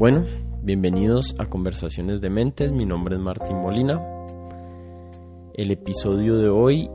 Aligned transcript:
Bueno, 0.00 0.24
bienvenidos 0.62 1.34
a 1.38 1.50
Conversaciones 1.50 2.22
de 2.22 2.30
Mentes, 2.30 2.72
mi 2.72 2.86
nombre 2.86 3.16
es 3.16 3.20
Martín 3.20 3.58
Molina. 3.58 4.00
El 5.52 5.70
episodio 5.70 6.38
de 6.38 6.48
hoy 6.48 6.88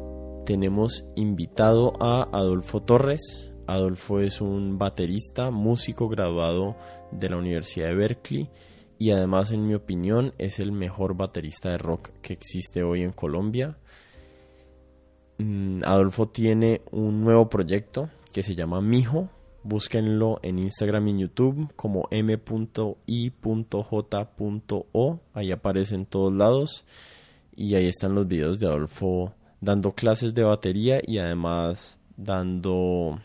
tenemos 0.44 1.06
invitado 1.16 1.94
a 2.02 2.24
Adolfo 2.36 2.82
Torres. 2.82 3.54
Adolfo 3.68 4.22
es 4.22 4.42
un 4.42 4.80
baterista, 4.80 5.52
músico 5.52 6.10
graduado 6.10 6.78
de 7.12 7.30
la 7.30 7.38
Universidad 7.38 7.90
de 7.90 7.94
Berkeley 7.94 8.50
y 8.98 9.12
además 9.12 9.52
en 9.52 9.68
mi 9.68 9.76
opinión 9.76 10.34
es 10.40 10.58
el 10.58 10.72
mejor 10.72 11.16
baterista 11.16 11.70
de 11.70 11.78
rock 11.78 12.10
que 12.24 12.34
existe 12.34 12.82
hoy 12.82 13.04
en 13.04 13.12
Colombia. 13.12 13.78
Mm, 15.38 15.84
Adolfo 15.84 16.30
tiene 16.30 16.82
un 16.90 17.24
nuevo 17.24 17.50
proyecto 17.50 18.10
que 18.34 18.42
se 18.42 18.56
llama 18.56 18.82
Mijo. 18.82 19.30
Búsquenlo 19.68 20.40
en 20.44 20.60
Instagram 20.60 21.08
y 21.08 21.10
en 21.10 21.20
YouTube 21.22 21.74
como 21.76 22.08
m.i.j.o. 22.12 23.00
Ahí 25.34 25.52
aparece 25.52 25.96
en 25.96 26.06
todos 26.06 26.32
lados. 26.32 26.86
Y 27.56 27.74
ahí 27.74 27.88
están 27.88 28.14
los 28.14 28.28
videos 28.28 28.60
de 28.60 28.68
Adolfo 28.68 29.34
dando 29.62 29.94
clases 29.94 30.36
de 30.36 30.44
batería 30.44 31.02
y 31.04 31.18
además 31.18 32.00
dando 32.16 33.20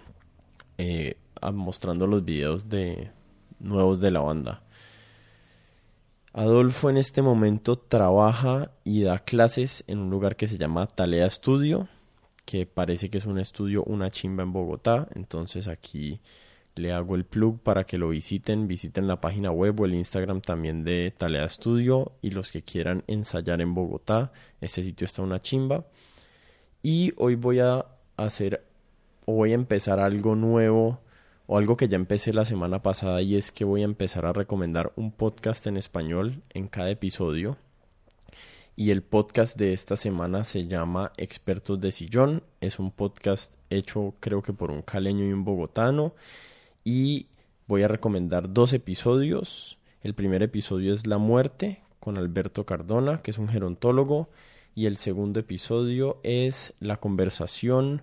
eh, 0.79 1.19
mostrando 1.53 2.07
los 2.07 2.25
videos 2.25 2.70
de 2.70 3.11
nuevos 3.59 4.01
de 4.01 4.11
la 4.11 4.20
banda. 4.20 4.62
Adolfo 6.33 6.89
en 6.89 6.97
este 6.97 7.20
momento 7.20 7.77
trabaja 7.77 8.70
y 8.83 9.03
da 9.03 9.19
clases 9.19 9.84
en 9.89 9.98
un 9.98 10.09
lugar 10.09 10.36
que 10.36 10.48
se 10.48 10.57
llama 10.57 10.86
Talea 10.86 11.29
Studio, 11.29 11.86
que 12.51 12.67
parece 12.67 13.11
que 13.11 13.19
es 13.19 13.27
un 13.27 13.39
estudio, 13.39 13.84
una 13.84 14.11
chimba 14.11 14.43
en 14.43 14.53
Bogotá. 14.53 15.06
Entonces 15.15 15.69
aquí 15.69 16.20
le 16.75 16.92
hago 16.92 17.15
el 17.15 17.25
plug 17.25 17.61
para 17.61 17.84
que 17.84 17.97
lo 17.97 18.09
visiten. 18.09 18.67
Visiten 18.67 19.07
la 19.07 19.20
página 19.20 19.53
web 19.53 19.79
o 19.79 19.84
el 19.84 19.95
Instagram 19.95 20.41
también 20.41 20.83
de 20.83 21.15
Talea 21.17 21.48
Studio. 21.48 22.11
Y 22.23 22.31
los 22.33 22.51
que 22.51 22.62
quieran 22.62 23.05
ensayar 23.07 23.61
en 23.61 23.73
Bogotá, 23.73 24.33
ese 24.61 24.83
sitio 24.83 25.05
está 25.05 25.23
una 25.23 25.41
chimba. 25.41 25.87
Y 26.83 27.12
hoy 27.19 27.37
voy 27.37 27.61
a 27.61 27.87
hacer 28.17 28.67
o 29.27 29.35
voy 29.35 29.53
a 29.53 29.55
empezar 29.55 30.01
algo 30.01 30.35
nuevo 30.35 30.98
o 31.47 31.57
algo 31.57 31.77
que 31.77 31.87
ya 31.87 31.97
empecé 31.97 32.33
la 32.33 32.45
semana 32.45 32.83
pasada 32.83 33.23
y 33.23 33.37
es 33.37 33.53
que 33.53 33.64
voy 33.64 33.83
a 33.83 33.85
empezar 33.85 34.27
a 34.27 34.33
recomendar 34.33 34.92
un 34.97 35.12
podcast 35.12 35.69
en 35.69 35.77
español 35.77 36.42
en 36.51 36.67
cada 36.67 36.91
episodio. 36.91 37.59
Y 38.81 38.92
el 38.92 39.03
podcast 39.03 39.59
de 39.59 39.75
esta 39.75 39.98
semana 39.98 40.47
se 40.47 40.67
llama 40.67 41.12
Expertos 41.19 41.78
de 41.83 41.92
Sillón. 41.92 42.42
Es 42.62 42.78
un 42.78 42.91
podcast 42.91 43.53
hecho 43.69 44.14
creo 44.20 44.41
que 44.41 44.55
por 44.55 44.70
un 44.70 44.81
caleño 44.81 45.27
y 45.27 45.34
un 45.34 45.45
bogotano. 45.45 46.14
Y 46.83 47.27
voy 47.67 47.83
a 47.83 47.89
recomendar 47.89 48.55
dos 48.55 48.73
episodios. 48.73 49.78
El 50.01 50.14
primer 50.14 50.42
episodio 50.42 50.95
es 50.95 51.06
La 51.06 51.19
muerte 51.19 51.83
con 51.98 52.17
Alberto 52.17 52.64
Cardona, 52.64 53.20
que 53.20 53.33
es 53.33 53.36
un 53.36 53.48
gerontólogo. 53.48 54.31
Y 54.75 54.86
el 54.86 54.97
segundo 54.97 55.41
episodio 55.41 56.19
es 56.23 56.73
La 56.81 56.97
conversación 56.97 58.01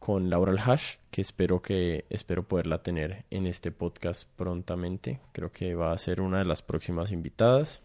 con 0.00 0.28
Laura 0.28 0.60
Hash, 0.60 0.96
que 1.12 1.20
espero 1.20 1.62
que 1.62 2.04
espero 2.10 2.48
poderla 2.48 2.82
tener 2.82 3.26
en 3.30 3.46
este 3.46 3.70
podcast 3.70 4.26
prontamente. 4.34 5.20
Creo 5.30 5.52
que 5.52 5.76
va 5.76 5.92
a 5.92 5.98
ser 5.98 6.20
una 6.20 6.40
de 6.40 6.46
las 6.46 6.62
próximas 6.62 7.12
invitadas. 7.12 7.80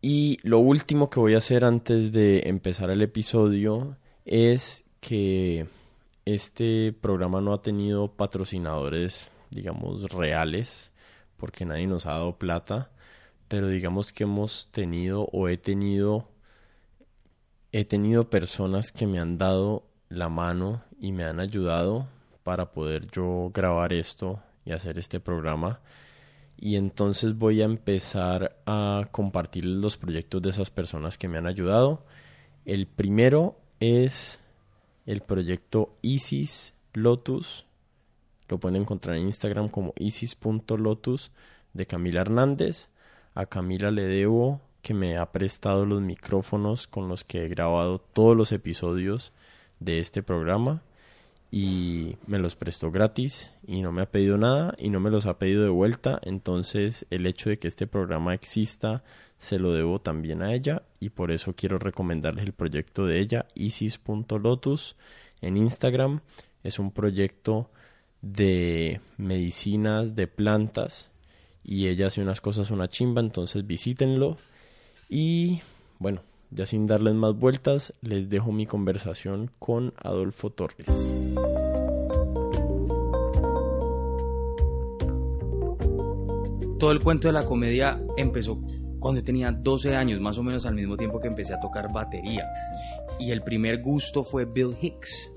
Y 0.00 0.38
lo 0.42 0.60
último 0.60 1.10
que 1.10 1.18
voy 1.18 1.34
a 1.34 1.38
hacer 1.38 1.64
antes 1.64 2.12
de 2.12 2.42
empezar 2.46 2.90
el 2.90 3.02
episodio 3.02 3.96
es 4.24 4.84
que 5.00 5.66
este 6.24 6.92
programa 6.92 7.40
no 7.40 7.52
ha 7.52 7.62
tenido 7.62 8.12
patrocinadores, 8.12 9.30
digamos, 9.50 10.10
reales, 10.12 10.92
porque 11.36 11.64
nadie 11.64 11.86
nos 11.86 12.06
ha 12.06 12.10
dado 12.12 12.38
plata, 12.38 12.90
pero 13.48 13.68
digamos 13.68 14.12
que 14.12 14.24
hemos 14.24 14.68
tenido 14.70 15.28
o 15.32 15.48
he 15.48 15.56
tenido 15.56 16.28
he 17.72 17.84
tenido 17.84 18.30
personas 18.30 18.92
que 18.92 19.06
me 19.06 19.18
han 19.18 19.36
dado 19.36 19.84
la 20.08 20.28
mano 20.28 20.82
y 21.00 21.12
me 21.12 21.24
han 21.24 21.38
ayudado 21.40 22.08
para 22.42 22.72
poder 22.72 23.10
yo 23.10 23.50
grabar 23.52 23.92
esto 23.92 24.42
y 24.64 24.72
hacer 24.72 24.98
este 24.98 25.20
programa. 25.20 25.80
Y 26.60 26.76
entonces 26.76 27.38
voy 27.38 27.62
a 27.62 27.66
empezar 27.66 28.60
a 28.66 29.08
compartir 29.12 29.64
los 29.64 29.96
proyectos 29.96 30.42
de 30.42 30.50
esas 30.50 30.70
personas 30.70 31.16
que 31.16 31.28
me 31.28 31.38
han 31.38 31.46
ayudado. 31.46 32.04
El 32.64 32.88
primero 32.88 33.56
es 33.78 34.40
el 35.06 35.20
proyecto 35.20 35.96
Isis 36.02 36.74
Lotus. 36.94 37.64
Lo 38.48 38.58
pueden 38.58 38.82
encontrar 38.82 39.16
en 39.16 39.26
Instagram 39.26 39.68
como 39.68 39.94
isis.lotus 39.98 41.30
de 41.74 41.86
Camila 41.86 42.22
Hernández. 42.22 42.88
A 43.34 43.46
Camila 43.46 43.92
le 43.92 44.02
debo 44.02 44.60
que 44.82 44.94
me 44.94 45.16
ha 45.16 45.30
prestado 45.30 45.86
los 45.86 46.00
micrófonos 46.00 46.88
con 46.88 47.08
los 47.08 47.22
que 47.22 47.44
he 47.44 47.48
grabado 47.48 48.00
todos 48.00 48.36
los 48.36 48.50
episodios 48.50 49.32
de 49.78 50.00
este 50.00 50.24
programa 50.24 50.82
y 51.50 52.16
me 52.26 52.38
los 52.38 52.56
prestó 52.56 52.90
gratis 52.90 53.52
y 53.66 53.80
no 53.80 53.90
me 53.90 54.02
ha 54.02 54.10
pedido 54.10 54.36
nada 54.36 54.74
y 54.78 54.90
no 54.90 55.00
me 55.00 55.10
los 55.10 55.26
ha 55.26 55.38
pedido 55.38 55.62
de 55.62 55.70
vuelta. 55.70 56.20
Entonces 56.22 57.06
el 57.10 57.26
hecho 57.26 57.50
de 57.50 57.58
que 57.58 57.68
este 57.68 57.86
programa 57.86 58.34
exista 58.34 59.02
se 59.38 59.58
lo 59.58 59.72
debo 59.72 60.00
también 60.00 60.42
a 60.42 60.52
ella 60.52 60.82
y 61.00 61.10
por 61.10 61.30
eso 61.30 61.54
quiero 61.54 61.78
recomendarles 61.78 62.44
el 62.44 62.52
proyecto 62.52 63.06
de 63.06 63.20
ella 63.20 63.46
isis.lotus 63.54 64.96
en 65.40 65.56
Instagram. 65.56 66.20
Es 66.62 66.78
un 66.78 66.90
proyecto 66.90 67.70
de 68.20 69.00
medicinas 69.16 70.16
de 70.16 70.26
plantas 70.26 71.10
y 71.62 71.86
ella 71.88 72.08
hace 72.08 72.20
unas 72.20 72.40
cosas 72.40 72.70
una 72.70 72.88
chimba 72.88 73.20
entonces 73.20 73.66
visítenlo. 73.66 74.36
Y 75.08 75.60
bueno, 75.98 76.22
ya 76.50 76.66
sin 76.66 76.86
darles 76.86 77.14
más 77.14 77.34
vueltas, 77.34 77.94
les 78.00 78.28
dejo 78.28 78.52
mi 78.52 78.66
conversación 78.66 79.50
con 79.58 79.92
Adolfo 79.96 80.50
Torres. 80.50 80.86
Todo 86.78 86.92
el 86.92 87.00
cuento 87.00 87.28
de 87.28 87.32
la 87.32 87.44
comedia 87.44 88.00
empezó 88.16 88.62
cuando 89.00 89.22
tenía 89.22 89.50
12 89.52 89.96
años, 89.96 90.20
más 90.20 90.38
o 90.38 90.42
menos 90.42 90.66
al 90.66 90.74
mismo 90.74 90.96
tiempo 90.96 91.20
que 91.20 91.28
empecé 91.28 91.54
a 91.54 91.60
tocar 91.60 91.92
batería. 91.92 92.46
Y 93.18 93.30
el 93.30 93.42
primer 93.42 93.82
gusto 93.82 94.24
fue 94.24 94.44
Bill 94.44 94.76
Hicks. 94.80 95.32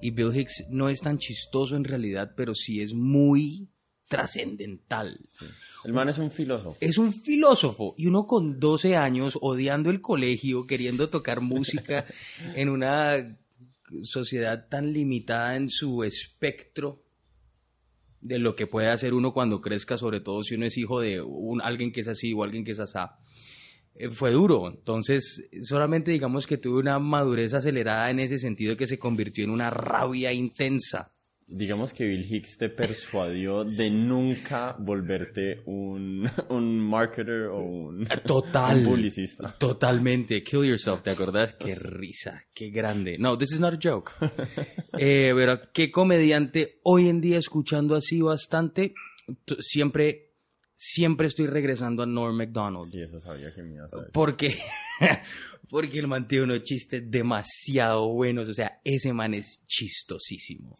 Y 0.00 0.10
Bill 0.10 0.34
Hicks 0.34 0.64
no 0.68 0.88
es 0.88 1.00
tan 1.00 1.18
chistoso 1.18 1.76
en 1.76 1.84
realidad, 1.84 2.32
pero 2.36 2.54
sí 2.54 2.80
es 2.80 2.94
muy 2.94 3.68
trascendental. 4.14 5.18
El 5.84 5.92
man 5.92 6.08
es 6.08 6.18
un 6.18 6.30
filósofo. 6.30 6.76
Es 6.80 6.98
un 6.98 7.12
filósofo. 7.12 7.94
Y 7.98 8.06
uno 8.06 8.26
con 8.26 8.60
12 8.60 8.94
años 8.94 9.36
odiando 9.40 9.90
el 9.90 10.00
colegio, 10.00 10.68
queriendo 10.68 11.08
tocar 11.08 11.40
música 11.40 12.06
en 12.54 12.68
una 12.68 13.36
sociedad 14.02 14.68
tan 14.68 14.92
limitada 14.92 15.56
en 15.56 15.68
su 15.68 16.04
espectro 16.04 17.02
de 18.20 18.38
lo 18.38 18.54
que 18.54 18.68
puede 18.68 18.88
hacer 18.88 19.14
uno 19.14 19.32
cuando 19.32 19.60
crezca, 19.60 19.98
sobre 19.98 20.20
todo 20.20 20.44
si 20.44 20.54
uno 20.54 20.66
es 20.66 20.78
hijo 20.78 21.00
de 21.00 21.20
un, 21.20 21.60
alguien 21.60 21.90
que 21.90 22.02
es 22.02 22.08
así 22.08 22.32
o 22.32 22.44
alguien 22.44 22.64
que 22.64 22.70
es 22.70 22.80
asá. 22.80 23.18
Eh, 23.96 24.10
fue 24.10 24.30
duro, 24.30 24.68
entonces 24.68 25.48
solamente 25.62 26.12
digamos 26.12 26.46
que 26.46 26.56
tuve 26.56 26.78
una 26.78 27.00
madurez 27.00 27.52
acelerada 27.52 28.10
en 28.10 28.20
ese 28.20 28.38
sentido 28.38 28.76
que 28.76 28.86
se 28.86 28.98
convirtió 28.98 29.42
en 29.42 29.50
una 29.50 29.70
rabia 29.70 30.32
intensa 30.32 31.13
digamos 31.56 31.92
que 31.92 32.04
Bill 32.04 32.24
Hicks 32.24 32.58
te 32.58 32.68
persuadió 32.68 33.64
de 33.64 33.90
nunca 33.90 34.74
volverte 34.78 35.62
un, 35.66 36.28
un 36.48 36.78
marketer 36.80 37.46
o 37.46 37.60
un, 37.60 38.06
Total, 38.26 38.82
publicista. 38.84 39.54
Totalmente. 39.56 40.42
Kill 40.42 40.64
yourself, 40.64 41.02
¿te 41.02 41.10
acordás? 41.10 41.52
Qué 41.54 41.74
risa, 41.74 42.44
qué 42.52 42.70
grande. 42.70 43.16
No, 43.18 43.38
this 43.38 43.52
is 43.52 43.60
not 43.60 43.74
a 43.74 43.78
joke. 43.80 44.12
eh, 44.98 45.32
pero 45.34 45.72
qué 45.72 45.90
comediante 45.90 46.80
hoy 46.82 47.08
en 47.08 47.20
día 47.20 47.38
escuchando 47.38 47.94
así 47.94 48.20
bastante, 48.20 48.94
siempre 49.60 50.32
siempre 50.76 51.28
estoy 51.28 51.46
regresando 51.46 52.02
a 52.02 52.06
Norm 52.06 52.36
MacDonald. 52.36 52.90
Sí, 52.90 53.00
eso 53.00 53.20
sabía 53.20 53.54
que 53.54 53.62
me 53.62 53.74
iba 53.74 53.86
a 53.86 53.88
saber. 53.88 54.10
Porque, 54.12 54.54
porque 55.70 55.98
el 56.00 56.08
man 56.08 56.26
tiene 56.26 56.44
unos 56.44 56.62
chistes 56.64 57.02
demasiado 57.08 58.08
buenos. 58.08 58.48
O 58.48 58.54
sea, 58.54 58.80
ese 58.84 59.12
man 59.12 59.34
es 59.34 59.62
chistosísimo 59.66 60.76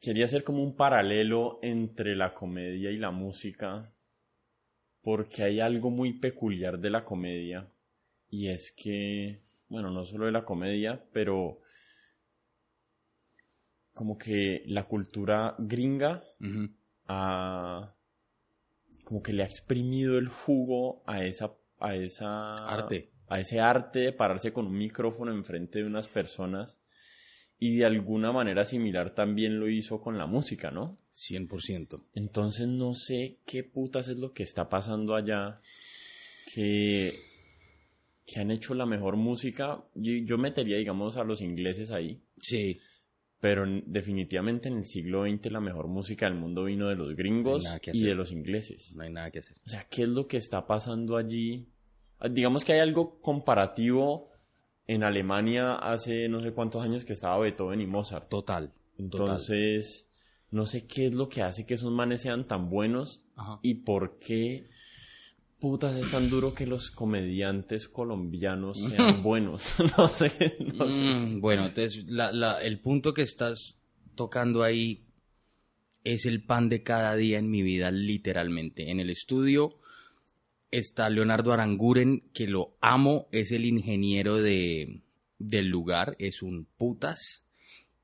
quería 0.00 0.26
hacer 0.26 0.44
como 0.44 0.62
un 0.62 0.76
paralelo 0.76 1.58
entre 1.62 2.16
la 2.16 2.34
comedia 2.34 2.90
y 2.90 2.98
la 2.98 3.10
música, 3.10 3.92
porque 5.02 5.42
hay 5.42 5.60
algo 5.60 5.90
muy 5.90 6.14
peculiar 6.14 6.78
de 6.78 6.90
la 6.90 7.04
comedia, 7.04 7.68
y 8.28 8.48
es 8.48 8.72
que, 8.72 9.42
bueno, 9.68 9.90
no 9.90 10.04
solo 10.04 10.26
de 10.26 10.32
la 10.32 10.44
comedia, 10.44 11.04
pero 11.12 11.60
como 13.94 14.18
que 14.18 14.62
la 14.66 14.84
cultura 14.84 15.54
gringa 15.58 16.22
ha, 17.06 17.94
como 19.04 19.22
que 19.22 19.32
le 19.32 19.42
ha 19.42 19.46
exprimido 19.46 20.18
el 20.18 20.28
jugo 20.28 21.02
a 21.06 21.24
esa, 21.24 21.54
a 21.78 21.94
esa 21.94 22.68
arte. 22.68 23.10
A 23.28 23.40
ese 23.40 23.58
arte 23.58 24.00
de 24.00 24.12
pararse 24.12 24.52
con 24.52 24.66
un 24.66 24.76
micrófono 24.76 25.32
enfrente 25.32 25.80
de 25.80 25.86
unas 25.86 26.06
personas 26.06 26.78
y 27.58 27.76
de 27.76 27.84
alguna 27.86 28.32
manera 28.32 28.64
similar 28.64 29.14
también 29.14 29.58
lo 29.58 29.68
hizo 29.68 30.00
con 30.00 30.18
la 30.18 30.26
música, 30.26 30.70
¿no? 30.70 30.98
100%. 31.14 32.02
Entonces 32.14 32.68
no 32.68 32.92
sé 32.94 33.38
qué 33.46 33.64
putas 33.64 34.08
es 34.08 34.18
lo 34.18 34.32
que 34.32 34.42
está 34.42 34.68
pasando 34.68 35.14
allá 35.14 35.60
que, 36.54 37.14
que 38.26 38.40
han 38.40 38.50
hecho 38.50 38.74
la 38.74 38.86
mejor 38.86 39.16
música. 39.16 39.82
Yo, 39.94 40.12
yo 40.24 40.38
metería, 40.38 40.76
digamos, 40.76 41.16
a 41.16 41.24
los 41.24 41.40
ingleses 41.40 41.90
ahí. 41.90 42.20
Sí. 42.40 42.78
Pero 43.40 43.64
en- 43.64 43.84
definitivamente 43.86 44.68
en 44.68 44.78
el 44.78 44.84
siglo 44.86 45.24
XX 45.26 45.50
la 45.52 45.60
mejor 45.60 45.88
música 45.88 46.26
del 46.26 46.38
mundo 46.38 46.64
vino 46.64 46.88
de 46.88 46.96
los 46.96 47.14
gringos 47.16 47.64
que 47.82 47.92
y 47.94 48.02
de 48.02 48.14
los 48.14 48.32
ingleses. 48.32 48.94
No 48.96 49.02
hay 49.04 49.10
nada 49.12 49.30
que 49.30 49.38
hacer. 49.40 49.56
O 49.64 49.68
sea, 49.68 49.86
¿qué 49.90 50.02
es 50.02 50.08
lo 50.08 50.26
que 50.26 50.36
está 50.38 50.66
pasando 50.66 51.16
allí? 51.16 51.66
Ah, 52.18 52.28
Digamos 52.28 52.64
que 52.64 52.72
hay 52.72 52.80
algo 52.80 53.20
comparativo 53.20 54.30
en 54.86 55.02
Alemania 55.02 55.74
hace 55.74 56.28
no 56.28 56.40
sé 56.40 56.52
cuántos 56.52 56.82
años 56.84 57.04
que 57.04 57.12
estaba 57.12 57.38
Beethoven 57.38 57.80
y 57.80 57.86
Mozart. 57.86 58.28
Total. 58.28 58.72
Entonces, 58.98 60.08
no 60.50 60.66
sé 60.66 60.86
qué 60.86 61.06
es 61.06 61.14
lo 61.14 61.28
que 61.28 61.42
hace 61.42 61.66
que 61.66 61.74
esos 61.74 61.92
manes 61.92 62.20
sean 62.22 62.46
tan 62.46 62.70
buenos 62.70 63.22
Ajá. 63.36 63.58
y 63.62 63.74
por 63.74 64.18
qué 64.18 64.68
putas 65.58 65.96
es 65.96 66.10
tan 66.10 66.28
duro 66.30 66.54
que 66.54 66.66
los 66.66 66.90
comediantes 66.90 67.88
colombianos 67.88 68.78
sean 68.78 69.22
buenos. 69.22 69.74
no 69.98 70.06
sé, 70.08 70.56
no 70.74 70.90
sé. 70.90 71.02
Mm, 71.02 71.40
bueno, 71.40 71.66
entonces 71.66 72.04
la- 72.06 72.32
la- 72.32 72.60
el 72.62 72.78
punto 72.80 73.12
que 73.14 73.22
estás 73.22 73.80
tocando 74.14 74.62
ahí 74.62 75.02
es 76.04 76.24
el 76.26 76.44
pan 76.44 76.68
de 76.68 76.82
cada 76.82 77.16
día 77.16 77.38
en 77.38 77.50
mi 77.50 77.62
vida, 77.62 77.90
literalmente. 77.90 78.90
En 78.90 79.00
el 79.00 79.10
estudio 79.10 79.78
está 80.70 81.08
Leonardo 81.10 81.52
Aranguren, 81.52 82.28
que 82.32 82.46
lo 82.46 82.76
amo, 82.80 83.28
es 83.32 83.52
el 83.52 83.64
ingeniero 83.64 84.36
de, 84.36 85.02
del 85.38 85.68
lugar, 85.68 86.16
es 86.18 86.42
un 86.42 86.66
putas. 86.76 87.44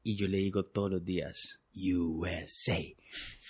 Y 0.04 0.16
yo 0.16 0.26
le 0.26 0.38
digo 0.38 0.64
todos 0.64 0.90
los 0.90 1.04
días, 1.04 1.62
USA, 1.74 2.80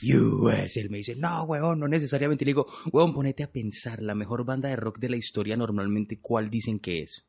USA. 0.02 0.80
Él 0.80 0.90
me 0.90 0.98
dice, 0.98 1.16
no, 1.16 1.44
huevón, 1.44 1.80
no 1.80 1.88
necesariamente. 1.88 2.44
Le 2.44 2.50
digo, 2.50 2.66
huevón, 2.92 3.14
ponete 3.14 3.42
a 3.42 3.50
pensar, 3.50 4.02
la 4.02 4.14
mejor 4.14 4.44
banda 4.44 4.68
de 4.68 4.76
rock 4.76 4.98
de 4.98 5.08
la 5.08 5.16
historia 5.16 5.56
normalmente, 5.56 6.18
¿cuál 6.20 6.50
dicen 6.50 6.78
que 6.78 7.00
es? 7.00 7.24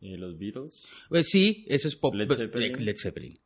Eh, 0.00 0.16
los 0.16 0.38
Beatles. 0.38 0.86
Pues 1.08 1.28
sí, 1.28 1.64
eso 1.68 1.88
es 1.88 1.96
pop. 1.96 2.14
Led 2.14 2.30
Zeppelin. 2.32 2.84
Led 2.84 2.96
Zeppelin. 2.96 3.38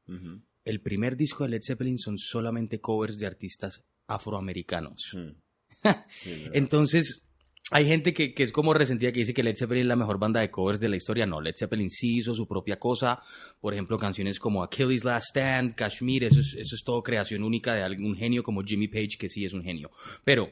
El 0.64 0.80
primer 0.80 1.16
disco 1.16 1.44
de 1.44 1.50
Led 1.50 1.62
Zeppelin 1.62 1.98
son 1.98 2.18
solamente 2.18 2.80
covers 2.80 3.18
de 3.18 3.26
artistas 3.26 3.84
afroamericanos. 4.06 5.14
Mm. 5.14 5.40
Sí, 6.18 6.30
¿verdad? 6.30 6.50
Entonces, 6.56 7.26
hay 7.70 7.86
gente 7.86 8.12
que, 8.12 8.34
que 8.34 8.42
es 8.42 8.52
como 8.52 8.74
resentida 8.74 9.12
que 9.12 9.20
dice 9.20 9.34
que 9.34 9.42
Led 9.42 9.56
Zeppelin 9.56 9.82
es 9.82 9.88
la 9.88 9.96
mejor 9.96 10.18
banda 10.18 10.40
de 10.40 10.50
covers 10.50 10.80
de 10.80 10.88
la 10.88 10.96
historia. 10.96 11.26
No, 11.26 11.40
Led 11.40 11.54
Zeppelin 11.56 11.90
sí 11.90 12.18
hizo 12.18 12.34
su 12.34 12.46
propia 12.46 12.78
cosa. 12.78 13.22
Por 13.60 13.72
ejemplo, 13.72 13.96
canciones 13.96 14.38
como 14.38 14.62
Achilles 14.62 15.04
Last 15.04 15.28
Stand, 15.30 15.74
Kashmir, 15.74 16.24
eso 16.24 16.40
es, 16.40 16.54
eso 16.58 16.74
es 16.74 16.82
todo 16.84 17.02
creación 17.02 17.44
única 17.44 17.74
de 17.74 17.82
algún 17.82 18.16
genio 18.16 18.42
como 18.42 18.62
Jimmy 18.62 18.88
Page, 18.88 19.16
que 19.18 19.28
sí 19.28 19.44
es 19.44 19.52
un 19.52 19.62
genio. 19.62 19.90
Pero 20.24 20.50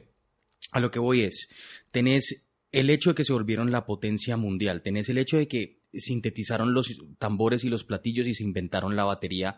a 0.72 0.80
lo 0.80 0.90
que 0.90 0.98
voy 0.98 1.22
es, 1.22 1.48
tenés 1.90 2.46
el 2.70 2.90
hecho 2.90 3.10
de 3.10 3.14
que 3.14 3.24
se 3.24 3.32
volvieron 3.32 3.72
la 3.72 3.86
potencia 3.86 4.36
mundial, 4.36 4.82
tenés 4.82 5.08
el 5.08 5.16
hecho 5.18 5.38
de 5.38 5.48
que 5.48 5.78
sintetizaron 5.92 6.74
los 6.74 6.98
tambores 7.18 7.64
y 7.64 7.68
los 7.68 7.84
platillos 7.84 8.26
y 8.26 8.34
se 8.34 8.44
inventaron 8.44 8.94
la 8.94 9.04
batería 9.04 9.56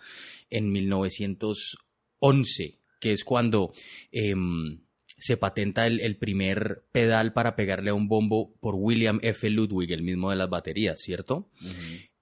en 0.48 0.70
1911, 0.70 2.78
que 3.00 3.12
es 3.12 3.24
cuando 3.24 3.72
em, 4.12 4.78
se 5.20 5.36
patenta 5.36 5.86
el, 5.86 6.00
el 6.00 6.16
primer 6.16 6.84
pedal 6.92 7.32
para 7.32 7.54
pegarle 7.54 7.90
a 7.90 7.94
un 7.94 8.08
bombo 8.08 8.54
por 8.60 8.74
William 8.76 9.20
F. 9.22 9.48
Ludwig, 9.48 9.92
el 9.92 10.02
mismo 10.02 10.30
de 10.30 10.36
las 10.36 10.50
baterías, 10.50 11.00
¿cierto? 11.00 11.50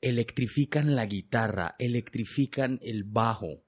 Electrifican 0.01 0.95
la 0.95 1.07
guitarra, 1.07 1.75
electrifican 1.79 2.79
el 2.83 3.05
bajo. 3.05 3.65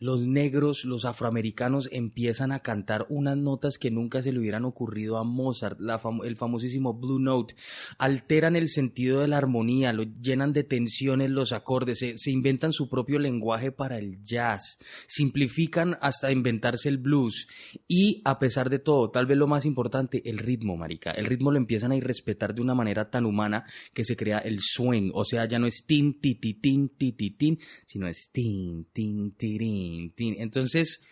Los 0.00 0.26
negros, 0.26 0.86
los 0.86 1.04
afroamericanos 1.04 1.90
empiezan 1.92 2.52
a 2.52 2.60
cantar 2.60 3.04
unas 3.10 3.36
notas 3.36 3.76
que 3.76 3.90
nunca 3.90 4.22
se 4.22 4.32
le 4.32 4.38
hubieran 4.38 4.64
ocurrido 4.64 5.18
a 5.18 5.24
Mozart, 5.24 5.78
el 6.24 6.36
famosísimo 6.36 6.94
Blue 6.94 7.18
Note. 7.18 7.54
Alteran 7.98 8.56
el 8.56 8.70
sentido 8.70 9.20
de 9.20 9.28
la 9.28 9.36
armonía, 9.36 9.92
lo 9.92 10.04
llenan 10.04 10.54
de 10.54 10.64
tensiones 10.64 11.28
los 11.28 11.52
acordes, 11.52 11.98
se, 11.98 12.16
se 12.16 12.30
inventan 12.30 12.72
su 12.72 12.88
propio 12.88 13.18
lenguaje 13.18 13.72
para 13.72 13.98
el 13.98 14.22
jazz, 14.22 14.78
simplifican 15.06 15.98
hasta 16.00 16.32
inventarse 16.32 16.88
el 16.88 16.96
blues. 16.96 17.46
Y 17.86 18.22
a 18.24 18.38
pesar 18.38 18.70
de 18.70 18.78
todo, 18.78 19.10
tal 19.10 19.26
vez 19.26 19.36
lo 19.36 19.46
más 19.46 19.66
importante, 19.66 20.22
el 20.24 20.38
ritmo, 20.38 20.78
marica. 20.78 21.10
El 21.10 21.26
ritmo 21.26 21.50
lo 21.50 21.58
empiezan 21.58 21.92
a 21.92 21.96
irrespetar 21.96 22.54
de 22.54 22.62
una 22.62 22.74
manera 22.74 23.10
tan 23.10 23.26
humana 23.26 23.66
que 23.92 24.06
se 24.06 24.16
crea 24.16 24.38
el 24.38 24.60
swing, 24.60 25.10
o 25.12 25.26
sea, 25.26 25.46
ya 25.46 25.58
no 25.58 25.66
es 25.66 25.84
tin, 25.86 26.18
ti, 26.20 26.36
ti, 26.36 26.54
tin, 26.54 26.88
ti, 26.88 27.12
ti, 27.12 27.32
tin, 27.32 27.58
sino 27.84 28.08
es 28.08 28.30
tin, 28.32 28.86
tin, 28.94 29.32
tirin, 29.32 29.89
tin. 30.14 30.36
Entonces, 30.40 31.02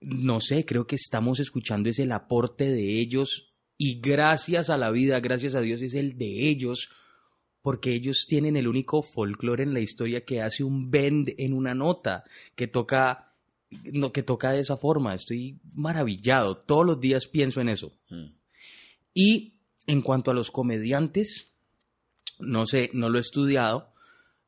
no 0.00 0.40
sé, 0.40 0.64
creo 0.64 0.86
que 0.86 0.96
estamos 0.96 1.40
escuchando 1.40 1.88
es 1.88 1.98
el 1.98 2.12
aporte 2.12 2.70
de 2.70 3.00
ellos 3.00 3.52
y 3.78 4.00
gracias 4.00 4.70
a 4.70 4.78
la 4.78 4.90
vida, 4.90 5.20
gracias 5.20 5.54
a 5.54 5.60
Dios 5.60 5.82
es 5.82 5.94
el 5.94 6.16
de 6.16 6.48
ellos, 6.48 6.88
porque 7.62 7.92
ellos 7.94 8.26
tienen 8.28 8.56
el 8.56 8.68
único 8.68 9.02
folclore 9.02 9.64
en 9.64 9.74
la 9.74 9.80
historia 9.80 10.24
que 10.24 10.40
hace 10.40 10.64
un 10.64 10.90
bend 10.90 11.34
en 11.36 11.52
una 11.52 11.74
nota, 11.74 12.24
que 12.54 12.68
toca, 12.68 13.34
no, 13.70 14.12
que 14.12 14.22
toca 14.22 14.52
de 14.52 14.60
esa 14.60 14.76
forma. 14.76 15.14
Estoy 15.14 15.58
maravillado, 15.74 16.56
todos 16.56 16.86
los 16.86 17.00
días 17.00 17.26
pienso 17.26 17.60
en 17.60 17.68
eso. 17.68 17.92
Mm. 18.08 18.26
Y 19.14 19.54
en 19.86 20.00
cuanto 20.00 20.30
a 20.30 20.34
los 20.34 20.50
comediantes, 20.50 21.52
no 22.38 22.66
sé, 22.66 22.90
no 22.92 23.08
lo 23.08 23.18
he 23.18 23.22
estudiado, 23.22 23.92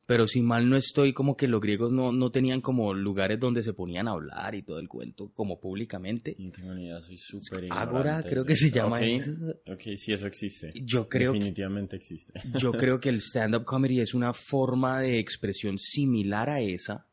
pero 0.09 0.25
si 0.25 0.41
mal 0.41 0.67
no 0.67 0.75
estoy, 0.75 1.13
como 1.13 1.37
que 1.37 1.47
los 1.47 1.61
griegos 1.61 1.91
no, 1.91 2.11
no 2.11 2.31
tenían 2.31 2.61
como 2.61 2.95
lugares 2.95 3.39
donde 3.39 3.61
se 3.61 3.73
ponían 3.73 4.07
a 4.07 4.13
hablar 4.13 4.55
y 4.55 4.63
todo 4.63 4.79
el 4.79 4.89
cuento, 4.89 5.31
como 5.35 5.59
públicamente. 5.59 6.35
No 6.39 6.49
tengo 6.49 6.73
ni 6.73 6.85
idea, 6.85 6.99
soy 6.99 7.15
súper 7.15 7.67
Ágora, 7.69 8.23
creo 8.23 8.43
que 8.43 8.55
se 8.55 8.71
llama 8.71 9.03
eso. 9.03 9.33
Ok, 9.67 9.81
sí, 9.97 10.11
eso 10.11 10.25
existe. 10.25 10.73
Yo 10.83 11.07
creo, 11.07 11.31
que, 11.31 11.37
Definitivamente 11.37 11.95
existe. 11.95 12.33
yo 12.57 12.71
creo 12.73 12.99
que 12.99 13.09
el 13.09 13.17
stand-up 13.17 13.65
comedy 13.65 13.99
es 13.99 14.15
una 14.15 14.33
forma 14.33 14.99
de 14.99 15.19
expresión 15.19 15.77
similar 15.77 16.49
a 16.49 16.59
esa, 16.59 17.05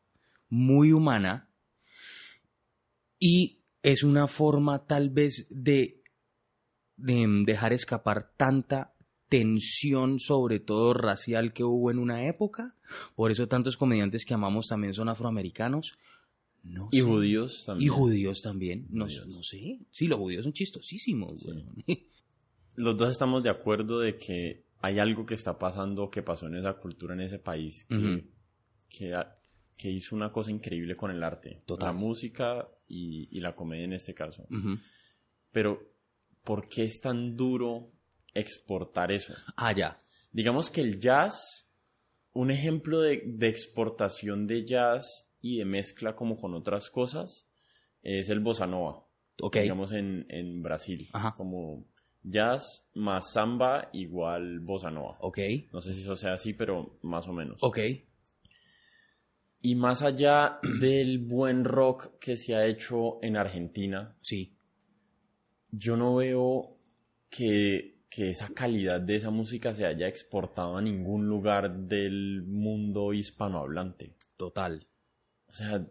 muy 0.49 0.91
humana, 0.91 1.51
y 3.19 3.59
es 3.83 4.01
una 4.01 4.25
forma 4.25 4.87
tal 4.87 5.11
vez 5.11 5.45
de, 5.51 6.01
de 6.95 7.27
mm, 7.27 7.45
dejar 7.45 7.73
escapar 7.73 8.31
tanta 8.35 8.95
tensión, 9.29 10.19
sobre 10.19 10.59
todo 10.59 10.93
racial, 10.93 11.53
que 11.53 11.63
hubo 11.63 11.91
en 11.91 11.99
una 11.99 12.27
época. 12.27 12.75
Por 13.15 13.31
eso 13.31 13.47
tantos 13.47 13.77
comediantes 13.77 14.25
que 14.25 14.33
amamos 14.33 14.67
también 14.67 14.93
son 14.93 15.09
afroamericanos. 15.09 15.97
No 16.63 16.89
Y 16.91 16.97
sé. 16.97 17.03
judíos 17.03 17.61
Y 17.63 17.65
también. 17.65 17.93
judíos 17.93 18.41
también. 18.41 18.87
No, 18.89 19.05
Judíos. 19.05 19.27
no 19.27 19.43
sé. 19.43 19.79
Sí, 19.91 20.07
los 20.07 20.19
judíos 20.19 20.43
son 20.43 20.53
chistosísimos. 20.53 21.33
Sí. 21.85 22.07
Los 22.75 22.95
dos 22.95 23.09
estamos 23.09 23.41
de 23.41 23.49
acuerdo 23.49 23.99
de 23.99 24.17
que 24.17 24.63
hay 24.81 24.99
algo 24.99 25.25
que 25.25 25.33
está 25.33 25.57
pasando, 25.57 26.11
que 26.11 26.21
pasó 26.21 26.45
en 26.45 26.55
esa 26.55 26.73
cultura, 26.73 27.15
en 27.15 27.21
ese 27.21 27.39
país, 27.39 27.87
que, 27.89 28.23
que, 29.75 29.89
hizo 29.89 30.15
una 30.15 30.31
cosa 30.31 30.51
increíble 30.51 30.95
con 30.95 31.09
el 31.09 31.23
arte. 31.23 31.63
Total. 31.65 31.87
La 31.87 31.93
música 31.93 32.69
y, 32.87 33.29
y 33.35 33.39
la 33.39 33.55
comedia 33.55 33.85
en 33.85 33.93
este 33.93 34.13
caso. 34.13 34.45
Pero, 35.51 35.79
¿por 36.43 36.69
qué 36.69 36.83
es 36.83 37.01
tan 37.01 37.35
duro 37.35 37.89
exportar 38.39 39.11
eso? 39.11 39.33
Ah, 39.55 39.71
ya. 39.73 39.99
Digamos 40.31 40.69
que 40.69 40.81
el 40.81 40.99
jazz, 40.99 41.69
un 42.33 42.51
ejemplo 42.51 43.01
de, 43.01 43.23
de 43.25 43.47
exportación 43.47 44.47
de 44.47 44.65
jazz 44.65 45.29
y 45.41 45.57
de 45.57 45.65
mezcla 45.65 46.15
como 46.15 46.37
con 46.37 46.53
otras 46.53 46.89
cosas, 46.89 47.47
es 48.01 48.29
el 48.29 48.39
bossa 48.39 48.67
nova. 48.67 49.05
Ok. 49.41 49.57
Digamos 49.57 49.91
en, 49.91 50.25
en 50.29 50.61
Brasil. 50.63 51.09
Ajá. 51.13 51.33
Como 51.35 51.85
jazz 52.23 52.87
más 52.93 53.31
samba 53.33 53.89
igual 53.93 54.59
bossa 54.59 54.89
nova. 54.91 55.17
Ok. 55.21 55.39
No 55.71 55.81
sé 55.81 55.93
si 55.93 56.01
eso 56.01 56.15
sea 56.15 56.33
así, 56.33 56.53
pero 56.53 56.97
más 57.03 57.27
o 57.27 57.33
menos. 57.33 57.57
Ok. 57.61 57.79
Y 59.61 59.75
más 59.75 60.01
allá 60.01 60.59
del 60.79 61.19
buen 61.19 61.63
rock 61.65 62.17
que 62.19 62.35
se 62.35 62.55
ha 62.55 62.65
hecho 62.65 63.21
en 63.23 63.37
Argentina, 63.37 64.15
Sí. 64.21 64.55
yo 65.71 65.97
no 65.97 66.15
veo 66.15 66.77
que, 67.29 67.96
que 68.09 68.29
esa 68.29 68.49
calidad 68.53 69.01
de 69.01 69.15
esa 69.17 69.29
música 69.31 69.73
se 69.73 69.85
haya 69.85 70.07
exportado 70.07 70.77
a 70.77 70.81
ningún 70.81 71.27
lugar 71.27 71.75
del 71.87 72.43
mundo 72.43 73.13
hispanohablante. 73.13 74.13
Total. 74.37 74.87
O 75.47 75.53
sea, 75.53 75.85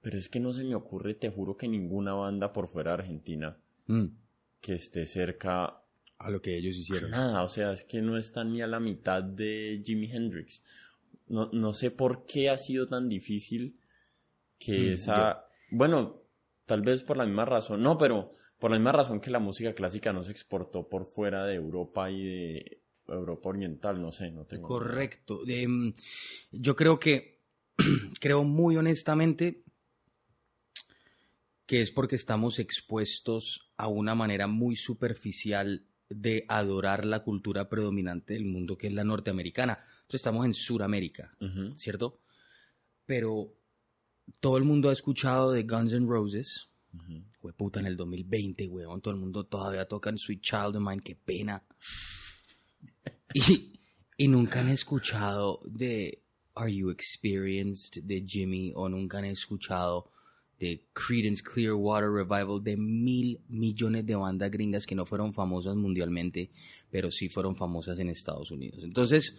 pero 0.00 0.16
es 0.16 0.28
que 0.28 0.40
no 0.40 0.52
se 0.52 0.64
me 0.64 0.74
ocurre, 0.74 1.14
te 1.14 1.30
juro 1.30 1.56
que 1.56 1.68
ninguna 1.68 2.14
banda 2.14 2.52
por 2.52 2.68
fuera 2.68 2.92
de 2.92 3.02
Argentina 3.02 3.56
Mm. 3.86 4.06
que 4.60 4.74
esté 4.74 5.04
cerca 5.06 5.82
A 6.18 6.30
lo 6.30 6.40
que 6.40 6.56
ellos 6.56 6.76
hicieron. 6.76 7.10
nada. 7.10 7.42
O 7.42 7.48
sea, 7.48 7.72
es 7.72 7.82
que 7.84 8.00
no 8.02 8.16
están 8.16 8.52
ni 8.52 8.62
a 8.62 8.66
la 8.66 8.78
mitad 8.80 9.22
de 9.22 9.82
Jimi 9.84 10.10
Hendrix. 10.10 10.62
No, 11.28 11.48
no 11.52 11.72
sé 11.74 11.90
por 11.90 12.24
qué 12.26 12.50
ha 12.50 12.58
sido 12.58 12.88
tan 12.88 13.08
difícil 13.08 13.76
que 14.58 14.90
Mm, 14.90 14.92
esa... 14.94 15.44
Bueno, 15.70 16.22
tal 16.66 16.82
vez 16.82 17.02
por 17.02 17.16
la 17.16 17.24
misma 17.26 17.44
razón. 17.44 17.82
No, 17.82 17.96
pero 17.98 18.34
por 18.60 18.70
la 18.70 18.78
misma 18.78 18.92
razón 18.92 19.20
que 19.20 19.30
la 19.30 19.40
música 19.40 19.74
clásica 19.74 20.12
no 20.12 20.22
se 20.22 20.30
exportó 20.30 20.88
por 20.88 21.06
fuera 21.06 21.44
de 21.46 21.54
Europa 21.54 22.10
y 22.10 22.22
de 22.22 22.82
Europa 23.08 23.48
Oriental. 23.48 24.00
No 24.00 24.12
sé, 24.12 24.30
no 24.30 24.44
tengo... 24.44 24.68
Correcto. 24.68 25.40
Em, 25.46 25.94
yo 26.52 26.76
creo 26.76 27.00
que 27.00 27.40
creo 28.20 28.44
muy 28.44 28.76
honestamente 28.76 29.64
que 31.66 31.80
es 31.80 31.90
porque 31.90 32.16
estamos 32.16 32.58
expuestos 32.58 33.70
a 33.76 33.86
una 33.86 34.14
manera 34.14 34.46
muy 34.46 34.76
superficial 34.76 35.86
de 36.08 36.44
adorar 36.48 37.06
la 37.06 37.22
cultura 37.22 37.68
predominante 37.68 38.34
del 38.34 38.44
mundo, 38.44 38.76
que 38.76 38.88
es 38.88 38.92
la 38.92 39.04
norteamericana. 39.04 39.78
Entonces 39.84 40.20
estamos 40.20 40.44
en 40.44 40.54
Sudamérica. 40.54 41.32
¿cierto? 41.76 42.18
Pero 43.06 43.54
todo 44.40 44.58
el 44.58 44.64
mundo 44.64 44.90
ha 44.90 44.92
escuchado 44.92 45.52
de 45.52 45.62
Guns 45.62 45.92
N' 45.92 46.08
Roses. 46.08 46.69
Ujú. 46.94 47.22
Fue 47.40 47.52
puta 47.52 47.80
en 47.80 47.86
el 47.86 47.96
2020, 47.96 48.68
weón. 48.68 49.00
Todo 49.00 49.14
el 49.14 49.20
mundo 49.20 49.44
todavía 49.44 49.86
toca 49.86 50.10
en 50.10 50.18
Sweet 50.18 50.40
Child 50.40 50.76
of 50.76 50.82
Mine, 50.82 51.02
qué 51.02 51.16
pena. 51.16 51.62
Y, 53.32 53.78
y 54.16 54.26
nunca 54.26 54.58
han 54.58 54.70
escuchado 54.70 55.60
de 55.64 56.20
Are 56.56 56.74
You 56.74 56.90
Experienced 56.90 58.02
de 58.02 58.24
Jimmy 58.26 58.72
o 58.74 58.88
nunca 58.88 59.18
han 59.18 59.26
escuchado 59.26 60.10
de 60.58 60.84
Creedence 60.92 61.42
Clearwater 61.42 62.10
Revival 62.10 62.62
de 62.62 62.76
mil 62.76 63.40
millones 63.48 64.04
de 64.04 64.14
bandas 64.14 64.50
gringas 64.50 64.86
que 64.86 64.94
no 64.94 65.06
fueron 65.06 65.32
famosas 65.32 65.74
mundialmente, 65.74 66.50
pero 66.90 67.10
sí 67.10 67.28
fueron 67.28 67.56
famosas 67.56 67.98
en 67.98 68.10
Estados 68.10 68.50
Unidos. 68.50 68.84
Entonces, 68.84 69.38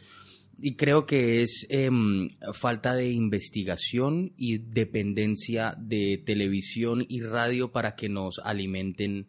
y 0.62 0.75
creo 0.75 1.06
que 1.06 1.41
es 1.41 1.65
em, 1.70 2.27
falta 2.53 2.94
de 2.96 3.12
investigación 3.12 4.34
y 4.38 4.58
dependencia 4.60 5.75
de 5.80 6.22
televisión 6.25 7.06
y 7.08 7.22
radio 7.22 7.72
para 7.72 7.96
que 7.96 8.10
nos 8.10 8.39
alimenten 8.44 9.27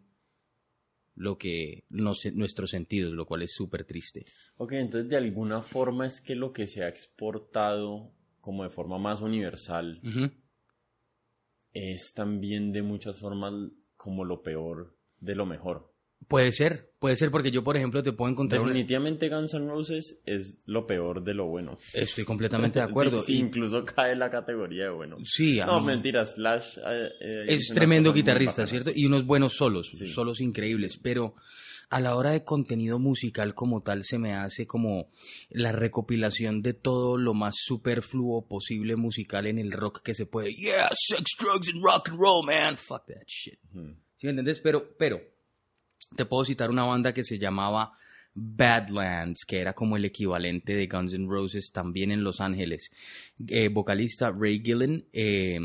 lo 1.15 1.37
que 1.37 1.83
nos- 1.89 2.25
nuestros 2.33 2.71
sentidos, 2.71 3.13
lo 3.13 3.25
cual 3.25 3.43
es 3.43 3.51
súper 3.53 3.85
triste. 3.85 4.25
Ok, 4.57 4.71
entonces 4.73 5.09
de 5.09 5.17
alguna 5.17 5.61
forma 5.61 6.07
es 6.07 6.21
que 6.21 6.35
lo 6.35 6.53
que 6.53 6.65
se 6.67 6.83
ha 6.83 6.87
exportado 6.89 8.11
como 8.41 8.63
de 8.63 8.69
forma 8.69 8.97
más 8.97 9.21
universal 9.21 10.01
es 11.73 12.13
también 12.13 12.71
de 12.71 12.81
muchas 12.81 13.17
formas 13.19 13.53
como 13.95 14.25
lo 14.25 14.41
peor 14.41 14.97
de 15.19 15.35
lo 15.35 15.45
mejor. 15.45 15.92
Puede 16.27 16.51
ser, 16.51 16.91
puede 16.99 17.15
ser 17.15 17.31
porque 17.31 17.51
yo, 17.51 17.63
por 17.63 17.75
ejemplo, 17.75 18.01
te 18.03 18.13
puedo 18.13 18.31
encontrar... 18.31 18.61
una- 18.61 18.69
Definitivamente 18.69 19.29
Guns 19.29 19.53
N' 19.53 19.67
Roses 19.67 20.19
es 20.25 20.57
lo 20.65 20.85
peor 20.87 21.23
de 21.23 21.33
lo 21.33 21.45
bueno. 21.47 21.77
Estoy 21.93 22.23
completamente 22.23 22.79
de 22.79 22.85
acuerdo. 22.89 23.19
Sí, 23.19 23.25
sí, 23.25 23.33
Y- 23.33 23.39
incluso 23.41 23.83
cae 23.83 24.13
en 24.13 24.19
la 24.19 24.29
categoría 24.31 24.85
de 24.85 24.89
bueno. 24.91 25.17
Sí, 25.25 25.59
a 25.59 25.65
No, 25.65 25.79
mí- 25.81 25.87
mentira, 25.87 26.25
Slash. 26.25 26.77
eh, 26.77 27.09
eh, 27.19 27.45
es 27.49 27.67
tremendo 27.73 28.13
guitarrista. 28.13 28.65
¿cierto? 28.65 28.91
Y 28.93 29.05
unos 29.05 29.25
buenos 29.25 29.53
solos, 29.53 29.91
Sí. 29.97 30.07
solos 30.07 30.39
increíbles, 30.41 30.97
pero 30.97 31.35
a 31.89 31.99
la 31.99 32.15
hora 32.15 32.31
de 32.31 32.43
contenido 32.43 32.97
musical 32.97 33.53
como 33.53 33.81
tal 33.83 34.03
se 34.03 34.17
me 34.17 34.33
hace 34.33 34.65
como 34.65 35.11
la 35.49 35.71
recopilación 35.73 36.61
de 36.61 36.73
todo 36.73 37.17
lo 37.17 37.33
más 37.33 37.55
superfluo 37.57 38.47
posible 38.47 38.95
musical 38.95 39.45
en 39.45 39.59
el 39.59 39.71
rock 39.71 40.01
que 40.01 40.13
se 40.15 40.25
puede. 40.25 40.53
Yeah, 40.53 40.89
sex, 40.93 41.23
drugs 41.39 41.69
and 41.73 41.83
rock 41.83 42.09
and 42.09 42.19
roll, 42.19 42.45
man. 42.45 42.77
Fuck 42.77 43.05
that 43.07 43.23
shit. 43.27 43.59
¿Sí 44.15 44.25
me 44.25 44.29
entendés? 44.31 44.59
Pero, 44.61 44.95
pero, 44.97 45.19
te 46.15 46.25
puedo 46.25 46.45
citar 46.45 46.69
una 46.69 46.83
banda 46.83 47.13
que 47.13 47.23
se 47.23 47.39
llamaba 47.39 47.93
Badlands, 48.35 49.45
que 49.45 49.59
era 49.59 49.73
como 49.73 49.97
el 49.97 50.05
equivalente 50.05 50.73
de 50.73 50.87
Guns 50.87 51.13
N' 51.13 51.27
Roses 51.27 51.71
también 51.71 52.11
en 52.11 52.23
Los 52.23 52.41
Ángeles. 52.41 52.91
Eh, 53.47 53.69
vocalista 53.69 54.31
Ray 54.31 54.61
Gillen 54.63 55.07
eh, 55.13 55.59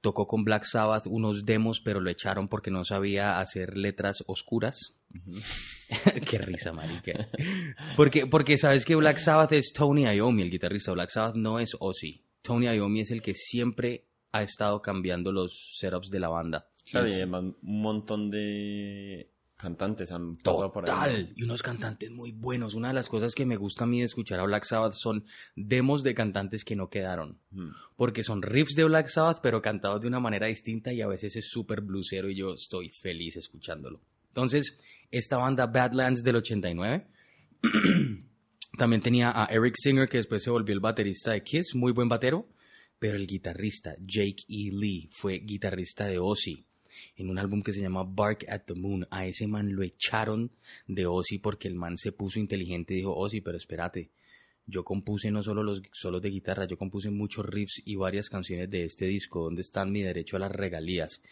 tocó 0.00 0.26
con 0.26 0.44
Black 0.44 0.64
Sabbath 0.64 1.06
unos 1.06 1.44
demos, 1.44 1.80
pero 1.80 2.00
lo 2.00 2.10
echaron 2.10 2.48
porque 2.48 2.70
no 2.70 2.84
sabía 2.84 3.38
hacer 3.40 3.76
letras 3.76 4.24
oscuras. 4.26 4.96
Qué 6.30 6.38
risa, 6.38 6.72
marica. 6.72 7.28
Porque, 7.96 8.26
porque 8.26 8.58
sabes 8.58 8.84
que 8.84 8.94
Black 8.94 9.18
Sabbath 9.18 9.52
es 9.52 9.72
Tony 9.72 10.04
Iommi, 10.04 10.42
el 10.42 10.50
guitarrista. 10.50 10.92
Black 10.92 11.10
Sabbath 11.10 11.36
no 11.36 11.58
es 11.58 11.76
Ozzy. 11.78 12.22
Tony 12.42 12.66
Iommi 12.66 13.00
es 13.00 13.10
el 13.10 13.22
que 13.22 13.34
siempre 13.34 14.04
ha 14.32 14.42
estado 14.42 14.80
cambiando 14.82 15.32
los 15.32 15.76
setups 15.78 16.10
de 16.10 16.20
la 16.20 16.28
banda. 16.28 16.68
Claro, 16.84 17.08
Y 17.08 17.12
además 17.12 17.42
un 17.62 17.82
montón 17.82 18.30
de 18.30 19.30
cantantes 19.58 20.12
han 20.12 20.36
pasado 20.36 20.72
por 20.72 20.88
ahí. 20.88 20.96
Total. 20.96 21.32
Y 21.36 21.42
unos 21.42 21.62
cantantes 21.62 22.10
muy 22.10 22.32
buenos. 22.32 22.74
Una 22.74 22.88
de 22.88 22.94
las 22.94 23.08
cosas 23.08 23.34
que 23.34 23.44
me 23.44 23.56
gusta 23.56 23.84
a 23.84 23.86
mí 23.86 23.98
de 23.98 24.04
escuchar 24.04 24.38
a 24.40 24.44
Black 24.44 24.64
Sabbath 24.64 24.94
son 24.94 25.26
demos 25.56 26.02
de 26.02 26.14
cantantes 26.14 26.64
que 26.64 26.76
no 26.76 26.88
quedaron. 26.88 27.40
Ujú. 27.52 27.72
Porque 27.96 28.22
son 28.22 28.40
riffs 28.40 28.74
de 28.76 28.84
Black 28.84 29.08
Sabbath, 29.08 29.40
pero 29.42 29.60
cantados 29.60 30.00
de 30.00 30.08
una 30.08 30.20
manera 30.20 30.46
distinta 30.46 30.92
y 30.92 31.02
a 31.02 31.08
veces 31.08 31.36
es 31.36 31.48
súper 31.50 31.80
blusero 31.80 32.30
y 32.30 32.36
yo 32.36 32.54
estoy 32.54 32.90
feliz 32.90 33.36
escuchándolo. 33.36 34.00
Entonces, 34.28 34.78
esta 35.10 35.38
banda 35.38 35.66
Badlands 35.66 36.22
del 36.22 36.36
89 36.36 37.08
también 38.78 39.02
tenía 39.02 39.32
a 39.34 39.46
Eric 39.46 39.74
Singer, 39.76 40.08
que 40.08 40.18
después 40.18 40.42
se 40.42 40.50
volvió 40.50 40.72
el 40.72 40.80
baterista 40.80 41.32
de 41.32 41.42
Kiss, 41.42 41.74
muy 41.74 41.90
buen 41.90 42.08
batero, 42.08 42.48
pero 43.00 43.16
el 43.16 43.26
guitarrista 43.26 43.94
Jake 43.98 44.44
E. 44.48 44.70
Lee 44.72 45.10
fue 45.12 45.40
guitarrista 45.40 46.06
de 46.06 46.20
Ozzy 46.20 46.67
en 47.16 47.30
un 47.30 47.38
álbum 47.38 47.62
que 47.62 47.72
se 47.72 47.80
llama 47.80 48.04
Bark 48.04 48.46
at 48.48 48.62
the 48.66 48.74
Moon. 48.74 49.06
A 49.10 49.26
ese 49.26 49.46
man 49.46 49.74
lo 49.74 49.82
echaron 49.82 50.50
de 50.86 51.06
Ozzy 51.06 51.38
porque 51.38 51.68
el 51.68 51.74
man 51.74 51.96
se 51.96 52.12
puso 52.12 52.38
inteligente 52.38 52.94
y 52.94 52.98
dijo, 52.98 53.16
Ozzy, 53.16 53.40
pero 53.40 53.56
espérate, 53.56 54.10
yo 54.66 54.84
compuse 54.84 55.30
no 55.30 55.42
solo 55.42 55.62
los 55.62 55.82
solos 55.92 56.20
de 56.20 56.30
guitarra, 56.30 56.66
yo 56.66 56.76
compuse 56.76 57.10
muchos 57.10 57.46
riffs 57.46 57.82
y 57.84 57.96
varias 57.96 58.28
canciones 58.28 58.70
de 58.70 58.84
este 58.84 59.06
disco, 59.06 59.44
¿dónde 59.44 59.62
están 59.62 59.90
mi 59.90 60.02
derecho 60.02 60.36
a 60.36 60.40
las 60.40 60.52
regalías? 60.52 61.22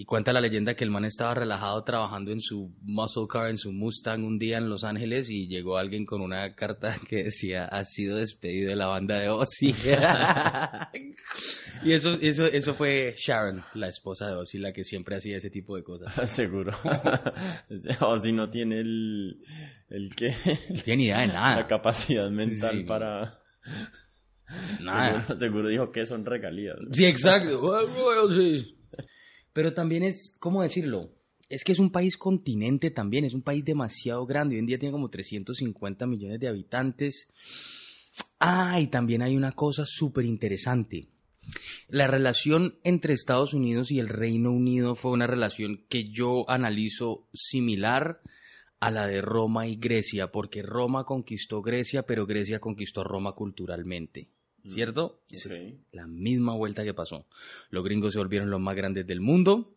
Y 0.00 0.04
cuenta 0.04 0.32
la 0.32 0.40
leyenda 0.40 0.76
que 0.76 0.84
el 0.84 0.92
man 0.92 1.04
estaba 1.04 1.34
relajado 1.34 1.82
trabajando 1.82 2.30
en 2.30 2.40
su 2.40 2.72
muscle 2.82 3.26
car, 3.28 3.50
en 3.50 3.58
su 3.58 3.72
Mustang 3.72 4.22
un 4.24 4.38
día 4.38 4.58
en 4.58 4.68
Los 4.68 4.84
Ángeles 4.84 5.28
y 5.28 5.48
llegó 5.48 5.76
alguien 5.76 6.06
con 6.06 6.20
una 6.20 6.54
carta 6.54 6.94
que 7.08 7.24
decía, 7.24 7.64
ha 7.64 7.84
sido 7.84 8.16
despedido 8.18 8.70
de 8.70 8.76
la 8.76 8.86
banda 8.86 9.18
de 9.18 9.28
Ozzy. 9.28 9.74
y 11.82 11.90
eso, 11.92 12.16
eso, 12.20 12.46
eso 12.46 12.74
fue 12.74 13.14
Sharon, 13.16 13.64
la 13.74 13.88
esposa 13.88 14.28
de 14.28 14.34
Ozzy, 14.36 14.58
la 14.58 14.72
que 14.72 14.84
siempre 14.84 15.16
hacía 15.16 15.36
ese 15.36 15.50
tipo 15.50 15.74
de 15.74 15.82
cosas. 15.82 16.30
Seguro. 16.30 16.70
o 18.00 18.18
si 18.20 18.30
no 18.30 18.48
tiene 18.50 18.78
el, 18.78 19.42
el 19.90 20.14
que 20.14 20.32
No 20.70 20.80
tiene 20.82 21.02
idea 21.06 21.20
de 21.22 21.26
la 21.26 21.32
nada. 21.32 21.66
capacidad 21.66 22.30
mental 22.30 22.76
Sí. 22.78 22.84
para 22.84 23.40
Nada. 24.80 25.20
seguro, 25.22 25.38
seguro 25.40 25.68
dijo 25.68 25.90
que 25.90 26.06
son 26.06 26.24
regalías. 26.24 26.76
Sí, 26.92 27.04
exacto. 27.04 27.60
Pero 29.58 29.74
también 29.74 30.04
es, 30.04 30.36
¿cómo 30.38 30.62
decirlo? 30.62 31.10
Es 31.48 31.64
que 31.64 31.72
es 31.72 31.80
un 31.80 31.90
país 31.90 32.16
continente 32.16 32.92
también, 32.92 33.24
es 33.24 33.34
un 33.34 33.42
país 33.42 33.64
demasiado 33.64 34.24
grande. 34.24 34.54
Hoy 34.54 34.60
en 34.60 34.66
día 34.66 34.78
tiene 34.78 34.92
como 34.92 35.10
350 35.10 36.06
millones 36.06 36.38
de 36.38 36.46
habitantes. 36.46 37.32
Ah, 38.38 38.78
y 38.80 38.86
también 38.86 39.20
hay 39.20 39.36
una 39.36 39.50
cosa 39.50 39.84
súper 39.84 40.26
interesante. 40.26 41.08
La 41.88 42.06
relación 42.06 42.78
entre 42.84 43.14
Estados 43.14 43.52
Unidos 43.52 43.90
y 43.90 43.98
el 43.98 44.08
Reino 44.08 44.52
Unido 44.52 44.94
fue 44.94 45.10
una 45.10 45.26
relación 45.26 45.84
que 45.88 46.08
yo 46.08 46.48
analizo 46.48 47.26
similar 47.34 48.20
a 48.78 48.92
la 48.92 49.08
de 49.08 49.22
Roma 49.22 49.66
y 49.66 49.74
Grecia, 49.74 50.30
porque 50.30 50.62
Roma 50.62 51.02
conquistó 51.02 51.62
Grecia, 51.62 52.04
pero 52.04 52.26
Grecia 52.26 52.60
conquistó 52.60 53.02
Roma 53.02 53.32
culturalmente. 53.32 54.30
¿Cierto? 54.74 55.22
Esa 55.30 55.48
es 55.54 55.74
la 55.92 56.06
misma 56.06 56.54
vuelta 56.54 56.84
que 56.84 56.94
pasó. 56.94 57.26
Los 57.70 57.84
gringos 57.84 58.12
se 58.12 58.18
volvieron 58.18 58.50
los 58.50 58.60
más 58.60 58.76
grandes 58.76 59.06
del 59.06 59.20
mundo 59.20 59.74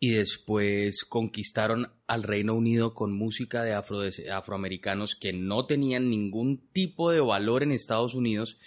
y 0.00 0.10
después 0.10 1.04
conquistaron 1.04 1.88
al 2.06 2.24
Reino 2.24 2.54
Unido 2.54 2.92
con 2.92 3.12
música 3.12 3.62
de 3.62 3.72
afro- 3.74 4.02
afroamericanos 4.32 5.14
que 5.14 5.32
no 5.32 5.64
tenían 5.66 6.10
ningún 6.10 6.68
tipo 6.72 7.10
de 7.10 7.20
valor 7.20 7.62
en 7.62 7.72
Estados 7.72 8.14
Unidos 8.14 8.58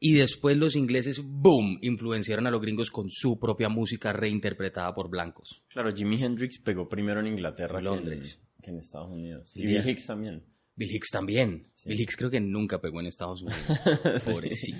y 0.00 0.14
después 0.14 0.56
los 0.56 0.74
ingleses, 0.74 1.22
boom, 1.24 1.78
influenciaron 1.82 2.46
a 2.48 2.50
los 2.50 2.60
gringos 2.60 2.90
con 2.90 3.08
su 3.08 3.38
propia 3.38 3.68
música 3.68 4.12
reinterpretada 4.12 4.92
por 4.94 5.08
blancos. 5.10 5.62
Claro, 5.68 5.94
Jimi 5.94 6.20
Hendrix 6.20 6.58
pegó 6.58 6.88
primero 6.88 7.20
en 7.20 7.28
Inglaterra 7.28 7.78
En 7.78 7.84
que 7.84 7.90
en- 7.90 7.96
Londres. 7.96 8.40
Que, 8.62 8.70
en, 8.70 8.78
Estados 8.78 9.10
Unidos. 9.10 9.52
El 9.54 9.62
Y 9.62 9.66
Bill 9.68 9.88
Hicks 9.88 10.06
también. 10.06 10.42
Bill 10.80 10.92
Hicks 10.94 11.10
también. 11.10 11.70
Sí. 11.74 11.90
Bill 11.90 12.00
Hicks 12.00 12.16
creo 12.16 12.30
que 12.30 12.40
nunca 12.40 12.80
pegó 12.80 13.00
en 13.00 13.06
Estados 13.06 13.42
Unidos. 13.42 13.60
Pobrecito. 14.24 14.78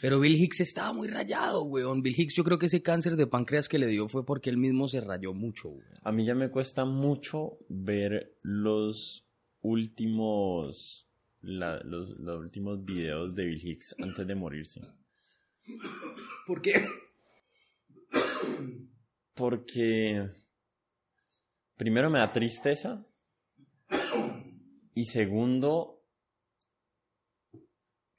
Pero 0.00 0.20
Bill 0.20 0.36
Hicks 0.36 0.60
estaba 0.60 0.92
muy 0.92 1.08
rayado, 1.08 1.64
weón. 1.64 2.00
Bill 2.00 2.14
Hicks 2.16 2.34
yo 2.34 2.44
creo 2.44 2.58
que 2.60 2.66
ese 2.66 2.80
cáncer 2.80 3.16
de 3.16 3.26
páncreas 3.26 3.68
que 3.68 3.78
le 3.80 3.88
dio 3.88 4.08
fue 4.08 4.24
porque 4.24 4.50
él 4.50 4.56
mismo 4.56 4.86
se 4.86 5.00
rayó 5.00 5.34
mucho, 5.34 5.70
weón. 5.70 5.98
A 6.04 6.12
mí 6.12 6.24
ya 6.24 6.36
me 6.36 6.48
cuesta 6.50 6.84
mucho 6.84 7.58
ver 7.68 8.36
los 8.42 9.26
últimos 9.62 11.08
la- 11.40 11.80
los, 11.82 12.10
los 12.18 12.38
últimos 12.38 12.84
videos 12.84 13.34
de 13.34 13.46
Bill 13.46 13.66
Hicks 13.66 13.96
antes 14.00 14.24
de 14.28 14.34
morirse. 14.36 14.80
¿Por 16.46 16.62
qué? 16.62 16.86
Porque 19.34 20.30
primero 21.76 22.10
me 22.10 22.18
da 22.20 22.30
tristeza 22.32 23.04
y 24.98 25.04
segundo 25.04 26.02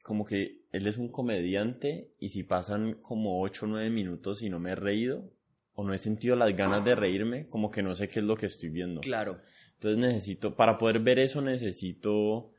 como 0.02 0.24
que 0.24 0.62
él 0.72 0.88
es 0.88 0.98
un 0.98 1.10
comediante 1.10 2.14
y 2.20 2.30
si 2.30 2.44
pasan 2.44 2.94
como 3.02 3.42
8 3.42 3.66
o 3.66 3.68
9 3.68 3.90
minutos 3.90 4.42
y 4.44 4.50
no 4.50 4.62
me 4.62 4.72
he 4.72 4.76
reído 4.76 5.30
o 5.74 5.84
no 5.84 5.94
he 5.94 5.98
sentido 5.98 6.38
las 6.38 6.56
ganas 6.56 6.86
de 6.86 6.96
reírme, 6.96 7.50
como 7.50 7.70
que 7.70 7.84
no 7.84 7.96
sé 7.96 8.08
qué 8.08 8.20
es 8.20 8.26
lo 8.26 8.38
que 8.38 8.46
estoy 8.46 8.70
viendo. 8.70 9.02
Claro. 9.02 9.42
Entonces 9.74 10.00
necesito, 10.00 10.56
para 10.56 10.78
poder 10.78 11.02
ver 11.02 11.20
eso 11.20 11.42
necesito 11.42 12.54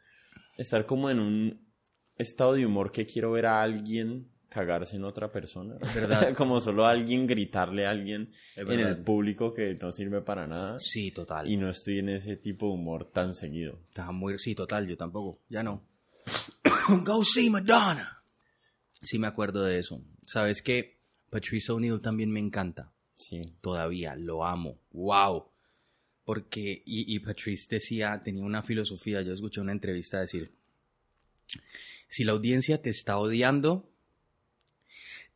estar 0.58 0.84
como 0.84 1.08
en 1.08 1.18
un 1.18 1.72
estado 2.16 2.52
de 2.52 2.66
humor 2.66 2.92
que 2.92 3.06
quiero 3.06 3.32
ver 3.32 3.46
a 3.46 3.62
alguien 3.62 4.30
cagarse 4.50 4.96
en 4.96 5.04
otra 5.04 5.32
persona. 5.32 5.76
Es 5.80 5.94
verdad. 5.94 6.34
Como 6.36 6.60
solo 6.60 6.84
a 6.84 6.90
alguien 6.90 7.26
gritarle 7.26 7.86
a 7.86 7.90
alguien 7.90 8.32
en 8.56 8.80
el 8.80 8.98
público 8.98 9.54
que 9.54 9.74
no 9.76 9.92
sirve 9.92 10.20
para 10.20 10.46
nada. 10.46 10.78
Sí, 10.78 11.12
total. 11.12 11.48
Y 11.48 11.56
no 11.56 11.70
estoy 11.70 12.00
en 12.00 12.10
ese 12.10 12.36
tipo 12.36 12.66
de 12.66 12.72
humor 12.72 13.10
tan 13.10 13.34
seguido. 13.34 13.78
Estaba 13.88 14.12
muy... 14.12 14.38
Sí, 14.38 14.54
total, 14.54 14.86
yo 14.86 14.96
tampoco. 14.96 15.40
Ya 15.48 15.62
no. 15.62 15.82
Go 17.04 17.24
see 17.24 17.48
Madonna. 17.48 18.22
Sí 19.00 19.18
me 19.18 19.28
acuerdo 19.28 19.64
de 19.64 19.78
eso. 19.78 20.02
¿Sabes 20.26 20.60
qué? 20.60 20.98
Patrice 21.30 21.72
O'Neill 21.72 22.00
también 22.00 22.30
me 22.30 22.40
encanta. 22.40 22.92
Sí. 23.14 23.40
Todavía, 23.60 24.16
lo 24.16 24.44
amo. 24.44 24.80
¡Wow! 24.90 25.46
Porque, 26.24 26.82
y, 26.84 27.14
y 27.14 27.18
Patrice 27.20 27.76
decía, 27.76 28.20
tenía 28.22 28.42
una 28.42 28.62
filosofía, 28.62 29.22
yo 29.22 29.32
escuché 29.32 29.60
una 29.60 29.72
entrevista 29.72 30.20
decir, 30.20 30.52
si 32.08 32.24
la 32.24 32.32
audiencia 32.32 32.82
te 32.82 32.90
está 32.90 33.18
odiando, 33.18 33.89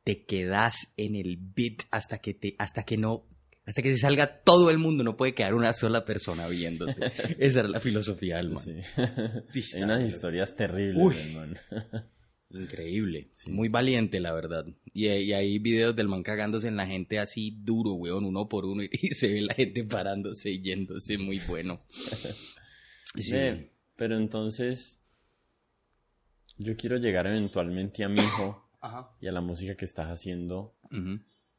te 0.05 0.25
quedas 0.25 0.93
en 0.97 1.17
el 1.17 1.39
beat 1.39 1.85
hasta 1.91 2.19
que 2.19 2.35
te, 2.35 2.55
hasta 2.59 2.85
que 2.85 2.99
no, 2.99 3.27
hasta 3.67 3.83
que 3.83 3.93
se 3.93 3.99
salga 3.99 4.43
todo 4.43 4.71
el 4.71 4.79
mundo, 4.79 5.03
no 5.03 5.17
puede 5.17 5.35
quedar 5.35 5.55
una 5.55 5.73
sola 5.73 6.05
persona 6.05 6.47
viéndote. 6.47 6.95
Esa 7.39 7.61
era 7.61 7.69
la 7.69 7.81
filosofía 7.81 8.37
del 8.37 8.51
man. 8.51 8.65
Sí. 9.53 9.63
Hay 9.77 9.83
unas 9.83 10.07
historias 10.07 10.55
terribles, 10.55 11.03
Uy. 11.03 11.15
del 11.15 11.33
man. 11.33 11.59
Increíble. 12.51 13.31
Sí. 13.35 13.51
Muy 13.51 13.69
valiente, 13.69 14.21
la 14.21 14.33
verdad. 14.33 14.65
Y, 14.93 15.09
y 15.09 15.33
hay 15.33 15.59
videos 15.59 15.97
del 15.97 16.07
man 16.07 16.23
cagándose 16.23 16.69
en 16.69 16.77
la 16.77 16.87
gente 16.87 17.19
así 17.19 17.51
duro, 17.51 17.95
weón, 17.95 18.25
uno 18.25 18.49
por 18.49 18.65
uno, 18.65 18.85
y, 18.85 19.09
se 19.09 19.27
ve 19.27 19.41
la 19.41 19.55
gente 19.55 19.83
parándose 19.83 20.51
y 20.51 20.63
yéndose, 20.63 21.19
muy 21.19 21.41
bueno. 21.49 21.83
Sí. 23.17 23.35
Pero 23.97 24.17
entonces 24.17 25.01
yo 26.59 26.77
quiero 26.77 26.99
llegar 26.99 27.27
eventualmente 27.27 28.05
a 28.05 28.09
mi 28.09 28.21
hijo 28.21 28.64
Ajá. 28.85 29.11
y 29.19 29.29
a 29.29 29.33
la 29.33 29.41
música 29.41 29.77
que 29.77 29.87
estás 29.87 30.09
haciendo, 30.09 30.75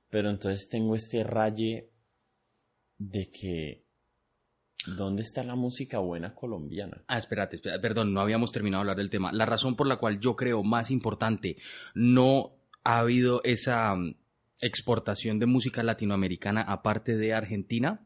pero 0.10 0.29
entonces 0.29 0.70
tengo 0.70 0.94
este 0.96 1.24
raye 1.24 1.89
de 3.00 3.29
que 3.32 3.84
¿dónde 4.96 5.24
está 5.24 5.44
la 5.44 5.55
música 5.55 5.98
buena 5.98 6.36
colombiana? 6.36 7.03
Ah, 7.08 7.17
espérate, 7.17 7.55
espérate, 7.55 7.82
perdón, 7.82 8.13
no 8.13 8.22
habíamos 8.22 8.51
terminado 8.51 8.82
de 8.82 8.84
hablar 8.84 8.98
del 8.98 9.10
tema. 9.10 9.32
La 9.32 9.48
razón 9.48 9.75
por 9.75 9.88
la 9.88 9.96
cual 9.98 10.20
yo 10.20 10.36
creo 10.36 10.62
más 10.63 10.91
importante, 10.91 11.58
no 11.96 12.51
ha 12.84 13.00
habido 13.00 13.41
esa 13.44 13.96
mm, 13.96 14.15
exportación 14.62 15.39
de 15.39 15.48
música 15.48 15.82
latinoamericana 15.82 16.62
aparte 16.62 17.17
de 17.17 17.34
Argentina. 17.34 18.05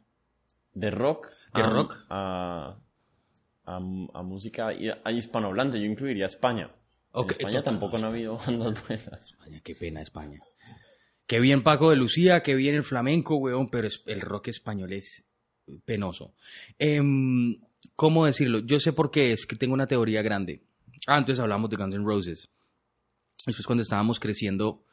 De 0.74 0.92
rock 0.92 1.28
¿De 1.54 1.62
a, 1.62 1.70
rock? 1.70 1.98
a, 2.10 2.78
a, 3.66 3.76
a 3.76 4.24
música 4.24 4.70
hispanohablante, 5.12 5.78
yo 5.80 5.86
incluiría 5.86 6.26
España. 6.26 6.72
En 7.14 7.30
España 7.30 7.64
tampoco 7.64 7.98
han 7.98 8.06
habido 8.06 8.38
bandas 8.38 8.88
buenas. 8.88 9.32
España, 9.32 9.62
qué 9.64 9.76
pena 9.76 10.02
España. 10.02 10.40
Qué 11.26 11.40
bien 11.40 11.62
Paco 11.64 11.90
de 11.92 11.96
Lucía, 11.96 12.42
qué 12.42 12.56
bien 12.56 12.76
el 12.76 12.84
flamenco, 12.84 13.36
weón, 13.36 13.70
pero 13.70 13.88
el 14.06 14.22
rock 14.22 14.48
español 14.48 14.94
es 14.94 15.26
penoso. 15.86 16.34
Em, 16.80 17.60
¿Cómo 17.96 18.26
decirlo? 18.26 18.60
Yo 18.60 18.80
sé 18.80 18.94
por 18.94 19.12
qué, 19.12 19.32
es 19.32 19.46
que 19.46 19.56
tengo 19.56 19.74
una 19.74 19.88
teoría 19.88 20.22
grande. 20.22 20.64
Ah, 21.08 21.18
entonces 21.18 21.42
hablamos 21.42 21.70
de 21.70 21.78
Guns 21.78 21.96
N' 21.96 22.04
Roses. 22.04 22.50
Después 23.46 23.66
cuando 23.66 23.84
estábamos 23.84 24.20
creciendo, 24.20 24.86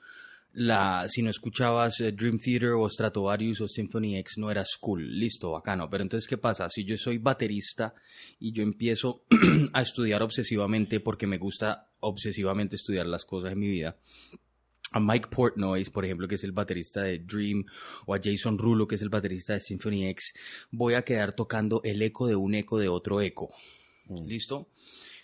la, 0.53 1.07
si 1.09 1.23
no 1.23 1.31
escuchabas 1.31 2.01
eh, 2.01 2.13
Dream 2.13 2.39
Theater 2.39 2.73
o 2.73 2.89
Stratovarius 2.89 3.61
o 3.61 3.69
Symphony 3.69 4.17
X 4.19 4.39
no 4.39 4.51
eras 4.51 4.77
cool, 4.81 5.19
listo, 5.19 5.51
bacano. 5.51 5.89
Pero 5.91 6.03
entonces, 6.03 6.29
¿qué 6.29 6.39
pasa? 6.39 6.69
Si 6.69 6.85
yo 6.85 6.97
soy 6.97 7.19
baterista 7.19 7.95
y 8.39 8.53
yo 8.53 8.63
empiezo 8.63 9.25
a 9.73 9.83
estudiar 9.83 10.23
obsesivamente 10.23 11.01
porque 11.01 11.27
me 11.27 11.39
gusta 11.39 11.91
obsesivamente 12.01 12.77
estudiar 12.77 13.07
las 13.07 13.25
cosas 13.25 13.53
en 13.53 13.59
mi 13.59 13.69
vida, 13.69 13.97
a 14.93 15.01
Mike 15.01 15.29
Portnoy, 15.29 15.85
por 15.85 16.05
ejemplo, 16.05 16.27
que 16.27 16.37
es 16.37 16.45
el 16.45 16.53
baterista 16.53 17.03
de 17.03 17.19
Dream, 17.19 17.65
o 18.07 18.15
a 18.15 18.21
Jason 18.23 18.57
Rulo, 18.57 18.87
que 18.87 18.95
es 18.95 19.03
el 19.03 19.09
baterista 19.11 19.53
de 19.53 19.61
Symphony 19.61 20.07
X, 20.09 20.33
voy 20.71 20.95
a 20.95 21.03
quedar 21.03 21.35
tocando 21.35 21.83
el 21.85 22.01
eco 22.01 22.27
de 22.27 22.37
un 22.37 22.55
eco 22.55 22.79
de 22.79 22.89
otro 22.89 23.21
eco. 23.21 23.51
Mm. 24.07 24.27
¿Listo? 24.27 24.69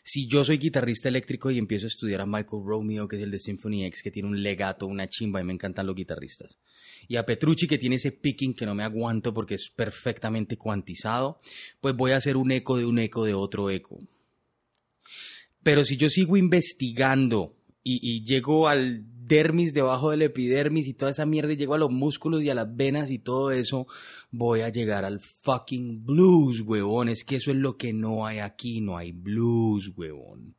Si 0.05 0.27
yo 0.27 0.45
soy 0.45 0.59
guitarrista 0.59 1.09
eléctrico 1.09 1.51
y 1.51 1.59
empiezo 1.59 1.87
a 1.87 1.89
estudiar 1.89 2.23
a 2.23 2.27
Michael 2.27 2.65
Romeo, 2.65 3.07
que 3.07 3.17
es 3.17 3.23
el 3.23 3.31
de 3.31 3.39
Symphony 3.39 3.85
X, 3.87 4.03
que 4.03 4.11
tiene 4.11 4.29
un 4.29 4.43
legato, 4.43 4.87
una 4.87 5.09
chimba, 5.09 5.41
y 5.41 5.45
me 5.45 5.53
encantan 5.53 5.87
los 5.87 5.95
guitarristas. 5.95 6.59
Y 7.07 7.17
a 7.17 7.25
Petrucci, 7.25 7.69
que 7.69 7.79
tiene 7.79 7.97
ese 7.97 8.11
picking 8.11 8.55
que 8.55 8.67
no 8.67 8.75
me 8.75 8.83
aguanto 8.83 9.33
porque 9.33 9.55
es 9.55 9.71
perfectamente 9.71 10.57
cuantizado, 10.57 11.41
pues 11.81 11.95
voy 11.95 12.13
a 12.13 12.17
hacer 12.17 12.37
un 12.37 12.51
eco 12.51 12.77
de 12.77 12.85
un 12.85 12.99
eco 12.99 13.25
de 13.25 13.35
otro 13.35 13.71
eco. 13.71 14.01
Pero 15.63 15.85
si 15.85 15.97
yo 15.97 16.11
sigo 16.11 16.37
investigando 16.37 17.57
y, 17.85 18.01
y 18.03 18.25
llego 18.25 18.67
al 18.67 19.05
dermis 19.27 19.73
debajo 19.73 20.11
del 20.11 20.23
epidermis 20.23 20.89
y 20.89 20.95
toda 20.95 21.11
esa 21.11 21.27
mierda 21.27 21.53
y 21.53 21.57
llego 21.57 21.75
a 21.75 21.79
los 21.79 21.91
músculos 21.91 22.43
y 22.43 22.51
a 22.51 22.55
las 22.55 22.75
venas 22.75 23.11
y 23.11 23.19
todo 23.19 23.51
eso, 23.53 23.87
voy 24.31 24.61
a 24.61 24.69
llegar 24.69 25.05
al 25.05 25.21
fucking 25.21 26.05
blues, 26.05 26.61
huevón. 26.61 27.09
Es 27.09 27.25
que 27.25 27.37
eso 27.37 27.51
es 27.51 27.57
lo 27.57 27.77
que 27.77 27.93
no 27.93 28.27
hay 28.27 28.39
aquí, 28.39 28.81
no 28.81 28.97
hay 28.97 29.13
blues, 29.13 29.93
huevón. 29.97 30.57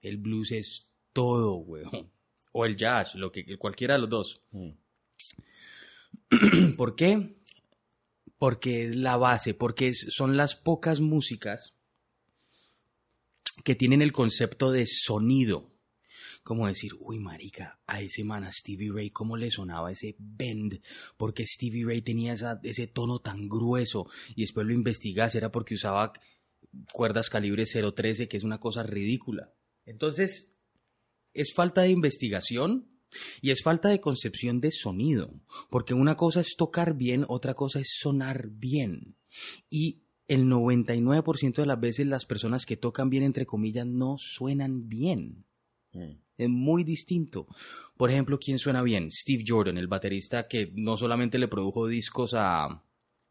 El 0.00 0.18
blues 0.18 0.52
es 0.52 0.88
todo, 1.12 1.56
huevón. 1.56 2.10
O 2.52 2.66
el 2.66 2.76
jazz, 2.76 3.14
lo 3.14 3.32
que 3.32 3.56
cualquiera 3.56 3.94
de 3.94 4.00
los 4.00 4.10
dos. 4.10 4.42
Mm. 4.50 4.70
¿Por 6.76 6.96
qué? 6.96 7.36
Porque 8.38 8.84
es 8.86 8.96
la 8.96 9.16
base, 9.16 9.54
porque 9.54 9.88
es- 9.88 10.06
son 10.10 10.36
las 10.36 10.56
pocas 10.56 11.00
músicas 11.00 11.74
que 13.64 13.74
tienen 13.74 14.02
el 14.02 14.12
concepto 14.12 14.72
de 14.72 14.84
sonido. 14.86 15.71
Como 16.42 16.66
decir, 16.66 16.92
uy, 16.98 17.20
marica, 17.20 17.80
a 17.86 18.00
ese 18.00 18.24
man, 18.24 18.44
a 18.44 18.50
Stevie 18.50 18.90
Ray, 18.92 19.10
¿cómo 19.10 19.36
le 19.36 19.50
sonaba 19.50 19.92
ese 19.92 20.16
bend? 20.18 20.80
Porque 21.16 21.46
Stevie 21.46 21.84
Ray 21.84 22.02
tenía 22.02 22.34
ese 22.62 22.86
tono 22.88 23.20
tan 23.20 23.48
grueso. 23.48 24.06
Y 24.34 24.42
después 24.42 24.66
lo 24.66 24.72
investigas, 24.72 25.34
era 25.34 25.52
porque 25.52 25.74
usaba 25.74 26.12
cuerdas 26.92 27.30
calibre 27.30 27.64
013, 27.64 28.28
que 28.28 28.36
es 28.36 28.44
una 28.44 28.58
cosa 28.58 28.82
ridícula. 28.82 29.52
Entonces, 29.84 30.52
es 31.34 31.52
falta 31.54 31.82
de 31.82 31.90
investigación 31.90 32.88
y 33.40 33.50
es 33.50 33.62
falta 33.62 33.88
de 33.88 34.00
concepción 34.00 34.60
de 34.60 34.70
sonido, 34.70 35.40
porque 35.70 35.94
una 35.94 36.16
cosa 36.16 36.40
es 36.40 36.54
tocar 36.56 36.94
bien, 36.94 37.24
otra 37.28 37.54
cosa 37.54 37.80
es 37.80 37.94
sonar 37.98 38.48
bien. 38.48 39.16
Y 39.70 40.02
el 40.28 40.46
99% 40.46 41.54
de 41.54 41.66
las 41.66 41.80
veces 41.80 42.06
las 42.06 42.26
personas 42.26 42.64
que 42.64 42.76
tocan 42.76 43.10
bien, 43.10 43.22
entre 43.22 43.46
comillas, 43.46 43.86
no 43.86 44.16
suenan 44.18 44.88
bien. 44.88 45.44
Mm. 45.92 46.21
Es 46.42 46.48
muy 46.48 46.84
distinto. 46.84 47.46
Por 47.96 48.10
ejemplo, 48.10 48.38
¿quién 48.38 48.58
suena 48.58 48.82
bien? 48.82 49.10
Steve 49.10 49.44
Jordan, 49.46 49.78
el 49.78 49.88
baterista 49.88 50.48
que 50.48 50.72
no 50.74 50.96
solamente 50.96 51.38
le 51.38 51.48
produjo 51.48 51.86
discos 51.86 52.34
a... 52.36 52.84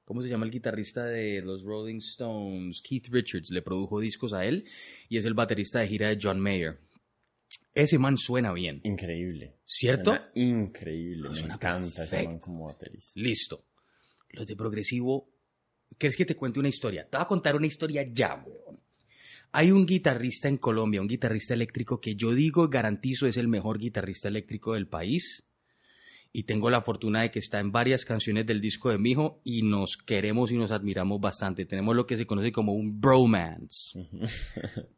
¿Cómo 0.03 0.21
se 0.21 0.29
llama 0.29 0.45
el 0.45 0.51
guitarrista 0.51 1.05
de 1.05 1.41
los 1.41 1.63
Rolling 1.63 1.97
Stones? 1.99 2.81
Keith 2.81 3.07
Richards 3.09 3.49
le 3.51 3.61
produjo 3.61 3.99
discos 3.99 4.33
a 4.33 4.45
él 4.45 4.65
y 5.07 5.17
es 5.17 5.25
el 5.25 5.33
baterista 5.33 5.79
de 5.79 5.87
gira 5.87 6.09
de 6.09 6.19
John 6.21 6.39
Mayer. 6.39 6.79
Ese 7.73 7.97
man 7.97 8.17
suena 8.17 8.51
bien, 8.51 8.81
Increíble. 8.83 9.55
¿cierto? 9.63 10.11
Suena 10.11 10.31
increíble. 10.35 11.29
Me 11.29 11.35
Suena 11.35 11.53
encanta 11.53 12.03
ese 12.03 12.23
man 12.23 12.39
como 12.39 12.65
baterista. 12.65 13.11
Listo. 13.15 13.65
Los 14.31 14.45
de 14.45 14.55
progresivo. 14.55 15.29
¿Quieres 15.97 16.17
que 16.17 16.25
te 16.25 16.35
cuente 16.35 16.59
una 16.59 16.69
historia? 16.69 17.07
Te 17.09 17.17
voy 17.17 17.23
a 17.23 17.27
contar 17.27 17.55
una 17.55 17.67
historia 17.67 18.05
ya, 18.11 18.43
weón. 18.45 18.80
Hay 19.53 19.71
un 19.71 19.85
guitarrista 19.85 20.47
en 20.47 20.57
Colombia, 20.57 21.01
un 21.01 21.07
guitarrista 21.07 21.53
eléctrico 21.53 21.99
que 21.99 22.15
yo 22.15 22.33
digo, 22.33 22.69
garantizo, 22.69 23.27
es 23.27 23.35
el 23.37 23.47
mejor 23.47 23.79
guitarrista 23.79 24.29
eléctrico 24.29 24.73
del 24.73 24.87
país. 24.87 25.47
Y 26.33 26.43
tengo 26.43 26.69
la 26.69 26.81
fortuna 26.81 27.23
de 27.23 27.31
que 27.31 27.39
está 27.39 27.59
en 27.59 27.73
varias 27.73 28.05
canciones 28.05 28.45
del 28.45 28.61
disco 28.61 28.89
de 28.89 28.97
mi 28.97 29.11
hijo 29.11 29.41
y 29.43 29.63
nos 29.63 29.97
queremos 29.97 30.53
y 30.53 30.57
nos 30.57 30.71
admiramos 30.71 31.19
bastante. 31.19 31.65
Tenemos 31.65 31.93
lo 31.93 32.05
que 32.05 32.15
se 32.15 32.25
conoce 32.25 32.53
como 32.53 32.71
un 32.71 33.01
bromance. 33.01 34.07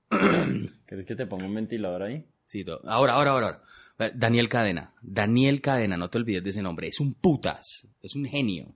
¿Quieres 0.85 1.05
que 1.07 1.15
te 1.15 1.25
ponga 1.25 1.45
un 1.45 1.55
ventilador 1.55 2.03
ahí? 2.03 2.23
Sí, 2.45 2.63
ahora, 2.83 3.13
ahora, 3.13 3.31
ahora. 3.31 3.45
ahora. 3.47 3.63
Eh, 3.97 4.11
Daniel 4.13 4.47
Cadena. 4.49 4.93
Daniel 5.01 5.61
Cadena, 5.61 5.97
no 5.97 6.09
te 6.11 6.19
olvides 6.19 6.43
de 6.43 6.51
ese 6.51 6.61
nombre. 6.61 6.87
Es 6.87 6.99
un 6.99 7.15
putas. 7.15 7.87
Es 8.03 8.15
un 8.15 8.25
genio. 8.25 8.75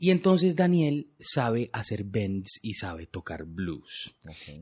Y 0.00 0.12
entonces 0.12 0.54
Daniel 0.54 1.08
sabe 1.18 1.70
hacer 1.72 2.04
bends 2.04 2.60
y 2.62 2.74
sabe 2.74 3.08
tocar 3.08 3.44
blues. 3.44 4.14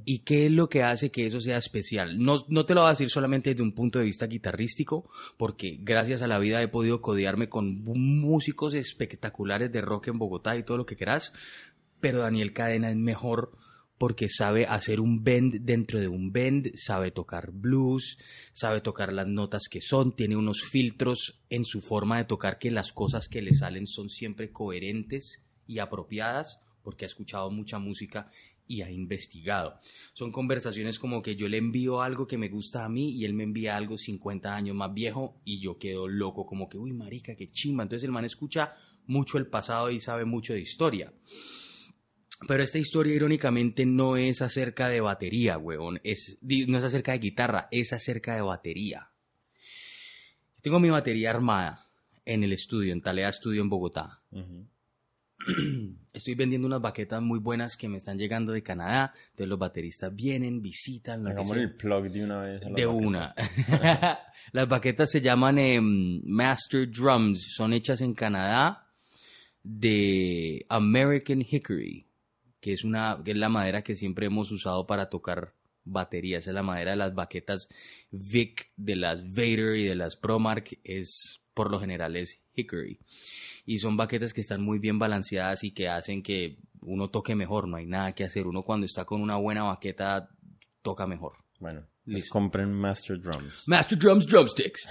¿Y 0.07 0.20
qué 0.20 0.46
es 0.46 0.51
lo 0.51 0.70
que 0.70 0.83
hace 0.83 1.11
que 1.11 1.27
eso 1.27 1.42
sea 1.42 1.59
especial? 1.59 2.18
No, 2.18 2.38
no 2.49 2.64
te 2.64 2.75
lo 2.75 2.81
voy 2.81 2.88
a 2.88 2.92
decir 2.92 3.11
solamente 3.11 3.51
desde 3.51 3.62
un 3.62 3.72
punto 3.72 3.99
de 3.99 4.07
vista 4.07 4.27
guitarrístico, 4.27 5.11
porque 5.37 5.77
gracias 5.83 6.22
a 6.22 6.27
la 6.27 6.38
vida 6.38 6.62
he 6.62 6.68
podido 6.68 7.03
codearme 7.03 7.51
con 7.51 7.85
músicos 7.85 8.72
espectaculares 8.72 9.70
de 9.70 9.83
rock 9.83 10.09
en 10.09 10.18
Bogotá 10.18 10.57
y 10.57 10.62
todo 10.62 10.79
lo 10.79 10.87
que 10.87 10.96
quieras, 10.96 11.35
pero 12.01 12.20
Daniel 12.20 12.55
Cadena 12.55 12.88
es 12.88 12.96
mejor 12.96 13.53
porque 13.98 14.28
sabe 14.28 14.66
hacer 14.66 15.00
un 15.00 15.24
bend 15.24 15.62
dentro 15.62 16.00
de 16.00 16.09
un 16.09 16.32
bend, 16.32 16.72
sabe 16.76 17.11
tocar 17.11 17.50
blues, 17.52 18.18
sabe 18.52 18.80
tocar 18.80 19.12
las 19.12 19.26
notas 19.26 19.68
que 19.70 19.80
son, 19.80 20.14
tiene 20.14 20.37
unos 20.37 20.62
filtros 20.62 21.40
en 21.48 21.64
su 21.64 21.80
forma 21.80 22.18
de 22.18 22.24
tocar 22.24 22.59
que 22.59 22.70
las 22.70 22.92
cosas 22.92 23.28
que 23.28 23.42
le 23.42 23.52
salen 23.52 23.87
son 23.87 24.11
siempre 24.11 24.50
coherentes 24.50 25.42
y 25.66 25.78
apropiadas, 25.78 26.61
porque 26.82 27.04
ha 27.04 27.09
escuchado 27.09 27.50
mucha 27.50 27.78
música 27.78 28.30
y 28.68 28.82
ha 28.82 28.90
investigado. 28.90 29.78
Son 30.12 30.32
conversaciones 30.32 30.98
como 30.98 31.22
que 31.22 31.37
yo 31.37 31.48
le 31.48 31.59
envío 31.59 32.02
algo 32.02 32.26
que 32.26 32.38
me 32.38 32.48
gusta 32.48 32.85
a 32.85 32.88
mí 32.88 33.12
y 33.12 33.24
él 33.24 33.35
me 33.35 33.44
envía 33.44 33.76
algo 33.76 33.96
50 33.96 34.54
años 34.54 34.76
más 34.76 34.92
viejo 34.92 35.37
y 35.44 35.61
yo 35.61 35.78
quedo 35.78 36.09
loco, 36.09 36.46
como 36.46 36.68
que, 36.68 36.78
uy, 36.78 36.92
marica, 36.92 37.35
qué 37.35 37.48
chimba. 37.48 37.85
Entonces 37.85 38.04
el 38.04 38.12
man 38.12 38.24
escucha 38.24 38.76
mucho 39.06 39.38
el 39.38 39.46
pasado 39.46 39.90
y 39.90 40.00
sabe 40.00 40.24
mucho 40.24 40.52
de 40.52 40.61
historia. 40.61 41.12
Pero 42.46 42.62
esta 42.62 42.79
historia, 42.79 43.14
irónicamente, 43.14 43.87
no 43.87 44.16
es 44.16 44.42
acerca 44.42 44.88
de 44.88 45.01
batería, 45.01 45.57
weón. 45.59 46.01
Es, 46.05 46.38
no 46.42 46.79
es 46.79 46.85
acerca 46.85 47.12
de 47.12 47.18
guitarra, 47.18 47.68
es 47.70 47.92
acerca 47.92 48.35
de 48.35 48.42
batería. 48.42 49.11
Tengo 50.61 50.81
mi 50.81 50.90
batería 50.90 51.31
armada 51.31 51.87
en 52.25 52.42
el 52.42 52.53
estudio, 52.53 52.92
en 52.92 53.01
Talea 53.01 53.33
Studio 53.33 53.62
en 53.62 53.68
Bogotá. 53.68 54.22
Estoy 56.12 56.35
vendiendo 56.35 56.66
unas 56.66 56.81
baquetas 56.81 57.22
muy 57.22 57.38
buenas 57.38 57.77
que 57.77 57.88
me 57.88 57.99
están 57.99 58.18
llegando 58.18 58.53
de 58.53 58.62
Canadá. 58.62 59.14
Entonces 59.31 59.49
los 59.49 59.59
bateristas 59.59 60.14
vienen, 60.14 60.61
visitan. 60.61 61.27
Hagamos 61.27 61.57
el 61.57 61.75
plug 61.75 62.11
de 62.11 62.25
una 62.25 62.40
vez. 62.40 62.61
de 62.75 62.87
una. 62.87 63.35
las 64.53 64.68
baquetas 64.68 65.11
se 65.11 65.20
llaman 65.20 65.59
em, 65.59 66.20
Master 66.25 66.90
Drums. 66.90 67.55
Son 67.55 67.72
hechas 67.72 68.01
en 68.01 68.14
Canadá 68.14 68.87
de 69.62 70.64
American 70.68 71.42
Hickory, 71.42 72.06
que 72.66 72.72
es, 72.72 72.83
una, 72.83 73.22
que 73.24 73.31
es 73.31 73.37
la 73.37 73.48
madera 73.48 73.83
que 73.83 73.94
siempre 73.94 74.26
hemos 74.26 74.50
usado 74.50 74.88
para 74.88 75.09
tocar 75.09 75.55
baterías. 75.85 76.48
Es 76.48 76.52
la 76.52 76.64
madera 76.64 76.90
de 76.90 76.96
las 76.96 77.14
baquetas 77.14 77.68
Vic, 78.11 78.72
de 78.76 78.96
las 78.96 79.22
Vader 79.31 79.76
y 79.76 79.85
de 79.85 79.94
las 79.94 80.16
Promark. 80.16 80.81
Es, 80.83 81.42
por 81.55 81.70
lo 81.70 81.79
general, 81.79 82.16
es 82.16 82.40
Hickory 82.57 82.98
y 83.66 83.79
son 83.79 83.96
baquetas 83.96 84.35
que 84.35 84.40
están 84.40 84.62
muy 84.62 84.81
bien 84.81 84.98
balanceadas 84.98 85.62
y 85.62 85.70
que 85.70 85.87
hacen 85.87 86.24
que 86.24 86.59
uno 86.81 87.09
toque 87.09 87.37
mejor, 87.37 87.68
no 87.68 87.76
hay 87.76 87.87
nada 87.87 88.16
que 88.16 88.24
hacer. 88.24 88.48
Uno 88.48 88.64
cuando 88.64 88.85
está 88.85 89.05
con 89.05 89.22
una 89.22 89.37
buena 89.37 89.62
baqueta 89.62 90.29
toca 90.83 91.07
mejor. 91.07 91.35
Bueno, 91.61 91.87
les 92.05 92.29
compren 92.29 92.72
Master 92.72 93.20
Drums. 93.20 93.62
Master 93.68 93.96
Drums 93.96 94.26
Drumsticks. 94.26 94.88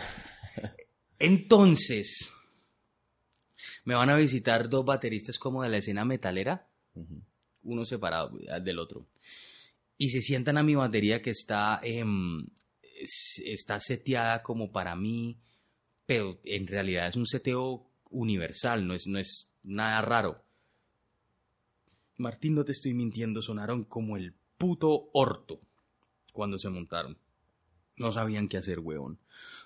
Entonces, 1.19 2.31
me 3.83 3.95
van 3.95 4.11
a 4.11 4.15
visitar 4.15 4.69
dos 4.69 4.85
bateristas 4.85 5.37
como 5.37 5.61
de 5.61 5.67
la 5.67 5.77
escena 5.79 6.05
metalera, 6.05 6.69
uno 7.65 7.85
separado 7.85 8.31
del 8.61 8.79
otro. 8.79 9.05
Y 9.97 10.09
se 10.09 10.21
sientan 10.21 10.57
a 10.57 10.63
mi 10.63 10.75
batería 10.75 11.21
que 11.21 11.31
está, 11.31 11.79
em, 11.83 12.47
está 13.43 13.79
seteada 13.79 14.41
como 14.41 14.71
para 14.71 14.95
mí, 14.95 15.37
pero 16.05 16.39
en 16.43 16.67
realidad 16.67 17.07
es 17.07 17.15
un 17.15 17.25
seteo 17.25 17.89
universal, 18.09 18.87
no 18.87 18.93
es, 18.93 19.07
no 19.07 19.19
es 19.19 19.53
nada 19.63 20.01
raro. 20.01 20.43
Martín, 22.17 22.55
no 22.55 22.63
te 22.63 22.71
estoy 22.71 22.93
mintiendo, 22.93 23.41
sonaron 23.41 23.83
como 23.83 24.15
el 24.15 24.33
puto 24.57 25.09
orto 25.13 25.59
cuando 26.31 26.57
se 26.57 26.69
montaron. 26.69 27.17
No 27.97 28.11
sabían 28.11 28.47
qué 28.47 28.57
hacer, 28.57 28.79
weón. 28.79 29.19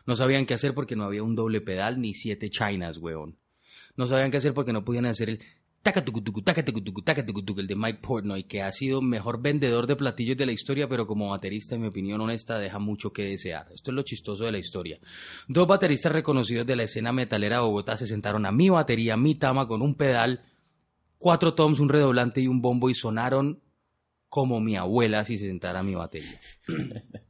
No 0.05 0.15
sabían 0.15 0.45
qué 0.45 0.53
hacer 0.53 0.73
porque 0.73 0.95
no 0.95 1.03
había 1.03 1.23
un 1.23 1.35
doble 1.35 1.61
pedal 1.61 2.01
ni 2.01 2.13
siete 2.13 2.49
chinas, 2.49 2.97
weón. 2.97 3.37
No 3.95 4.07
sabían 4.07 4.31
qué 4.31 4.37
hacer 4.37 4.53
porque 4.53 4.73
no 4.73 4.85
podían 4.85 5.05
hacer 5.05 5.29
el 5.29 5.43
el 7.57 7.67
de 7.67 7.75
Mike 7.75 7.99
Portnoy, 8.01 8.43
que 8.43 8.61
ha 8.61 8.71
sido 8.71 9.01
mejor 9.01 9.41
vendedor 9.41 9.87
de 9.87 9.95
platillos 9.95 10.35
de 10.35 10.45
la 10.45 10.51
historia, 10.51 10.89
pero 10.89 11.07
como 11.07 11.29
baterista, 11.29 11.75
en 11.75 11.81
mi 11.81 11.87
opinión 11.87 12.19
honesta, 12.19 12.59
deja 12.59 12.79
mucho 12.79 13.13
que 13.13 13.23
desear. 13.23 13.67
Esto 13.73 13.91
es 13.91 13.95
lo 13.95 14.03
chistoso 14.03 14.43
de 14.43 14.51
la 14.51 14.57
historia. 14.57 14.99
Dos 15.47 15.67
bateristas 15.67 16.11
reconocidos 16.11 16.65
de 16.65 16.75
la 16.75 16.83
escena 16.83 17.13
metalera 17.13 17.57
de 17.57 17.61
Bogotá 17.61 17.95
se 17.95 18.07
sentaron 18.07 18.45
a 18.45 18.51
mi 18.51 18.69
batería, 18.69 19.15
mi 19.15 19.35
tama, 19.35 19.67
con 19.67 19.81
un 19.81 19.95
pedal, 19.95 20.43
cuatro 21.17 21.53
toms, 21.53 21.79
un 21.79 21.89
redoblante 21.89 22.41
y 22.41 22.47
un 22.47 22.61
bombo, 22.61 22.89
y 22.89 22.93
sonaron 22.93 23.61
como 24.27 24.59
mi 24.59 24.75
abuela 24.75 25.23
si 25.23 25.37
se 25.37 25.47
sentara 25.47 25.79
a 25.79 25.83
mi 25.83 25.95
batería. 25.95 26.39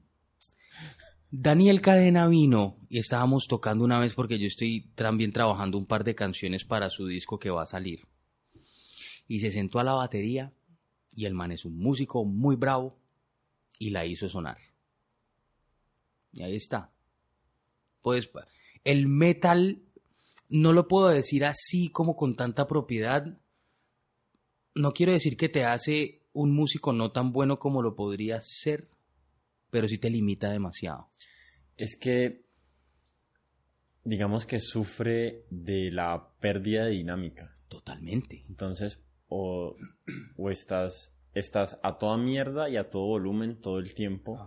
Daniel 1.31 1.81
Cadena 1.81 2.27
vino 2.27 2.77
y 2.89 2.97
estábamos 2.97 3.45
tocando 3.47 3.85
una 3.85 3.99
vez 3.99 4.15
porque 4.15 4.39
yo 4.39 4.47
estoy 4.47 4.91
también 4.95 5.31
trabajando 5.31 5.77
un 5.77 5.85
par 5.85 6.03
de 6.03 6.15
canciones 6.15 6.65
para 6.65 6.89
su 6.89 7.05
disco 7.05 7.37
que 7.37 7.51
va 7.51 7.61
a 7.61 7.67
salir 7.67 8.07
y 9.29 9.39
se 9.39 9.51
sentó 9.51 9.79
a 9.79 9.83
la 9.85 9.93
batería 9.93 10.51
y 11.15 11.25
el 11.25 11.35
man 11.35 11.51
es 11.51 11.63
un 11.63 11.77
músico 11.77 12.25
muy 12.25 12.55
bravo 12.55 12.97
y 13.77 13.91
la 13.91 14.05
hizo 14.05 14.27
sonar. 14.27 14.57
Y 16.33 16.41
ahí 16.43 16.55
está. 16.55 16.91
Pues 18.01 18.29
el 18.83 19.07
metal 19.07 19.83
no 20.49 20.73
lo 20.73 20.87
puedo 20.87 21.09
decir 21.09 21.45
así 21.45 21.89
como 21.89 22.15
con 22.15 22.35
tanta 22.35 22.67
propiedad. 22.67 23.37
No 24.73 24.93
quiero 24.93 25.13
decir 25.13 25.37
que 25.37 25.47
te 25.47 25.63
hace 25.63 26.23
un 26.33 26.51
músico 26.51 26.91
no 26.91 27.11
tan 27.11 27.31
bueno 27.31 27.59
como 27.59 27.83
lo 27.83 27.95
podría 27.95 28.39
ser, 28.41 28.89
pero 29.69 29.87
sí 29.87 29.99
te 29.99 30.09
limita 30.09 30.49
demasiado. 30.49 31.11
Es 31.77 31.95
que 31.95 32.45
digamos 34.03 34.47
que 34.47 34.59
sufre 34.59 35.45
de 35.51 35.91
la 35.91 36.31
pérdida 36.39 36.85
de 36.85 36.91
dinámica. 36.91 37.55
Totalmente. 37.67 38.43
Entonces, 38.49 38.99
o, 39.29 39.75
estás, 40.49 41.15
estás 41.33 41.79
a 41.83 41.97
toda 41.97 42.17
mierda 42.17 42.69
y 42.69 42.77
a 42.77 42.89
todo 42.89 43.05
volumen 43.05 43.61
todo 43.61 43.79
el 43.79 43.93
tiempo. 43.93 44.37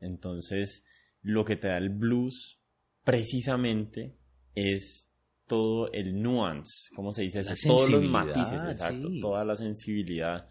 Entonces, 0.00 0.84
lo 1.20 1.44
que 1.44 1.56
te 1.56 1.68
da 1.68 1.76
el 1.76 1.90
blues 1.90 2.60
precisamente 3.04 4.16
es 4.54 5.10
todo 5.46 5.92
el 5.92 6.22
nuance, 6.22 6.94
¿cómo 6.94 7.12
se 7.12 7.22
dice 7.22 7.40
eso? 7.40 7.54
Todos 7.66 7.90
los 7.90 8.04
matices, 8.04 8.62
exacto, 8.62 9.08
toda 9.20 9.44
la 9.44 9.56
sensibilidad 9.56 10.48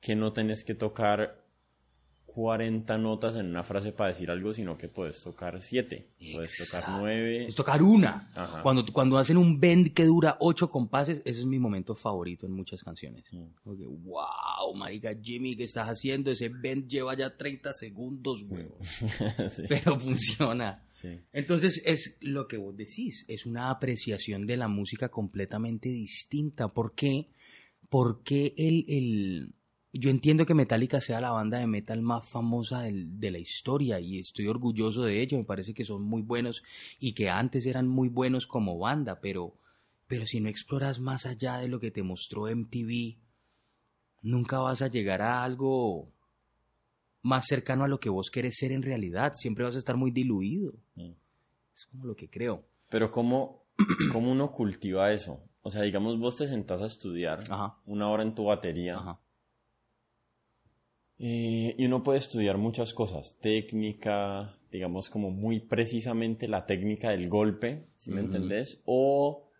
que 0.00 0.14
no 0.14 0.32
tenés 0.32 0.64
que 0.64 0.74
tocar 0.74 1.47
40 2.38 2.96
notas 2.98 3.34
en 3.34 3.46
una 3.46 3.64
frase 3.64 3.90
para 3.90 4.10
decir 4.10 4.30
algo, 4.30 4.54
sino 4.54 4.78
que 4.78 4.86
puedes 4.86 5.20
tocar 5.20 5.60
7, 5.60 6.06
puedes 6.34 6.56
tocar 6.56 6.84
9. 7.00 7.38
Puedes 7.40 7.54
tocar 7.56 7.82
una. 7.82 8.30
Cuando, 8.62 8.86
cuando 8.92 9.18
hacen 9.18 9.38
un 9.38 9.58
bend 9.58 9.92
que 9.92 10.04
dura 10.04 10.36
8 10.38 10.70
compases, 10.70 11.20
ese 11.24 11.40
es 11.40 11.46
mi 11.46 11.58
momento 11.58 11.96
favorito 11.96 12.46
en 12.46 12.52
muchas 12.52 12.84
canciones. 12.84 13.26
Mm. 13.32 14.04
wow, 14.04 14.72
marica, 14.76 15.12
Jimmy, 15.20 15.56
¿qué 15.56 15.64
estás 15.64 15.88
haciendo? 15.88 16.30
Ese 16.30 16.48
bend 16.48 16.86
lleva 16.86 17.16
ya 17.16 17.36
30 17.36 17.72
segundos, 17.72 18.44
güey. 18.44 18.68
Pero 19.68 19.98
funciona. 19.98 20.84
Entonces 21.32 21.82
es 21.84 22.18
lo 22.20 22.46
que 22.46 22.56
vos 22.56 22.76
decís, 22.76 23.24
es 23.26 23.46
una 23.46 23.68
apreciación 23.70 24.46
de 24.46 24.58
la 24.58 24.68
música 24.68 25.08
completamente 25.08 25.88
distinta. 25.88 26.68
¿Por 26.68 26.94
qué? 26.94 27.30
Porque 27.88 28.54
el, 28.56 28.84
el 28.86 29.54
yo 29.92 30.10
entiendo 30.10 30.44
que 30.44 30.54
Metallica 30.54 31.00
sea 31.00 31.20
la 31.20 31.30
banda 31.30 31.58
de 31.58 31.66
metal 31.66 32.02
más 32.02 32.26
famosa 32.28 32.82
de 32.82 33.30
la 33.30 33.38
historia 33.38 34.00
y 34.00 34.18
estoy 34.18 34.46
orgulloso 34.46 35.02
de 35.02 35.22
ello, 35.22 35.38
me 35.38 35.44
parece 35.44 35.72
que 35.72 35.84
son 35.84 36.02
muy 36.02 36.22
buenos 36.22 36.62
y 36.98 37.14
que 37.14 37.30
antes 37.30 37.64
eran 37.66 37.88
muy 37.88 38.08
buenos 38.08 38.46
como 38.46 38.78
banda, 38.78 39.20
pero, 39.20 39.54
pero 40.06 40.26
si 40.26 40.40
no 40.40 40.48
exploras 40.48 41.00
más 41.00 41.24
allá 41.24 41.56
de 41.58 41.68
lo 41.68 41.80
que 41.80 41.90
te 41.90 42.02
mostró 42.02 42.48
MTV, 42.48 43.16
nunca 44.22 44.58
vas 44.58 44.82
a 44.82 44.88
llegar 44.88 45.22
a 45.22 45.42
algo 45.42 46.10
más 47.22 47.46
cercano 47.46 47.84
a 47.84 47.88
lo 47.88 47.98
que 47.98 48.10
vos 48.10 48.30
querés 48.30 48.56
ser 48.58 48.72
en 48.72 48.82
realidad, 48.82 49.32
siempre 49.34 49.64
vas 49.64 49.74
a 49.74 49.78
estar 49.78 49.96
muy 49.96 50.10
diluido. 50.10 50.74
Mm. 50.96 51.12
Es 51.74 51.86
como 51.86 52.04
lo 52.04 52.14
que 52.14 52.28
creo. 52.28 52.64
Pero 52.90 53.10
¿cómo, 53.10 53.64
cómo 54.12 54.30
uno 54.30 54.52
cultiva 54.52 55.12
eso? 55.12 55.40
O 55.62 55.70
sea, 55.70 55.82
digamos, 55.82 56.18
vos 56.18 56.36
te 56.36 56.46
sentás 56.46 56.82
a 56.82 56.86
estudiar 56.86 57.42
una 57.86 58.08
hora 58.08 58.22
en 58.22 58.34
tu 58.34 58.44
batería. 58.44 58.96
Ajá 58.96 59.18
eh, 61.20 61.74
y 61.76 61.84
uno 61.86 62.02
puede 62.02 62.18
estudiar 62.18 62.58
muchas 62.58 62.94
cosas, 62.94 63.36
técnica, 63.40 64.56
digamos 64.70 65.10
como 65.10 65.30
muy 65.30 65.58
precisamente 65.58 66.46
la 66.46 66.64
técnica 66.64 67.10
del 67.10 67.28
golpe, 67.28 67.86
si 67.96 68.12
me 68.12 68.20
entendés, 68.20 68.80
o 68.84 69.50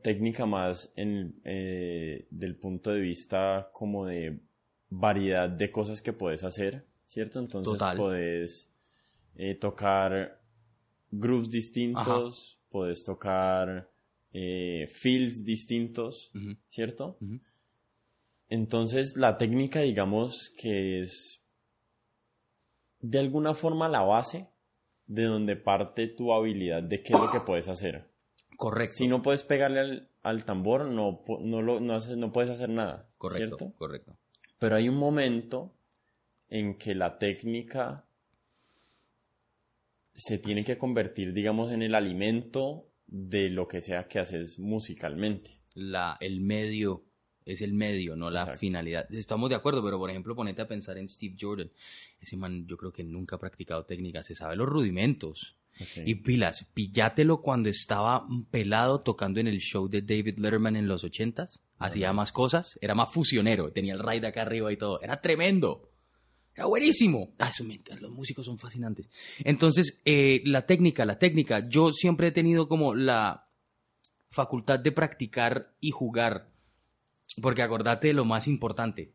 técnica 0.00 0.46
más 0.46 0.92
en, 0.96 1.40
eh, 1.44 2.26
del 2.30 2.56
punto 2.56 2.90
de 2.90 3.00
vista 3.00 3.68
como 3.72 4.06
de 4.06 4.40
variedad 4.88 5.50
de 5.50 5.70
cosas 5.70 6.00
que 6.00 6.14
puedes 6.14 6.42
hacer, 6.42 6.86
¿cierto? 7.04 7.38
Entonces 7.40 7.82
puedes 7.94 8.70
eh, 9.34 9.56
tocar 9.56 10.40
grooves 11.10 11.50
distintos, 11.50 12.58
puedes 12.70 13.04
tocar 13.04 13.90
fields 14.32 15.44
distintos, 15.44 16.30
¿cierto? 16.68 17.18
Entonces, 18.48 19.14
la 19.16 19.38
técnica, 19.38 19.80
digamos 19.80 20.52
que 20.60 21.02
es 21.02 21.44
de 23.00 23.18
alguna 23.18 23.54
forma 23.54 23.88
la 23.88 24.02
base 24.02 24.48
de 25.06 25.24
donde 25.24 25.56
parte 25.56 26.08
tu 26.08 26.32
habilidad 26.32 26.82
de 26.82 27.02
qué 27.02 27.14
es 27.14 27.20
lo 27.20 27.30
que 27.30 27.40
puedes 27.40 27.68
hacer. 27.68 28.10
Correcto. 28.56 28.94
Si 28.96 29.08
no 29.08 29.22
puedes 29.22 29.42
pegarle 29.42 30.08
al, 30.22 30.44
tambor, 30.44 30.86
no, 30.86 31.22
no, 31.40 31.62
lo, 31.62 31.80
no, 31.80 31.98
no, 31.98 32.32
puedes 32.32 32.50
hacer 32.50 32.68
nada. 32.68 33.08
Correcto. 33.18 33.58
¿cierto? 33.58 33.78
Correcto. 33.78 34.16
Pero 34.58 34.76
hay 34.76 34.88
un 34.88 34.96
momento 34.96 35.74
en 36.48 36.78
que 36.78 36.94
la 36.94 37.18
técnica 37.18 38.06
se 40.14 40.38
tiene 40.38 40.64
que 40.64 40.78
convertir, 40.78 41.32
digamos, 41.32 41.70
en 41.72 41.82
el 41.82 41.94
alimento 41.94 42.88
de 43.06 43.50
lo 43.50 43.68
que 43.68 43.80
sea 43.80 44.08
que 44.08 44.18
haces 44.18 44.58
musicalmente. 44.58 45.60
La, 45.74 46.16
el 46.20 46.40
medio 46.40 47.04
es 47.46 47.62
el 47.62 47.72
medio, 47.72 48.14
no 48.16 48.28
la 48.28 48.40
Exacto. 48.40 48.58
finalidad. 48.60 49.10
Estamos 49.14 49.48
de 49.48 49.56
acuerdo, 49.56 49.82
pero 49.82 49.98
por 49.98 50.10
ejemplo, 50.10 50.34
ponete 50.36 50.60
a 50.62 50.68
pensar 50.68 50.98
en 50.98 51.08
Steve 51.08 51.36
Jordan. 51.40 51.70
Ese 52.20 52.36
man 52.36 52.66
yo 52.66 52.76
creo 52.76 52.92
que 52.92 53.04
nunca 53.04 53.36
ha 53.36 53.38
practicado 53.38 53.84
técnica, 53.84 54.22
se 54.22 54.34
sabe 54.34 54.56
los 54.56 54.68
rudimentos. 54.68 55.56
Y 56.06 56.14
pilas, 56.16 56.64
pillátelo 56.72 57.42
cuando 57.42 57.68
estaba 57.68 58.26
pelado 58.50 59.02
tocando 59.02 59.40
en 59.40 59.46
el 59.46 59.58
show 59.58 59.88
de 59.88 60.00
David 60.00 60.38
Letterman 60.38 60.74
en 60.74 60.88
los 60.88 61.04
ochentas. 61.04 61.62
Hacía 61.78 62.14
más 62.14 62.32
cosas, 62.32 62.78
era 62.80 62.94
más 62.94 63.12
fusionero, 63.12 63.70
tenía 63.72 63.92
el 63.92 64.00
ride 64.00 64.26
acá 64.26 64.40
arriba 64.42 64.72
y 64.72 64.78
todo. 64.78 65.02
Era 65.02 65.20
tremendo. 65.20 65.90
Era 66.54 66.64
buenísimo. 66.64 67.34
Ah, 67.38 67.50
eso 67.50 67.62
me- 67.64 67.82
los 68.00 68.10
músicos 68.10 68.46
son 68.46 68.58
fascinantes. 68.58 69.10
Entonces, 69.44 70.00
eh, 70.06 70.40
la 70.46 70.64
técnica, 70.64 71.04
la 71.04 71.18
técnica. 71.18 71.68
Yo 71.68 71.92
siempre 71.92 72.28
he 72.28 72.32
tenido 72.32 72.66
como 72.68 72.94
la 72.94 73.46
facultad 74.30 74.78
de 74.80 74.92
practicar 74.92 75.74
y 75.80 75.90
jugar. 75.90 76.48
Porque 77.40 77.62
acordate 77.62 78.08
de 78.08 78.14
lo 78.14 78.24
más 78.24 78.48
importante. 78.48 79.12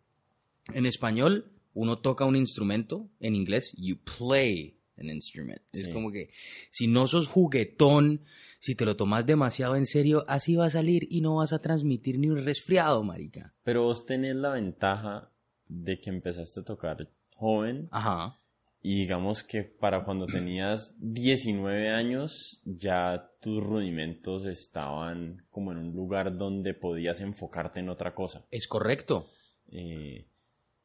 En 0.73 0.86
español, 0.86 1.51
uno 1.73 1.99
toca 1.99 2.25
un 2.25 2.36
instrumento. 2.36 3.10
En 3.19 3.36
inglés, 3.36 3.73
you 3.77 3.97
play 4.17 4.77
an 4.97 5.10
instrument. 5.10 5.62
Es 5.73 5.88
como 5.88 6.12
que 6.12 6.31
si 6.69 6.88
no 6.88 7.07
sos 7.07 7.27
juguetón, 7.27 8.21
si 8.60 8.75
te 8.75 8.86
lo 8.86 8.95
tomas 8.95 9.25
demasiado 9.25 9.75
en 9.75 9.86
serio, 9.86 10.23
así 10.27 10.55
va 10.55 10.65
a 10.65 10.69
salir 10.69 11.07
y 11.10 11.21
no 11.21 11.38
vas 11.38 11.53
a 11.53 11.60
transmitir 11.60 12.19
ni 12.19 12.29
un 12.29 12.43
resfriado, 12.45 13.03
marica. 13.03 13.53
Pero 13.63 13.84
vos 13.84 14.05
tenés 14.05 14.36
la 14.36 14.49
ventaja 14.49 15.31
de 15.67 15.99
que 15.99 16.10
empezaste 16.10 16.60
a 16.60 16.63
tocar 16.63 17.10
joven 17.36 17.88
Ajá. 17.91 18.38
Y 18.84 19.02
digamos 19.02 19.44
que 19.44 19.63
para 19.63 20.04
cuando 20.04 20.26
tenías 20.26 20.96
19 20.98 21.89
años 21.89 22.62
ya 22.65 23.30
tus 23.39 23.63
rudimentos 23.63 24.46
estaban 24.46 25.46
como 25.52 25.72
en 25.72 25.78
un 25.78 25.96
lugar 25.96 26.36
donde 26.36 26.74
podías 26.74 27.22
enfocarte 27.22 27.80
en 27.80 27.89
otra 27.89 28.15
cosa. 28.15 28.46
Es 28.50 28.67
correcto. 28.67 29.30
Eh, 29.72 30.26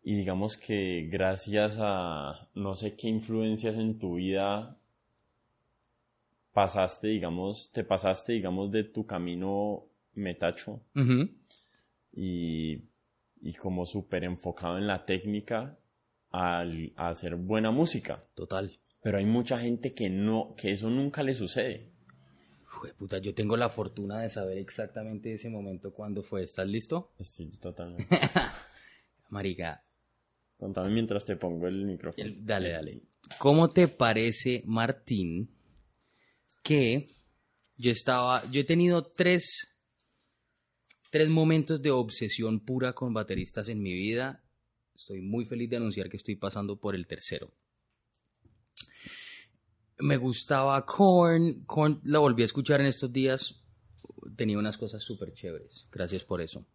y 0.02 0.14
digamos 0.14 0.58
que 0.58 1.08
gracias 1.10 1.78
a 1.80 2.48
no 2.54 2.74
sé 2.74 2.96
qué 2.96 3.08
influencias 3.08 3.76
en 3.76 3.98
tu 3.98 4.16
vida 4.16 4.78
pasaste, 6.52 7.08
digamos, 7.08 7.70
te 7.72 7.82
pasaste, 7.82 8.32
digamos, 8.32 8.70
de 8.70 8.84
tu 8.84 9.06
camino 9.06 9.84
metacho 10.14 10.80
y, 12.12 12.84
y 13.42 13.52
como 13.54 13.84
súper 13.84 14.24
enfocado 14.24 14.78
en 14.78 14.86
la 14.86 15.04
técnica 15.04 15.78
al, 16.30 16.92
a 16.96 17.08
hacer 17.10 17.36
buena 17.36 17.70
música. 17.70 18.20
Total. 18.34 18.78
Pero 19.02 19.18
hay 19.18 19.24
mucha 19.26 19.58
gente 19.58 19.94
que 19.94 20.10
no, 20.10 20.54
que 20.56 20.72
eso 20.72 20.90
nunca 20.90 21.22
le 21.22 21.34
sucede. 21.34 21.92
Jue 22.64 22.92
puta, 22.92 23.18
yo 23.18 23.34
tengo 23.34 23.56
la 23.56 23.68
fortuna 23.70 24.20
de 24.20 24.28
saber 24.28 24.58
exactamente 24.58 25.32
ese 25.32 25.48
momento 25.48 25.94
cuándo 25.94 26.22
fue. 26.22 26.42
¿Estás 26.42 26.66
listo? 26.66 27.12
Estoy 27.18 27.50
totalmente. 27.58 28.06
Marica, 29.30 29.82
Contame 30.58 30.90
mientras 30.90 31.24
te 31.24 31.36
pongo 31.36 31.66
el 31.68 31.84
micrófono. 31.84 32.24
el- 32.26 32.44
dale, 32.44 32.70
dale. 32.70 33.02
¿Cómo 33.38 33.68
te 33.68 33.88
parece, 33.88 34.62
Martín, 34.66 35.50
que 36.62 37.08
yo 37.76 37.90
estaba, 37.90 38.48
yo 38.50 38.60
he 38.60 38.64
tenido 38.64 39.04
tres, 39.04 39.76
tres 41.10 41.28
momentos 41.28 41.82
de 41.82 41.90
obsesión 41.90 42.60
pura 42.60 42.92
con 42.94 43.12
bateristas 43.12 43.68
en 43.68 43.80
mi 43.82 43.92
vida. 43.92 44.42
Estoy 44.96 45.20
muy 45.20 45.44
feliz 45.44 45.68
de 45.70 45.76
anunciar 45.76 46.08
que 46.08 46.16
estoy 46.16 46.36
pasando 46.36 46.76
por 46.76 46.94
el 46.94 47.06
tercero. 47.06 47.52
Me 49.98 50.16
gustaba 50.16 50.84
Korn, 50.84 51.64
Korn 51.64 52.00
la 52.04 52.18
volví 52.18 52.42
a 52.42 52.46
escuchar 52.46 52.80
en 52.80 52.86
estos 52.86 53.12
días, 53.12 53.62
tenía 54.36 54.58
unas 54.58 54.76
cosas 54.76 55.02
súper 55.02 55.32
chéveres, 55.32 55.88
gracias 55.90 56.24
por 56.24 56.40
eso. 56.40 56.66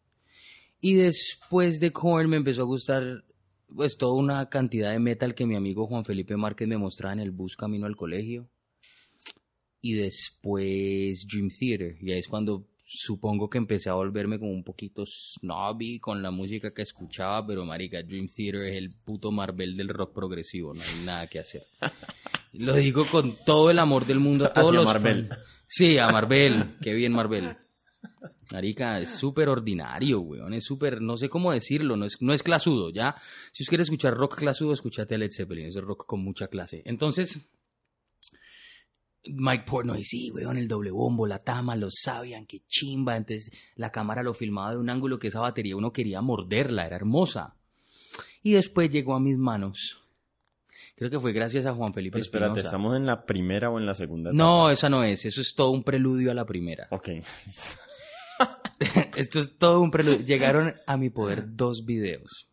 Y 0.79 0.95
después 0.95 1.79
de 1.79 1.91
Korn 1.91 2.29
me 2.29 2.37
empezó 2.37 2.63
a 2.63 2.65
gustar 2.65 3.23
pues 3.75 3.97
toda 3.97 4.13
una 4.13 4.49
cantidad 4.49 4.91
de 4.91 4.99
metal 4.99 5.35
que 5.35 5.45
mi 5.45 5.55
amigo 5.55 5.87
Juan 5.87 6.05
Felipe 6.05 6.35
Márquez 6.35 6.67
me 6.67 6.77
mostraba 6.77 7.13
en 7.13 7.19
el 7.19 7.31
bus 7.31 7.55
camino 7.55 7.85
al 7.85 7.95
colegio. 7.95 8.49
Y 9.81 9.93
después 9.93 11.25
Dream 11.27 11.49
Theater. 11.49 11.97
Y 12.01 12.11
ahí 12.11 12.19
es 12.19 12.27
cuando 12.27 12.67
supongo 12.93 13.49
que 13.49 13.57
empecé 13.57 13.89
a 13.89 13.93
volverme 13.93 14.37
como 14.37 14.51
un 14.51 14.65
poquito 14.65 15.05
snobby 15.05 15.99
con 15.99 16.21
la 16.21 16.29
música 16.29 16.73
que 16.73 16.81
escuchaba, 16.81 17.45
pero 17.47 17.65
marica, 17.65 18.03
Dream 18.03 18.27
Theater 18.27 18.63
es 18.63 18.75
el 18.75 18.91
puto 18.91 19.31
Marvel 19.31 19.77
del 19.77 19.87
rock 19.87 20.13
progresivo, 20.13 20.73
no 20.73 20.81
hay 20.81 21.05
nada 21.05 21.27
que 21.27 21.39
hacer. 21.39 21.63
Lo 22.53 22.75
digo 22.75 23.05
con 23.05 23.37
todo 23.45 23.71
el 23.71 23.79
amor 23.79 24.05
del 24.05 24.19
mundo 24.19 24.45
a 24.45 24.51
todos 24.51 24.71
Hacia 24.71 24.79
los 24.79 24.85
Marvel. 24.85 25.29
Sí, 25.65 25.97
a 25.97 26.09
Marvel, 26.09 26.75
qué 26.81 26.93
bien 26.93 27.13
Marvel. 27.13 27.55
Marica, 28.51 28.99
es 28.99 29.11
súper 29.11 29.47
ordinario, 29.47 30.19
weón. 30.19 30.53
Es 30.53 30.65
súper, 30.65 31.01
no 31.01 31.15
sé 31.15 31.29
cómo 31.29 31.53
decirlo, 31.53 31.95
no 31.95 32.03
es, 32.03 32.21
no 32.21 32.33
es 32.33 32.43
clasudo, 32.43 32.89
¿ya? 32.89 33.15
Si 33.53 33.63
usted 33.63 33.69
quiere 33.69 33.83
escuchar 33.83 34.13
rock 34.15 34.35
clasudo, 34.35 34.73
escúchate 34.73 35.15
a 35.15 35.17
Led 35.17 35.31
Zeppelin, 35.31 35.67
es 35.67 35.75
rock 35.75 36.05
con 36.05 36.21
mucha 36.21 36.47
clase. 36.47 36.81
Entonces, 36.83 37.39
Mike 39.25 39.65
Portnoy, 39.67 40.03
sí, 40.03 40.31
weón, 40.31 40.57
el 40.57 40.67
doble 40.67 40.91
bombo, 40.91 41.27
la 41.27 41.39
tama, 41.39 41.75
lo 41.75 41.89
sabían, 41.91 42.45
qué 42.45 42.61
chimba. 42.67 43.17
Entonces, 43.17 43.51
la 43.75 43.91
cámara 43.91 44.23
lo 44.23 44.33
filmaba 44.33 44.71
de 44.71 44.77
un 44.77 44.89
ángulo 44.89 45.19
que 45.19 45.27
esa 45.27 45.39
batería 45.39 45.75
uno 45.75 45.93
quería 45.93 46.21
morderla, 46.21 46.85
era 46.85 46.95
hermosa. 46.95 47.55
Y 48.41 48.53
después 48.53 48.89
llegó 48.89 49.13
a 49.13 49.19
mis 49.19 49.37
manos. 49.37 49.97
Creo 50.95 51.09
que 51.09 51.19
fue 51.19 51.33
gracias 51.33 51.65
a 51.65 51.73
Juan 51.73 51.93
Felipe 51.93 52.13
Pero 52.13 52.23
espérate, 52.23 52.59
Espinosa. 52.59 52.69
¿estamos 52.69 52.97
en 52.97 53.05
la 53.05 53.25
primera 53.25 53.69
o 53.69 53.79
en 53.79 53.85
la 53.85 53.93
segunda? 53.93 54.31
No, 54.33 54.69
esa 54.69 54.89
no 54.89 55.03
es, 55.03 55.25
eso 55.25 55.41
es 55.41 55.55
todo 55.55 55.71
un 55.71 55.83
preludio 55.83 56.31
a 56.31 56.33
la 56.33 56.45
primera. 56.45 56.87
Ok. 56.91 57.09
Esto 59.15 59.39
es 59.39 59.57
todo 59.57 59.81
un 59.81 59.91
preludio. 59.91 60.25
Llegaron 60.25 60.75
a 60.85 60.97
mi 60.97 61.09
poder 61.09 61.55
dos 61.55 61.85
videos. 61.85 62.50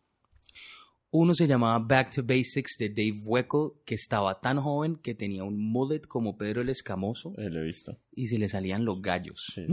Uno 1.11 1.33
se 1.33 1.47
llamaba 1.47 1.79
Back 1.79 2.13
to 2.15 2.23
Basics 2.23 2.77
de 2.77 2.89
Dave 2.89 3.19
Weckl, 3.25 3.81
que 3.83 3.95
estaba 3.95 4.39
tan 4.39 4.59
joven 4.61 4.97
que 4.97 5.15
tenía 5.15 5.43
un 5.43 5.57
mullet 5.57 6.01
como 6.07 6.37
Pedro 6.37 6.61
el 6.61 6.69
Escamoso 6.69 7.33
Eh, 7.37 7.49
lo 7.49 7.61
he 7.61 7.63
visto. 7.65 7.97
y 8.11 8.27
se 8.27 8.37
le 8.37 8.47
salían 8.47 8.85
los 8.85 9.01
gallos. 9.01 9.51
Sí. 9.53 9.65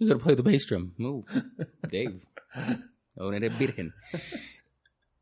You 0.00 0.08
gotta 0.08 0.18
play 0.24 0.34
the 0.36 0.42
bass 0.42 0.66
drum. 0.66 0.92
No, 0.98 1.24
Dave. 1.82 2.20
Aún 3.16 3.34
eres 3.34 3.56
virgen. 3.56 3.92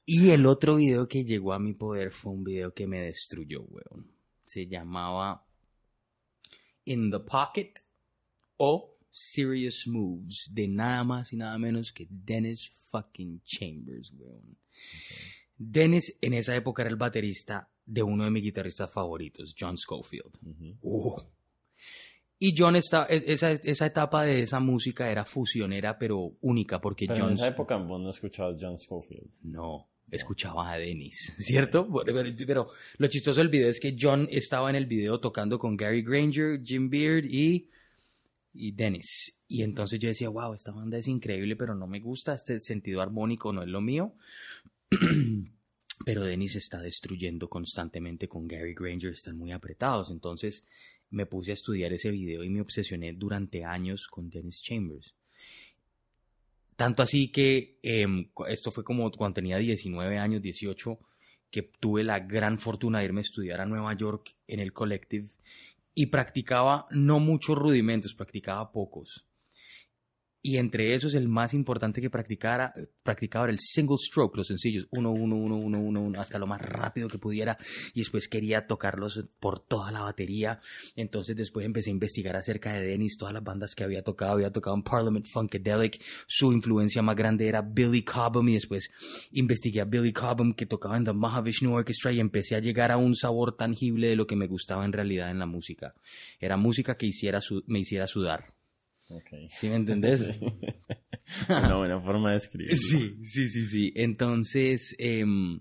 Y 0.07 0.31
el 0.31 0.47
otro 0.47 0.77
video 0.77 1.07
que 1.09 1.25
llegó 1.25 1.53
a 1.53 1.59
mi 1.59 1.75
poder 1.75 2.11
fue 2.13 2.33
un 2.33 2.43
video 2.45 2.73
que 2.73 2.87
me 2.87 3.01
destruyó, 3.01 3.63
weón. 3.65 4.11
Se 4.47 4.67
llamaba 4.67 5.45
In 6.87 7.11
the 7.11 7.21
Pocket 7.21 7.73
o 8.57 8.96
Serious 9.19 9.87
Moves 9.87 10.51
de 10.53 10.69
nada 10.69 11.03
más 11.03 11.33
y 11.33 11.37
nada 11.37 11.57
menos 11.59 11.91
que 11.91 12.07
Dennis 12.11 12.71
fucking 12.91 13.41
Chambers, 13.45 14.13
weón. 14.13 14.59
Dennis 15.57 16.17
en 16.21 16.35
esa 16.35 16.55
época 16.55 16.83
era 16.83 16.91
el 16.91 16.97
baterista 16.97 17.71
de 17.87 18.03
uno 18.03 18.25
de 18.25 18.31
mis 18.31 18.43
guitarristas 18.43 18.93
favoritos, 18.93 19.55
John 19.59 19.79
Schofield. 19.79 20.37
Uh. 20.83 21.19
Y 22.39 22.55
John 22.55 22.77
estaba, 22.77 23.07
e- 23.09 23.25
esa, 23.27 23.53
esa 23.53 23.87
etapa 23.87 24.25
de 24.25 24.43
esa 24.43 24.61
música 24.61 25.11
era 25.11 25.25
fusionera, 25.25 25.99
pero 25.99 26.37
única, 26.43 26.79
porque 26.79 27.07
Pero 27.07 27.21
John 27.21 27.31
en 27.31 27.37
esa 27.37 27.49
época 27.49 27.77
vos 27.79 27.99
no 27.99 28.11
escuchabas 28.11 28.59
John 28.61 28.79
Schofield. 28.79 29.31
no 29.45 29.89
escuchaba 30.11 30.73
a 30.73 30.79
Dennis, 30.79 31.35
¿cierto? 31.39 31.89
Pero 32.05 32.69
lo 32.99 33.07
chistoso 33.09 33.41
del 33.41 33.49
video 33.49 33.71
es 33.71 33.81
que 33.81 33.97
John 33.99 34.29
estaba 34.31 34.69
en 34.69 34.77
el 34.77 34.85
video 34.85 35.19
tocando 35.21 35.59
con 35.59 35.75
Gary 35.75 36.03
Granger, 36.03 36.61
Jim 36.63 36.91
Beard 36.91 37.25
y, 37.25 37.71
y 38.57 38.73
Dennis. 38.73 39.39
Y 39.49 39.63
entonces 39.63 40.01
yo 40.01 40.09
decía, 40.09 40.29
wow, 40.29 40.55
esta 40.55 40.73
banda 40.73 40.99
es 40.99 41.09
increíble, 41.09 41.57
pero 41.57 41.75
no 41.75 41.87
me 41.87 42.01
gusta, 42.01 42.35
este 42.35 42.59
sentido 42.59 43.01
armónico 43.01 43.53
no 43.53 43.63
es 43.63 43.69
lo 43.69 43.81
mío. 43.81 44.15
pero 46.05 46.25
Dennis 46.25 46.57
está 46.57 46.81
destruyendo 46.81 47.49
constantemente 47.49 48.29
con 48.29 48.47
Gary 48.47 48.75
Granger, 48.75 49.13
están 49.13 49.37
muy 49.37 49.53
apretados. 49.53 50.11
Entonces 50.11 50.67
me 51.11 51.27
puse 51.27 51.53
a 51.53 51.55
estudiar 51.55 51.93
ese 51.93 52.11
video 52.11 52.45
y 52.45 52.51
me 52.51 52.61
obsesioné 52.61 53.13
durante 53.13 53.65
años 53.65 54.07
con 54.09 54.29
Dennis 54.29 54.61
Chambers. 54.63 55.15
Tanto 56.77 57.03
así 57.03 57.29
que 57.29 57.79
em, 57.83 58.31
esto 58.49 58.71
fue 58.71 58.85
como 58.85 59.11
cuando 59.11 59.37
tenía 59.37 59.57
19 59.57 60.19
años, 60.19 60.43
18, 60.43 60.99
que 61.51 61.63
tuve 61.63 62.05
la 62.05 62.21
gran 62.21 62.59
fortuna 62.59 62.99
de 62.99 63.07
irme 63.07 63.21
a 63.21 63.23
estudiar 63.23 63.61
a 63.61 63.67
Nueva 63.67 63.95
York 63.95 64.35
en 64.47 64.61
el 64.61 64.73
Collective 64.73 65.29
y 65.97 66.07
practicaba 66.07 66.87
no 66.91 67.19
muchos 67.19 67.57
rudimentos, 67.57 68.15
practicaba 68.15 68.71
pocos. 68.71 69.27
Y 70.43 70.59
entre 70.59 70.95
esos, 70.95 71.15
el 71.15 71.29
más 71.29 71.55
importante 71.55 72.01
que 72.01 72.09
practicara, 72.09 72.73
practicaba 73.03 73.47
era 73.47 73.53
el 73.53 73.59
single 73.59 73.97
stroke, 73.99 74.37
los 74.37 74.47
sencillos, 74.47 74.87
uno, 74.91 75.11
uno, 75.11 75.37
uno, 75.37 75.57
uno, 75.57 75.79
uno, 75.81 76.01
uno, 76.01 76.21
hasta 76.21 76.39
lo 76.39 76.47
más 76.47 76.61
rápido 76.61 77.09
que 77.09 77.19
pudiera. 77.19 77.59
Y 77.95 78.01
después 78.01 78.29
quería 78.29 78.63
tocarlos 78.63 79.29
por 79.41 79.61
toda 79.61 79.91
la 79.91 80.03
batería. 80.03 80.61
Entonces 80.95 81.35
después 81.35 81.67
empecé 81.67 81.91
a 81.91 81.95
investigar 81.95 82.37
acerca 82.37 82.73
de 82.73 82.87
Dennis, 82.87 83.17
todas 83.19 83.35
las 83.35 83.43
bandas 83.43 83.75
que 83.75 83.85
había 83.85 84.03
tocado. 84.03 84.33
Había 84.33 84.53
tocado 84.53 84.77
en 84.77 84.83
Parliament 84.83 85.27
Funkadelic. 85.27 86.01
Su 86.27 86.53
influencia 86.53 87.03
más 87.03 87.17
grande 87.17 87.49
era 87.49 87.63
Billy 87.63 88.03
Cobham. 88.03 88.49
Y 88.49 88.55
después 88.55 88.91
investigué 89.33 89.81
a 89.81 89.85
Billy 89.85 90.13
Cobham 90.13 90.55
que 90.55 90.67
tocaba 90.67 90.97
en 90.97 91.05
The 91.05 91.13
Mahavishnu 91.13 91.75
Orchestra. 91.75 92.13
Y 92.13 92.21
empecé 92.21 92.55
a 92.55 92.61
llegar 92.61 92.93
a 92.93 92.99
un 92.99 93.17
sabor 93.17 93.57
tangible 93.57 94.09
de 94.09 94.17
lo 94.17 94.27
que 94.27 94.37
me 94.37 94.47
gustaba 94.47 94.85
en 94.85 94.93
realidad 94.93 95.31
en 95.31 95.39
la 95.39 95.47
música. 95.47 95.95
Era 96.39 96.57
música 96.57 96.97
que 96.97 97.07
hiciera 97.07 97.41
me 97.67 97.81
hiciera 97.81 98.07
sudar. 98.07 98.56
Ok. 99.09 99.31
¿Sí 99.51 99.69
me 99.69 99.77
entendés? 99.77 100.23
Una 101.49 101.77
buena 101.77 102.01
forma 102.01 102.33
de 102.33 102.37
escribir. 102.39 102.77
Sí, 102.77 103.19
sí, 103.25 103.49
sí, 103.49 103.65
sí. 103.65 103.93
Entonces, 103.95 104.95
em, 104.99 105.61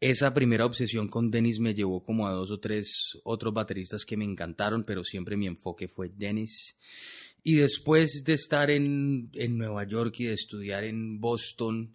esa 0.00 0.32
primera 0.32 0.66
obsesión 0.66 1.08
con 1.08 1.30
Dennis 1.30 1.60
me 1.60 1.74
llevó 1.74 2.02
como 2.02 2.26
a 2.26 2.32
dos 2.32 2.50
o 2.50 2.60
tres 2.60 3.18
otros 3.24 3.52
bateristas 3.52 4.04
que 4.04 4.16
me 4.16 4.24
encantaron, 4.24 4.84
pero 4.84 5.04
siempre 5.04 5.36
mi 5.36 5.46
enfoque 5.46 5.88
fue 5.88 6.10
Dennis. 6.14 6.78
Y 7.42 7.56
después 7.56 8.24
de 8.24 8.32
estar 8.32 8.70
en, 8.70 9.30
en 9.34 9.56
Nueva 9.56 9.84
York 9.86 10.14
y 10.18 10.24
de 10.24 10.32
estudiar 10.32 10.84
en 10.84 11.20
Boston 11.20 11.94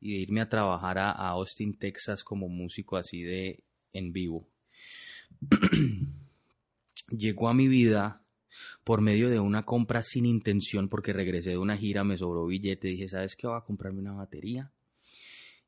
y 0.00 0.14
de 0.14 0.18
irme 0.20 0.40
a 0.40 0.48
trabajar 0.48 0.98
a, 0.98 1.12
a 1.12 1.28
Austin, 1.30 1.78
Texas 1.78 2.24
como 2.24 2.48
músico 2.48 2.96
así 2.96 3.22
de 3.22 3.64
en 3.92 4.12
vivo, 4.12 4.48
llegó 7.10 7.48
a 7.48 7.54
mi 7.54 7.68
vida 7.68 8.24
por 8.84 9.00
medio 9.00 9.30
de 9.30 9.40
una 9.40 9.64
compra 9.64 10.02
sin 10.02 10.26
intención, 10.26 10.88
porque 10.88 11.12
regresé 11.12 11.50
de 11.50 11.58
una 11.58 11.76
gira, 11.76 12.04
me 12.04 12.16
sobró 12.16 12.46
billete, 12.46 12.88
dije, 12.88 13.08
¿sabes 13.08 13.36
qué? 13.36 13.46
Voy 13.46 13.56
a 13.56 13.64
comprarme 13.64 14.00
una 14.00 14.12
batería 14.12 14.70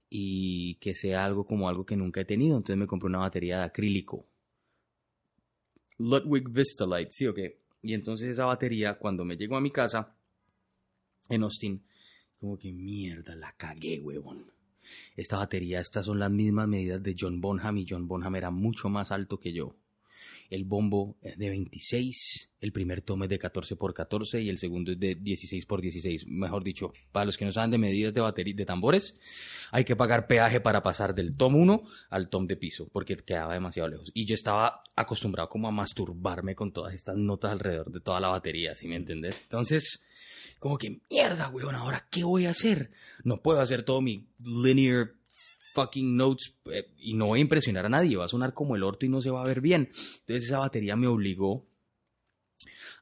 y 0.08 0.74
que 0.74 0.94
sea 0.94 1.24
algo 1.24 1.46
como 1.46 1.68
algo 1.68 1.86
que 1.86 1.96
nunca 1.96 2.20
he 2.20 2.24
tenido. 2.24 2.56
Entonces 2.56 2.76
me 2.76 2.86
compré 2.86 3.08
una 3.08 3.20
batería 3.20 3.58
de 3.58 3.64
acrílico. 3.64 4.26
Ludwig 5.98 6.48
Vistalite, 6.50 7.10
sí 7.10 7.26
o 7.26 7.34
qué. 7.34 7.60
Y 7.82 7.94
entonces 7.94 8.28
esa 8.28 8.44
batería, 8.44 8.98
cuando 8.98 9.24
me 9.24 9.36
llegó 9.36 9.56
a 9.56 9.60
mi 9.60 9.70
casa 9.70 10.14
en 11.28 11.42
Austin, 11.42 11.82
como 12.38 12.58
que 12.58 12.72
mierda, 12.72 13.34
la 13.34 13.52
cagué, 13.56 14.00
huevón. 14.00 14.52
Esta 15.16 15.38
batería, 15.38 15.80
estas 15.80 16.06
son 16.06 16.18
las 16.18 16.30
mismas 16.30 16.68
medidas 16.68 17.02
de 17.02 17.14
John 17.18 17.40
Bonham 17.40 17.78
y 17.78 17.86
John 17.88 18.06
Bonham 18.06 18.36
era 18.36 18.50
mucho 18.50 18.88
más 18.88 19.12
alto 19.12 19.38
que 19.38 19.52
yo. 19.52 19.74
El 20.52 20.64
bombo 20.64 21.16
es 21.22 21.38
de 21.38 21.48
26, 21.48 22.50
el 22.60 22.72
primer 22.72 23.00
tomo 23.00 23.24
es 23.24 23.30
de 23.30 23.38
14 23.38 23.74
por 23.74 23.94
14 23.94 24.42
y 24.42 24.50
el 24.50 24.58
segundo 24.58 24.92
es 24.92 25.00
de 25.00 25.14
16 25.14 25.64
por 25.64 25.80
16. 25.80 26.26
Mejor 26.26 26.62
dicho, 26.62 26.92
para 27.10 27.24
los 27.24 27.38
que 27.38 27.46
no 27.46 27.52
saben 27.52 27.70
de 27.70 27.78
medidas 27.78 28.12
de 28.12 28.20
batería 28.20 28.52
de 28.54 28.66
tambores, 28.66 29.18
hay 29.70 29.84
que 29.84 29.96
pagar 29.96 30.26
peaje 30.26 30.60
para 30.60 30.82
pasar 30.82 31.14
del 31.14 31.34
tom 31.34 31.54
1 31.54 31.82
al 32.10 32.28
tom 32.28 32.46
de 32.46 32.56
piso, 32.56 32.86
porque 32.92 33.16
quedaba 33.16 33.54
demasiado 33.54 33.88
lejos. 33.88 34.10
Y 34.12 34.26
yo 34.26 34.34
estaba 34.34 34.82
acostumbrado 34.94 35.48
como 35.48 35.68
a 35.68 35.72
masturbarme 35.72 36.54
con 36.54 36.70
todas 36.70 36.92
estas 36.92 37.16
notas 37.16 37.52
alrededor 37.52 37.90
de 37.90 38.00
toda 38.00 38.20
la 38.20 38.28
batería, 38.28 38.74
¿sí 38.74 38.88
me 38.88 38.96
entendés? 38.96 39.40
Entonces, 39.44 40.04
como 40.58 40.76
que 40.76 41.00
mierda, 41.08 41.48
weón, 41.48 41.76
ahora 41.76 42.06
qué 42.10 42.24
voy 42.24 42.44
a 42.44 42.50
hacer? 42.50 42.90
No 43.24 43.40
puedo 43.40 43.62
hacer 43.62 43.84
todo 43.84 44.02
mi 44.02 44.28
linear 44.38 45.14
fucking 45.72 46.16
notes 46.16 46.54
eh, 46.72 46.86
y 46.98 47.14
no 47.14 47.26
voy 47.26 47.40
a 47.40 47.42
impresionar 47.42 47.86
a 47.86 47.88
nadie, 47.88 48.16
va 48.16 48.26
a 48.26 48.28
sonar 48.28 48.54
como 48.54 48.76
el 48.76 48.82
orto 48.82 49.06
y 49.06 49.08
no 49.08 49.20
se 49.20 49.30
va 49.30 49.42
a 49.42 49.46
ver 49.46 49.60
bien. 49.60 49.90
Entonces 50.20 50.44
esa 50.44 50.58
batería 50.58 50.96
me 50.96 51.06
obligó 51.06 51.66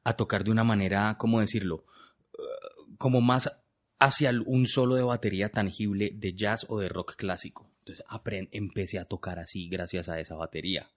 a 0.03 0.13
tocar 0.13 0.43
de 0.43 0.51
una 0.51 0.63
manera, 0.63 1.15
¿cómo 1.17 1.39
decirlo? 1.39 1.85
Uh, 2.33 2.95
como 2.97 3.21
más 3.21 3.51
hacia 3.99 4.31
un 4.45 4.65
solo 4.65 4.95
de 4.95 5.03
batería 5.03 5.49
tangible 5.49 6.11
de 6.13 6.33
jazz 6.33 6.65
o 6.69 6.79
de 6.79 6.89
rock 6.89 7.15
clásico. 7.15 7.69
Entonces 7.79 8.05
empecé 8.51 8.99
a 8.99 9.05
tocar 9.05 9.39
así 9.39 9.67
gracias 9.67 10.09
a 10.09 10.19
esa 10.19 10.35
batería. 10.35 10.89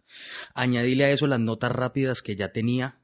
Añadíle 0.55 1.05
a 1.05 1.11
eso 1.11 1.27
las 1.27 1.41
notas 1.41 1.73
rápidas 1.73 2.23
que 2.23 2.37
ya 2.37 2.53
tenía 2.53 3.01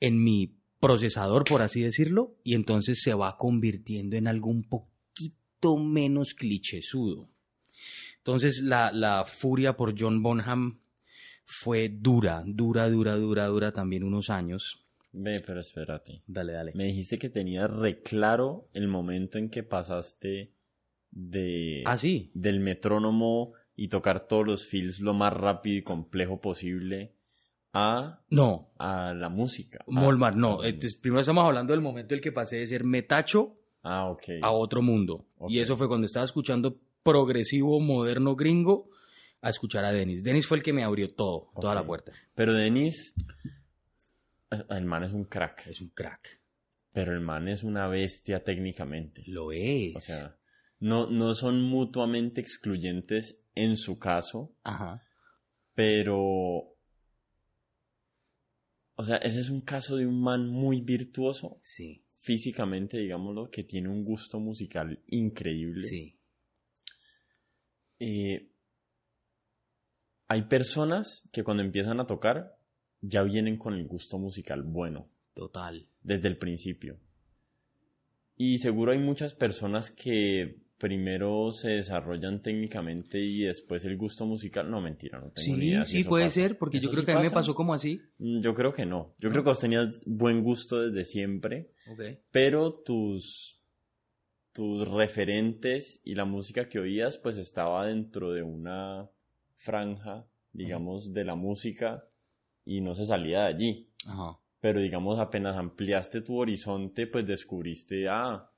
en 0.00 0.22
mi 0.22 0.54
procesador, 0.80 1.44
por 1.44 1.62
así 1.62 1.80
decirlo, 1.80 2.36
y 2.42 2.54
entonces 2.54 3.00
se 3.02 3.14
va 3.14 3.36
convirtiendo 3.36 4.16
en 4.16 4.26
algo 4.26 4.50
un 4.50 4.64
poquito 4.64 5.76
menos 5.76 6.34
clichésudo. 6.34 7.31
Entonces 8.24 8.62
la, 8.62 8.92
la 8.92 9.24
furia 9.24 9.76
por 9.76 9.94
John 9.98 10.22
Bonham 10.22 10.78
fue 11.44 11.88
dura, 11.88 12.44
dura, 12.46 12.88
dura, 12.88 13.16
dura, 13.16 13.46
dura 13.46 13.72
también 13.72 14.04
unos 14.04 14.30
años. 14.30 14.86
Ve, 15.12 15.42
pero 15.44 15.60
espérate. 15.60 16.22
Dale, 16.26 16.52
dale. 16.52 16.72
Me 16.74 16.84
dijiste 16.84 17.18
que 17.18 17.28
tenías 17.28 17.70
reclaro 17.70 18.68
el 18.72 18.88
momento 18.88 19.38
en 19.38 19.50
que 19.50 19.62
pasaste 19.62 20.52
de... 21.10 21.82
Ah, 21.84 21.98
sí. 21.98 22.30
Del 22.32 22.60
metrónomo 22.60 23.52
y 23.76 23.88
tocar 23.88 24.26
todos 24.26 24.46
los 24.46 24.66
fills 24.66 25.00
lo 25.00 25.14
más 25.14 25.32
rápido 25.32 25.78
y 25.78 25.82
complejo 25.82 26.40
posible 26.40 27.12
a... 27.72 28.20
No. 28.30 28.70
A 28.78 29.12
la 29.14 29.28
música. 29.28 29.84
Molmar, 29.86 30.36
no. 30.36 30.64
Entonces, 30.64 30.96
primero 30.96 31.20
estamos 31.20 31.44
hablando 31.44 31.72
del 31.72 31.82
momento 31.82 32.14
en 32.14 32.18
el 32.18 32.22
que 32.22 32.32
pasé 32.32 32.56
de 32.58 32.66
ser 32.66 32.84
metacho 32.84 33.56
ah, 33.82 34.08
okay. 34.08 34.40
a 34.42 34.52
otro 34.52 34.80
mundo. 34.80 35.26
Y 35.48 35.58
eso 35.58 35.76
fue 35.76 35.88
cuando 35.88 36.06
estaba 36.06 36.24
escuchando 36.24 36.80
progresivo, 37.02 37.80
moderno, 37.80 38.36
gringo, 38.36 38.90
a 39.40 39.50
escuchar 39.50 39.84
a 39.84 39.92
Dennis. 39.92 40.22
Dennis 40.22 40.46
fue 40.46 40.58
el 40.58 40.62
que 40.62 40.72
me 40.72 40.84
abrió 40.84 41.12
todo, 41.14 41.50
toda 41.60 41.74
la 41.74 41.84
puerta. 41.84 42.12
Pero 42.34 42.54
Dennis, 42.54 43.14
el 44.70 44.84
man 44.84 45.04
es 45.04 45.12
un 45.12 45.24
crack. 45.24 45.66
Es 45.66 45.80
un 45.80 45.88
crack. 45.88 46.40
Pero 46.92 47.12
el 47.12 47.20
man 47.20 47.48
es 47.48 47.62
una 47.62 47.88
bestia 47.88 48.44
técnicamente. 48.44 49.22
Lo 49.26 49.50
es. 49.50 49.96
O 49.96 50.00
sea, 50.00 50.36
no, 50.78 51.08
no 51.10 51.34
son 51.34 51.62
mutuamente 51.62 52.40
excluyentes 52.40 53.40
en 53.54 53.76
su 53.76 53.98
caso. 53.98 54.54
Ajá. 54.62 55.02
Pero... 55.74 56.76
O 58.94 59.04
sea, 59.04 59.16
ese 59.16 59.40
es 59.40 59.48
un 59.48 59.62
caso 59.62 59.96
de 59.96 60.06
un 60.06 60.22
man 60.22 60.46
muy 60.46 60.82
virtuoso. 60.82 61.58
Sí. 61.62 62.04
Físicamente, 62.12 62.98
digámoslo, 62.98 63.50
que 63.50 63.64
tiene 63.64 63.88
un 63.88 64.04
gusto 64.04 64.38
musical 64.38 65.02
increíble. 65.08 65.82
Sí. 65.82 66.18
Eh, 68.04 68.48
hay 70.26 70.42
personas 70.42 71.28
que 71.30 71.44
cuando 71.44 71.62
empiezan 71.62 72.00
a 72.00 72.06
tocar 72.06 72.56
ya 73.00 73.22
vienen 73.22 73.56
con 73.56 73.74
el 73.74 73.86
gusto 73.86 74.18
musical 74.18 74.64
bueno. 74.64 75.08
Total. 75.34 75.86
Desde 76.02 76.26
el 76.26 76.36
principio. 76.36 76.98
Y 78.36 78.58
seguro 78.58 78.90
hay 78.90 78.98
muchas 78.98 79.34
personas 79.34 79.92
que 79.92 80.56
primero 80.78 81.52
se 81.52 81.70
desarrollan 81.70 82.42
técnicamente 82.42 83.20
y 83.20 83.42
después 83.42 83.84
el 83.84 83.96
gusto 83.96 84.26
musical. 84.26 84.68
No, 84.68 84.80
mentira, 84.80 85.20
no 85.20 85.30
tengo 85.30 85.44
sí, 85.44 85.52
ni 85.52 85.68
idea. 85.68 85.84
sí, 85.84 86.02
puede 86.02 86.28
ser, 86.30 86.58
porque 86.58 86.80
yo 86.80 86.90
creo 86.90 87.04
que 87.04 87.12
a 87.12 87.18
mí 87.18 87.22
me 87.22 87.30
pasó 87.30 87.54
como 87.54 87.72
así. 87.72 88.00
Mm, 88.18 88.40
yo 88.40 88.52
creo 88.52 88.72
que 88.72 88.84
no. 88.84 89.14
Yo 89.20 89.30
creo 89.30 89.44
que 89.44 89.50
vos 89.50 89.60
tenías 89.60 90.02
buen 90.06 90.42
gusto 90.42 90.80
desde 90.80 91.04
siempre. 91.04 91.70
Okay. 91.86 92.18
Pero 92.32 92.72
tus 92.72 93.61
tus 94.52 94.86
referentes 94.86 96.00
y 96.04 96.14
la 96.14 96.24
música 96.24 96.68
que 96.68 96.78
oías 96.78 97.18
pues 97.18 97.38
estaba 97.38 97.86
dentro 97.86 98.32
de 98.32 98.42
una 98.42 99.10
franja, 99.54 100.26
digamos, 100.52 101.12
de 101.12 101.24
la 101.24 101.34
música 101.34 102.04
y 102.64 102.80
no 102.80 102.94
se 102.94 103.04
salía 103.04 103.42
de 103.42 103.46
allí. 103.46 103.90
Ajá. 104.06 104.38
Pero 104.60 104.80
digamos, 104.80 105.18
apenas 105.18 105.56
ampliaste 105.56 106.20
tu 106.20 106.38
horizonte, 106.38 107.06
pues 107.06 107.26
descubriste, 107.26 108.08
ah, 108.08 108.48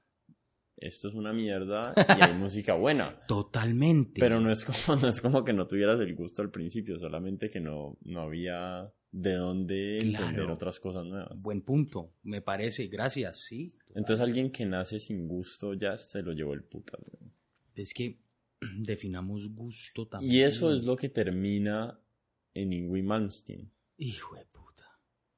esto 0.76 1.08
es 1.08 1.14
una 1.14 1.32
mierda 1.32 1.94
y 1.96 2.22
hay 2.22 2.34
música 2.38 2.74
buena. 2.74 3.24
Totalmente. 3.26 4.20
Pero 4.20 4.40
no 4.40 4.50
es 4.50 4.64
como, 4.64 5.00
no 5.00 5.08
es 5.08 5.20
como 5.20 5.44
que 5.44 5.52
no 5.52 5.66
tuvieras 5.66 6.00
el 6.00 6.14
gusto 6.14 6.42
al 6.42 6.50
principio, 6.50 6.98
solamente 6.98 7.48
que 7.48 7.60
no, 7.60 7.96
no 8.02 8.20
había 8.20 8.92
de 9.16 9.34
dónde 9.34 9.98
Claro. 10.02 10.24
entender 10.26 10.50
otras 10.50 10.80
cosas 10.80 11.04
nuevas. 11.06 11.40
Buen 11.44 11.62
punto, 11.62 12.10
me 12.24 12.42
parece, 12.42 12.88
gracias, 12.88 13.44
sí. 13.44 13.68
Entonces 13.94 14.20
alguien 14.20 14.50
que 14.50 14.66
nace 14.66 14.98
sin 14.98 15.28
gusto 15.28 15.72
ya 15.74 15.96
se 15.96 16.20
lo 16.22 16.32
llevó 16.32 16.52
el 16.52 16.64
puta. 16.64 16.98
güey. 16.98 17.30
Es 17.76 17.94
que 17.94 18.18
definamos 18.78 19.48
gusto 19.54 20.08
también. 20.08 20.32
Y 20.34 20.40
eso 20.40 20.72
es 20.72 20.84
lo 20.84 20.96
que 20.96 21.08
termina 21.08 22.00
en 22.54 22.72
Ingui 22.72 23.02
Malmsteen. 23.02 23.70
Hijo 23.98 24.34
de 24.34 24.46
puta. 24.46 24.84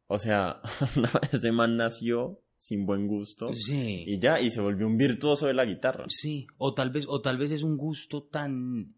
O 0.06 0.18
sea, 0.18 0.62
ese 1.32 1.52
man 1.52 1.76
nació 1.76 2.40
sin 2.58 2.86
buen 2.86 3.06
gusto 3.06 3.52
Sí. 3.52 4.04
y 4.06 4.18
ya, 4.18 4.40
y 4.40 4.48
se 4.50 4.62
volvió 4.62 4.86
un 4.86 4.96
virtuoso 4.96 5.46
de 5.46 5.52
la 5.54 5.66
guitarra. 5.66 6.06
Sí, 6.08 6.46
o 6.56 6.72
tal 6.72 6.90
vez, 6.90 7.04
o 7.08 7.20
tal 7.20 7.36
vez 7.36 7.50
es 7.50 7.62
un 7.62 7.76
gusto 7.76 8.22
tan 8.22 8.94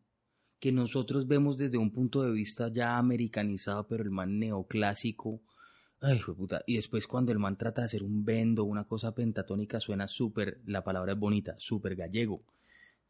que 0.60 0.72
nosotros 0.72 1.26
vemos 1.26 1.58
desde 1.58 1.78
un 1.78 1.90
punto 1.90 2.22
de 2.22 2.32
vista 2.32 2.68
ya 2.68 2.98
americanizado, 2.98 3.86
pero 3.86 4.02
el 4.02 4.10
man 4.10 4.38
neoclásico. 4.38 5.40
Ay, 6.00 6.20
puta. 6.20 6.62
Y 6.66 6.76
después 6.76 7.06
cuando 7.06 7.32
el 7.32 7.38
man 7.38 7.56
trata 7.56 7.82
de 7.82 7.86
hacer 7.86 8.02
un 8.02 8.24
bendo, 8.24 8.64
una 8.64 8.84
cosa 8.84 9.14
pentatónica, 9.14 9.80
suena 9.80 10.08
súper, 10.08 10.60
la 10.66 10.84
palabra 10.84 11.12
es 11.12 11.18
bonita, 11.18 11.54
súper 11.58 11.96
gallego. 11.96 12.42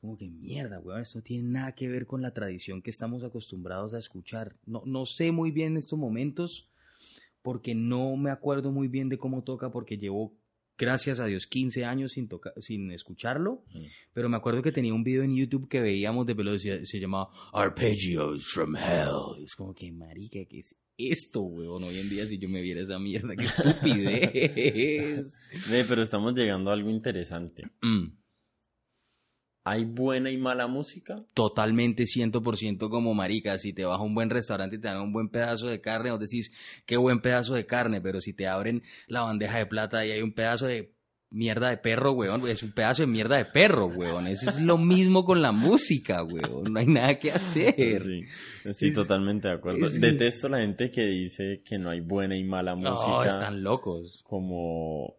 Como 0.01 0.16
que 0.16 0.28
mierda, 0.28 0.78
weón, 0.78 1.01
esto 1.01 1.18
no 1.18 1.24
tiene 1.24 1.49
nada 1.49 1.72
que 1.72 1.88
ver 1.88 2.07
con 2.07 2.22
la 2.22 2.32
tradición 2.32 2.82
que 2.82 2.90
estamos 2.90 3.24
acostumbrados 3.24 3.94
a 3.94 3.99
escuchar. 3.99 4.55
No, 4.64 4.82
no 4.86 5.07
sé 5.07 5.32
muy 5.32 5.51
bien 5.51 5.72
en 5.72 5.78
estos 5.78 5.99
momentos, 5.99 6.68
porque 7.42 7.74
no 7.74 8.16
me 8.16 8.30
acuerdo 8.30 8.70
muy 8.70 8.88
bien 8.88 9.09
de 9.09 9.18
cómo 9.18 9.42
toca, 9.42 9.70
porque 9.70 9.99
llevo, 9.99 10.32
gracias 10.78 11.20
a 11.20 11.26
Dios, 11.26 11.46
15 11.46 11.84
años 11.84 12.12
sin, 12.12 12.28
toca- 12.28 12.52
sin 12.58 12.90
escucharlo. 12.92 13.64
Mm. 13.74 13.82
Pero 14.14 14.28
me 14.28 14.36
acuerdo 14.36 14.62
que 14.62 14.72
tenía 14.72 14.94
un 14.94 15.04
video 15.04 15.22
en 15.24 15.34
YouTube 15.36 15.68
que 15.68 15.80
veíamos 15.80 16.24
de 16.26 16.34
velocidad, 16.34 16.78
se 16.84 16.98
llamaba 17.00 17.28
Arpeggios 17.52 18.46
from 18.46 18.76
Hell. 18.76 19.40
Y 19.40 19.44
es 19.44 19.54
como 19.56 19.74
que, 19.74 19.90
marica, 19.92 20.38
¿qué 20.48 20.60
es 20.60 20.74
esto, 20.96 21.42
weón? 21.42 21.84
Hoy 21.84 21.98
en 21.98 22.08
día 22.08 22.26
si 22.26 22.38
yo 22.38 22.48
me 22.48 22.60
viera 22.60 22.80
esa 22.80 22.98
mierda, 22.98 23.36
qué 23.36 23.44
estupidez. 23.44 25.40
Ve, 25.70 25.84
pero 25.88 26.02
estamos 26.02 26.34
llegando 26.34 26.70
a 26.70 26.74
algo 26.74 26.90
interesante. 26.90 27.64
Mm, 27.82 28.06
¿Hay 29.70 29.84
buena 29.84 30.30
y 30.30 30.38
mala 30.38 30.66
música? 30.66 31.24
totalmente 31.34 32.04
100% 32.04 32.88
como 32.88 33.14
marica. 33.14 33.58
Si 33.58 33.72
te 33.72 33.84
vas 33.84 34.00
a 34.00 34.02
un 34.02 34.14
buen 34.14 34.30
restaurante 34.30 34.76
y 34.76 34.80
te 34.80 34.88
dan 34.88 35.00
un 35.00 35.12
buen 35.12 35.28
pedazo 35.28 35.68
de 35.68 35.80
carne, 35.80 36.10
vos 36.10 36.20
decís, 36.20 36.52
qué 36.86 36.96
buen 36.96 37.20
pedazo 37.20 37.54
de 37.54 37.66
carne. 37.66 38.00
Pero 38.00 38.20
si 38.20 38.32
te 38.32 38.46
abren 38.46 38.82
la 39.06 39.22
bandeja 39.22 39.58
de 39.58 39.66
plata 39.66 40.04
y 40.06 40.10
hay 40.10 40.22
un 40.22 40.32
pedazo 40.32 40.66
de 40.66 40.94
mierda 41.30 41.70
de 41.70 41.76
perro, 41.76 42.12
weón. 42.12 42.48
Es 42.48 42.62
un 42.62 42.72
pedazo 42.72 43.02
de 43.02 43.08
mierda 43.08 43.36
de 43.36 43.44
perro, 43.44 43.86
weón. 43.86 44.26
Eso 44.26 44.50
es 44.50 44.60
lo 44.60 44.78
mismo 44.78 45.24
con 45.24 45.42
la 45.42 45.52
música, 45.52 46.22
weón. 46.22 46.72
No 46.72 46.80
hay 46.80 46.86
nada 46.86 47.18
que 47.18 47.32
hacer. 47.32 48.02
Sí, 48.02 48.24
sí 48.74 48.92
totalmente 48.92 49.48
de 49.48 49.54
acuerdo. 49.54 49.88
Detesto 49.88 50.48
la 50.48 50.58
gente 50.58 50.90
que 50.90 51.04
dice 51.06 51.62
que 51.64 51.78
no 51.78 51.90
hay 51.90 52.00
buena 52.00 52.36
y 52.36 52.44
mala 52.44 52.74
música. 52.74 53.08
No, 53.08 53.24
están 53.24 53.62
locos. 53.62 54.22
Como... 54.24 55.16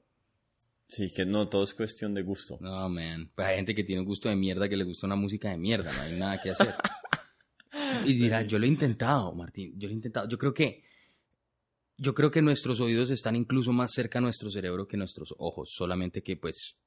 Sí, 0.90 1.14
que 1.14 1.24
no, 1.24 1.48
todo 1.48 1.62
es 1.62 1.76
cuestión 1.76 2.16
de 2.16 2.24
gusto. 2.24 2.58
No, 2.60 2.90
man. 2.90 3.32
Pues 3.36 3.48
hay 3.48 3.58
gente 3.58 3.76
que 3.76 3.84
tiene 3.84 4.02
un 4.02 4.08
gusto 4.08 4.28
de 4.28 4.36
mierda 4.36 4.68
que 4.68 4.76
le 4.76 4.84
gusta 4.84 5.06
una 5.06 5.16
música 5.16 5.52
de 5.52 5.58
mierda. 5.58 5.94
No 5.94 6.02
hay 6.02 6.18
nada 6.18 6.42
que 6.42 6.50
hacer. 6.50 6.74
y 8.06 8.14
dirá, 8.16 8.42
yo 8.42 8.58
lo 8.58 8.66
he 8.66 8.70
intentado, 8.70 9.32
Martín. 9.36 9.74
Yo 9.78 9.88
lo 9.88 9.92
he 9.92 9.96
intentado. 9.96 10.28
Yo 10.28 10.40
creo 10.40 10.52
que 10.52 10.84
yo 11.96 12.16
creo 12.16 12.32
que 12.32 12.42
nuestros 12.42 12.80
oídos 12.80 13.12
están 13.12 13.36
incluso 13.36 13.72
más 13.72 13.92
cerca 13.94 14.18
a 14.18 14.22
nuestro 14.22 14.50
cerebro 14.50 14.88
que 14.88 14.98
nuestros 14.98 15.36
ojos, 15.38 15.74
solamente 15.76 16.24
que 16.24 16.38
pues 16.38 16.78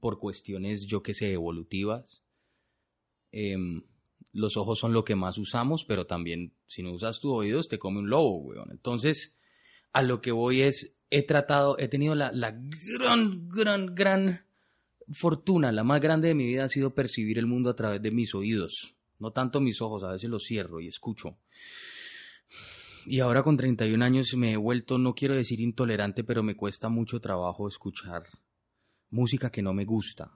por 0.00 0.18
cuestiones, 0.18 0.86
yo 0.88 1.02
que 1.02 1.14
sé, 1.14 1.32
evolutivas, 1.32 2.22
em, 3.30 3.82
los 4.32 4.56
ojos 4.56 4.80
son 4.80 4.92
lo 4.92 5.04
que 5.04 5.14
más 5.14 5.38
usamos, 5.38 5.84
pero 5.86 6.06
también 6.06 6.54
si 6.66 6.82
no 6.82 6.92
usas 6.92 7.20
tus 7.20 7.32
oídos 7.32 7.68
te 7.68 7.78
come 7.78 8.00
un 8.00 8.10
lobo, 8.10 8.38
weón. 8.38 8.70
Entonces, 8.72 9.38
a 9.92 10.02
lo 10.02 10.20
que 10.20 10.32
voy 10.32 10.62
es, 10.62 10.97
he 11.10 11.22
tratado, 11.22 11.78
he 11.78 11.88
tenido 11.88 12.14
la, 12.14 12.30
gran, 12.98 13.48
gran, 13.48 13.94
gran 13.94 14.44
fortuna, 15.10 15.72
la 15.72 15.84
más 15.84 16.00
grande 16.00 16.28
de 16.28 16.34
mi 16.34 16.46
vida 16.46 16.64
ha 16.64 16.68
sido 16.68 16.94
percibir 16.94 17.38
el 17.38 17.46
mundo 17.46 17.70
a 17.70 17.76
través 17.76 18.02
de 18.02 18.10
mis 18.10 18.34
oídos, 18.34 18.94
no 19.18 19.30
tanto 19.32 19.60
mis 19.60 19.80
ojos, 19.80 20.04
a 20.04 20.12
veces 20.12 20.28
los 20.28 20.44
cierro 20.44 20.80
y 20.80 20.88
escucho. 20.88 21.36
Y 23.06 23.20
ahora 23.20 23.42
con 23.42 23.56
31 23.56 24.04
años 24.04 24.34
me 24.36 24.52
he 24.52 24.56
vuelto, 24.56 24.98
no 24.98 25.14
quiero 25.14 25.34
decir 25.34 25.60
intolerante, 25.60 26.24
pero 26.24 26.42
me 26.42 26.56
cuesta 26.56 26.90
mucho 26.90 27.20
trabajo 27.20 27.66
escuchar 27.66 28.24
música 29.10 29.50
que 29.50 29.62
no 29.62 29.72
me 29.72 29.86
gusta, 29.86 30.30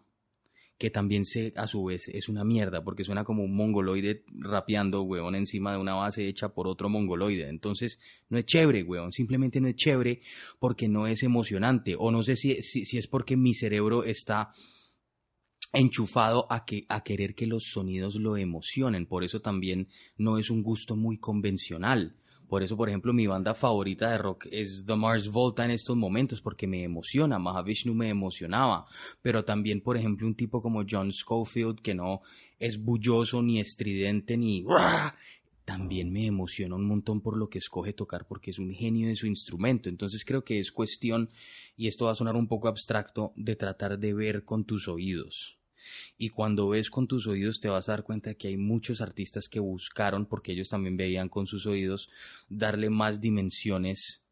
que 0.82 0.90
también 0.90 1.24
sé 1.24 1.52
a 1.54 1.68
su 1.68 1.84
vez 1.84 2.08
es 2.08 2.28
una 2.28 2.42
mierda, 2.42 2.82
porque 2.82 3.04
suena 3.04 3.22
como 3.22 3.44
un 3.44 3.54
mongoloide 3.54 4.24
rapeando, 4.32 5.02
weón, 5.02 5.36
encima 5.36 5.70
de 5.70 5.78
una 5.78 5.94
base 5.94 6.26
hecha 6.26 6.48
por 6.48 6.66
otro 6.66 6.88
mongoloide. 6.88 7.48
Entonces, 7.48 8.00
no 8.28 8.36
es 8.36 8.46
chévere, 8.46 8.82
weón, 8.82 9.12
simplemente 9.12 9.60
no 9.60 9.68
es 9.68 9.76
chévere 9.76 10.22
porque 10.58 10.88
no 10.88 11.06
es 11.06 11.22
emocionante, 11.22 11.94
o 11.96 12.10
no 12.10 12.24
sé 12.24 12.34
si, 12.34 12.60
si, 12.62 12.98
es 12.98 13.06
porque 13.06 13.36
mi 13.36 13.54
cerebro 13.54 14.02
está 14.02 14.54
enchufado 15.72 16.50
a, 16.50 16.64
que, 16.64 16.84
a 16.88 17.04
querer 17.04 17.36
que 17.36 17.46
los 17.46 17.62
sonidos 17.70 18.16
lo 18.16 18.36
emocionen, 18.36 19.06
por 19.06 19.22
eso 19.22 19.38
también 19.38 19.86
no 20.16 20.36
es 20.36 20.50
un 20.50 20.64
gusto 20.64 20.96
muy 20.96 21.16
convencional 21.16 22.16
por 22.52 22.62
eso, 22.62 22.76
por 22.76 22.90
ejemplo, 22.90 23.14
mi 23.14 23.26
banda 23.26 23.54
favorita 23.54 24.10
de 24.10 24.18
rock 24.18 24.46
es 24.50 24.84
The 24.86 24.94
Mars 24.94 25.30
Volta 25.30 25.64
en 25.64 25.70
estos 25.70 25.96
momentos, 25.96 26.42
porque 26.42 26.66
me 26.66 26.82
emociona. 26.82 27.38
Mahavishnu 27.38 27.94
me 27.94 28.10
emocionaba. 28.10 28.84
Pero 29.22 29.42
también, 29.42 29.80
por 29.80 29.96
ejemplo, 29.96 30.26
un 30.26 30.34
tipo 30.34 30.60
como 30.60 30.84
John 30.86 31.10
Schofield, 31.10 31.80
que 31.80 31.94
no 31.94 32.20
es 32.58 32.76
bulloso, 32.84 33.40
ni 33.40 33.58
estridente, 33.58 34.36
ni... 34.36 34.66
También 35.64 36.12
me 36.12 36.26
emociona 36.26 36.74
un 36.74 36.84
montón 36.84 37.22
por 37.22 37.38
lo 37.38 37.48
que 37.48 37.56
escoge 37.56 37.94
tocar, 37.94 38.26
porque 38.26 38.50
es 38.50 38.58
un 38.58 38.70
genio 38.70 39.08
de 39.08 39.16
su 39.16 39.26
instrumento. 39.26 39.88
Entonces 39.88 40.22
creo 40.22 40.44
que 40.44 40.58
es 40.58 40.72
cuestión, 40.72 41.30
y 41.74 41.88
esto 41.88 42.04
va 42.04 42.10
a 42.10 42.16
sonar 42.16 42.36
un 42.36 42.48
poco 42.48 42.68
abstracto, 42.68 43.32
de 43.34 43.56
tratar 43.56 43.98
de 43.98 44.12
ver 44.12 44.44
con 44.44 44.66
tus 44.66 44.88
oídos 44.88 45.61
y 46.18 46.28
cuando 46.28 46.68
ves 46.68 46.90
con 46.90 47.06
tus 47.06 47.26
oídos 47.26 47.60
te 47.60 47.68
vas 47.68 47.88
a 47.88 47.92
dar 47.92 48.02
cuenta 48.02 48.34
que 48.34 48.48
hay 48.48 48.56
muchos 48.56 49.00
artistas 49.00 49.48
que 49.48 49.60
buscaron, 49.60 50.26
porque 50.26 50.52
ellos 50.52 50.68
también 50.68 50.96
veían 50.96 51.28
con 51.28 51.46
sus 51.46 51.66
oídos, 51.66 52.10
darle 52.48 52.90
más 52.90 53.20
dimensiones 53.20 54.24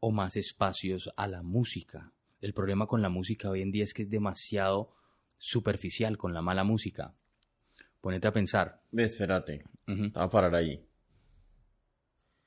o 0.00 0.10
más 0.10 0.36
espacios 0.36 1.10
a 1.16 1.26
la 1.26 1.42
música. 1.42 2.12
El 2.40 2.52
problema 2.52 2.86
con 2.86 3.00
la 3.00 3.08
música 3.08 3.48
hoy 3.48 3.62
en 3.62 3.72
día 3.72 3.84
es 3.84 3.94
que 3.94 4.02
es 4.02 4.10
demasiado 4.10 4.94
superficial 5.38 6.18
con 6.18 6.34
la 6.34 6.42
mala 6.42 6.64
música. 6.64 7.14
Ponete 8.00 8.28
a 8.28 8.32
pensar. 8.32 8.82
Espérate. 8.92 9.64
a 10.14 10.28
parar 10.28 10.54
ahí. 10.54 10.86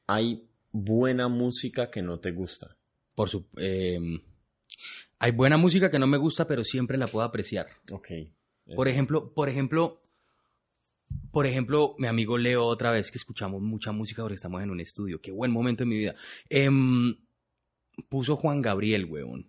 Hay 0.06 0.48
buena 0.72 1.28
música 1.28 1.90
que 1.90 2.02
no 2.02 2.20
te 2.20 2.32
gusta. 2.32 2.78
Por 3.16 3.30
su, 3.30 3.48
em, 3.58 4.22
hay 5.20 5.32
buena 5.32 5.58
música 5.58 5.90
que 5.90 6.00
no 6.00 6.06
me 6.06 6.18
gusta, 6.18 6.48
pero 6.48 6.64
siempre 6.64 6.98
la 6.98 7.08
puedo 7.08 7.26
apreciar. 7.26 7.68
Ok. 7.92 8.08
Por 8.76 8.88
ejemplo, 8.88 9.34
por 9.34 9.50
ejemplo, 9.50 10.02
por 11.32 11.46
ejemplo, 11.46 11.96
mi 11.98 12.08
amigo 12.08 12.38
Leo, 12.38 12.66
otra 12.66 12.92
vez 12.92 13.12
que 13.12 13.18
escuchamos 13.18 13.62
mucha 13.62 13.92
música 13.92 14.22
porque 14.22 14.36
estamos 14.36 14.62
en 14.64 14.72
un 14.72 14.80
estudio. 14.80 15.22
Qué 15.22 15.32
buen 15.32 15.52
momento 15.52 15.84
en 15.84 15.90
mi 15.90 15.98
vida. 15.98 16.16
Em, 16.50 17.16
puso 18.10 18.36
Juan 18.36 18.62
Gabriel, 18.62 19.06
weón. 19.06 19.48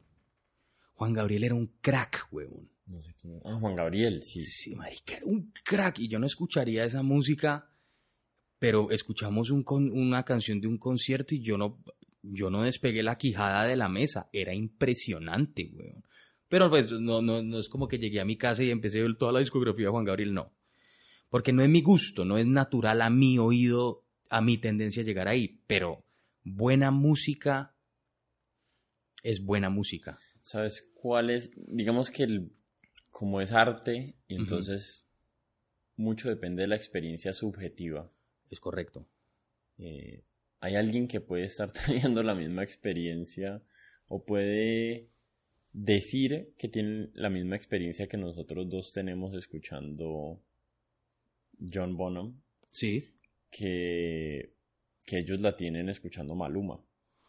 Juan 0.95 1.13
Gabriel 1.13 1.45
era 1.45 1.55
un 1.55 1.67
crack, 1.81 2.29
weón. 2.31 2.69
No 2.87 3.03
sé 3.03 3.15
quién. 3.21 3.41
Ah, 3.45 3.57
Juan 3.61 3.77
Gabriel, 3.77 4.23
sí. 4.23 4.41
Sí, 4.43 4.75
marica, 4.75 5.17
era 5.17 5.27
un 5.27 5.53
crack. 5.65 6.01
Y 6.01 6.09
yo 6.09 6.19
no 6.19 6.27
escucharía 6.27 6.85
esa 6.85 7.03
música, 7.03 7.71
pero 8.59 8.91
escuchamos 8.91 9.51
una 9.51 10.25
canción 10.25 10.61
de 10.61 10.69
un 10.69 10.79
concierto 10.79 11.35
y 11.35 11.41
yo 11.41 11.59
no, 11.59 11.83
yo 12.23 12.51
no 12.51 12.63
despegué 12.63 13.03
la 13.03 13.19
quijada 13.19 13.65
de 13.65 13.77
la 13.77 13.89
mesa. 13.89 14.29
Era 14.33 14.55
impresionante, 14.55 15.71
weón. 15.75 16.05
Pero 16.49 16.71
pues 16.71 16.91
no, 16.93 17.21
no, 17.21 17.43
no 17.43 17.59
es 17.59 17.69
como 17.69 17.89
que 17.89 17.99
llegué 17.99 18.21
a 18.21 18.25
mi 18.25 18.37
casa 18.37 18.63
y 18.65 18.71
empecé 18.71 19.05
toda 19.19 19.33
la 19.33 19.41
discografía 19.41 19.87
de 19.87 19.91
Juan 19.91 20.05
Gabriel, 20.05 20.33
no. 20.33 20.53
Porque 21.29 21.53
no 21.53 21.63
es 21.63 21.69
mi 21.69 21.83
gusto, 21.83 22.25
no 22.25 22.39
es 22.39 22.47
natural 22.47 23.03
a 23.03 23.11
mi 23.11 23.39
oído, 23.39 24.05
a 24.31 24.41
mi 24.41 24.57
tendencia 24.57 25.03
a 25.03 25.07
llegar 25.07 25.29
ahí. 25.29 25.61
Pero 25.67 26.05
buena 26.43 26.91
música 26.91 27.75
es 29.23 29.45
buena 29.45 29.69
música. 29.69 30.19
¿Sabes 30.41 30.91
cuál 30.95 31.29
es? 31.29 31.51
Digamos 31.55 32.11
que 32.11 32.25
el, 32.25 32.53
como 33.11 33.43
es 33.43 33.53
arte, 33.53 34.17
y 34.27 34.37
entonces 34.37 35.05
mucho 35.97 36.31
depende 36.31 36.63
de 36.63 36.69
la 36.69 36.77
experiencia 36.77 37.35
subjetiva. 37.35 38.11
Es 38.49 38.61
correcto. 38.61 39.07
Eh, 39.79 40.23
hay 40.61 40.77
alguien 40.77 41.09
que 41.09 41.21
puede 41.21 41.45
estar 41.45 41.71
teniendo 41.87 42.23
la 42.23 42.35
misma 42.35 42.63
experiencia 42.63 43.63
o 44.07 44.25
puede 44.25 45.11
decir 45.73 46.55
que 46.59 46.69
tienen 46.69 47.11
la 47.15 47.31
misma 47.31 47.57
experiencia 47.57 48.09
que 48.09 48.17
nosotros 48.17 48.69
dos 48.69 48.93
tenemos 48.93 49.35
escuchando 49.35 50.41
John 51.73 51.97
Bonham. 51.97 52.41
Sí. 52.71 53.15
Que, 53.51 54.55
que 55.07 55.19
ellos 55.19 55.41
la 55.41 55.57
tienen 55.57 55.89
escuchando 55.89 56.35
Maluma. 56.35 56.83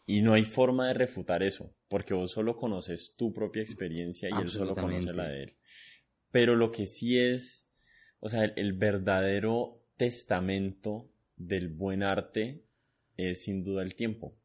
Y 0.06 0.22
no 0.22 0.32
hay 0.32 0.42
forma 0.42 0.88
de 0.88 0.94
refutar 0.94 1.42
eso, 1.42 1.72
porque 1.88 2.14
vos 2.14 2.32
solo 2.32 2.56
conoces 2.56 3.14
tu 3.16 3.32
propia 3.32 3.62
experiencia 3.62 4.28
y 4.28 4.42
él 4.42 4.48
solo 4.48 4.74
conoce 4.74 5.12
la 5.12 5.28
de 5.28 5.44
él. 5.44 5.56
Pero 6.32 6.56
lo 6.56 6.72
que 6.72 6.86
sí 6.86 7.18
es, 7.18 7.68
o 8.18 8.28
sea, 8.28 8.44
el 8.44 8.72
verdadero 8.72 9.84
testamento 9.96 11.08
del 11.36 11.68
buen 11.68 12.02
arte 12.02 12.64
es 13.16 13.44
sin 13.44 13.62
duda 13.62 13.82
el 13.82 13.94
tiempo. 13.94 14.36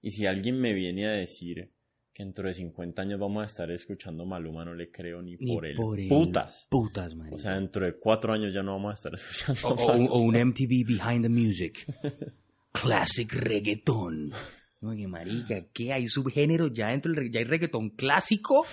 Y 0.00 0.10
si 0.10 0.26
alguien 0.26 0.58
me 0.58 0.72
viene 0.72 1.06
a 1.06 1.12
decir 1.12 1.73
que 2.14 2.22
dentro 2.22 2.46
de 2.46 2.54
50 2.54 3.02
años 3.02 3.18
vamos 3.18 3.42
a 3.42 3.46
estar 3.46 3.68
escuchando 3.72 4.24
Maluma, 4.24 4.64
no 4.64 4.72
le 4.72 4.88
creo 4.88 5.20
ni, 5.20 5.36
por, 5.36 5.66
el 5.66 5.76
putas. 6.08 6.68
Putas, 6.70 7.12
O 7.32 7.38
sea, 7.38 7.54
dentro 7.54 7.84
de 7.84 7.98
cuatro 7.98 8.32
años 8.32 8.54
ya 8.54 8.62
no 8.62 8.72
vamos 8.72 8.92
a 8.92 8.94
estar 8.94 9.14
escuchando 9.14 9.82
O, 10.10 10.20
un 10.20 10.36
MTV 10.36 10.86
Behind 10.86 11.22
the 11.24 11.28
Music. 11.28 11.84
Classic 12.72 13.30
reggaeton. 13.32 14.32
No, 14.80 14.94
que 14.94 15.08
marica, 15.08 15.66
¿qué 15.72 15.92
hay 15.92 16.06
subgénero 16.06 16.68
ya 16.68 16.88
dentro 16.88 17.12
del 17.12 17.32
ya 17.32 17.40
hay 17.40 17.46
reggaeton 17.46 17.90
clásico? 17.90 18.64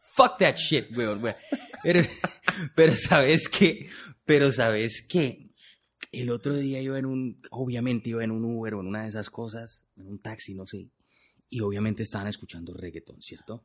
Fuck 0.00 0.38
that 0.38 0.56
shit, 0.56 0.94
weón, 0.94 1.22
Pero, 1.82 2.02
pero 2.74 2.94
sabes 2.94 3.48
qué, 3.48 3.88
pero 4.26 4.52
sabes 4.52 5.06
qué, 5.08 5.50
el 6.12 6.30
otro 6.30 6.54
día 6.54 6.80
iba 6.80 6.98
en 6.98 7.06
un, 7.06 7.40
obviamente 7.50 8.10
iba 8.10 8.24
en 8.24 8.30
un 8.30 8.44
Uber 8.44 8.74
o 8.74 8.80
en 8.80 8.88
una 8.88 9.04
de 9.04 9.08
esas 9.08 9.30
cosas, 9.30 9.86
en 9.96 10.06
un 10.06 10.18
taxi, 10.18 10.54
no 10.54 10.66
sé, 10.66 10.88
y 11.50 11.60
obviamente 11.60 12.04
estaban 12.04 12.28
escuchando 12.28 12.72
reggaetón, 12.72 13.20
¿cierto? 13.20 13.64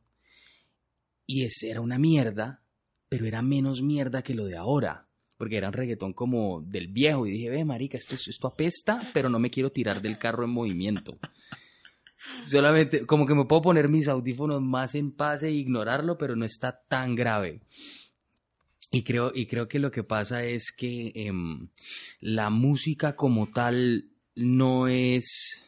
Y 1.24 1.44
ese 1.44 1.70
era 1.70 1.80
una 1.80 1.98
mierda, 1.98 2.62
pero 3.08 3.26
era 3.26 3.42
menos 3.42 3.80
mierda 3.80 4.22
que 4.22 4.34
lo 4.34 4.44
de 4.44 4.56
ahora, 4.56 5.08
porque 5.38 5.56
era 5.56 5.68
un 5.68 5.72
reggaetón 5.72 6.12
como 6.12 6.60
del 6.62 6.88
viejo, 6.88 7.26
y 7.26 7.30
dije, 7.30 7.48
ve, 7.48 7.64
marica, 7.64 7.96
esto, 7.96 8.16
esto 8.16 8.48
apesta, 8.48 9.00
pero 9.14 9.28
no 9.28 9.38
me 9.38 9.50
quiero 9.50 9.70
tirar 9.70 10.02
del 10.02 10.18
carro 10.18 10.44
en 10.44 10.50
movimiento. 10.50 11.18
Solamente, 12.46 13.06
como 13.06 13.26
que 13.26 13.34
me 13.34 13.44
puedo 13.44 13.62
poner 13.62 13.88
mis 13.88 14.08
audífonos 14.08 14.60
más 14.60 14.94
en 14.96 15.12
paz 15.12 15.44
e 15.44 15.52
ignorarlo, 15.52 16.18
pero 16.18 16.34
no 16.34 16.44
está 16.44 16.82
tan 16.88 17.14
grave. 17.14 17.60
Y 18.90 19.02
creo, 19.02 19.32
y 19.34 19.46
creo 19.46 19.68
que 19.68 19.78
lo 19.78 19.90
que 19.90 20.04
pasa 20.04 20.44
es 20.44 20.72
que 20.72 21.12
em, 21.14 21.68
la 22.20 22.50
música 22.50 23.14
como 23.14 23.50
tal 23.50 24.10
no 24.34 24.88
es 24.88 25.65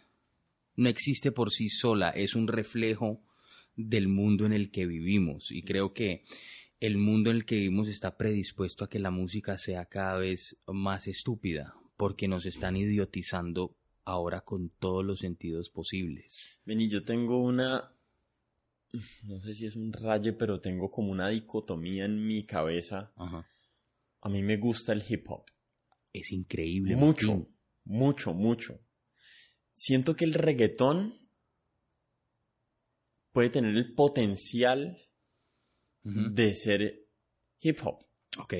no 0.78 0.88
existe 0.88 1.32
por 1.32 1.50
sí 1.50 1.68
sola, 1.68 2.10
es 2.10 2.34
un 2.36 2.46
reflejo 2.46 3.20
del 3.74 4.06
mundo 4.08 4.46
en 4.46 4.52
el 4.52 4.70
que 4.70 4.86
vivimos. 4.86 5.50
Y 5.50 5.62
creo 5.62 5.92
que 5.92 6.24
el 6.78 6.98
mundo 6.98 7.30
en 7.30 7.36
el 7.36 7.44
que 7.44 7.56
vivimos 7.56 7.88
está 7.88 8.16
predispuesto 8.16 8.84
a 8.84 8.88
que 8.88 9.00
la 9.00 9.10
música 9.10 9.58
sea 9.58 9.86
cada 9.86 10.16
vez 10.16 10.56
más 10.68 11.08
estúpida, 11.08 11.74
porque 11.96 12.28
nos 12.28 12.46
están 12.46 12.76
idiotizando 12.76 13.76
ahora 14.04 14.42
con 14.42 14.70
todos 14.70 15.04
los 15.04 15.18
sentidos 15.18 15.68
posibles. 15.68 16.60
Vení, 16.64 16.88
yo 16.88 17.04
tengo 17.04 17.42
una 17.42 17.92
no 19.24 19.40
sé 19.40 19.54
si 19.54 19.66
es 19.66 19.76
un 19.76 19.92
raye, 19.92 20.32
pero 20.32 20.60
tengo 20.60 20.90
como 20.90 21.10
una 21.10 21.28
dicotomía 21.28 22.04
en 22.04 22.24
mi 22.24 22.44
cabeza. 22.44 23.12
Ajá. 23.16 23.46
A 24.20 24.28
mí 24.28 24.42
me 24.42 24.56
gusta 24.56 24.92
el 24.92 25.02
hip 25.06 25.28
hop. 25.28 25.44
Es 26.12 26.32
increíble. 26.32 26.96
Mucho, 26.96 27.34
Martín. 27.34 27.54
mucho, 27.84 28.32
mucho. 28.32 28.80
Siento 29.78 30.16
que 30.16 30.24
el 30.24 30.34
reggaetón 30.34 31.30
puede 33.32 33.48
tener 33.48 33.76
el 33.76 33.94
potencial 33.94 34.98
de 36.02 36.54
ser 36.54 37.06
hip 37.60 37.78
hop. 37.84 38.04
Ok. 38.40 38.54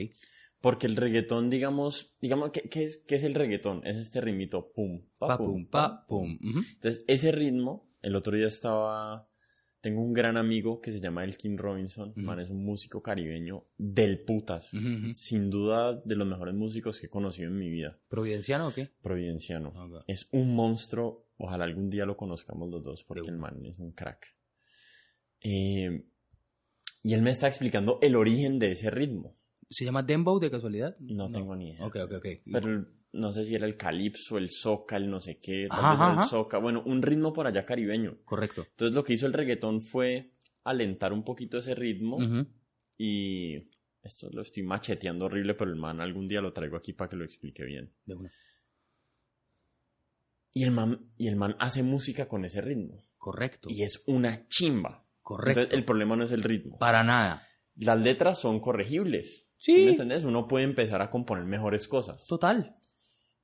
Porque 0.61 0.87
el 0.87 0.95
reggaetón, 0.95 1.51
digamos, 1.51 2.14
digamos, 2.21 2.53
¿qué, 2.53 2.69
qué 2.69 2.85
es, 2.85 3.03
qué 3.05 3.16
es 3.16 3.25
el 3.25 3.35
reggaetón? 3.35 3.85
Es 3.85 3.97
este 3.97 4.21
ritmito, 4.21 4.71
pum, 4.73 5.09
pa, 5.19 5.27
Pa, 5.27 5.39
pum, 5.39 5.66
pa, 5.69 6.07
pum. 6.07 6.39
Entonces, 6.41 7.05
ese 7.09 7.33
ritmo, 7.33 7.93
el 8.01 8.14
otro 8.14 8.37
día 8.37 8.47
estaba, 8.47 9.29
tengo 9.81 10.03
un 10.03 10.12
gran 10.12 10.37
amigo 10.37 10.81
que 10.81 10.91
se 10.93 11.01
llama 11.01 11.24
Elkin 11.24 11.57
Robinson, 11.57 12.11
Ujú. 12.11 12.20
man, 12.20 12.41
es 12.41 12.51
un 12.51 12.64
músico 12.64 13.03
caribeño 13.03 13.64
del 13.76 14.20
putas. 14.24 14.70
Sin 15.12 15.51
duda 15.51 15.95
de 15.95 16.16
los 16.16 16.26
mejores 16.26 16.55
músicos 16.55 16.99
que 17.01 17.07
he 17.07 17.11
conocido 17.11 17.49
en 17.49 17.59
mi 17.59 17.70
vida, 17.70 17.99
¿Providenciano 18.09 18.68
o 18.68 18.72
qué? 18.74 18.91
providenciano. 19.03 19.68
Ok. 19.70 20.05
Es 20.07 20.29
un 20.33 20.55
monstruo, 20.55 21.26
ojalá 21.37 21.64
algún 21.64 21.91
día 21.91 22.07
lo 22.07 22.16
conozcamos 22.16 22.68
los 22.70 22.83
dos, 22.83 23.05
porque 23.05 23.31
el 23.31 23.37
man 23.39 23.64
es 23.64 23.79
un 23.79 23.93
crack. 23.93 24.35
Eh, 25.41 26.05
y 27.03 27.14
él 27.14 27.22
me 27.22 27.31
está 27.31 27.47
explicando 27.49 27.99
el 28.03 28.16
origen 28.16 28.59
de 28.59 28.72
ese 28.72 28.91
ritmo. 28.91 29.37
¿Se 29.70 29.85
llama 29.85 30.03
Dembow 30.03 30.41
de 30.41 30.51
casualidad? 30.51 30.97
No, 30.99 31.31
tengo 31.31 31.55
ni 31.55 31.70
idea. 31.70 31.87
Ok, 31.87 31.97
ok, 32.05 32.12
ok. 32.16 32.26
Pero 32.51 32.87
no 33.13 33.33
sé 33.33 33.45
si 33.45 33.55
era 33.55 33.67
el 33.67 33.77
calipso, 33.77 34.37
el 34.39 34.51
soca, 34.51 34.97
el 34.97 35.11
no 35.11 35.21
sé 35.21 35.39
qué, 35.39 35.67
tal 35.69 35.79
Ajá, 35.79 35.91
vez 35.91 36.01
era 36.01 36.13
ajá. 36.13 36.23
el 36.25 36.29
soca. 36.29 36.59
Bueno, 36.59 36.83
un 36.85 37.03
ritmo 37.03 37.33
por 37.33 37.47
allá 37.47 37.65
caribeño. 37.65 38.19
Correcto. 38.25 38.67
Entonces 38.71 38.95
lo 38.95 39.03
que 39.05 39.15
hizo 39.15 39.27
el 39.27 39.33
reggaetón 39.33 39.81
fue 39.81 40.33
alentar 40.65 41.13
un 41.13 41.25
poquito 41.25 41.59
ese 41.59 41.75
ritmo 41.75 42.19
y 42.99 43.57
esto 44.03 44.29
lo 44.33 44.43
estoy 44.43 44.63
macheteando 44.63 45.27
horrible, 45.27 45.55
pero 45.55 45.71
el 45.71 45.77
man 45.77 46.01
algún 46.01 46.29
día 46.29 46.41
lo 46.41 46.53
traigo 46.53 46.77
aquí 46.77 46.93
para 46.93 47.09
que 47.09 47.17
lo 47.17 47.25
explique 47.25 47.65
bien. 47.65 47.93
De 48.05 48.15
una. 48.15 48.31
Y 50.53 50.65
el 50.65 50.71
man, 50.71 51.11
y 51.17 51.29
el 51.29 51.37
man 51.37 51.57
hace 51.61 51.83
música 51.83 52.27
con 52.27 52.45
ese 52.45 52.61
ritmo 52.61 53.05
Correcto. 53.17 53.69
y 53.71 53.83
es 53.83 54.03
una 54.07 54.49
chimba. 54.49 55.05
Correcto. 55.23 55.61
Entonces 55.61 55.79
el 55.79 55.85
problema 55.85 56.17
no 56.17 56.25
es 56.25 56.33
el 56.33 56.43
ritmo. 56.43 56.79
Para 56.79 57.05
nada. 57.05 57.47
Las 57.77 58.01
letras 58.01 58.39
son 58.41 58.61
corregibles. 58.61 59.47
Sí. 59.57 59.73
me 59.85 59.91
entendés? 59.91 60.25
Uno 60.25 60.47
puede 60.49 60.65
empezar 60.65 61.03
a 61.03 61.11
componer 61.11 61.45
mejores 61.45 61.87
cosas. 61.89 62.27
Total. 62.27 62.73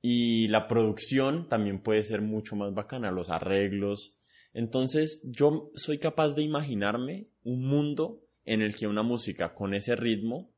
Y 0.07 0.47
la 0.49 0.67
producción 0.67 1.49
también 1.49 1.79
puede 1.81 2.03
ser 2.03 2.21
mucho 2.21 2.55
más 2.55 2.75
bacana, 2.75 3.09
los 3.09 3.31
arreglos. 3.31 4.13
Entonces 4.53 5.19
yo 5.23 5.71
soy 5.73 5.97
capaz 5.97 6.35
de 6.35 6.43
imaginarme 6.43 7.29
un 7.43 7.65
mundo 7.65 8.21
en 8.45 8.61
el 8.61 8.75
que 8.75 8.85
una 8.85 9.01
música 9.01 9.55
con 9.55 9.73
ese 9.73 9.95
ritmo, 9.95 10.51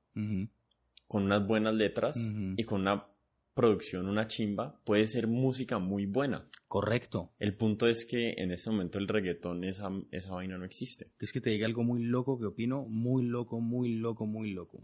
con 1.07 1.23
unas 1.23 1.47
buenas 1.47 1.73
letras 1.75 2.17
y 2.57 2.63
con 2.65 2.81
una 2.81 3.05
producción, 3.53 4.09
una 4.09 4.27
chimba, 4.27 4.81
puede 4.83 5.07
ser 5.07 5.27
música 5.27 5.79
muy 5.79 6.05
buena. 6.05 6.45
Correcto. 6.67 7.31
El 7.39 7.55
punto 7.55 7.87
es 7.87 8.03
que 8.03 8.33
en 8.39 8.51
este 8.51 8.69
momento 8.69 8.97
el 8.99 9.07
reggaetón, 9.07 9.63
esa, 9.63 9.89
esa 10.11 10.31
vaina 10.33 10.57
no 10.57 10.65
existe. 10.65 11.09
Es 11.21 11.31
que 11.31 11.39
te 11.39 11.51
diga 11.51 11.65
algo 11.67 11.83
muy 11.85 12.03
loco 12.03 12.37
que 12.37 12.47
opino, 12.47 12.83
muy 12.89 13.23
loco, 13.25 13.61
muy 13.61 13.93
loco, 13.95 14.25
muy 14.25 14.51
loco. 14.51 14.83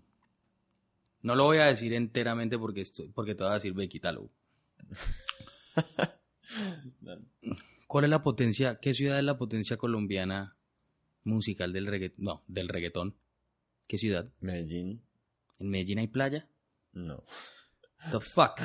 No 1.22 1.36
lo 1.36 1.44
voy 1.44 1.58
a 1.58 1.66
decir 1.66 1.92
enteramente 1.94 2.58
porque, 2.58 2.80
esto- 2.80 3.12
porque 3.14 3.36
te 3.36 3.44
voy 3.44 3.52
a 3.52 3.56
decir, 3.56 3.74
ve, 3.74 3.90
quítalo. 3.90 4.30
¿Cuál 7.88 8.06
es 8.06 8.10
la 8.10 8.24
potencia, 8.24 8.80
qué 8.80 8.94
ciudad 8.94 9.20
es 9.20 9.24
la 9.24 9.38
potencia 9.38 9.78
colombiana 9.78 10.56
musical 11.24 11.74
del 11.74 11.88
reggaetón? 11.88 12.24
No, 12.24 12.44
del 12.48 12.70
reggaetón. 12.70 13.16
¿Qué 13.88 13.98
ciudad? 13.98 14.32
Medellín, 14.40 15.02
¿En 15.60 15.70
Medellín 15.70 16.00
hay 16.00 16.08
playa? 16.08 16.48
no. 16.94 17.24
The 18.12 18.20
fuck. 18.20 18.60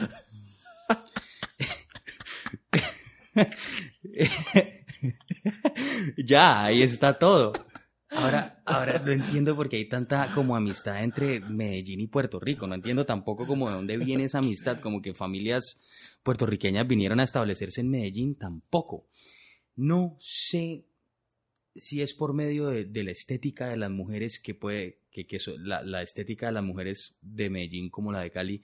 ya, 6.17 6.65
ahí 6.65 6.83
está 6.83 7.19
todo. 7.19 7.53
Ahora, 8.11 8.63
ahora 8.67 8.99
no 9.05 9.13
entiendo 9.13 9.55
por 9.55 9.69
qué 9.69 9.77
hay 9.77 9.89
tanta 9.89 10.33
como 10.35 10.57
amistad 10.57 11.03
entre 11.03 11.41
Medellín 11.41 12.01
y 12.01 12.07
Puerto 12.07 12.41
Rico. 12.41 12.67
No 12.67 12.75
entiendo 12.75 13.05
tampoco 13.07 13.47
como 13.47 13.69
de 13.69 13.77
dónde 13.77 13.97
viene 13.97 14.25
esa 14.25 14.39
amistad, 14.39 14.81
como 14.81 15.03
que 15.03 15.15
familias 15.15 15.81
puertorriqueñas 16.23 16.87
vinieron 16.87 17.21
a 17.21 17.25
establecerse 17.25 17.81
en 17.81 17.91
Medellín, 17.91 18.35
tampoco. 18.35 19.07
No 19.77 20.17
sé 20.21 20.85
si 21.77 22.03
es 22.03 22.15
por 22.15 22.35
medio 22.35 22.69
de, 22.69 22.85
de 22.85 23.05
la 23.05 23.11
estética 23.13 23.69
de 23.69 23.77
las 23.77 23.91
mujeres 23.91 24.41
que 24.41 24.55
puede, 24.55 24.99
que, 25.11 25.27
la, 25.59 25.83
la 25.83 26.03
estética 26.03 26.47
de 26.47 26.53
las 26.53 26.65
mujeres 26.65 27.17
de 27.23 27.51
Medellín 27.51 27.91
como 27.91 28.13
la 28.13 28.21
de 28.21 28.31
Cali 28.31 28.63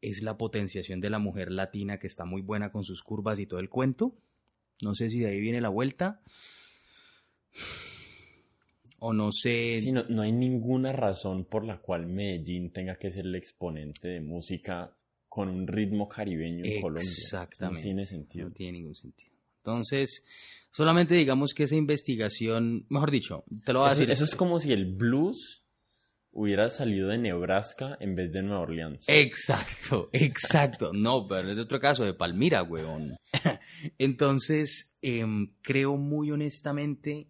es 0.00 0.22
la 0.22 0.38
potenciación 0.38 1.00
de 1.00 1.10
la 1.10 1.18
mujer 1.18 1.50
latina 1.50 1.98
que 1.98 2.06
está 2.06 2.24
muy 2.24 2.42
buena 2.42 2.70
con 2.70 2.84
sus 2.84 3.02
curvas 3.02 3.38
y 3.38 3.46
todo 3.46 3.60
el 3.60 3.68
cuento. 3.68 4.16
No 4.80 4.94
sé 4.94 5.10
si 5.10 5.20
de 5.20 5.30
ahí 5.30 5.40
viene 5.40 5.60
la 5.60 5.68
vuelta. 5.68 6.22
O 9.00 9.12
no 9.12 9.30
sé. 9.32 9.80
Sí, 9.80 9.92
no, 9.92 10.04
no 10.08 10.22
hay 10.22 10.32
ninguna 10.32 10.92
razón 10.92 11.44
por 11.44 11.64
la 11.64 11.78
cual 11.78 12.06
Medellín 12.06 12.70
tenga 12.70 12.96
que 12.96 13.10
ser 13.10 13.26
el 13.26 13.34
exponente 13.36 14.08
de 14.08 14.20
música 14.20 14.92
con 15.28 15.48
un 15.48 15.66
ritmo 15.66 16.08
caribeño 16.08 16.64
en 16.64 16.80
Colombia. 16.80 17.02
Exactamente. 17.08 17.78
No 17.78 17.82
tiene 17.82 18.06
sentido. 18.06 18.48
No 18.48 18.54
tiene 18.54 18.72
ningún 18.78 18.94
sentido. 18.94 19.30
Entonces, 19.58 20.24
solamente 20.70 21.14
digamos 21.14 21.52
que 21.54 21.64
esa 21.64 21.76
investigación, 21.76 22.86
mejor 22.88 23.10
dicho, 23.10 23.44
te 23.64 23.72
lo 23.72 23.80
voy 23.80 23.88
a 23.88 23.92
Eso, 23.92 24.00
decir. 24.00 24.12
eso 24.12 24.24
es 24.24 24.34
como 24.34 24.58
si 24.58 24.72
el 24.72 24.86
blues 24.86 25.62
hubiera 26.32 26.68
salido 26.68 27.08
de 27.08 27.18
Nebraska 27.18 27.96
en 28.00 28.14
vez 28.14 28.32
de 28.32 28.42
Nueva 28.42 28.60
Orleans. 28.62 29.04
Exacto, 29.08 30.08
exacto. 30.12 30.92
No, 30.92 31.26
pero 31.28 31.50
es 31.50 31.56
de 31.56 31.62
otro 31.62 31.78
caso, 31.80 32.04
de 32.04 32.14
Palmira, 32.14 32.62
weón. 32.62 33.16
Entonces, 33.98 34.96
em, 35.02 35.52
creo 35.62 35.96
muy 35.96 36.30
honestamente 36.30 37.28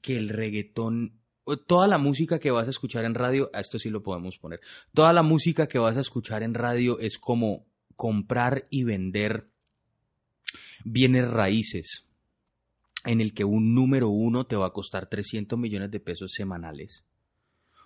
que 0.00 0.16
el 0.16 0.28
reggaetón, 0.28 1.20
toda 1.66 1.88
la 1.88 1.98
música 1.98 2.38
que 2.38 2.50
vas 2.50 2.68
a 2.68 2.70
escuchar 2.70 3.04
en 3.04 3.14
radio, 3.14 3.50
a 3.52 3.60
esto 3.60 3.78
sí 3.78 3.90
lo 3.90 4.02
podemos 4.02 4.38
poner, 4.38 4.60
toda 4.94 5.12
la 5.12 5.22
música 5.22 5.66
que 5.66 5.78
vas 5.78 5.96
a 5.96 6.00
escuchar 6.00 6.42
en 6.42 6.54
radio 6.54 6.98
es 6.98 7.18
como 7.18 7.66
comprar 7.96 8.66
y 8.70 8.84
vender 8.84 9.48
bienes 10.84 11.30
raíces, 11.30 12.08
en 13.04 13.20
el 13.20 13.34
que 13.34 13.44
un 13.44 13.74
número 13.74 14.08
uno 14.08 14.46
te 14.46 14.56
va 14.56 14.66
a 14.66 14.72
costar 14.72 15.08
300 15.08 15.58
millones 15.58 15.90
de 15.90 16.00
pesos 16.00 16.32
semanales. 16.32 17.04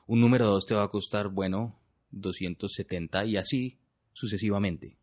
Un 0.06 0.20
número 0.20 0.46
dos 0.46 0.66
te 0.66 0.74
va 0.74 0.84
a 0.84 0.88
costar, 0.88 1.28
bueno, 1.28 1.80
270 2.10 3.24
y 3.26 3.36
así 3.36 3.78
sucesivamente. 4.12 4.98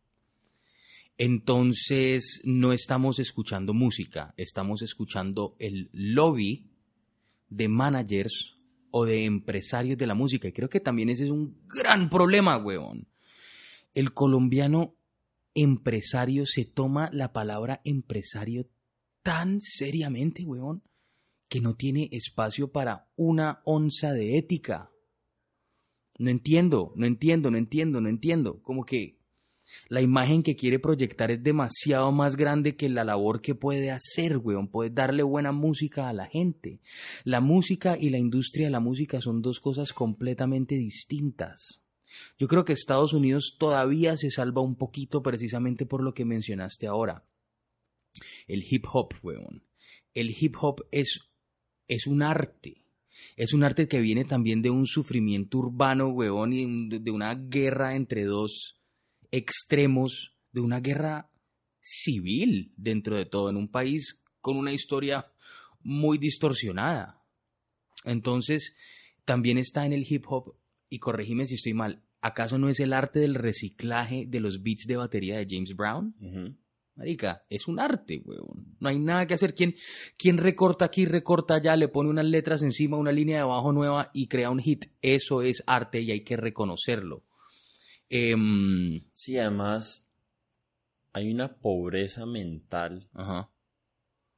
Entonces 1.17 2.41
no 2.43 2.73
estamos 2.73 3.19
escuchando 3.19 3.73
música, 3.73 4.33
estamos 4.37 4.81
escuchando 4.81 5.55
el 5.59 5.89
lobby 5.93 6.72
de 7.55 7.67
managers 7.67 8.57
o 8.91 9.05
de 9.05 9.25
empresarios 9.25 9.97
de 9.97 10.07
la 10.07 10.15
música. 10.15 10.47
Y 10.47 10.51
creo 10.51 10.69
que 10.69 10.79
también 10.79 11.09
ese 11.09 11.25
es 11.25 11.29
un 11.29 11.59
gran 11.67 12.09
problema, 12.09 12.57
weón. 12.57 13.07
El 13.93 14.13
colombiano 14.13 14.95
empresario 15.53 16.45
se 16.45 16.65
toma 16.65 17.09
la 17.13 17.31
palabra 17.31 17.81
empresario 17.83 18.67
tan 19.21 19.61
seriamente, 19.61 20.45
weón, 20.45 20.83
que 21.47 21.61
no 21.61 21.75
tiene 21.75 22.09
espacio 22.11 22.71
para 22.71 23.09
una 23.15 23.61
onza 23.65 24.11
de 24.13 24.37
ética. 24.37 24.91
No 26.17 26.29
entiendo, 26.29 26.93
no 26.95 27.05
entiendo, 27.05 27.51
no 27.51 27.57
entiendo, 27.57 28.01
no 28.01 28.09
entiendo. 28.09 28.61
Como 28.61 28.85
que 28.85 29.19
la 29.87 30.01
imagen 30.01 30.43
que 30.43 30.55
quiere 30.55 30.79
proyectar 30.79 31.31
es 31.31 31.43
demasiado 31.43 32.11
más 32.11 32.35
grande 32.35 32.75
que 32.75 32.89
la 32.89 33.03
labor 33.03 33.41
que 33.41 33.55
puede 33.55 33.91
hacer, 33.91 34.37
weón. 34.37 34.67
Puede 34.67 34.89
darle 34.89 35.23
buena 35.23 35.51
música 35.51 36.09
a 36.09 36.13
la 36.13 36.25
gente. 36.25 36.79
La 37.23 37.41
música 37.41 37.97
y 37.99 38.09
la 38.09 38.17
industria 38.17 38.67
de 38.67 38.71
la 38.71 38.79
música 38.79 39.21
son 39.21 39.41
dos 39.41 39.59
cosas 39.59 39.93
completamente 39.93 40.75
distintas. 40.75 41.83
Yo 42.37 42.47
creo 42.47 42.65
que 42.65 42.73
Estados 42.73 43.13
Unidos 43.13 43.55
todavía 43.59 44.17
se 44.17 44.29
salva 44.29 44.61
un 44.61 44.75
poquito 44.75 45.23
precisamente 45.23 45.85
por 45.85 46.03
lo 46.03 46.13
que 46.13 46.25
mencionaste 46.25 46.87
ahora. 46.87 47.23
El 48.47 48.63
hip 48.69 48.85
hop, 48.91 49.13
weón. 49.23 49.63
El 50.13 50.35
hip 50.39 50.55
hop 50.59 50.85
es, 50.91 51.21
es 51.87 52.07
un 52.07 52.21
arte. 52.21 52.83
Es 53.35 53.53
un 53.53 53.63
arte 53.63 53.87
que 53.87 53.99
viene 53.99 54.25
también 54.25 54.61
de 54.61 54.69
un 54.69 54.85
sufrimiento 54.85 55.59
urbano, 55.59 56.09
weón, 56.09 56.53
y 56.53 56.99
de, 56.99 57.11
una 57.11 57.35
guerra 57.35 57.95
entre 57.95 58.25
dos 58.25 58.82
extremos, 59.33 60.37
de 60.51 60.61
una 60.61 60.79
guerra 60.79 61.31
civil 61.81 62.71
dentro 62.77 63.17
de 63.17 63.25
todo, 63.25 63.49
en 63.49 63.57
un 63.57 63.67
país 63.67 64.23
con 64.39 64.55
una 64.55 64.71
historia 64.71 65.33
muy 65.81 66.19
distorsionada. 66.19 67.25
Entonces, 68.05 68.77
también 69.25 69.57
está 69.57 69.85
en 69.87 69.93
el 69.93 70.05
hip 70.07 70.25
hop, 70.27 70.55
y 70.87 70.99
corregime 70.99 71.47
si 71.47 71.55
estoy 71.55 71.73
mal, 71.73 72.03
¿acaso 72.21 72.59
no 72.59 72.69
es 72.69 72.79
el 72.79 72.93
arte 72.93 73.19
del 73.19 73.33
reciclaje 73.33 74.25
de 74.27 74.39
los 74.39 74.61
beats 74.61 74.85
de 74.85 74.97
batería 74.97 75.39
de 75.39 75.47
James 75.49 75.75
Brown? 75.75 76.15
Marica, 76.95 77.43
es 77.49 77.67
un 77.67 77.79
arte, 77.79 78.21
weón. 78.23 78.75
No 78.79 78.89
hay 78.89 78.99
nada 78.99 79.25
que 79.25 79.33
hacer. 79.33 79.55
¿Quién, 79.55 79.75
¿Quién 80.15 80.37
recorta 80.37 80.85
aquí, 80.85 81.05
recorta 81.05 81.55
allá, 81.55 81.75
le 81.75 81.87
pone 81.87 82.11
unas 82.11 82.25
letras 82.25 82.61
encima, 82.61 82.97
una 82.97 83.11
línea 83.11 83.37
de 83.37 83.43
abajo 83.43 83.73
nueva 83.73 84.11
y 84.13 84.27
crea 84.27 84.51
un 84.51 84.59
hit? 84.59 84.85
Eso 85.01 85.41
es 85.41 85.63
arte 85.65 86.01
y 86.01 86.11
hay 86.11 86.23
que 86.23 86.37
reconocerlo. 86.37 87.23
Em, 88.15 89.01
Sí, 89.13 89.37
además 89.37 90.07
hay 91.13 91.31
una 91.31 91.55
pobreza 91.57 92.25
mental, 92.27 93.07
ajá. 93.13 93.49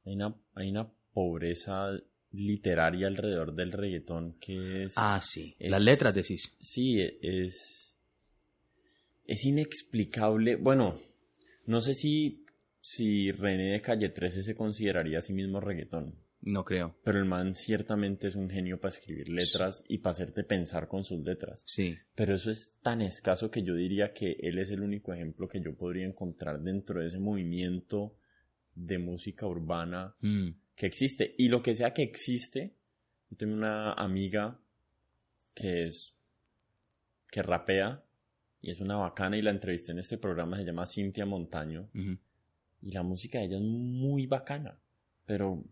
hay 0.04 0.14
una, 0.14 0.34
hay 0.54 0.70
una 0.70 0.90
pobreza 1.12 1.90
literaria 2.32 3.06
alrededor 3.06 3.54
del 3.54 3.72
reggaetón 3.72 4.38
que 4.40 4.84
es... 4.84 4.94
Ah, 4.96 5.20
sí. 5.22 5.54
es- 5.58 5.70
Las 5.70 5.82
letras 5.82 6.14
decís. 6.14 6.54
Sí, 6.60 7.00
es... 7.22 7.94
Es 9.24 9.44
inexplicable. 9.44 10.56
Bueno, 10.56 10.98
no 11.66 11.80
sé 11.80 11.94
si, 11.94 12.44
si 12.80 13.32
René 13.32 13.72
de 13.72 13.80
Calle 13.82 14.08
13 14.10 14.42
se 14.42 14.54
consideraría 14.54 15.18
a 15.18 15.22
sí 15.22 15.32
mismo 15.32 15.60
reggaetón, 15.60 16.14
No 16.48 16.64
creo. 16.64 16.94
pero 17.02 17.18
el 17.18 17.24
man 17.24 17.54
ciertamente 17.54 18.28
es 18.28 18.36
un 18.36 18.48
genio 18.48 18.78
para 18.80 18.94
escribir 18.94 19.28
letras 19.28 19.82
y 19.88 19.98
para 19.98 20.12
hacerte 20.12 20.44
pensar 20.44 20.86
con 20.88 21.04
sus 21.04 21.20
letras. 21.24 21.62
Sí. 21.66 21.96
Pero 22.14 22.34
eso 22.36 22.50
es 22.52 22.72
tan 22.82 23.02
escaso 23.02 23.50
que 23.50 23.62
yo 23.64 23.74
diría 23.74 24.12
que 24.12 24.36
él 24.40 24.58
es 24.60 24.70
el 24.70 24.80
único 24.82 25.12
ejemplo 25.12 25.48
que 25.48 25.60
yo 25.60 25.74
podría 25.74 26.06
encontrar 26.06 26.60
dentro 26.62 27.00
de 27.00 27.08
ese 27.08 27.18
movimiento 27.18 28.14
de 28.76 28.98
música 28.98 29.46
urbana 29.46 30.14
Mm. 30.20 30.50
que 30.76 30.86
existe. 30.86 31.34
Y 31.36 31.48
lo 31.48 31.62
que 31.62 31.74
sea 31.74 31.92
que 31.92 32.02
existe, 32.02 32.74
yo 33.30 33.36
tengo 33.36 33.54
una 33.54 33.92
amiga 33.94 34.60
que 35.54 35.86
es 35.86 36.14
que 37.30 37.42
rapea 37.42 38.04
y 38.60 38.70
es 38.70 38.80
una 38.80 38.96
bacana 38.96 39.36
y 39.36 39.42
la 39.42 39.50
entrevisté 39.50 39.92
en 39.92 39.98
este 39.98 40.16
programa, 40.18 40.56
se 40.56 40.64
llama 40.64 40.86
Cintia 40.86 41.26
Montaño 41.26 41.88
y 42.82 42.90
la 42.92 43.02
música 43.02 43.38
de 43.40 43.46
ella 43.46 43.56
es 43.56 43.62
muy 43.62 44.26
bacana, 44.26 44.78
pero 45.24 45.64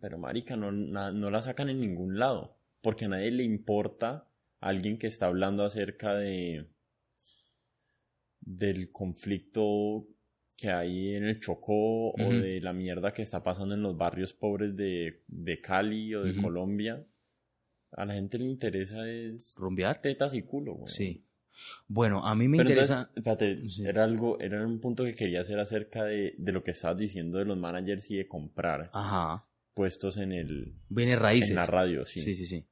pero 0.00 0.18
marica 0.18 0.56
no, 0.56 0.72
na- 0.72 1.12
no 1.12 1.30
la 1.30 1.42
sacan 1.42 1.68
en 1.70 1.80
ningún 1.80 2.18
lado, 2.18 2.56
porque 2.80 3.04
a 3.06 3.08
nadie 3.08 3.30
le 3.30 3.42
importa 3.42 4.28
a 4.60 4.68
alguien 4.68 4.98
que 4.98 5.06
está 5.06 5.26
hablando 5.26 5.64
acerca 5.64 6.14
de 6.14 6.66
del 8.40 8.90
conflicto 8.92 10.06
que 10.56 10.70
hay 10.70 11.14
en 11.14 11.24
el 11.24 11.40
Chocó 11.40 12.12
o 12.12 12.16
de 12.32 12.60
la 12.60 12.72
mierda 12.72 13.12
que 13.12 13.22
está 13.22 13.42
pasando 13.42 13.74
en 13.74 13.82
los 13.82 13.96
barrios 13.96 14.32
pobres 14.32 14.74
de, 14.76 15.22
de 15.26 15.60
Cali 15.60 16.14
o 16.14 16.22
de. 16.22 16.40
Colombia. 16.40 17.04
A 17.92 18.04
la 18.04 18.14
gente 18.14 18.38
le 18.38 18.44
interesa 18.46 19.06
es 19.08 19.54
¿Rumbear? 19.58 20.00
tetas 20.00 20.34
y 20.34 20.42
culo, 20.42 20.74
güey. 20.74 20.92
Sí. 20.92 21.22
Bueno, 21.88 22.24
a 22.24 22.34
mí 22.34 22.48
me 22.48 22.58
Pero 22.58 22.70
interesa... 22.70 23.10
entonces, 23.14 23.16
espérate, 23.16 23.70
Sí. 23.70 23.86
era 23.86 24.04
algo, 24.04 24.38
era 24.40 24.64
un 24.66 24.78
punto 24.80 25.04
que 25.04 25.14
quería 25.14 25.40
hacer 25.40 25.58
acerca 25.58 26.04
de, 26.04 26.34
de 26.36 26.52
lo 26.52 26.62
que 26.62 26.70
estabas 26.72 26.98
diciendo 26.98 27.38
de 27.38 27.44
los 27.46 27.56
managers 27.58 28.10
y 28.10 28.16
de 28.16 28.28
comprar 28.28 28.90
Ajá. 28.92 29.46
Puestos 29.76 30.16
en 30.16 30.32
el 30.32 30.74
Viene 30.88 31.16
raíces. 31.16 31.50
en 31.50 31.56
la 31.56 31.66
radio, 31.66 32.06
sí. 32.06 32.20
Sí, 32.20 32.34
sí, 32.34 32.46
sí. 32.46 32.64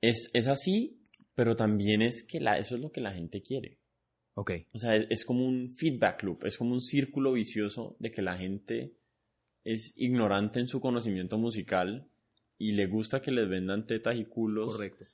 Es, 0.00 0.30
es 0.34 0.48
así, 0.48 0.98
pero 1.34 1.54
también 1.56 2.02
es 2.02 2.24
que 2.24 2.40
la, 2.40 2.58
eso 2.58 2.74
es 2.74 2.80
lo 2.82 2.90
que 2.90 3.00
la 3.00 3.12
gente 3.12 3.40
quiere. 3.40 3.78
Ok. 4.34 4.52
O 4.72 4.78
sea, 4.78 4.96
es, 4.96 5.06
es 5.10 5.24
como 5.24 5.46
un 5.46 5.68
feedback 5.70 6.22
loop, 6.24 6.44
es 6.44 6.58
como 6.58 6.74
un 6.74 6.82
círculo 6.82 7.32
vicioso 7.32 7.96
de 8.00 8.10
que 8.10 8.20
la 8.22 8.36
gente 8.36 8.96
es 9.64 9.92
ignorante 9.96 10.58
en 10.58 10.66
su 10.68 10.80
conocimiento 10.80 11.38
musical 11.38 12.08
y 12.58 12.72
le 12.72 12.86
gusta 12.86 13.22
que 13.22 13.30
les 13.30 13.48
vendan 13.48 13.86
tetas 13.86 14.16
y 14.16 14.24
culos 14.24 14.72
Correcto. 14.74 15.04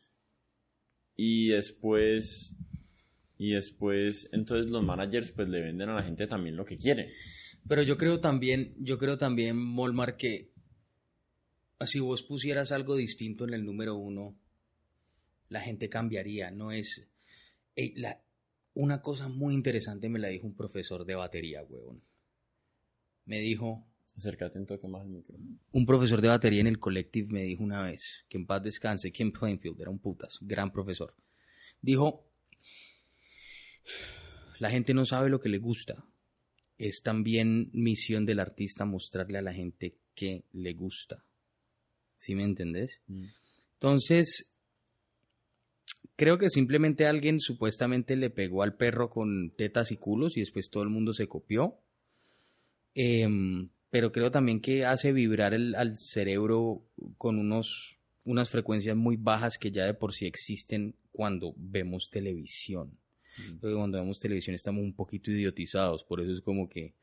y 1.16 1.48
después 1.48 2.54
y 3.38 3.50
después 3.52 4.28
entonces 4.32 4.70
los 4.70 4.82
managers 4.82 5.32
pues 5.32 5.48
le 5.48 5.60
venden 5.60 5.90
a 5.90 5.94
la 5.96 6.02
gente 6.02 6.26
también 6.26 6.56
lo 6.56 6.64
que 6.64 6.78
quiere. 6.78 7.12
Pero 7.68 7.82
yo 7.82 7.96
creo 7.96 8.20
también, 8.20 8.74
yo 8.78 8.98
creo 8.98 9.18
también, 9.18 9.56
Molmar, 9.58 10.16
que 10.16 10.52
si 11.84 12.00
vos 12.00 12.22
pusieras 12.22 12.72
algo 12.72 12.96
distinto 12.96 13.44
en 13.44 13.54
el 13.54 13.64
número 13.64 13.96
uno, 13.96 14.36
la 15.48 15.60
gente 15.60 15.88
cambiaría. 15.88 16.50
No 16.50 16.72
es. 16.72 17.06
Ey, 17.74 17.94
la- 17.96 18.20
una 18.74 19.00
cosa 19.00 19.28
muy 19.28 19.54
interesante 19.54 20.08
me 20.08 20.18
la 20.18 20.28
dijo 20.28 20.46
un 20.46 20.54
profesor 20.54 21.04
de 21.04 21.14
batería, 21.14 21.62
huevón. 21.64 22.02
Me 23.24 23.40
dijo, 23.40 23.84
Acércate 24.16 24.58
un 24.58 24.64
toque 24.66 24.88
más 24.88 25.02
al 25.02 25.08
micro. 25.08 25.36
un 25.72 25.84
profesor 25.84 26.22
de 26.22 26.28
batería 26.28 26.60
en 26.60 26.68
el 26.68 26.78
Collective 26.78 27.28
me 27.30 27.42
dijo 27.42 27.62
una 27.62 27.82
vez, 27.82 28.24
que 28.30 28.38
en 28.38 28.46
paz 28.46 28.62
descanse, 28.62 29.12
Kim 29.12 29.30
Plainfield, 29.30 29.78
era 29.80 29.90
un 29.90 29.98
putas, 29.98 30.38
gran 30.40 30.72
profesor. 30.72 31.14
Dijo, 31.82 32.26
la 34.58 34.70
gente 34.70 34.94
no 34.94 35.04
sabe 35.04 35.28
lo 35.28 35.38
que 35.40 35.50
le 35.50 35.58
gusta. 35.58 36.02
Es 36.78 37.02
también 37.02 37.70
misión 37.72 38.26
del 38.26 38.40
artista 38.40 38.84
mostrarle 38.84 39.38
a 39.38 39.42
la 39.42 39.52
gente 39.54 39.94
que 40.14 40.44
le 40.52 40.74
gusta. 40.74 41.24
¿Sí 42.16 42.34
me 42.34 42.44
entendés? 42.44 43.00
Entonces, 43.74 44.52
creo 46.16 46.38
que 46.38 46.50
simplemente 46.50 47.06
alguien 47.06 47.38
supuestamente 47.38 48.16
le 48.16 48.30
pegó 48.30 48.62
al 48.62 48.76
perro 48.76 49.10
con 49.10 49.50
tetas 49.56 49.92
y 49.92 49.96
culos 49.96 50.36
y 50.36 50.40
después 50.40 50.70
todo 50.70 50.82
el 50.82 50.88
mundo 50.90 51.12
se 51.12 51.28
copió. 51.28 51.78
Em, 52.94 53.68
pero 53.90 54.12
creo 54.12 54.30
también 54.30 54.60
que 54.60 54.84
hace 54.84 55.12
vibrar 55.12 55.54
el- 55.54 55.74
al 55.74 55.96
cerebro 55.96 56.82
con 57.18 57.38
unos, 57.38 57.98
unas 58.24 58.50
frecuencias 58.50 58.96
muy 58.96 59.16
bajas 59.16 59.58
que 59.58 59.70
ya 59.70 59.84
de 59.84 59.94
por 59.94 60.12
sí 60.14 60.26
existen 60.26 60.94
cuando 61.12 61.54
vemos 61.56 62.08
televisión. 62.10 62.98
Creo 63.36 63.72
que 63.72 63.78
cuando 63.78 63.98
vemos 63.98 64.18
televisión 64.18 64.54
estamos 64.54 64.82
un 64.82 64.94
poquito 64.94 65.30
idiotizados, 65.30 66.04
por 66.04 66.20
eso 66.20 66.32
es 66.32 66.40
como 66.40 66.68
que 66.68 66.94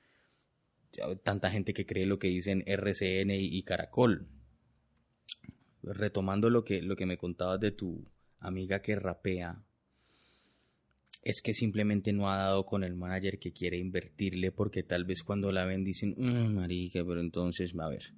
ya 0.92 1.16
tanta 1.16 1.50
gente 1.50 1.74
que 1.74 1.86
cree 1.86 2.06
lo 2.06 2.20
que 2.20 2.28
dicen 2.28 2.64
RCN 2.66 3.32
y, 3.32 3.64
Caracol. 3.64 4.28
Retomando 5.82 6.50
lo 6.50 6.64
que, 6.64 6.82
lo 6.82 6.96
que 6.96 7.06
me 7.06 7.18
contabas 7.18 7.60
de 7.60 7.72
tu 7.72 8.06
amiga 8.40 8.82
que 8.82 8.96
rapea, 8.96 9.64
es 11.24 11.42
que 11.42 11.54
simplemente 11.54 12.12
no 12.12 12.30
ha 12.30 12.38
dado 12.38 12.66
con 12.66 12.84
el 12.84 12.96
manager 12.96 13.40
que 13.40 13.54
quiere 13.54 13.78
invertirle 13.78 14.52
porque 14.52 14.84
tal 14.84 15.06
vez 15.06 15.24
cuando 15.24 15.52
la 15.52 15.66
ven 15.66 15.84
dicen, 15.84 16.16
"Mm, 16.18 16.56
marica, 16.56 17.04
pero 17.06 17.22
entonces, 17.22 17.74
a 17.78 17.88
ver, 17.88 18.14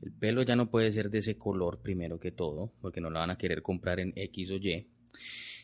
el 0.00 0.12
pelo 0.12 0.42
ya 0.42 0.54
no 0.54 0.70
puede 0.70 0.92
ser 0.92 1.10
de 1.10 1.18
ese 1.18 1.36
color 1.36 1.80
primero 1.82 2.20
que 2.20 2.30
todo, 2.30 2.72
porque 2.80 3.00
no 3.00 3.10
la 3.10 3.20
van 3.20 3.30
a 3.30 3.38
querer 3.38 3.62
comprar 3.62 3.98
en 3.98 4.12
X 4.14 4.50
o 4.52 4.56
Y. 4.56 4.86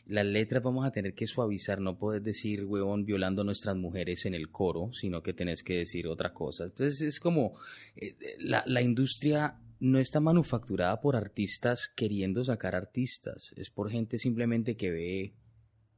Las 0.07 0.27
letras 0.27 0.63
vamos 0.63 0.85
a 0.85 0.91
tener 0.91 1.15
que 1.15 1.27
suavizar, 1.27 1.81
no 1.81 1.97
puedes 1.97 2.23
decir, 2.23 2.65
huevón, 2.65 3.05
violando 3.05 3.43
a 3.43 3.45
nuestras 3.45 3.77
mujeres 3.77 4.27
en 4.27 4.35
el 4.35 4.51
coro, 4.51 4.93
sino 4.93 5.23
que 5.23 5.33
tenés 5.33 5.63
que 5.63 5.79
decir 5.79 6.09
otra 6.09 6.33
cosa. 6.33 6.65
Entonces 6.65 7.01
es 7.03 7.21
como, 7.21 7.55
eh, 7.97 8.17
la, 8.39 8.65
la 8.67 8.83
industria 8.83 9.59
no 9.81 9.99
está 9.99 10.21
manufacturada 10.21 11.01
por 11.01 11.17
artistas 11.17 11.89
queriendo 11.95 12.45
sacar 12.45 12.75
artistas, 12.75 13.53
es 13.57 13.71
por 13.71 13.91
gente 13.91 14.19
simplemente 14.19 14.77
que 14.77 14.91
ve 14.91 15.35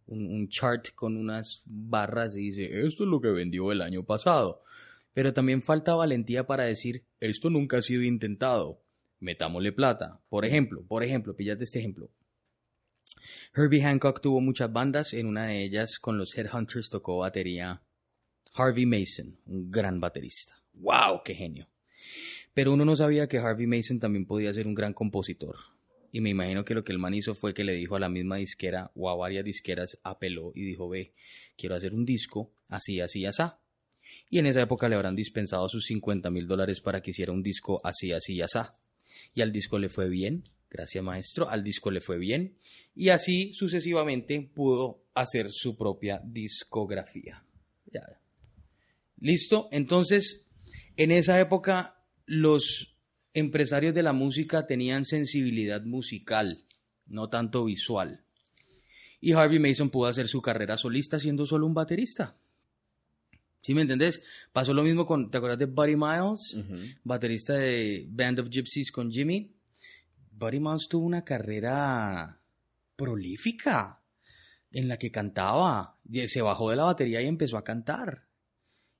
un, 0.07 0.27
un 0.27 0.49
chart 0.49 0.95
con 0.95 1.17
unas 1.17 1.63
barras 1.67 2.37
y 2.37 2.51
dice, 2.51 2.87
esto 2.87 3.05
es 3.05 3.11
lo 3.11 3.21
que 3.21 3.29
vendió 3.29 3.73
el 3.73 3.83
año 3.83 4.05
pasado. 4.05 4.63
Pero 5.13 5.33
también 5.33 5.63
falta 5.63 5.95
valentía 5.95 6.47
para 6.47 6.65
decir, 6.65 7.05
esto 7.21 7.49
nunca 7.49 7.79
ha 7.79 7.83
sido 7.83 8.03
intentado, 8.03 8.81
metámosle 9.21 9.73
plata. 9.73 10.21
Por 10.29 10.45
ejemplo, 10.45 10.85
por 10.87 11.05
ejemplo, 11.05 11.37
píllate 11.37 11.65
este 11.65 11.79
ejemplo. 11.79 12.11
Herbie 13.55 13.83
Hancock 13.83 14.21
tuvo 14.21 14.41
muchas 14.41 14.73
bandas, 14.73 15.13
en 15.15 15.27
una 15.27 15.47
de 15.47 15.65
ellas 15.65 15.99
con 15.99 16.19
los 16.19 16.37
Headhunters 16.37 16.91
tocó 16.91 17.19
batería 17.19 17.83
Harvey 18.55 18.87
Mason, 18.87 19.39
un 19.47 19.71
gran 19.71 20.01
baterista. 20.01 20.55
¡Wow! 20.75 21.23
¡Qué 21.25 21.35
genio! 21.35 21.69
Pero 22.53 22.73
uno 22.73 22.85
no 22.85 22.95
sabía 22.95 23.29
que 23.29 23.39
Harvey 23.39 23.67
Mason 23.67 23.99
también 23.99 24.27
podía 24.27 24.53
ser 24.53 24.67
un 24.67 24.75
gran 24.75 24.93
compositor. 24.93 25.57
Y 26.13 26.21
me 26.21 26.31
imagino 26.31 26.65
que 26.65 26.75
lo 26.75 26.85
que 26.85 26.93
el 26.93 27.01
man 27.01 27.15
hizo 27.15 27.35
fue 27.35 27.55
que 27.55 27.65
le 27.65 27.75
dijo 27.75 27.97
a 27.97 28.01
la 28.01 28.09
misma 28.09 28.37
disquera 28.37 28.93
o 28.95 29.11
a 29.11 29.17
varias 29.17 29.45
disqueras, 29.45 29.99
apeló 30.05 30.53
y 30.55 30.65
dijo, 30.65 30.89
ve, 30.89 31.13
quiero 31.57 31.75
hacer 31.75 31.93
un 31.93 32.05
disco 32.05 32.53
así, 32.69 33.01
así, 33.01 33.27
así. 33.27 33.43
Y 34.31 34.39
en 34.39 34.47
esa 34.47 34.63
época 34.63 34.89
le 34.89 34.95
habrán 34.95 35.17
dispensado 35.17 35.69
sus 35.69 35.87
50 35.87 36.31
mil 36.31 36.47
dólares 36.47 36.81
para 36.81 37.03
que 37.03 37.11
hiciera 37.11 37.33
un 37.33 37.43
disco 37.43 37.81
así, 37.83 38.13
así, 38.13 38.41
así. 38.41 38.61
Y 39.35 39.41
al 39.41 39.51
disco 39.51 39.81
le 39.81 39.89
fue 39.89 40.09
bien, 40.09 40.49
gracias 40.75 41.05
maestro, 41.05 41.49
al 41.49 41.63
disco 41.63 41.91
le 41.91 42.01
fue 42.01 42.19
bien. 42.19 42.59
Y 42.97 43.09
así 43.11 43.55
sucesivamente 43.55 44.51
pudo 44.53 45.05
hacer 45.15 45.51
su 45.51 45.77
propia 45.77 46.21
discografía. 46.25 47.45
Ya. 47.93 48.03
Listo, 49.21 49.69
entonces 49.71 50.49
en 50.97 51.13
esa 51.13 51.41
época 51.41 52.03
los 52.27 52.97
empresarios 53.35 53.95
de 53.95 54.03
la 54.03 54.13
música 54.13 54.67
tenían 54.67 55.05
sensibilidad 55.05 55.83
musical, 55.83 56.65
no 57.07 57.29
tanto 57.29 57.65
visual. 57.65 58.25
Y 59.21 59.33
Harvey 59.33 59.59
Mason 59.59 59.91
pudo 59.91 60.07
hacer 60.07 60.29
su 60.29 60.43
carrera 60.43 60.77
solista 60.77 61.19
siendo 61.19 61.47
solo 61.47 61.67
un 61.67 61.75
baterista. 61.75 62.37
¿Sí 63.61 63.75
me 63.75 63.83
entendés? 63.83 64.23
Pasó 64.53 64.75
lo 64.75 64.83
mismo 64.83 65.07
con, 65.07 65.31
¿te 65.31 65.39
acuerdas 65.39 65.59
de 65.59 65.67
Buddy 65.67 65.97
Miles? 65.97 66.59
Baterista 67.03 67.55
de 67.55 68.07
Band 68.11 68.41
of 68.41 68.51
Gypsies 68.51 68.93
con 68.93 69.11
Jimmy. 69.11 69.54
Buddy 70.37 70.61
Miles 70.61 70.89
tuvo 70.89 71.07
una 71.07 71.25
carrera 71.25 72.41
prolífica 72.97 74.03
en 74.71 74.89
la 74.89 74.97
que 74.99 75.11
cantaba. 75.11 75.99
Se 76.27 76.43
bajó 76.43 76.71
de 76.71 76.77
la 76.77 76.85
batería 76.85 77.23
y 77.23 77.27
empezó 77.27 77.57
a 77.57 77.65
cantar. 77.65 78.27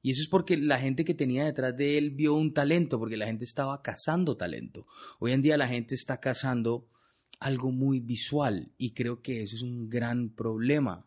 Y 0.01 0.11
eso 0.11 0.23
es 0.23 0.29
porque 0.29 0.57
la 0.57 0.79
gente 0.79 1.05
que 1.05 1.15
tenía 1.15 1.45
detrás 1.45 1.77
de 1.77 1.99
él 1.99 2.11
vio 2.11 2.35
un 2.35 2.53
talento, 2.53 2.99
porque 2.99 3.17
la 3.17 3.27
gente 3.27 3.45
estaba 3.45 3.83
cazando 3.83 4.37
talento. 4.37 4.87
Hoy 5.19 5.33
en 5.33 5.43
día 5.43 5.57
la 5.57 5.67
gente 5.67 5.95
está 5.95 6.21
cazando 6.21 6.89
algo 7.41 7.73
muy 7.73 8.01
visual 8.01 8.73
y 8.77 8.93
creo 8.93 9.23
que 9.23 9.43
eso 9.43 9.57
es 9.57 9.63
un 9.63 9.89
gran 9.89 10.29
problema. 10.29 11.07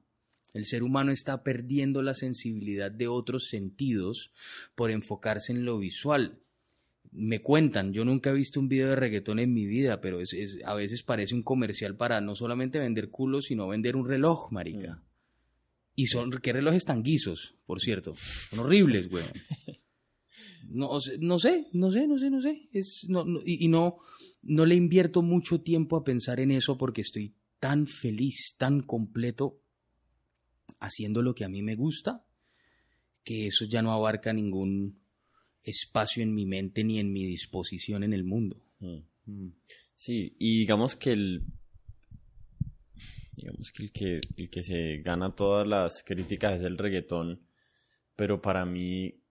El 0.53 0.65
ser 0.65 0.81
humano 0.81 1.11
está 1.11 1.43
perdiendo 1.43 2.01
la 2.01 2.15
sensibilidad 2.15 2.91
de 2.91 3.07
otros 3.07 3.49
sentidos 3.49 4.31
por 4.75 4.89
enfocarse 4.89 5.51
en 5.51 5.63
lo 5.63 5.77
visual. 5.77 6.41
Me 7.19 7.41
cuentan, 7.41 7.93
yo 7.93 8.05
nunca 8.05 8.29
he 8.29 8.33
visto 8.33 8.59
un 8.59 8.67
video 8.69 8.89
de 8.89 8.95
reggaetón 8.95 9.39
en 9.39 9.51
mi 9.51 9.65
vida, 9.65 10.01
pero 10.01 10.21
es, 10.21 10.33
es- 10.33 10.59
a 10.63 10.75
veces 10.75 11.01
parece 11.01 11.33
un 11.33 11.41
comercial 11.41 11.95
para 11.95 12.21
no 12.21 12.35
solamente 12.35 12.77
vender 12.79 13.09
culos, 13.09 13.45
sino 13.45 13.67
vender 13.67 13.95
un 13.95 14.07
reloj, 14.07 14.51
marica. 14.51 14.95
Mm. 14.97 15.01
Y 15.95 16.05
son, 16.07 16.29
¿qué 16.43 16.53
relojes 16.53 16.85
tan 16.85 17.01
guisos, 17.01 17.55
por 17.65 17.79
cierto? 17.81 18.13
Son 18.15 18.59
horribles, 18.59 19.09
güey. 19.09 19.23
No, 20.69 20.89
no 21.21 21.39
sé, 21.39 21.67
no 21.71 21.89
sé, 21.91 22.07
no 22.07 22.19
sé, 22.19 22.29
no 22.29 22.41
sé. 22.41 22.67
Es, 22.73 23.05
no, 23.07 23.23
no- 23.23 23.39
y, 23.45 23.63
y 23.63 23.67
no, 23.69 23.99
no 24.41 24.65
le 24.65 24.75
invierto 24.75 25.21
mucho 25.21 25.61
tiempo 25.61 25.95
a 25.95 26.03
pensar 26.03 26.41
en 26.41 26.51
eso 26.51 26.77
porque 26.77 26.99
estoy 27.01 27.33
tan 27.59 27.87
feliz, 27.87 28.55
tan 28.57 28.81
completo 28.81 29.61
haciendo 30.79 31.21
lo 31.21 31.33
que 31.35 31.45
a 31.45 31.49
mí 31.49 31.61
me 31.61 31.75
gusta, 31.75 32.25
que 33.23 33.47
eso 33.47 33.63
ya 33.65 33.81
no 33.81 33.93
abarca 33.93 34.33
ningún 34.33 34.99
espacio 35.67 36.23
en 36.23 36.33
mi 36.33 36.45
mente 36.45 36.83
ni 36.83 36.99
en 36.99 37.11
mi 37.11 37.25
disposición 37.25 38.03
en 38.03 38.13
el 38.13 38.23
mundo. 38.23 38.61
Mm. 38.79 39.49
Sí, 39.95 40.35
y 40.39 40.59
digamos 40.59 40.95
que 40.95 41.11
el 41.13 41.43
digamos 43.35 43.71
que 43.71 43.83
el 43.83 43.91
que 43.91 44.21
el 44.37 44.49
que 44.49 44.63
se 44.63 44.97
gana 44.97 45.35
todas 45.35 45.67
las 45.67 46.03
críticas 46.03 46.55
es 46.59 46.61
el 46.63 46.77
reggaetón, 46.77 47.41
pero 48.15 48.41
para 48.41 48.65
mí 48.65 49.21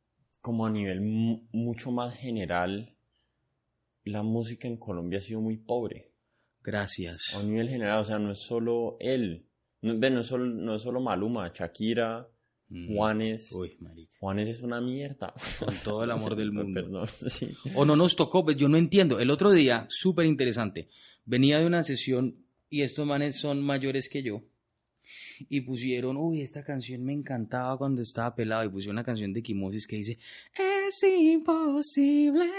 como 0.40 0.66
a 0.66 0.70
nivel 0.70 1.00
mu- 1.00 1.46
mucho 1.52 1.90
más 1.90 2.14
general 2.16 2.94
la 4.04 4.22
música 4.22 4.68
en 4.68 4.76
Colombia 4.76 5.18
ha 5.18 5.22
sido 5.22 5.40
muy 5.40 5.56
pobre. 5.56 6.12
Gracias. 6.62 7.34
A 7.34 7.40
un 7.40 7.50
nivel 7.50 7.68
general, 7.68 8.00
o 8.00 8.04
sea, 8.04 8.18
no 8.20 8.30
es 8.32 8.38
solo 8.38 8.96
él, 9.00 9.46
no, 9.82 9.94
no 9.94 10.20
es 10.20 10.26
solo, 10.26 10.46
no 10.46 10.76
es 10.76 10.82
solo 10.82 11.00
Maluma, 11.00 11.50
Shakira, 11.52 12.28
Mm. 12.68 12.94
Juanes. 12.94 13.52
Uy, 13.52 13.76
marica. 13.80 14.16
Juanes 14.18 14.48
es 14.48 14.62
una 14.62 14.80
mierda. 14.80 15.32
Con 15.58 15.74
todo 15.84 16.04
el 16.04 16.10
amor 16.10 16.36
del 16.36 16.52
mundo. 16.52 16.82
Perdón, 16.82 17.06
sí. 17.28 17.50
O 17.74 17.84
no 17.84 17.96
nos 17.96 18.16
tocó, 18.16 18.44
pues 18.44 18.56
yo 18.56 18.68
no 18.68 18.76
entiendo. 18.76 19.20
El 19.20 19.30
otro 19.30 19.52
día, 19.52 19.86
súper 19.88 20.26
interesante, 20.26 20.88
venía 21.24 21.58
de 21.58 21.66
una 21.66 21.82
sesión 21.84 22.44
y 22.68 22.82
estos 22.82 23.06
manes 23.06 23.38
son 23.38 23.62
mayores 23.62 24.08
que 24.08 24.22
yo. 24.22 24.42
Y 25.48 25.60
pusieron, 25.60 26.16
uy, 26.16 26.40
esta 26.40 26.64
canción 26.64 27.04
me 27.04 27.12
encantaba 27.12 27.76
cuando 27.78 28.02
estaba 28.02 28.34
pelado. 28.34 28.64
Y 28.64 28.68
pusieron 28.70 28.96
una 28.96 29.04
canción 29.04 29.32
de 29.32 29.42
Quimosis 29.42 29.86
que 29.86 29.96
dice, 29.96 30.18
es 30.54 31.02
imposible. 31.02 32.50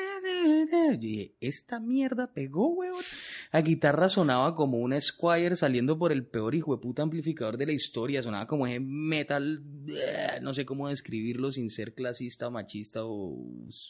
Dije, 1.00 1.34
esta 1.40 1.80
mierda 1.80 2.34
pegó, 2.34 2.70
weón. 2.70 3.04
La 3.52 3.62
guitarra 3.62 4.10
sonaba 4.10 4.56
como 4.56 4.78
una 4.78 5.00
Squire 5.00 5.56
saliendo 5.56 5.98
por 5.98 6.12
el 6.12 6.26
peor 6.26 6.56
hijo 6.56 6.76
de 6.76 6.82
puta 6.82 7.04
amplificador 7.04 7.58
de 7.58 7.66
la 7.66 7.72
historia. 7.72 8.22
Sonaba 8.22 8.48
como 8.48 8.66
metal, 8.80 9.64
no 10.42 10.54
sé 10.54 10.66
cómo 10.66 10.90
describirlo 10.90 11.52
sin 11.52 11.70
ser 11.70 11.94
clasista, 11.94 12.50
machista 12.50 13.06
o 13.06 13.38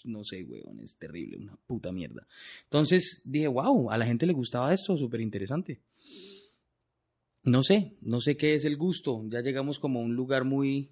no 0.06 0.24
sé, 0.24 0.44
weón. 0.44 0.80
Es 0.82 0.96
terrible, 0.96 1.38
una 1.38 1.58
puta 1.68 1.92
mierda. 1.92 2.28
Entonces 2.64 3.22
dije, 3.26 3.48
wow, 3.48 3.92
a 3.92 3.98
la 3.98 4.06
gente 4.06 4.26
le 4.26 4.34
gustaba 4.34 4.74
esto, 4.74 4.98
súper 4.98 5.22
interesante. 5.22 5.80
No 7.44 7.64
sé, 7.64 7.94
no 8.02 8.20
sé 8.20 8.36
qué 8.36 8.56
es 8.56 8.66
el 8.66 8.76
gusto. 8.76 9.24
Ya 9.30 9.42
llegamos 9.42 9.80
como 9.80 10.00
a 10.00 10.04
un 10.04 10.16
lugar 10.16 10.44
muy 10.44 10.92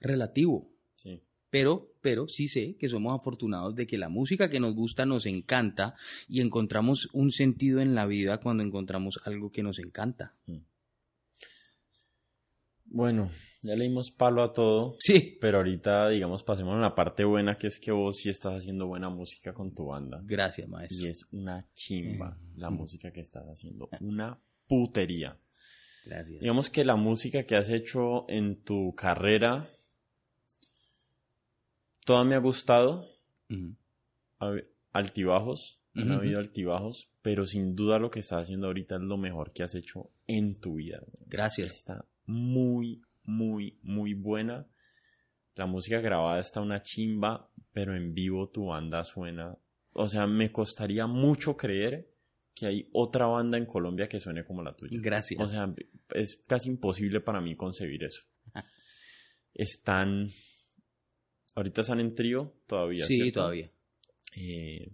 relativo. 0.00 0.70
Sí. 0.94 1.20
Pero, 1.50 1.92
pero 2.02 2.28
sí 2.28 2.48
sé 2.48 2.76
que 2.78 2.88
somos 2.88 3.18
afortunados 3.18 3.74
de 3.74 3.86
que 3.86 3.96
la 3.98 4.08
música 4.08 4.50
que 4.50 4.60
nos 4.60 4.74
gusta 4.74 5.06
nos 5.06 5.26
encanta 5.26 5.94
y 6.28 6.40
encontramos 6.40 7.08
un 7.12 7.30
sentido 7.30 7.80
en 7.80 7.94
la 7.94 8.06
vida 8.06 8.38
cuando 8.38 8.62
encontramos 8.62 9.18
algo 9.24 9.50
que 9.50 9.62
nos 9.62 9.78
encanta. 9.78 10.34
Bueno, 12.90 13.30
ya 13.62 13.74
le 13.76 13.84
dimos 13.84 14.10
palo 14.10 14.42
a 14.42 14.52
todo. 14.52 14.96
Sí. 14.98 15.36
Pero 15.40 15.58
ahorita, 15.58 16.08
digamos, 16.08 16.42
pasemos 16.42 16.74
a 16.76 16.80
la 16.80 16.94
parte 16.94 17.24
buena, 17.24 17.56
que 17.56 17.66
es 17.66 17.78
que 17.78 17.92
vos 17.92 18.16
sí 18.16 18.30
estás 18.30 18.54
haciendo 18.54 18.86
buena 18.86 19.10
música 19.10 19.52
con 19.52 19.74
tu 19.74 19.86
banda. 19.86 20.22
Gracias, 20.24 20.66
Y 20.66 20.70
maestro. 20.70 21.08
es 21.08 21.26
una 21.32 21.66
chimba 21.74 22.38
Eh, 22.40 22.52
la 22.56 22.70
mm. 22.70 22.74
música 22.74 23.10
que 23.12 23.20
estás 23.20 23.44
haciendo. 23.46 23.88
Una 24.00 24.38
putería. 24.66 25.36
Gracias. 26.06 26.40
Digamos 26.40 26.70
que 26.70 26.84
la 26.84 26.96
música 26.96 27.42
que 27.44 27.56
has 27.56 27.68
hecho 27.68 28.24
en 28.30 28.62
tu 28.62 28.94
carrera, 28.94 29.68
toda 32.08 32.24
me 32.24 32.34
ha 32.34 32.38
gustado. 32.38 33.06
Ujú. 33.50 33.74
Ha- 34.40 34.62
Altibajos, 34.92 35.80
han 35.94 36.10
habido 36.12 36.38
altibajos, 36.38 37.10
pero 37.22 37.44
sin 37.44 37.74
duda 37.76 37.98
lo 37.98 38.10
que 38.10 38.20
estás 38.20 38.42
haciendo 38.44 38.66
ahorita 38.68 38.96
es 38.96 39.02
lo 39.02 39.16
mejor 39.18 39.52
que 39.52 39.62
has 39.62 39.74
hecho 39.74 40.10
en 40.26 40.54
tu 40.54 40.76
vida. 40.76 41.02
Gracias. 41.26 41.70
Está 41.70 42.04
muy, 42.26 43.02
muy, 43.24 43.78
muy 43.82 44.14
buena. 44.14 44.66
La 45.54 45.66
música 45.66 46.00
grabada 46.00 46.40
está 46.40 46.60
una 46.60 46.80
chimba, 46.80 47.50
pero 47.72 47.94
en 47.96 48.14
vivo 48.14 48.48
tu 48.48 48.66
banda 48.66 49.04
suena. 49.04 49.56
O 49.92 50.08
sea, 50.08 50.26
me 50.26 50.50
costaría 50.52 51.06
mucho 51.06 51.56
creer 51.56 52.08
que 52.54 52.66
hay 52.66 52.88
otra 52.92 53.26
banda 53.26 53.58
en 53.58 53.66
Colombia 53.66 54.08
que 54.08 54.18
suene 54.18 54.44
como 54.44 54.62
la 54.62 54.74
tuya. 54.74 54.98
Gracias. 55.00 55.40
O 55.40 55.48
sea, 55.48 55.72
es 56.14 56.42
casi 56.46 56.68
imposible 56.70 57.20
para 57.20 57.40
mí 57.40 57.54
concebir 57.56 58.04
eso. 58.04 58.22
Están. 59.54 60.28
Ahorita 61.54 61.80
están 61.82 62.00
en 62.00 62.14
trío 62.14 62.54
todavía. 62.66 63.04
sí, 63.04 63.16
¿cierto? 63.22 63.40
todavía. 63.40 63.70
Eh, 64.36 64.92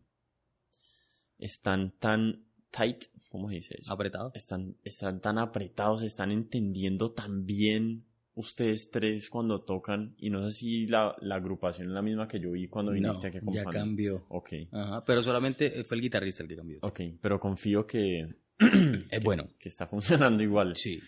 están 1.39 1.93
tan 1.99 2.45
tight, 2.71 3.05
¿cómo 3.29 3.49
se 3.49 3.57
dice 3.57 3.77
eso? 3.79 3.93
Apretado. 3.93 4.33
están, 4.35 4.77
están 4.85 5.21
tan 5.21 5.39
apretados, 5.39 6.03
están 6.03 6.31
entendiendo 6.31 7.13
tan 7.13 7.45
bien 7.45 8.07
ustedes 8.35 8.91
tres 8.91 9.29
cuando 9.31 9.63
tocan. 9.63 10.15
Y 10.19 10.31
no 10.31 10.45
sé 10.45 10.53
si 10.57 10.87
la, 10.87 11.15
la 11.21 11.37
agrupación 11.37 11.89
es 11.89 11.93
la 11.95 12.03
misma 12.03 12.27
que 12.29 12.41
yo 12.41 12.53
vi 12.53 12.69
cuando 12.69 12.93
viniste 12.93 13.31
No, 13.31 13.37
aquí 13.37 13.45
con 13.45 13.55
ya 13.55 13.65
Fanny. 13.65 13.77
cambió. 13.79 14.25
Ok, 14.29 14.51
Ajá, 14.73 15.05
pero 15.05 15.23
solamente 15.23 15.85
fue 15.85 15.97
el 15.97 16.03
guitarrista 16.03 16.43
el 16.43 16.49
que 16.49 16.57
cambió. 16.57 16.79
ok, 16.83 17.01
pero 17.21 17.39
confío 17.39 17.87
que, 17.87 18.29
Es 19.11 19.23
bueno. 19.23 19.49
que 19.59 19.69
está 19.69 19.87
funcionando 19.89 20.43
igual. 20.43 20.75
Sí. 20.77 21.01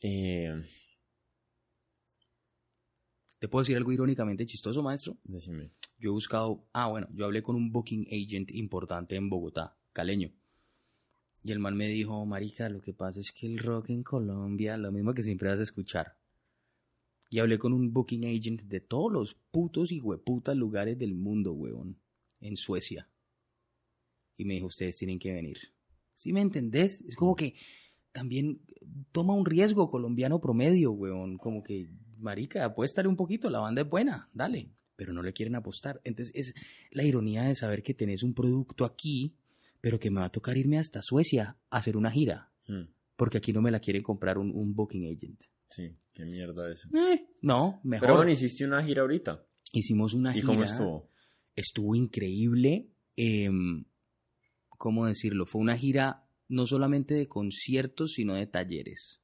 Eh, 0.00 0.52
¿Te 3.38 3.48
puedo 3.48 3.62
decir 3.62 3.76
algo 3.76 3.92
irónicamente 3.92 4.46
chistoso, 4.46 4.82
maestro? 4.82 5.18
decime. 5.24 5.70
Yo 5.98 6.10
he 6.10 6.12
buscado, 6.12 6.66
ah, 6.72 6.88
bueno, 6.88 7.08
yo 7.12 7.24
hablé 7.26 7.42
con 7.42 7.56
un 7.56 7.70
booking 7.70 8.06
agent 8.10 8.50
importante 8.52 9.16
en 9.16 9.28
Bogotá, 9.28 9.76
caleño. 9.92 10.32
Y 11.42 11.52
el 11.52 11.58
man 11.58 11.76
me 11.76 11.86
dijo, 11.86 12.24
marica, 12.26 12.68
lo 12.68 12.80
que 12.80 12.92
pasa 12.92 13.20
es 13.20 13.32
que 13.32 13.46
el 13.46 13.58
rock 13.58 13.90
en 13.90 14.02
Colombia, 14.02 14.76
lo 14.76 14.90
mismo 14.90 15.14
que 15.14 15.22
siempre 15.22 15.48
vas 15.48 15.60
a 15.60 15.64
escuchar. 15.64 16.16
Y 17.30 17.38
hablé 17.38 17.58
con 17.58 17.72
un 17.72 17.92
booking 17.92 18.24
agent 18.24 18.62
de 18.62 18.80
todos 18.80 19.12
los 19.12 19.34
putos 19.34 19.92
y 19.92 20.00
hueputas 20.00 20.56
lugares 20.56 20.98
del 20.98 21.14
mundo, 21.14 21.52
huevón, 21.52 21.98
en 22.40 22.56
Suecia. 22.56 23.08
Y 24.36 24.44
me 24.44 24.54
dijo, 24.54 24.66
ustedes 24.66 24.96
tienen 24.96 25.18
que 25.18 25.32
venir. 25.32 25.58
¿Sí 26.14 26.32
me 26.32 26.40
entendés? 26.40 27.02
Es 27.02 27.16
como 27.16 27.36
que 27.36 27.54
también 28.12 28.60
toma 29.12 29.34
un 29.34 29.44
riesgo 29.44 29.90
colombiano 29.90 30.40
promedio, 30.40 30.92
weón. 30.92 31.36
Como 31.38 31.62
que, 31.62 31.90
marica, 32.18 32.64
apuéstale 32.64 33.08
un 33.08 33.16
poquito, 33.16 33.50
la 33.50 33.58
banda 33.60 33.82
es 33.82 33.88
buena, 33.88 34.28
dale. 34.32 34.70
Pero 34.96 35.12
no 35.12 35.22
le 35.22 35.32
quieren 35.32 35.54
apostar. 35.56 36.00
Entonces 36.04 36.34
es 36.34 36.54
la 36.90 37.04
ironía 37.04 37.42
de 37.44 37.54
saber 37.54 37.82
que 37.82 37.92
tenés 37.94 38.22
un 38.22 38.32
producto 38.34 38.84
aquí, 38.84 39.34
pero 39.80 39.98
que 39.98 40.10
me 40.10 40.20
va 40.20 40.26
a 40.26 40.32
tocar 40.32 40.56
irme 40.56 40.78
hasta 40.78 41.02
Suecia 41.02 41.56
a 41.70 41.76
hacer 41.78 41.96
una 41.96 42.10
gira. 42.10 42.50
Hmm, 42.66 42.84
Porque 43.16 43.36
aquí 43.38 43.52
no 43.52 43.60
me 43.62 43.70
la 43.70 43.80
quieren 43.80 44.02
comprar 44.02 44.38
un, 44.38 44.50
un 44.52 44.74
booking 44.74 45.04
agent. 45.14 45.42
sí, 45.68 45.94
qué 46.14 46.24
mierda 46.24 46.72
eso. 46.72 46.88
Eh, 46.96 47.26
no, 47.42 47.80
mejor. 47.84 48.06
Pero 48.06 48.16
bueno, 48.16 48.30
hiciste 48.32 48.64
una 48.64 48.82
gira 48.82 49.02
ahorita. 49.02 49.44
Hicimos 49.72 50.14
una 50.14 50.30
¿Y 50.30 50.34
gira. 50.40 50.46
cómo 50.46 50.64
estuvo? 50.64 51.10
estuvo 51.54 51.94
increíble. 51.94 52.88
em, 53.16 53.84
¿Cómo 54.78 55.06
decirlo? 55.06 55.46
Fue 55.46 55.60
una 55.60 55.76
gira 55.76 56.26
no 56.48 56.66
solamente 56.66 57.14
de 57.14 57.28
conciertos, 57.28 58.12
sino 58.12 58.34
de 58.34 58.46
talleres. 58.46 59.20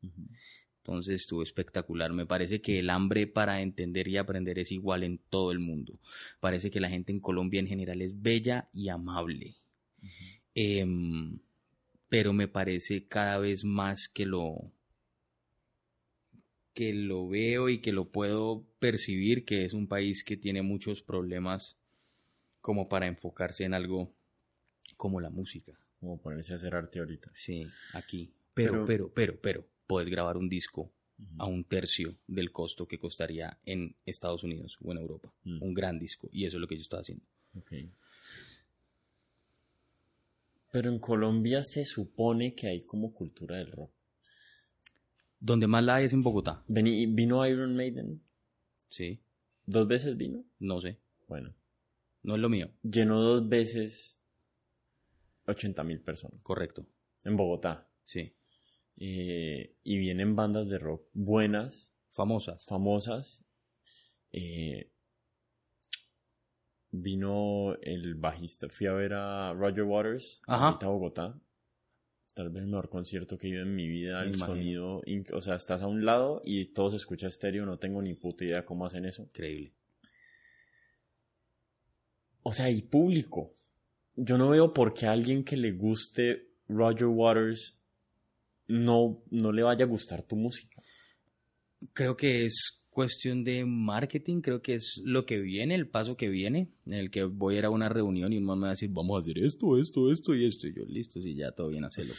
Entonces 0.85 1.21
estuvo 1.21 1.43
espectacular. 1.45 2.13
Me 2.13 2.27
parece 2.27 2.61
que 2.61 2.81
el 2.81 2.91
hambre 2.91 3.29
para 3.29 3.63
entender 3.63 4.09
y 4.09 4.17
aprender 4.17 4.59
es 4.59 4.73
igual 4.73 5.05
en 5.05 5.19
todo 5.19 5.53
el 5.53 5.61
mundo. 5.61 6.01
Parece 6.41 6.71
que 6.73 6.81
la 6.81 6.89
gente 6.91 7.13
en 7.13 7.21
Colombia 7.21 7.61
en 7.61 7.69
general 7.69 8.03
es 8.03 8.21
bella 8.21 8.69
y 8.75 8.89
amable. 8.89 9.55
Em, 10.55 11.39
pero 12.09 12.33
me 12.33 12.49
parece 12.49 13.07
cada 13.07 13.39
vez 13.39 13.65
más 13.65 14.09
que 14.09 14.27
lo 14.27 14.73
que 16.75 16.93
lo 16.95 17.29
veo 17.29 17.69
y 17.69 17.79
que 17.81 17.93
lo 17.93 18.11
puedo 18.11 18.65
percibir 18.79 19.45
que 19.45 19.65
es 19.65 19.75
un 19.75 19.87
país 19.87 20.25
que 20.25 20.37
tiene 20.39 20.63
muchos 20.63 21.03
problemas 21.03 21.77
como 22.61 22.89
para 22.89 23.07
enfocarse 23.07 23.65
en 23.65 23.75
algo 23.75 24.13
como 24.97 25.21
la 25.21 25.31
música. 25.31 25.79
Como 26.01 26.21
ponerse 26.21 26.55
a 26.55 26.57
hacer 26.57 26.75
arte 26.75 26.99
ahorita. 26.99 27.31
Sí, 27.35 27.67
aquí. 27.93 28.33
Pero, 28.55 28.73
Pero- 28.73 28.87
pero, 28.87 29.13
pero, 29.15 29.41
pero, 29.41 29.67
puedes 29.93 30.09
grabar 30.09 30.39
un 30.39 30.49
disco 30.49 30.91
a 31.39 31.45
un 31.47 31.65
tercio 31.65 32.17
del 32.27 32.51
costo 32.51 32.87
que 32.89 32.99
costaría 32.99 33.59
en 33.65 33.95
Estados 34.07 34.43
Unidos 34.43 34.79
o 34.83 34.91
en 34.91 34.99
Europa. 34.99 35.33
Mm. 35.45 35.63
Un 35.63 35.75
gran 35.75 35.99
disco. 35.99 36.29
Y 36.33 36.47
eso 36.47 36.57
es 36.57 36.61
lo 36.63 36.67
que 36.67 36.77
yo 36.77 36.81
estaba 36.81 37.03
haciendo. 37.03 37.25
Pero 40.71 40.91
en 40.91 40.99
Colombia 40.99 41.63
se 41.63 41.85
supone 41.85 42.55
que 42.55 42.69
hay 42.69 42.87
como 42.87 43.13
cultura 43.13 43.57
del 43.57 43.71
rock. 43.71 43.93
Donde 45.39 45.67
más 45.67 45.85
la 45.85 45.97
hay 45.97 46.07
es 46.07 46.13
en 46.15 46.23
Bogotá. 46.23 46.65
Vení- 46.69 47.15
¿Vino 47.15 47.47
Iron 47.47 47.77
Maiden? 47.77 48.23
Sí, 48.89 49.21
¿Dos 49.67 49.87
veces 49.87 50.17
vino? 50.17 50.45
no 50.59 50.81
sé. 50.81 50.99
Bueno. 51.29 51.55
No 52.23 52.35
es 52.37 52.41
lo 52.41 52.49
mío. 52.49 52.71
Llenó 52.83 53.21
dos 53.21 53.49
veces 53.49 54.19
80 55.47 55.85
mil 55.85 56.01
personas. 56.01 56.41
Correcto. 56.43 56.87
En 57.25 57.37
Bogotá. 57.37 57.89
Sí. 58.05 58.33
Eh, 58.97 59.75
y 59.83 59.99
vienen 59.99 60.37
bandas 60.37 60.69
de 60.69 60.79
rock 60.79 61.07
buenas, 61.13 61.93
Famosas. 62.11 62.67
famosas. 62.67 63.45
Eh, 64.33 64.91
vino 66.91 67.75
el 67.83 68.15
bajista, 68.15 68.69
fui 68.69 68.87
a 68.87 68.93
ver 68.93 69.15
a 69.15 69.53
Roger 69.55 69.85
Waters 69.85 70.43
Ajá. 70.47 70.67
ahorita 70.69 70.87
a 70.87 70.91
Bogotá. 70.91 71.41
Tal 72.35 72.49
vez 72.51 72.63
el 72.63 72.69
mejor 72.71 72.89
concierto 72.89 73.37
que 73.37 73.47
he 73.47 73.51
ido 73.51 73.63
en 73.63 73.75
mi 73.75 73.89
vida. 73.89 74.21
Me 74.21 74.29
el 74.31 74.37
imagino. 74.37 75.01
sonido, 75.03 75.03
o 75.37 75.43
sea, 75.43 75.55
estás 75.57 75.83
a 75.83 75.87
un 75.87 76.05
lado 76.05 76.41
y 76.45 76.67
todo 76.73 76.91
se 76.91 76.97
escucha 76.97 77.27
estéreo. 77.27 77.67
No 77.67 77.79
tengo 77.79 78.01
ni 78.01 78.15
puta 78.15 78.45
idea 78.45 78.65
cómo 78.65 78.87
hacen 78.87 79.05
eso. 79.05 79.23
Increíble. 79.25 79.75
O 82.43 82.53
sea, 82.53 82.71
y 82.71 82.83
público. 82.83 83.55
Yo 84.17 84.39
no 84.39 84.49
veo 84.49 84.73
por 84.73 84.95
qué 84.95 85.07
a 85.07 85.13
alguien 85.13 85.45
que 85.45 85.57
le 85.57 85.73
guste 85.73 86.49
Roger 86.69 87.07
Waters 87.09 87.79
no, 88.69 89.23
no 89.31 89.53
le 89.53 89.63
vaya 89.63 89.85
a 89.85 89.89
gustar 89.89 90.23
tu 90.23 90.37
música. 90.37 90.83
Creo 91.93 92.17
que 92.17 92.45
es 92.45 92.83
cuestión 92.93 93.43
de 93.43 93.65
marketing, 93.65 94.43
creo 94.43 94.61
que 94.61 94.75
es 94.75 95.01
lo 95.05 95.25
que 95.25 95.41
viene, 95.41 95.75
el 95.75 95.89
paso 95.89 96.17
que 96.17 96.29
viene, 96.29 96.69
en 96.85 96.93
el 96.93 97.11
que 97.11 97.25
voy 97.25 97.57
a 97.57 97.59
ir 97.61 97.65
a 97.65 97.71
una 97.71 97.89
reunión 97.89 98.33
y 98.33 98.37
un 98.37 98.45
man 98.45 98.59
me 98.59 98.63
va 98.65 98.69
a 98.69 98.71
decir, 98.73 98.91
vamos 98.93 99.17
a 99.17 99.21
hacer 99.21 99.39
esto, 99.39 99.79
esto, 99.79 100.13
esto 100.13 100.35
y 100.35 100.45
esto. 100.45 100.69
Y 100.69 100.75
yo, 100.75 100.85
listo, 100.85 101.21
sí, 101.21 101.35
ya 101.35 101.53
todo 101.53 101.71
bien, 101.71 101.85
hacerlo. 101.85 102.13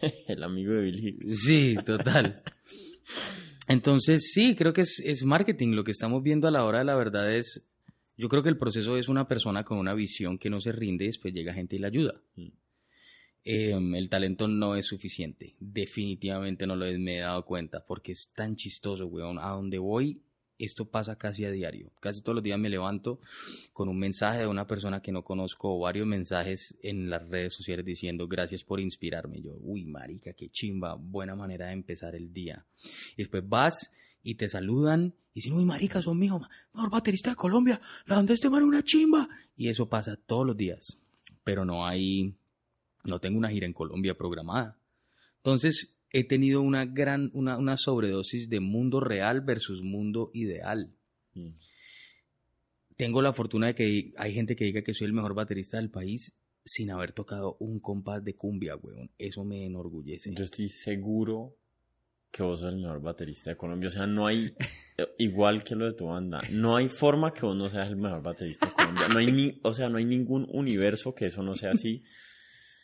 el 0.26 0.42
amigo 0.42 0.72
de 0.72 0.82
Bill 0.82 1.06
Hicks. 1.06 1.44
Sí, 1.44 1.76
total. 1.84 2.42
Entonces, 3.68 4.30
sí, 4.32 4.54
creo 4.56 4.72
que 4.72 4.82
es, 4.82 5.02
es 5.04 5.22
marketing. 5.24 5.72
Lo 5.72 5.84
que 5.84 5.90
estamos 5.90 6.22
viendo 6.22 6.48
a 6.48 6.50
la 6.50 6.64
hora 6.64 6.78
de 6.78 6.86
la 6.86 6.96
verdad 6.96 7.34
es, 7.34 7.62
yo 8.16 8.28
creo 8.28 8.42
que 8.42 8.48
el 8.48 8.58
proceso 8.58 8.96
es 8.96 9.08
una 9.08 9.28
persona 9.28 9.64
con 9.64 9.78
una 9.78 9.92
visión 9.92 10.38
que 10.38 10.48
no 10.48 10.60
se 10.60 10.72
rinde 10.72 11.04
y 11.04 11.08
después 11.08 11.34
llega 11.34 11.52
gente 11.52 11.76
y 11.76 11.78
la 11.78 11.88
ayuda. 11.88 12.22
Mm. 12.36 12.48
Em, 13.48 13.94
el 13.94 14.08
talento 14.08 14.48
no 14.48 14.74
es 14.74 14.86
suficiente. 14.86 15.54
Definitivamente 15.60 16.66
no 16.66 16.74
lo 16.74 16.84
he, 16.84 16.98
me 16.98 17.18
he 17.18 17.20
dado 17.20 17.44
cuenta 17.44 17.86
porque 17.86 18.10
es 18.10 18.32
tan 18.34 18.56
chistoso, 18.56 19.06
weón. 19.06 19.38
A 19.38 19.50
donde 19.50 19.78
voy, 19.78 20.20
esto 20.58 20.90
pasa 20.90 21.16
casi 21.16 21.44
a 21.44 21.52
diario. 21.52 21.92
Casi 22.00 22.22
todos 22.22 22.34
los 22.34 22.42
días 22.42 22.58
me 22.58 22.68
levanto 22.68 23.20
con 23.72 23.88
un 23.88 24.00
mensaje 24.00 24.40
de 24.40 24.46
una 24.48 24.66
persona 24.66 25.00
que 25.00 25.12
no 25.12 25.22
conozco 25.22 25.76
o 25.76 25.78
varios 25.78 26.08
mensajes 26.08 26.76
en 26.82 27.08
las 27.08 27.28
redes 27.28 27.54
sociales 27.54 27.86
diciendo 27.86 28.26
gracias 28.26 28.64
por 28.64 28.80
inspirarme. 28.80 29.40
Yo, 29.40 29.54
uy, 29.60 29.86
marica, 29.86 30.32
qué 30.32 30.48
chimba, 30.48 30.96
buena 30.96 31.36
manera 31.36 31.68
de 31.68 31.74
empezar 31.74 32.16
el 32.16 32.32
día. 32.32 32.66
Y 33.12 33.18
después 33.22 33.48
vas 33.48 33.92
y 34.24 34.34
te 34.34 34.48
saludan 34.48 35.14
y 35.32 35.34
dicen, 35.36 35.52
uy, 35.52 35.64
marica, 35.64 36.02
son 36.02 36.20
hijo, 36.20 36.40
mejor 36.74 36.90
baterista 36.90 37.30
de 37.30 37.36
Colombia, 37.36 37.80
la 38.06 38.16
banda 38.16 38.30
de 38.30 38.34
este 38.34 38.50
man 38.50 38.62
es 38.62 38.68
una 38.68 38.82
chimba. 38.82 39.28
Y 39.56 39.68
eso 39.68 39.88
pasa 39.88 40.16
todos 40.16 40.44
los 40.44 40.56
días. 40.56 40.98
Pero 41.44 41.64
no 41.64 41.86
hay, 41.86 42.34
no 43.06 43.20
tengo 43.20 43.38
una 43.38 43.50
gira 43.50 43.66
en 43.66 43.72
Colombia 43.72 44.14
programada. 44.14 44.78
Entonces, 45.38 45.96
he 46.10 46.24
tenido 46.24 46.62
una 46.62 46.84
gran, 46.84 47.30
una, 47.34 47.58
una 47.58 47.76
sobredosis 47.76 48.48
de 48.48 48.60
mundo 48.60 49.00
real 49.00 49.40
versus 49.42 49.82
mundo 49.82 50.30
ideal. 50.34 50.92
Mm. 51.34 51.50
Tengo 52.96 53.20
la 53.20 53.32
fortuna 53.32 53.68
de 53.68 53.74
que 53.74 54.12
hay 54.16 54.32
gente 54.32 54.56
que 54.56 54.64
diga 54.64 54.82
que 54.82 54.94
soy 54.94 55.06
el 55.06 55.12
mejor 55.12 55.34
baterista 55.34 55.76
del 55.76 55.90
país 55.90 56.34
sin 56.64 56.90
haber 56.90 57.12
tocado 57.12 57.56
un 57.60 57.78
compás 57.78 58.24
de 58.24 58.34
cumbia, 58.34 58.76
weón. 58.76 59.10
Eso 59.18 59.44
me 59.44 59.64
enorgullece. 59.64 60.30
Yo 60.34 60.44
estoy 60.44 60.68
seguro 60.68 61.56
que 62.32 62.42
vos 62.42 62.60
sos 62.60 62.70
el 62.70 62.80
mejor 62.80 63.00
baterista 63.00 63.50
de 63.50 63.56
Colombia. 63.56 63.88
O 63.88 63.92
sea, 63.92 64.06
no 64.06 64.26
hay, 64.26 64.54
eh, 64.98 65.06
igual 65.18 65.62
que 65.62 65.76
lo 65.76 65.86
de 65.86 65.92
tu 65.92 66.06
banda, 66.06 66.42
no 66.50 66.76
hay 66.76 66.88
forma 66.88 67.32
que 67.32 67.46
vos 67.46 67.56
no 67.56 67.68
seas 67.68 67.88
el 67.88 67.96
mejor 67.96 68.22
baterista 68.22 68.66
de 68.66 68.72
Colombia. 68.72 69.08
No 69.08 69.18
hay 69.18 69.32
ni, 69.32 69.60
o 69.62 69.72
sea, 69.72 69.88
no 69.88 69.98
hay 69.98 70.04
ningún 70.04 70.46
universo 70.50 71.14
que 71.14 71.26
eso 71.26 71.42
no 71.42 71.54
sea 71.54 71.72
así. 71.72 72.02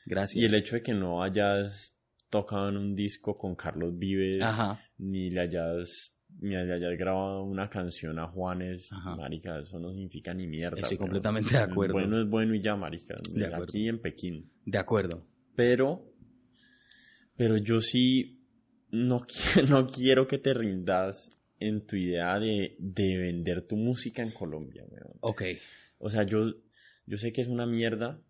Gracias. 0.07 0.43
Y 0.43 0.45
el 0.47 0.55
hecho 0.55 0.77
de 0.77 0.83
que 0.83 0.95
no 0.95 1.23
hayas 1.23 1.95
tocado 2.31 2.69
en 2.69 2.77
un 2.77 2.95
disco 2.95 3.37
con 3.37 3.55
Carlos 3.55 3.97
Vives, 3.99 4.43
Ajá. 4.43 4.81
ni 4.99 5.31
le 5.31 5.41
hayas, 5.43 6.15
ni 6.41 6.51
le 6.51 6.73
hayas 6.73 6.97
grabado 6.99 7.43
una 7.45 7.69
canción 7.69 8.19
a 8.19 8.27
Juanes, 8.29 8.91
Ajá. 8.93 9.17
marica, 9.17 9.59
eso 9.61 9.79
no 9.79 9.91
significa 9.93 10.33
ni 10.33 10.47
mierda. 10.47 10.81
Estoy 10.81 10.97
completamente 10.97 11.51
de 11.51 11.63
acuerdo. 11.63 11.95
Bueno 11.95 12.21
es 12.21 12.29
bueno 12.29 12.55
y 12.55 12.63
ya, 12.63 12.75
marica. 12.77 13.19
De 13.33 13.47
acuerdo. 13.47 13.65
Aquí 13.65 13.89
en 13.89 14.01
Pekín. 14.01 14.51
De 14.65 14.79
acuerdo. 14.79 15.27
Pero, 15.55 16.11
pero 17.37 17.57
yo 17.59 17.81
sí 17.81 18.41
no, 18.91 19.25
no 19.69 19.87
quiero 19.87 20.27
que 20.27 20.39
te 20.39 20.55
rindas 20.55 21.39
en 21.59 21.87
tu 21.87 21.97
idea 21.97 22.39
de, 22.39 22.77
de 22.79 23.19
vender 23.19 23.63
tu 23.67 23.77
música 23.77 24.23
en 24.23 24.31
Colombia, 24.33 24.85
weón. 24.89 25.17
Ok. 25.21 25.43
O 25.99 26.11
sea, 26.11 26.25
yo, 26.25 26.53
yo 27.07 27.17
sé 27.19 27.33
que 27.33 27.41
es 27.41 27.47
una 27.47 27.67
mierda, 27.67 28.21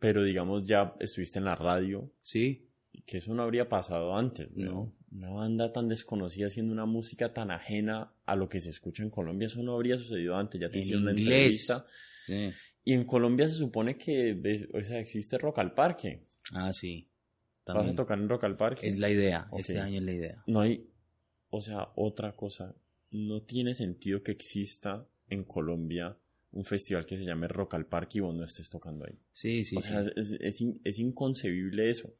pero 0.00 0.24
digamos 0.24 0.66
ya 0.66 0.94
estuviste 0.98 1.38
en 1.38 1.44
la 1.44 1.54
radio, 1.54 2.10
Sí. 2.20 2.66
que 3.06 3.18
eso 3.18 3.32
no 3.34 3.42
habría 3.44 3.68
pasado 3.68 4.16
antes. 4.16 4.48
No. 4.56 4.92
Una 5.12 5.30
banda 5.30 5.72
tan 5.72 5.88
desconocida 5.88 6.46
haciendo 6.48 6.72
una 6.72 6.86
música 6.86 7.32
tan 7.32 7.50
ajena 7.52 8.12
a 8.26 8.34
lo 8.36 8.48
que 8.48 8.58
se 8.60 8.70
escucha 8.70 9.02
en 9.04 9.10
Colombia, 9.10 9.46
eso 9.46 9.62
no 9.62 9.74
habría 9.74 9.96
sucedido 9.98 10.36
antes. 10.36 10.60
Ya 10.60 10.68
te 10.68 10.78
En 10.78 10.80
hicieron 10.82 11.02
una 11.02 11.12
entrevista. 11.12 11.86
Sí. 12.26 12.50
Y 12.84 12.92
en 12.94 13.04
Colombia 13.04 13.46
se 13.48 13.54
supone 13.56 13.96
que, 13.96 14.68
o 14.72 14.82
sea, 14.82 14.98
existe 14.98 15.38
Rock 15.38 15.58
al 15.58 15.74
Parque. 15.74 16.26
Ah, 16.52 16.72
sí. 16.72 17.08
¿Vas 17.66 17.76
También. 17.76 17.92
a 17.92 17.96
tocar 17.96 18.18
en 18.18 18.28
Rock 18.28 18.44
al 18.44 18.56
Parque? 18.56 18.88
Es 18.88 18.98
la 18.98 19.10
idea. 19.10 19.48
Este 19.56 19.78
año 19.78 19.98
es 19.98 20.04
la 20.04 20.12
idea. 20.12 20.42
No 20.46 20.60
hay, 20.60 20.88
o 21.50 21.60
sea, 21.62 21.90
otra 21.96 22.32
cosa. 22.34 22.74
No 23.10 23.42
tiene 23.42 23.74
sentido 23.74 24.22
que 24.22 24.32
exista 24.32 25.06
en 25.28 25.44
Colombia 25.44 26.16
un 26.52 26.64
festival 26.64 27.06
que 27.06 27.16
se 27.16 27.24
llame 27.24 27.46
Rock 27.48 27.74
al 27.74 27.86
Parque 27.86 28.18
y 28.18 28.20
vos 28.20 28.34
no 28.34 28.44
estés 28.44 28.68
tocando 28.70 29.04
ahí. 29.06 29.18
Sí, 29.32 29.64
sí, 29.64 29.76
o 29.76 29.80
sí. 29.80 29.88
sea, 29.88 30.02
es, 30.16 30.32
es 30.40 30.60
in- 30.60 30.80
es 30.84 30.98
inconcebible 30.98 31.88
eso. 31.90 32.12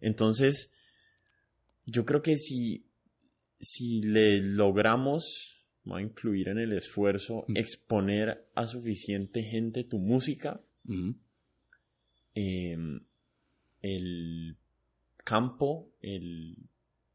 Entonces, 0.00 0.70
yo 1.86 2.04
creo 2.06 2.22
que 2.22 2.36
si, 2.36 2.86
si 3.60 4.00
le 4.02 4.40
logramos, 4.40 5.66
voy 5.84 6.00
a 6.02 6.04
incluir 6.04 6.48
en 6.48 6.58
el 6.58 6.72
esfuerzo, 6.72 7.44
Mm. 7.48 7.56
exponer 7.56 8.46
a 8.54 8.66
suficiente 8.66 9.42
gente 9.42 9.84
tu 9.84 9.98
música, 9.98 10.60
em, 12.34 13.00
el 13.82 14.56
campo, 15.24 15.90
el, 16.00 16.56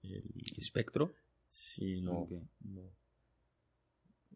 el 0.04 0.24
Espectro. 0.58 1.14
Sí, 1.50 2.02
no, 2.02 2.28
no. 2.62 2.92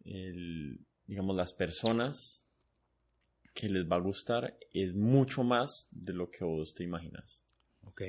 El, 0.06 0.80
digamos, 1.10 1.36
las 1.36 1.54
personas 1.54 2.46
que 3.56 3.68
les 3.68 3.90
va 3.90 3.96
a 3.96 4.00
gustar 4.00 4.56
es 4.72 4.94
mucho 4.94 5.44
más 5.44 5.88
de 5.90 6.14
lo 6.14 6.30
que 6.30 6.46
vos 6.46 6.76
te 6.76 6.84
imaginas. 6.84 7.44
Ok. 7.82 8.04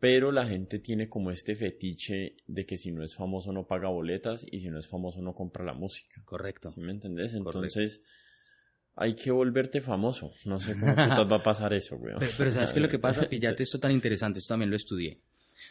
Pero 0.00 0.32
la 0.32 0.46
gente 0.46 0.80
tiene 0.80 1.08
como 1.08 1.30
este 1.30 1.54
fetiche 1.54 2.38
de 2.48 2.66
que 2.66 2.76
si 2.76 2.90
no 2.90 3.04
es 3.04 3.14
famoso 3.14 3.52
no 3.52 3.68
paga 3.68 3.88
boletas 3.88 4.44
y 4.50 4.58
si 4.58 4.68
no 4.68 4.80
es 4.80 4.88
famoso 4.88 5.22
no 5.22 5.32
compra 5.32 5.64
la 5.64 5.74
música. 5.74 6.20
Correcto. 6.24 6.72
¿Sí 6.72 6.80
me 6.80 6.90
entendés? 6.90 7.32
Correcto. 7.32 7.50
Entonces 7.50 8.02
hay 8.96 9.14
que 9.14 9.30
volverte 9.30 9.80
famoso. 9.80 10.32
No 10.44 10.58
sé 10.58 10.72
cómo 10.72 10.92
putas 10.92 11.30
va 11.30 11.36
a 11.36 11.42
pasar 11.42 11.72
eso, 11.72 11.98
güey. 11.98 12.16
Pero, 12.18 12.32
pero 12.36 12.50
¿sabes 12.50 12.72
qué 12.72 12.80
lo 12.80 12.88
que 12.88 12.98
pasa? 12.98 13.28
Pillate 13.28 13.62
esto 13.62 13.78
tan 13.78 13.92
interesante, 13.92 14.40
esto 14.40 14.54
también 14.54 14.70
lo 14.70 14.76
estudié. 14.76 15.22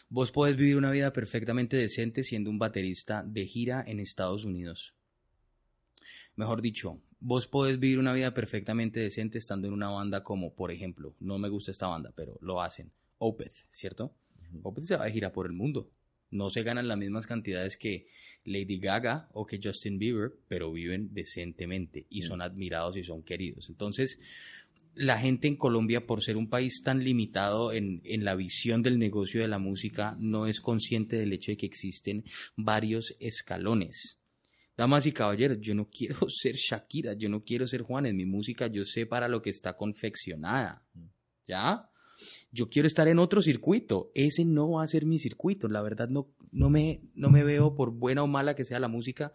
Vos 0.08 0.32
podés 0.32 0.56
vivir 0.56 0.78
una 0.78 0.90
vida 0.90 1.12
perfectamente 1.12 1.76
decente 1.76 2.24
siendo 2.24 2.50
un 2.50 2.58
baterista 2.58 3.22
de 3.22 3.46
gira 3.46 3.84
en 3.86 4.00
Estados 4.00 4.46
Unidos. 4.46 4.95
Mejor 6.36 6.60
dicho, 6.60 7.00
vos 7.18 7.46
podés 7.46 7.78
vivir 7.78 7.98
una 7.98 8.12
vida 8.12 8.34
perfectamente 8.34 9.00
decente 9.00 9.38
estando 9.38 9.66
en 9.66 9.72
una 9.72 9.88
banda 9.88 10.22
como, 10.22 10.54
por 10.54 10.70
ejemplo, 10.70 11.14
no 11.18 11.38
me 11.38 11.48
gusta 11.48 11.70
esta 11.70 11.86
banda, 11.86 12.12
pero 12.14 12.38
lo 12.42 12.60
hacen, 12.60 12.92
Opeth, 13.18 13.54
¿cierto? 13.70 14.14
Opeth 14.62 14.84
se 14.84 14.96
va 14.96 15.06
de 15.06 15.12
gira 15.12 15.32
por 15.32 15.46
el 15.46 15.52
mundo. 15.52 15.90
No 16.30 16.50
se 16.50 16.62
ganan 16.62 16.88
las 16.88 16.98
mismas 16.98 17.26
cantidades 17.26 17.76
que 17.76 18.08
Lady 18.44 18.78
Gaga 18.78 19.28
o 19.32 19.46
que 19.46 19.60
Justin 19.62 19.98
Bieber, 19.98 20.32
pero 20.48 20.72
viven 20.72 21.12
decentemente 21.12 22.06
y 22.10 22.22
son 22.22 22.42
admirados 22.42 22.96
y 22.96 23.04
son 23.04 23.22
queridos. 23.22 23.68
Entonces, 23.70 24.20
la 24.94 25.18
gente 25.18 25.48
en 25.48 25.56
Colombia, 25.56 26.06
por 26.06 26.22
ser 26.22 26.36
un 26.36 26.48
país 26.48 26.82
tan 26.82 27.02
limitado 27.02 27.72
en, 27.72 28.00
en 28.04 28.24
la 28.24 28.34
visión 28.34 28.82
del 28.82 28.98
negocio 28.98 29.40
de 29.40 29.48
la 29.48 29.58
música, 29.58 30.16
no 30.18 30.46
es 30.46 30.60
consciente 30.60 31.16
del 31.16 31.32
hecho 31.32 31.52
de 31.52 31.56
que 31.56 31.66
existen 31.66 32.24
varios 32.56 33.16
escalones. 33.20 34.18
Damas 34.76 35.06
y 35.06 35.12
caballeros, 35.12 35.58
yo 35.60 35.74
no 35.74 35.88
quiero 35.90 36.28
ser 36.28 36.56
Shakira, 36.56 37.14
yo 37.14 37.28
no 37.28 37.44
quiero 37.44 37.66
ser 37.66 37.82
Juanes, 37.82 38.14
mi 38.14 38.26
música 38.26 38.66
yo 38.66 38.84
sé 38.84 39.06
para 39.06 39.28
lo 39.28 39.42
que 39.42 39.50
está 39.50 39.76
confeccionada. 39.76 40.84
¿Ya? 41.46 41.88
yo 42.50 42.68
quiero 42.68 42.86
estar 42.86 43.08
en 43.08 43.18
otro 43.18 43.42
circuito. 43.42 44.10
Ese 44.14 44.44
no 44.44 44.72
va 44.72 44.84
a 44.84 44.88
ser 44.88 45.06
mi 45.06 45.18
circuito. 45.18 45.68
La 45.68 45.82
verdad, 45.82 46.08
no, 46.08 46.28
no, 46.52 46.70
me, 46.70 47.02
no 47.14 47.30
me 47.30 47.44
veo, 47.44 47.74
por 47.74 47.90
buena 47.90 48.22
o 48.22 48.26
mala 48.26 48.54
que 48.54 48.64
sea 48.64 48.80
la 48.80 48.88
música, 48.88 49.32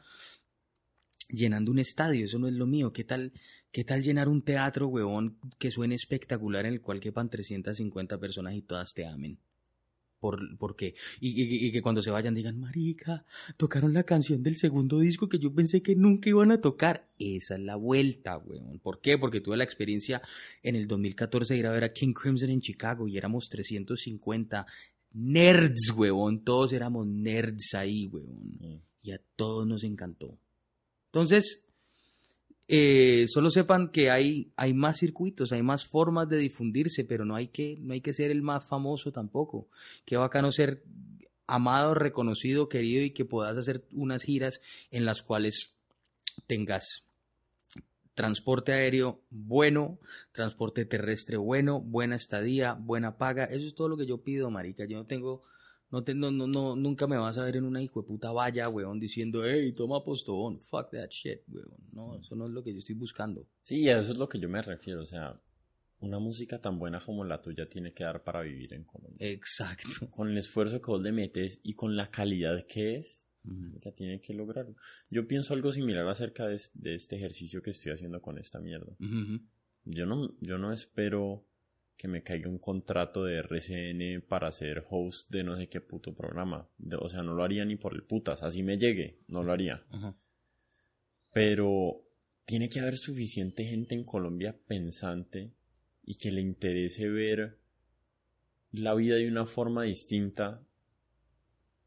llenando 1.29 1.71
un 1.71 1.79
estadio. 1.79 2.25
Eso 2.25 2.39
no 2.39 2.47
es 2.47 2.53
lo 2.53 2.67
mío. 2.67 2.91
¿Qué 2.93 3.03
tal, 3.03 3.33
qué 3.71 3.83
tal 3.83 4.03
llenar 4.03 4.29
un 4.29 4.41
teatro, 4.41 4.87
huevón, 4.87 5.39
que 5.59 5.71
suene 5.71 5.95
espectacular 5.95 6.65
en 6.65 6.73
el 6.73 6.81
cual 6.81 6.99
quepan 6.99 7.29
350 7.29 8.17
personas 8.17 8.55
y 8.55 8.61
todas 8.61 8.93
te 8.93 9.05
amen? 9.05 9.39
Por, 10.21 10.57
por 10.57 10.75
qué. 10.75 10.93
Y, 11.19 11.71
que 11.71 11.81
cuando 11.81 12.01
se 12.01 12.11
vayan 12.11 12.35
digan, 12.35 12.59
marica, 12.59 13.25
tocaron 13.57 13.93
la 13.93 14.03
canción 14.03 14.43
del 14.43 14.55
segundo 14.55 14.99
disco 14.99 15.27
que 15.27 15.39
yo 15.39 15.53
pensé 15.53 15.81
que 15.81 15.95
nunca 15.95 16.29
iban 16.29 16.51
a 16.51 16.61
tocar. 16.61 17.09
Esa 17.17 17.55
es 17.55 17.61
la 17.61 17.75
vuelta, 17.75 18.37
weón. 18.37 18.79
¿Por 18.79 19.01
qué? 19.01 19.17
Porque 19.17 19.41
tuve 19.41 19.57
la 19.57 19.63
experiencia 19.63 20.21
en 20.61 20.75
el 20.75 20.87
2014 20.87 21.55
de 21.55 21.59
ir 21.59 21.65
a 21.65 21.71
ver 21.71 21.83
a 21.83 21.91
King 21.91 22.13
Crimson 22.13 22.51
en 22.51 22.61
Chicago 22.61 23.07
y 23.07 23.17
éramos 23.17 23.49
350 23.49 24.67
nerds, 25.13 25.91
weón. 25.97 26.43
Todos 26.43 26.71
éramos 26.71 27.07
nerds 27.07 27.73
ahí, 27.73 28.05
weón. 28.05 28.57
Mm. 28.59 28.81
Y 29.03 29.11
a 29.11 29.19
todos 29.35 29.65
nos 29.65 29.83
encantó. 29.83 30.37
Entonces, 31.07 31.65
eh, 32.73 33.25
solo 33.27 33.49
sepan 33.49 33.89
que 33.89 34.09
hay, 34.09 34.53
hay 34.55 34.73
más 34.73 34.97
circuitos, 34.97 35.51
hay 35.51 35.61
más 35.61 35.85
formas 35.85 36.29
de 36.29 36.37
difundirse, 36.37 37.03
pero 37.03 37.25
no 37.25 37.35
hay, 37.35 37.49
que, 37.49 37.77
no 37.81 37.91
hay 37.91 37.99
que 37.99 38.13
ser 38.13 38.31
el 38.31 38.41
más 38.41 38.63
famoso 38.63 39.11
tampoco. 39.11 39.67
Qué 40.05 40.15
bacano 40.15 40.53
ser 40.53 40.81
amado, 41.47 41.95
reconocido, 41.95 42.69
querido 42.69 43.03
y 43.03 43.11
que 43.11 43.25
puedas 43.25 43.57
hacer 43.57 43.83
unas 43.91 44.23
giras 44.23 44.61
en 44.89 45.03
las 45.03 45.21
cuales 45.21 45.75
tengas 46.47 47.03
transporte 48.13 48.71
aéreo 48.71 49.19
bueno, 49.29 49.99
transporte 50.31 50.85
terrestre 50.85 51.35
bueno, 51.35 51.81
buena 51.81 52.15
estadía, 52.15 52.71
buena 52.71 53.17
paga. 53.17 53.43
Eso 53.43 53.67
es 53.67 53.75
todo 53.75 53.89
lo 53.89 53.97
que 53.97 54.05
yo 54.05 54.19
pido, 54.19 54.49
marica. 54.49 54.85
Yo 54.85 54.95
no 54.95 55.05
tengo 55.05 55.43
no, 55.91 56.03
te, 56.03 56.15
no, 56.15 56.31
no, 56.31 56.75
nunca 56.75 57.05
me 57.05 57.17
vas 57.17 57.37
a 57.37 57.43
ver 57.43 57.57
en 57.57 57.65
una 57.65 57.81
hijo 57.81 58.01
de 58.01 58.07
puta 58.07 58.31
valla, 58.31 58.69
weón, 58.69 58.99
diciendo, 58.99 59.45
hey, 59.45 59.73
toma 59.73 60.03
postón, 60.03 60.59
fuck 60.61 60.89
that 60.91 61.09
shit, 61.09 61.41
weón. 61.49 61.75
No, 61.91 62.17
eso 62.17 62.35
no 62.35 62.45
es 62.45 62.51
lo 62.51 62.63
que 62.63 62.71
yo 62.71 62.79
estoy 62.79 62.95
buscando. 62.95 63.45
Sí, 63.63 63.89
a 63.89 63.99
eso 63.99 64.13
es 64.13 64.17
lo 64.17 64.29
que 64.29 64.39
yo 64.39 64.47
me 64.47 64.61
refiero, 64.61 65.01
o 65.01 65.05
sea, 65.05 65.39
una 65.99 66.17
música 66.17 66.59
tan 66.59 66.79
buena 66.79 66.99
como 66.99 67.23
la 67.25 67.41
tuya 67.41 67.67
tiene 67.67 67.93
que 67.93 68.03
dar 68.03 68.23
para 68.23 68.41
vivir 68.41 68.73
en 68.73 68.85
Colombia. 68.85 69.17
Exacto. 69.19 69.89
Con 70.11 70.29
el 70.29 70.37
esfuerzo 70.37 70.81
que 70.81 70.91
vos 70.91 71.01
le 71.01 71.11
metes 71.11 71.59
y 71.63 71.73
con 71.73 71.95
la 71.95 72.09
calidad 72.09 72.65
que 72.67 72.95
es, 72.95 73.25
ya 73.79 73.91
tiene 73.91 74.21
que 74.21 74.33
lograrlo. 74.33 74.75
Yo 75.09 75.27
pienso 75.27 75.53
algo 75.53 75.71
similar 75.71 76.07
acerca 76.07 76.47
de, 76.47 76.55
este 76.55 77.15
ejercicio 77.15 77.61
que 77.61 77.71
estoy 77.71 77.91
haciendo 77.91 78.21
con 78.21 78.37
esta 78.37 78.59
mierda. 78.59 78.95
Yo 79.83 80.05
no, 80.05 80.35
yo 80.41 80.59
no 80.59 80.71
espero 80.71 81.43
que 82.01 82.07
me 82.07 82.23
caiga 82.23 82.49
un 82.49 82.57
contrato 82.57 83.25
de 83.25 83.37
RCN 83.43 84.23
para 84.27 84.51
ser 84.51 84.83
host 84.89 85.29
de 85.29 85.43
no 85.43 85.55
sé 85.55 85.69
qué 85.69 85.81
puto 85.81 86.15
programa. 86.15 86.67
o 86.99 87.09
sea, 87.09 87.21
no 87.21 87.35
lo 87.35 87.43
haría 87.43 87.63
ni 87.63 87.75
por 87.75 87.93
el 87.93 88.01
putas. 88.01 88.41
Así 88.41 88.63
me 88.63 88.79
llegue, 88.79 89.19
no 89.27 89.43
lo 89.43 89.51
haría. 89.51 89.85
Pero 91.31 92.01
tiene 92.45 92.69
que 92.69 92.79
haber 92.79 92.97
suficiente 92.97 93.65
gente 93.65 93.93
en 93.93 94.03
Colombia 94.03 94.57
pensante 94.65 95.51
y 96.03 96.15
que 96.15 96.31
le 96.31 96.41
interese 96.41 97.07
ver 97.07 97.59
la 98.71 98.95
vida 98.95 99.17
de 99.17 99.27
una 99.27 99.45
forma 99.45 99.83
distinta 99.83 100.65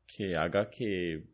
que 0.06 0.36
haga 0.36 0.70
que, 0.70 1.24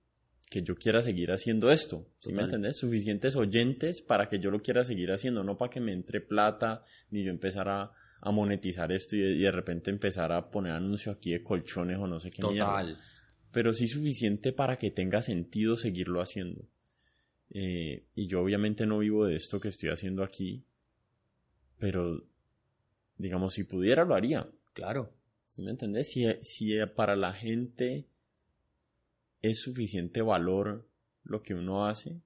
que 0.48 0.62
yo 0.62 0.74
quiera 0.74 1.02
seguir 1.02 1.32
haciendo 1.32 1.70
esto. 1.70 2.08
¿Sí 2.18 2.32
me 2.32 2.44
entendés? 2.44 2.78
Suficientes 2.78 3.36
oyentes 3.36 4.00
para 4.00 4.30
que 4.30 4.38
yo 4.38 4.50
lo 4.50 4.62
quiera 4.62 4.84
seguir 4.84 5.12
haciendo, 5.12 5.44
no 5.44 5.58
para 5.58 5.70
que 5.70 5.80
me 5.80 5.92
entre 5.92 6.22
plata 6.22 6.82
ni 7.10 7.22
yo 7.22 7.30
empezar 7.30 7.68
a 8.20 8.30
monetizar 8.30 8.92
esto 8.92 9.16
y, 9.16 9.38
de 9.38 9.50
repente 9.50 9.90
empezar 9.90 10.32
a 10.32 10.50
poner 10.50 10.72
anuncios 10.72 11.16
aquí 11.16 11.32
de 11.32 11.42
colchones 11.42 11.98
o 11.98 12.06
no 12.06 12.20
sé 12.20 12.30
qué. 12.30 12.42
Total. 12.42 12.96
Pero 13.52 13.72
sí 13.72 13.88
suficiente 13.88 14.52
para 14.52 14.76
que 14.76 14.90
tenga 14.90 15.22
sentido 15.22 15.76
seguirlo 15.76 16.20
haciendo. 16.20 16.68
Eh, 17.50 18.06
y 18.14 18.26
yo 18.26 18.42
obviamente 18.42 18.86
no 18.86 18.98
vivo 18.98 19.26
de 19.26 19.34
esto 19.36 19.58
que 19.58 19.68
estoy 19.68 19.88
haciendo 19.88 20.22
aquí, 20.22 20.64
pero 21.78 22.24
digamos, 23.16 23.54
si 23.54 23.64
pudiera 23.64 24.04
lo 24.04 24.14
haría. 24.14 24.48
Claro. 24.72 25.12
¿Sí 25.46 25.62
me 25.62 25.70
entendés? 25.72 26.12
Si, 26.12 26.26
si 26.42 26.74
para 26.94 27.16
la 27.16 27.32
gente 27.32 28.06
es 29.42 29.60
suficiente 29.60 30.22
valor 30.22 30.88
lo 31.24 31.42
que 31.42 31.54
uno 31.54 31.86
hace, 31.86 32.20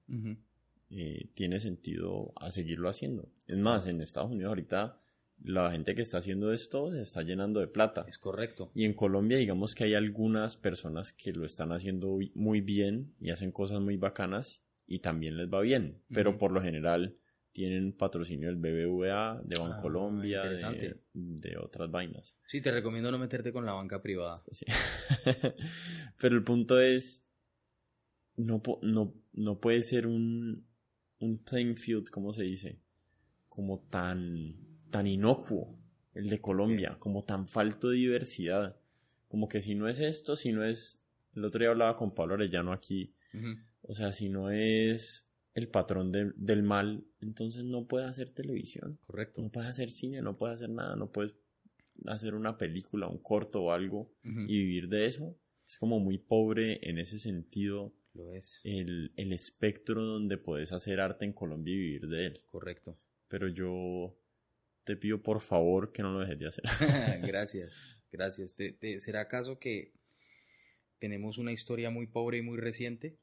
eh, 0.91 1.29
tiene 1.33 1.59
sentido 1.59 2.33
a 2.35 2.51
seguirlo 2.51 2.89
haciendo. 2.89 3.29
Es 3.47 3.57
más, 3.57 3.87
en 3.87 4.01
Estados 4.01 4.31
Unidos 4.31 4.49
ahorita 4.49 5.01
la 5.43 5.71
gente 5.71 5.95
que 5.95 6.01
está 6.01 6.19
haciendo 6.19 6.51
esto 6.51 6.91
se 6.91 7.01
está 7.01 7.21
llenando 7.21 7.59
de 7.59 7.67
plata. 7.67 8.05
Es 8.07 8.17
correcto. 8.17 8.71
Y 8.73 8.85
en 8.85 8.93
Colombia, 8.93 9.37
digamos 9.37 9.75
que 9.75 9.83
hay 9.83 9.93
algunas 9.93 10.57
personas 10.57 11.13
que 11.13 11.33
lo 11.33 11.45
están 11.45 11.71
haciendo 11.71 12.17
muy 12.33 12.61
bien 12.61 13.13
y 13.19 13.31
hacen 13.31 13.51
cosas 13.51 13.81
muy 13.81 13.97
bacanas 13.97 14.63
y 14.87 14.99
también 14.99 15.37
les 15.37 15.47
va 15.47 15.61
bien. 15.61 16.01
Pero 16.09 16.37
por 16.37 16.51
lo 16.51 16.61
general 16.61 17.17
tienen 17.51 17.93
patrocinio 17.93 18.49
del 18.49 18.57
BBVA, 18.57 19.41
de 19.45 19.59
Bancolombia, 19.59 20.43
ah, 20.43 20.71
de, 20.73 20.99
de, 21.13 21.57
otras 21.57 21.89
vainas. 21.89 22.37
Sí, 22.47 22.59
te 22.59 22.69
recomiendo 22.69 23.09
no 23.11 23.17
meterte 23.17 23.53
con 23.53 23.65
la 23.65 23.71
banca 23.71 24.01
privada. 24.01 24.43
Pero 26.19 26.35
el 26.35 26.43
punto 26.43 26.81
es, 26.81 27.25
no, 28.35 28.61
no, 28.81 29.13
no 29.31 29.59
puede 29.61 29.83
ser 29.83 30.05
un, 30.05 30.67
un 31.19 31.37
playing 31.37 31.77
field, 31.77 32.09
¿cómo 32.09 32.33
se 32.33 32.43
dice? 32.43 32.81
Como 33.47 33.87
tan 33.89 34.74
tan 34.95 35.07
inocuo, 35.07 35.77
el 36.13 36.29
de 36.29 36.39
Colombia, 36.39 36.95
como 36.99 37.25
tan 37.25 37.49
falto 37.49 37.89
de 37.89 37.97
diversidad. 37.97 38.77
Como 39.27 39.49
que 39.49 39.59
si 39.59 39.75
no 39.75 39.89
es 39.89 39.99
esto, 39.99 40.37
si 40.37 40.53
no 40.53 40.63
es. 40.63 41.03
El 41.33 41.43
otro 41.43 41.59
día 41.59 41.71
hablaba 41.71 41.97
con 41.97 42.15
Pablo 42.15 42.35
Arellano 42.35 42.71
aquí. 42.71 43.13
O 43.81 43.93
sea, 43.93 44.13
si 44.13 44.29
no 44.29 44.51
es 44.51 45.27
el 45.53 45.67
patrón 45.67 46.13
del 46.13 46.63
mal, 46.63 47.03
entonces 47.19 47.65
no 47.65 47.87
puedes 47.87 48.09
hacer 48.09 48.31
televisión. 48.31 48.97
Correcto. 49.05 49.41
No 49.41 49.49
puedes 49.49 49.69
hacer 49.69 49.91
cine, 49.91 50.21
no 50.21 50.37
puedes 50.37 50.55
hacer 50.55 50.69
nada, 50.69 50.95
no 50.95 51.11
puedes 51.11 51.35
hacer 52.07 52.33
una 52.33 52.57
película, 52.57 53.09
un 53.09 53.17
corto 53.17 53.63
o 53.63 53.71
algo 53.73 54.13
y 54.23 54.59
vivir 54.59 54.87
de 54.87 55.07
eso. 55.07 55.37
Es 55.67 55.77
como 55.77 55.99
muy 55.99 56.19
pobre 56.19 56.79
en 56.89 56.99
ese 56.99 57.19
sentido. 57.19 57.93
Lo 58.13 58.31
es. 58.31 58.61
El, 58.63 59.11
el 59.17 59.33
espectro 59.33 60.05
donde 60.05 60.37
puedes 60.37 60.71
hacer 60.71 61.01
arte 61.01 61.25
en 61.25 61.33
Colombia 61.33 61.73
y 61.73 61.77
vivir 61.79 62.07
de 62.07 62.27
él. 62.27 62.41
Correcto. 62.49 62.97
Pero 63.27 63.49
yo 63.49 64.15
te 64.85 64.95
pido 64.95 65.21
por 65.21 65.41
favor 65.41 65.91
que 65.91 66.01
no 66.01 66.13
lo 66.13 66.19
dejes 66.19 66.39
de 66.39 66.47
hacer. 66.47 66.63
gracias, 67.27 67.73
gracias. 68.11 68.55
será 68.99 69.21
acaso 69.21 69.59
que 69.59 69.91
tenemos 70.99 71.37
una 71.37 71.51
historia 71.51 71.89
muy 71.89 72.07
pobre 72.07 72.37
y 72.37 72.41
muy 72.41 72.57
reciente? 72.57 73.17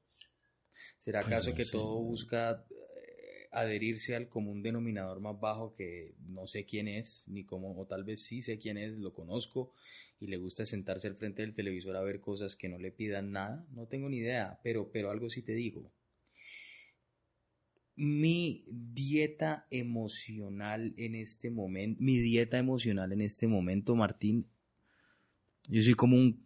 ¿Será 0.98 1.20
pues 1.20 1.32
acaso 1.32 1.54
que 1.54 1.64
todo 1.64 2.00
busca 2.02 2.66
eh, 2.70 3.48
adherirse 3.50 4.14
al 4.14 4.28
común 4.28 4.62
denominador 4.62 5.20
más 5.20 5.38
bajo 5.40 5.74
que 5.74 6.14
no 6.20 6.46
sé 6.46 6.64
quién 6.64 6.88
es, 6.88 7.26
ni 7.28 7.44
cómo, 7.44 7.78
o 7.78 7.86
tal 7.86 8.04
vez 8.04 8.22
sí 8.24 8.42
sé 8.42 8.58
quién 8.58 8.76
es, 8.76 8.98
lo 8.98 9.12
conozco, 9.12 9.72
y 10.20 10.26
le 10.26 10.36
gusta 10.36 10.64
sentarse 10.64 11.08
al 11.08 11.16
frente 11.16 11.42
del 11.42 11.54
televisor 11.54 11.96
a 11.96 12.02
ver 12.02 12.20
cosas 12.20 12.56
que 12.56 12.68
no 12.68 12.78
le 12.78 12.92
pidan 12.92 13.32
nada? 13.32 13.66
No 13.70 13.86
tengo 13.86 14.08
ni 14.08 14.18
idea, 14.18 14.60
pero, 14.62 14.90
pero 14.92 15.10
algo 15.10 15.28
sí 15.28 15.42
te 15.42 15.54
digo 15.54 15.92
mi 17.94 18.64
dieta 18.68 19.66
emocional 19.70 20.94
en 20.96 21.14
este 21.14 21.50
momento, 21.50 22.02
mi 22.02 22.18
dieta 22.18 22.58
emocional 22.58 23.12
en 23.12 23.20
este 23.20 23.46
momento, 23.46 23.94
Martín, 23.94 24.46
yo 25.68 25.82
soy 25.82 25.94
como 25.94 26.16
un, 26.16 26.44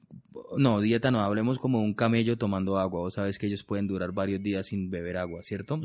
no, 0.59 0.81
dieta 0.81 1.11
no, 1.11 1.21
hablemos 1.21 1.59
como 1.59 1.81
un 1.81 1.95
camello 1.95 2.37
tomando 2.37 2.79
agua, 2.79 3.01
vos 3.01 3.15
sabes 3.15 3.39
que 3.39 3.47
ellos 3.47 3.65
pueden 3.65 3.87
durar 3.87 4.13
varios 4.13 4.43
días 4.43 4.67
sin 4.67 4.91
beber 4.91 5.17
agua, 5.17 5.43
¿cierto? 5.43 5.81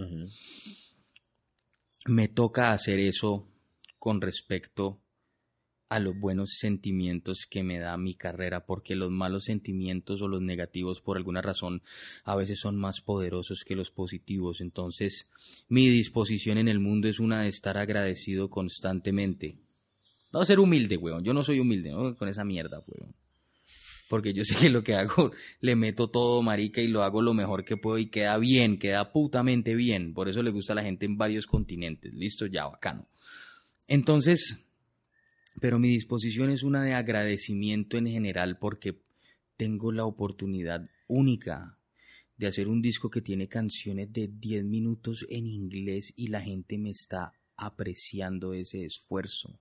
Me 2.07 2.28
toca 2.28 2.74
hacer 2.74 2.99
eso 2.99 3.47
con 3.99 4.20
respecto 4.20 4.99
a 5.92 6.00
los 6.00 6.18
buenos 6.18 6.52
sentimientos 6.58 7.46
que 7.46 7.64
me 7.64 7.78
da 7.78 7.98
mi 7.98 8.16
carrera, 8.16 8.66
porque 8.66 8.96
los 8.96 9.12
malos 9.12 9.44
sentimientos 9.44 10.22
o 10.22 10.30
los 10.30 10.42
negativos 10.42 11.02
por 11.02 11.18
alguna 11.18 11.42
razón 11.42 11.82
a 12.24 12.34
veces 12.38 12.62
son 12.62 12.78
más 12.78 13.02
poderosos 13.02 13.66
que 13.66 13.76
los 13.76 13.92
positivos. 13.92 14.62
Entonces, 14.62 15.30
mi 15.68 15.89
disposición 15.89 16.58
en 16.58 16.70
el 16.70 16.80
mundo 16.80 17.10
es 17.10 17.20
una 17.20 17.42
de 17.42 17.50
estar 17.50 17.78
agradecido 17.78 18.50
constantemente. 18.50 19.58
No 20.32 20.46
ser 20.46 20.62
humilde, 20.62 20.96
weón. 20.96 21.26
Yo 21.26 21.34
no 21.34 21.44
soy 21.44 21.60
humilde, 21.60 21.92
¿no? 21.92 22.16
Con 22.16 22.30
esa 22.30 22.46
mierda, 22.46 22.82
weón. 22.88 23.14
Porque 24.08 24.34
yo 24.34 24.46
sé 24.46 24.56
que 24.56 24.70
lo 24.70 24.86
que 24.86 24.96
hago, 24.96 25.34
le 25.60 25.76
meto 25.76 26.10
todo, 26.10 26.42
marica, 26.42 26.80
y 26.80 26.88
lo 26.88 27.04
hago 27.04 27.22
lo 27.22 27.34
mejor 27.34 27.66
que 27.66 27.76
puedo 27.76 27.98
y 27.98 28.06
queda 28.06 28.38
bien, 28.38 28.80
queda 28.80 29.12
putamente 29.12 29.76
bien. 29.76 30.14
Por 30.14 30.30
eso 30.30 30.42
le 30.42 30.52
gusta 30.52 30.72
a 30.72 30.78
la 30.78 30.84
gente 30.84 31.06
en 31.06 31.18
varios 31.18 31.48
continentes. 31.48 32.14
Listo, 32.14 32.46
ya, 32.46 32.66
bacano. 32.66 33.08
Entonces, 33.89 34.70
pero 35.60 35.80
mi 35.80 35.89
disposición 35.89 36.49
es 36.49 36.64
una 36.64 36.84
de 36.84 36.93
agradecimiento 36.93 37.97
en 37.97 38.08
general 38.08 38.58
porque 38.58 38.99
tengo 39.58 39.91
la 39.91 40.06
oportunidad 40.06 40.89
única 41.08 41.78
de 42.38 42.47
hacer 42.47 42.68
un 42.68 42.82
disco 42.82 43.12
que 43.12 43.22
tiene 43.22 43.47
canciones 43.47 44.12
de 44.12 44.28
10 44.28 44.64
minutos 44.66 45.26
en 45.30 45.45
inglés 45.45 46.12
y 46.16 46.28
la 46.28 46.41
gente 46.41 46.80
me 46.80 46.89
está 46.89 47.34
apreciando 47.56 48.54
ese 48.54 48.84
esfuerzo. 48.84 49.60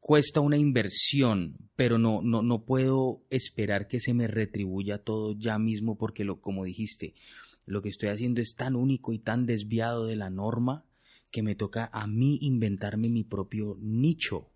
cuesta 0.00 0.40
una 0.40 0.56
inversión, 0.56 1.56
pero 1.74 1.98
no, 1.98 2.22
no, 2.22 2.42
no 2.42 2.64
puedo 2.64 3.22
esperar 3.30 3.86
que 3.86 4.00
se 4.00 4.14
me 4.14 4.26
retribuya 4.28 4.98
todo 4.98 5.36
ya 5.38 5.58
mismo 5.58 5.96
porque, 5.96 6.24
lo, 6.24 6.40
como 6.40 6.64
dijiste, 6.64 7.14
lo 7.66 7.82
que 7.82 7.88
estoy 7.88 8.08
haciendo 8.08 8.40
es 8.40 8.54
tan 8.56 8.76
único 8.76 9.12
y 9.12 9.18
tan 9.18 9.46
desviado 9.46 10.06
de 10.06 10.16
la 10.16 10.30
norma 10.30 10.84
que 11.30 11.42
me 11.42 11.54
toca 11.54 11.90
a 11.92 12.06
mí 12.06 12.38
inventarme 12.40 13.08
mi 13.08 13.24
propio 13.24 13.76
nicho, 13.80 14.50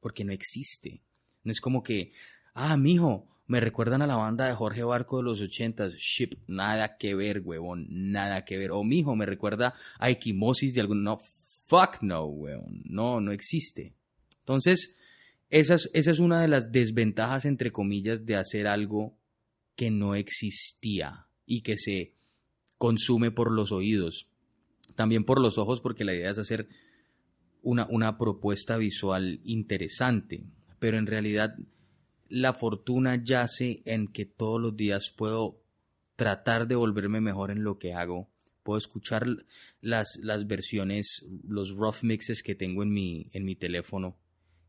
porque 0.00 0.24
no 0.24 0.32
existe. 0.32 1.02
No 1.44 1.52
es 1.52 1.60
como 1.60 1.82
que, 1.82 2.12
ah, 2.54 2.76
mijo, 2.76 3.28
me 3.46 3.60
recuerdan 3.60 4.02
a 4.02 4.06
la 4.06 4.16
banda 4.16 4.46
de 4.46 4.54
Jorge 4.54 4.82
Barco 4.82 5.18
de 5.18 5.24
los 5.24 5.40
ochentas, 5.40 5.92
Ship, 5.94 6.38
nada 6.46 6.96
que 6.96 7.14
ver, 7.14 7.40
huevón, 7.44 7.86
nada 7.90 8.44
que 8.44 8.56
ver. 8.56 8.72
O 8.72 8.84
mijo, 8.84 9.16
me 9.16 9.26
recuerda 9.26 9.74
a 9.98 10.10
Equimosis 10.10 10.74
de 10.74 10.80
algún, 10.80 11.02
no, 11.02 11.20
fuck 11.66 12.02
no, 12.02 12.24
huevón, 12.24 12.82
no, 12.84 13.20
no 13.20 13.32
existe. 13.32 13.94
Entonces, 14.38 14.96
esa 15.50 15.74
es, 15.74 15.90
esa 15.92 16.10
es 16.10 16.18
una 16.18 16.40
de 16.40 16.48
las 16.48 16.72
desventajas, 16.72 17.44
entre 17.44 17.72
comillas, 17.72 18.24
de 18.24 18.36
hacer 18.36 18.66
algo 18.66 19.18
que 19.76 19.90
no 19.90 20.14
existía 20.14 21.26
y 21.46 21.62
que 21.62 21.76
se 21.76 22.14
consume 22.78 23.30
por 23.30 23.52
los 23.52 23.70
oídos, 23.70 24.28
también 24.94 25.24
por 25.24 25.40
los 25.40 25.58
ojos, 25.58 25.80
porque 25.80 26.04
la 26.04 26.14
idea 26.14 26.30
es 26.30 26.38
hacer 26.38 26.68
una, 27.62 27.86
una 27.90 28.18
propuesta 28.18 28.76
visual 28.76 29.40
interesante, 29.44 30.44
pero 30.78 30.98
en 30.98 31.06
realidad 31.06 31.56
la 32.28 32.54
fortuna 32.54 33.22
yace 33.22 33.82
en 33.84 34.08
que 34.08 34.24
todos 34.24 34.60
los 34.60 34.76
días 34.76 35.12
puedo 35.16 35.60
tratar 36.16 36.66
de 36.66 36.76
volverme 36.76 37.20
mejor 37.20 37.50
en 37.50 37.62
lo 37.62 37.78
que 37.78 37.94
hago. 37.94 38.28
Puedo 38.62 38.78
escuchar 38.78 39.26
las, 39.80 40.18
las 40.22 40.46
versiones, 40.46 41.26
los 41.46 41.76
rough 41.76 42.02
mixes 42.02 42.42
que 42.42 42.54
tengo 42.54 42.82
en 42.82 42.92
mi, 42.92 43.26
en 43.32 43.44
mi 43.44 43.56
teléfono 43.56 44.16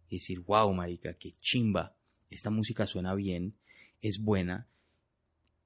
y 0.10 0.16
decir, 0.16 0.42
wow, 0.42 0.74
marica, 0.74 1.14
qué 1.14 1.34
chimba, 1.40 1.96
esta 2.30 2.50
música 2.50 2.86
suena 2.86 3.16
bien, 3.16 3.56
es 4.02 4.20
buena, 4.20 4.68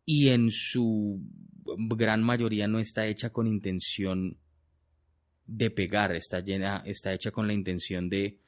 y 0.05 0.29
en 0.29 0.51
su 0.51 1.19
gran 1.65 2.23
mayoría 2.23 2.67
no 2.67 2.79
está 2.79 3.07
hecha 3.07 3.31
con 3.31 3.47
intención 3.47 4.37
de 5.47 5.71
pegar, 5.71 6.13
está, 6.13 6.41
llena, 6.41 6.83
está 6.85 7.13
hecha 7.13 7.31
con 7.31 7.47
la 7.47 7.53
intención 7.53 8.09
de 8.09 8.39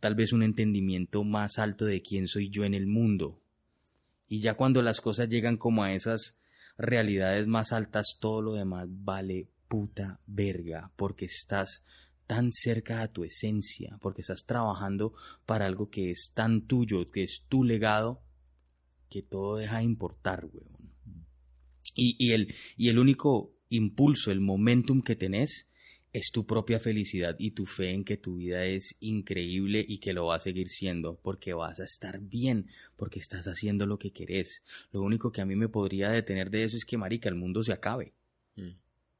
tal 0.00 0.14
vez 0.14 0.32
un 0.32 0.42
entendimiento 0.42 1.24
más 1.24 1.58
alto 1.58 1.86
de 1.86 2.02
quién 2.02 2.26
soy 2.26 2.50
yo 2.50 2.64
en 2.64 2.74
el 2.74 2.86
mundo. 2.86 3.40
Y 4.28 4.40
ya 4.40 4.54
cuando 4.54 4.82
las 4.82 5.00
cosas 5.00 5.28
llegan 5.28 5.56
como 5.56 5.84
a 5.84 5.92
esas 5.94 6.40
realidades 6.76 7.46
más 7.46 7.72
altas, 7.72 8.18
todo 8.20 8.42
lo 8.42 8.54
demás 8.54 8.88
vale 8.88 9.48
puta 9.68 10.20
verga, 10.26 10.90
porque 10.96 11.26
estás 11.26 11.84
tan 12.26 12.50
cerca 12.50 13.02
a 13.02 13.08
tu 13.08 13.24
esencia, 13.24 13.98
porque 14.00 14.22
estás 14.22 14.44
trabajando 14.44 15.14
para 15.46 15.66
algo 15.66 15.90
que 15.90 16.10
es 16.10 16.32
tan 16.34 16.66
tuyo, 16.66 17.10
que 17.10 17.22
es 17.22 17.44
tu 17.48 17.62
legado, 17.62 18.22
que 19.08 19.22
todo 19.22 19.56
deja 19.56 19.78
de 19.78 19.84
importar, 19.84 20.46
weón. 20.46 20.92
Y, 21.94 22.16
y, 22.18 22.32
el, 22.32 22.54
y 22.76 22.88
el 22.88 22.98
único 22.98 23.54
impulso, 23.68 24.32
el 24.32 24.40
momentum 24.40 25.02
que 25.02 25.14
tenés, 25.14 25.70
es 26.12 26.30
tu 26.30 26.46
propia 26.46 26.78
felicidad 26.78 27.36
y 27.38 27.52
tu 27.52 27.64
fe 27.64 27.90
en 27.90 28.04
que 28.04 28.16
tu 28.16 28.36
vida 28.36 28.64
es 28.64 28.96
increíble 29.00 29.84
y 29.86 29.98
que 29.98 30.12
lo 30.12 30.26
va 30.26 30.36
a 30.36 30.40
seguir 30.40 30.68
siendo, 30.68 31.16
porque 31.22 31.54
vas 31.54 31.80
a 31.80 31.84
estar 31.84 32.20
bien, 32.20 32.68
porque 32.96 33.18
estás 33.18 33.46
haciendo 33.48 33.86
lo 33.86 33.98
que 33.98 34.12
querés. 34.12 34.62
Lo 34.92 35.02
único 35.02 35.32
que 35.32 35.40
a 35.40 35.46
mí 35.46 35.56
me 35.56 35.68
podría 35.68 36.10
detener 36.10 36.50
de 36.50 36.64
eso 36.64 36.76
es 36.76 36.84
que, 36.84 36.98
marica, 36.98 37.28
el 37.28 37.34
mundo 37.34 37.62
se 37.62 37.72
acabe. 37.72 38.12
Mm. 38.56 38.72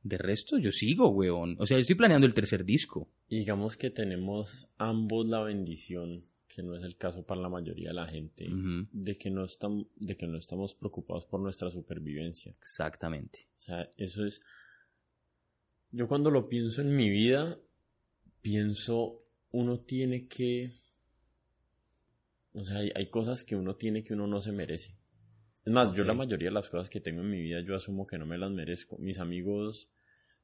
De 0.03 0.19
resto, 0.19 0.59
yo 0.59 0.73
sigo, 0.73 1.09
weón. 1.09 1.57
O 1.59 1.67
sea, 1.67 1.79
yo 1.79 1.83
estoy 1.83 1.97
planeando 1.97 2.27
el 2.27 2.35
tercer 2.35 2.65
disco. 2.65 3.09
Y 3.29 3.39
digamos 3.39 3.77
que 3.77 3.91
tenemos 3.91 4.69
ambos 4.77 5.27
la 5.27 5.43
bendición, 5.43 6.25
que 6.49 6.63
no 6.63 6.77
es 6.77 6.83
el 6.83 6.97
caso 6.97 7.23
para 7.23 7.41
la 7.41 7.49
mayoría 7.49 7.89
de 7.89 7.95
la 7.95 8.07
gente, 8.07 8.51
de, 8.93 9.17
que 9.17 9.31
no 9.31 9.45
estamos, 9.45 9.87
de 9.97 10.17
que 10.17 10.27
no 10.27 10.37
estamos 10.37 10.75
preocupados 10.75 11.25
por 11.25 11.41
nuestra 11.41 11.71
supervivencia. 11.71 12.55
Exactamente. 12.61 13.49
O 13.59 13.61
sea, 13.63 13.91
eso 13.97 14.27
es... 14.27 14.43
Yo 15.93 16.09
cuando 16.09 16.31
lo 16.31 16.49
pienso 16.49 16.81
en 16.81 16.97
mi 16.97 17.09
vida, 17.11 17.59
pienso, 18.41 19.23
uno 19.51 19.81
tiene 19.81 20.27
que... 20.27 20.73
O 22.55 22.65
sea, 22.65 22.79
hay, 22.79 22.91
hay 22.95 23.09
cosas 23.09 23.45
que 23.45 23.57
uno 23.57 23.77
tiene 23.77 24.03
que 24.03 24.15
uno 24.15 24.27
no 24.27 24.41
se 24.41 24.53
merece. 24.53 24.97
Es 25.65 25.73
más, 25.73 25.95
yo 25.95 26.03
la 26.05 26.15
mayoría 26.15 26.49
de 26.49 26.55
las 26.55 26.69
cosas 26.69 26.91
que 26.91 27.01
tengo 27.01 27.21
en 27.21 27.31
mi 27.31 27.41
vida 27.41 27.61
yo 27.61 27.77
asumo 27.77 28.07
que 28.07 28.19
no 28.19 28.27
me 28.27 28.37
las 28.37 28.51
merezco. 28.51 28.99
Mis 28.99 29.19
amigos 29.19 29.91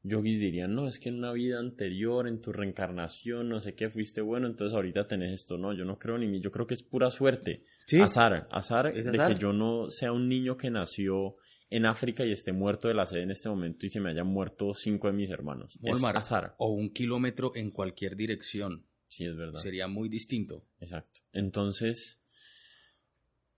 yogis 0.03 0.38
dirían, 0.38 0.74
no, 0.74 0.86
es 0.86 1.01
que 1.01 1.09
en 1.09 1.16
una 1.16 1.32
vida 1.32 1.59
anterior, 1.59 2.28
en 2.28 2.40
tu 2.40 2.53
reencarnación, 2.53 3.49
no 3.49 3.61
sé 3.61 3.74
qué, 3.74 3.90
fuiste 3.90 4.20
bueno, 4.20 4.46
entonces 4.46 4.74
ahorita 4.74 5.09
tenés 5.09 5.32
esto. 5.32 5.59
No, 5.59 5.72
yo 5.72 5.84
no 5.84 5.99
creo 5.99 6.18
ni 6.18 6.28
mí, 6.28 6.40
yo 6.40 6.53
creo 6.53 6.66
que 6.66 6.74
es 6.74 6.84
pura 6.84 7.11
suerte. 7.11 7.64
¿Sí? 7.86 8.01
Azar, 8.01 8.46
azar, 8.51 8.92
de 8.92 9.18
que 9.18 9.34
yo 9.34 9.53
no 9.53 9.90
sea 9.90 10.12
un 10.12 10.28
niño 10.28 10.57
que 10.57 10.70
nació 10.70 11.36
en 11.71 11.87
África 11.87 12.25
y 12.25 12.33
esté 12.33 12.53
muerto 12.53 12.89
de 12.89 12.95
la 12.95 13.07
sed 13.07 13.21
en 13.21 13.31
este 13.31 13.49
momento 13.49 13.85
y 13.85 13.91
se 13.91 14.01
me 14.01 14.11
hayan 14.11 14.27
muerto 14.27 14.73
cinco 14.75 15.09
de 15.09 15.12
mis 15.12 15.31
hermanos. 15.31 15.79
es 15.83 16.03
azar. 16.03 16.55
O 16.59 16.71
un 16.71 16.91
kilómetro 16.91 17.53
en 17.55 17.71
cualquier 17.71 18.16
dirección. 18.16 18.87
Sí, 19.09 19.25
es 19.25 19.37
verdad. 19.37 19.61
Sería 19.61 19.89
muy 19.89 20.09
distinto. 20.09 20.64
Exacto. 20.81 21.21
Entonces, 21.33 22.21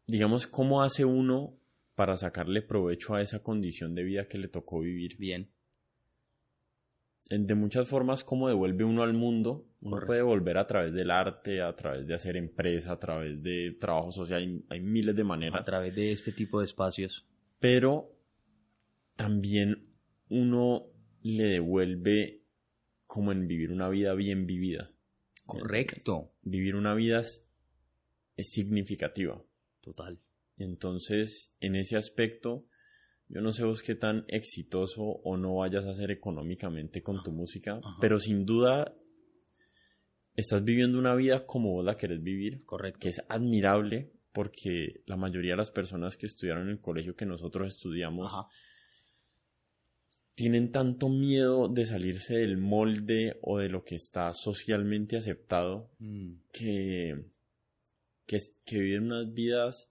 digamos, 0.07 0.47
¿cómo 0.47 0.83
hace 0.83 1.05
uno 1.05 1.57
para 1.95 2.17
sacarle 2.17 2.63
provecho 2.63 3.15
a 3.15 3.23
esa 3.23 3.43
condición 3.43 3.95
de 3.95 4.05
vida 4.05 4.27
que 4.27 4.39
le 4.39 4.49
tocó 4.49 4.81
vivir? 4.81 5.17
Bien. 5.19 5.51
De 7.29 7.55
muchas 7.55 7.87
formas, 7.87 8.25
¿cómo 8.25 8.49
devuelve 8.49 8.83
uno 8.83 9.05
al 9.05 9.15
mundo? 9.15 9.65
Uno 9.83 10.01
puede 10.05 10.23
volver 10.23 10.59
a 10.59 10.67
través 10.67 10.93
del 10.93 11.13
arte, 11.13 11.63
a 11.63 11.75
través 11.77 12.05
de 12.09 12.15
hacer 12.15 12.37
empresa, 12.37 12.93
a 12.93 12.99
través 12.99 13.41
de 13.41 13.77
trabajo 13.79 14.11
social, 14.11 14.43
hay, 14.43 14.65
hay 14.69 14.81
miles 14.81 15.15
de 15.15 15.23
maneras. 15.23 15.61
A 15.61 15.63
través 15.63 15.95
de 15.95 16.11
este 16.11 16.33
tipo 16.33 16.59
de 16.59 16.65
espacios. 16.65 17.30
Pero 17.61 18.17
también 19.15 19.87
uno 20.29 20.87
le 21.23 21.45
devuelve 21.45 22.43
como 23.07 23.33
en 23.33 23.47
vivir 23.47 23.71
una 23.71 23.89
vida 23.89 24.15
bien 24.15 24.47
vivida. 24.47 24.91
Correcto. 25.45 26.33
Vivir 26.43 26.77
una 26.77 26.95
vida 26.95 27.21
es 27.21 28.51
significativa. 28.51 29.43
Total. 29.81 30.19
Entonces, 30.57 31.55
en 31.61 31.77
ese 31.77 31.97
aspecto, 31.97 32.67
yo 33.29 33.41
no 33.41 33.53
sé 33.53 33.65
vos 33.65 33.83
qué 33.83 33.95
tan 33.95 34.25
exitoso 34.29 35.03
o 35.03 35.37
no 35.37 35.57
vayas 35.57 35.87
a 35.87 35.95
ser 35.95 36.11
económicamente 36.11 37.03
con 37.03 37.23
tu 37.23 37.33
música, 37.33 37.81
pero 38.01 38.19
sin 38.19 38.47
duda 38.47 38.97
estás 40.37 40.65
viviendo 40.65 40.99
una 40.99 41.15
vida 41.15 41.47
como 41.47 41.73
vos 41.73 41.85
la 41.85 41.97
querés 41.97 42.23
vivir. 42.23 42.65
Correcto. 42.65 43.01
Que 43.01 43.09
es 43.09 43.23
admirable 43.29 44.13
porque 44.33 45.03
la 45.07 45.17
mayoría 45.17 45.53
de 45.53 45.59
las 45.59 45.71
personas 45.71 46.17
que 46.17 46.27
estudiaron 46.27 46.65
en 46.65 46.71
el 46.71 46.81
colegio 46.81 47.17
que 47.17 47.27
nosotros 47.27 47.69
estudiamos 47.69 48.33
tienen 50.35 50.71
tanto 50.71 51.09
miedo 51.09 51.69
de 51.69 51.85
salirse 51.85 52.37
del 52.37 52.57
molde 52.57 53.39
o 53.43 53.59
de 53.59 53.69
lo 53.69 53.85
que 53.85 53.97
está 53.97 54.33
socialmente 54.33 55.17
aceptado 55.17 55.91
mm. 55.99 56.33
que 56.53 57.31
que, 58.65 58.79
viven 58.79 59.05
unas 59.05 59.33
vidas, 59.33 59.91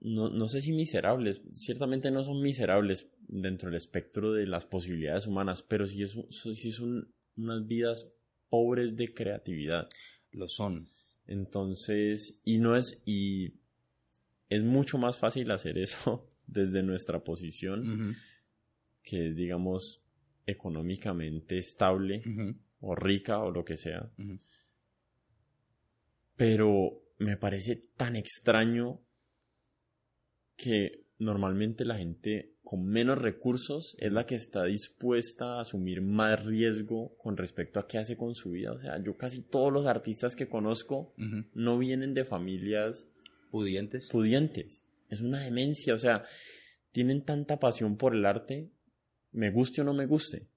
no, 0.00 0.28
no 0.28 0.48
sé 0.48 0.60
si 0.60 0.72
miserables, 0.72 1.40
ciertamente 1.54 2.10
no 2.10 2.24
son 2.24 2.42
miserables 2.42 3.08
dentro 3.28 3.70
del 3.70 3.76
espectro 3.76 4.32
de 4.32 4.46
las 4.46 4.66
posibilidades 4.66 5.26
humanas, 5.26 5.62
pero 5.62 5.86
sí, 5.86 6.02
es, 6.02 6.16
sí 6.30 6.72
son 6.72 7.14
unas 7.36 7.66
vidas 7.66 8.10
pobres 8.48 8.96
de 8.96 9.14
creatividad. 9.14 9.88
Lo 10.32 10.48
son. 10.48 10.88
Entonces, 11.30 12.40
y 12.44 12.58
no 12.58 12.74
es, 12.74 13.02
y 13.06 13.54
es 14.48 14.62
mucho 14.64 14.98
más 14.98 15.16
fácil 15.16 15.48
hacer 15.52 15.78
eso 15.78 16.28
desde 16.48 16.82
nuestra 16.82 17.22
posición, 17.22 18.16
que 19.04 19.28
es, 19.28 19.36
digamos, 19.36 20.02
económicamente 20.44 21.56
estable 21.56 22.22
o 22.80 22.96
rica 22.96 23.38
o 23.38 23.52
lo 23.52 23.64
que 23.64 23.76
sea. 23.76 24.10
Pero 26.36 27.00
me 27.18 27.36
parece 27.36 27.76
tan 27.96 28.16
extraño 28.16 29.00
que 30.56 31.04
normalmente 31.20 31.84
la 31.84 31.96
gente 31.96 32.56
con 32.62 32.84
menos 32.86 33.18
recursos 33.18 33.96
es 34.00 34.12
la 34.12 34.26
que 34.26 34.34
está 34.34 34.64
dispuesta 34.64 35.56
a 35.56 35.60
asumir 35.60 36.02
más 36.02 36.44
riesgo 36.44 37.16
con 37.18 37.36
respecto 37.36 37.78
a 37.78 37.86
qué 37.86 37.98
hace 37.98 38.16
con 38.16 38.34
su 38.34 38.50
vida. 38.50 38.72
O 38.72 38.80
sea, 38.80 39.00
yo 39.02 39.16
casi 39.16 39.42
todos 39.42 39.72
los 39.72 39.86
artistas 39.86 40.34
que 40.34 40.48
conozco 40.48 41.14
no 41.54 41.78
vienen 41.78 42.14
de 42.14 42.24
familias 42.24 43.06
pudientes. 43.50 44.08
Pudientes. 44.10 44.86
Es 45.08 45.20
una 45.20 45.40
demencia. 45.40 45.94
O 45.94 45.98
sea, 45.98 46.24
tienen 46.92 47.24
tanta 47.24 47.60
pasión 47.60 47.96
por 47.96 48.14
el 48.14 48.24
arte, 48.24 48.70
me 49.30 49.50
guste 49.50 49.82
o 49.82 49.84
no 49.84 49.94
me 49.94 50.06
guste, 50.06 50.48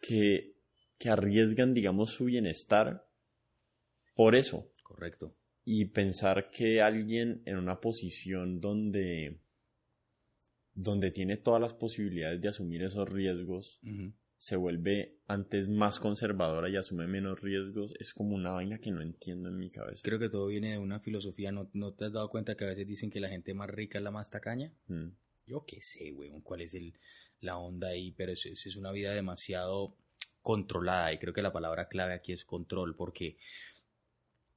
que, 0.00 0.54
que 0.98 1.10
arriesgan, 1.10 1.74
digamos, 1.74 2.10
su 2.10 2.26
bienestar 2.26 3.06
por 4.14 4.34
eso. 4.36 4.70
Correcto 4.82 5.34
y 5.64 5.86
pensar 5.86 6.50
que 6.50 6.82
alguien 6.82 7.42
en 7.46 7.56
una 7.56 7.80
posición 7.80 8.60
donde 8.60 9.40
donde 10.74 11.10
tiene 11.10 11.36
todas 11.36 11.60
las 11.60 11.74
posibilidades 11.74 12.40
de 12.40 12.48
asumir 12.48 12.82
esos 12.82 13.08
riesgos 13.08 13.80
se 14.44 14.56
vuelve 14.56 15.16
antes 15.26 15.68
más 15.68 15.98
conservadora 15.98 16.68
y 16.68 16.76
asume 16.76 17.06
menos 17.06 17.40
riesgos, 17.40 17.94
es 17.98 18.12
como 18.12 18.34
una 18.34 18.50
vaina 18.50 18.78
que 18.78 18.90
no 18.90 19.00
entiendo 19.00 19.48
en 19.48 19.56
mi 19.56 19.70
cabeza. 19.70 20.02
Creo 20.04 20.18
que 20.18 20.28
todo 20.28 20.48
viene 20.48 20.72
de 20.72 20.78
una 20.78 21.00
filosofía. 21.00 21.50
¿No, 21.50 21.70
no 21.72 21.94
te 21.94 22.04
has 22.04 22.12
dado 22.12 22.28
cuenta 22.28 22.54
que 22.54 22.64
a 22.64 22.68
veces 22.68 22.86
dicen 22.86 23.10
que 23.10 23.20
la 23.20 23.30
gente 23.30 23.54
más 23.54 23.70
rica 23.70 23.96
es 23.96 24.04
la 24.04 24.10
más 24.10 24.28
tacaña? 24.28 24.70
Mm. 24.88 25.12
Yo 25.46 25.64
qué 25.66 25.80
sé, 25.80 26.12
weón, 26.12 26.42
cuál 26.42 26.60
es 26.60 26.74
el, 26.74 26.92
la 27.40 27.56
onda 27.56 27.88
ahí, 27.88 28.12
pero 28.12 28.32
es, 28.32 28.44
es 28.44 28.66
es 28.66 28.76
una 28.76 28.92
vida 28.92 29.14
demasiado 29.14 29.96
controlada 30.42 31.10
y 31.14 31.18
creo 31.18 31.32
que 31.32 31.40
la 31.40 31.54
palabra 31.54 31.88
clave 31.88 32.12
aquí 32.12 32.32
es 32.32 32.44
control, 32.44 32.96
porque 32.96 33.38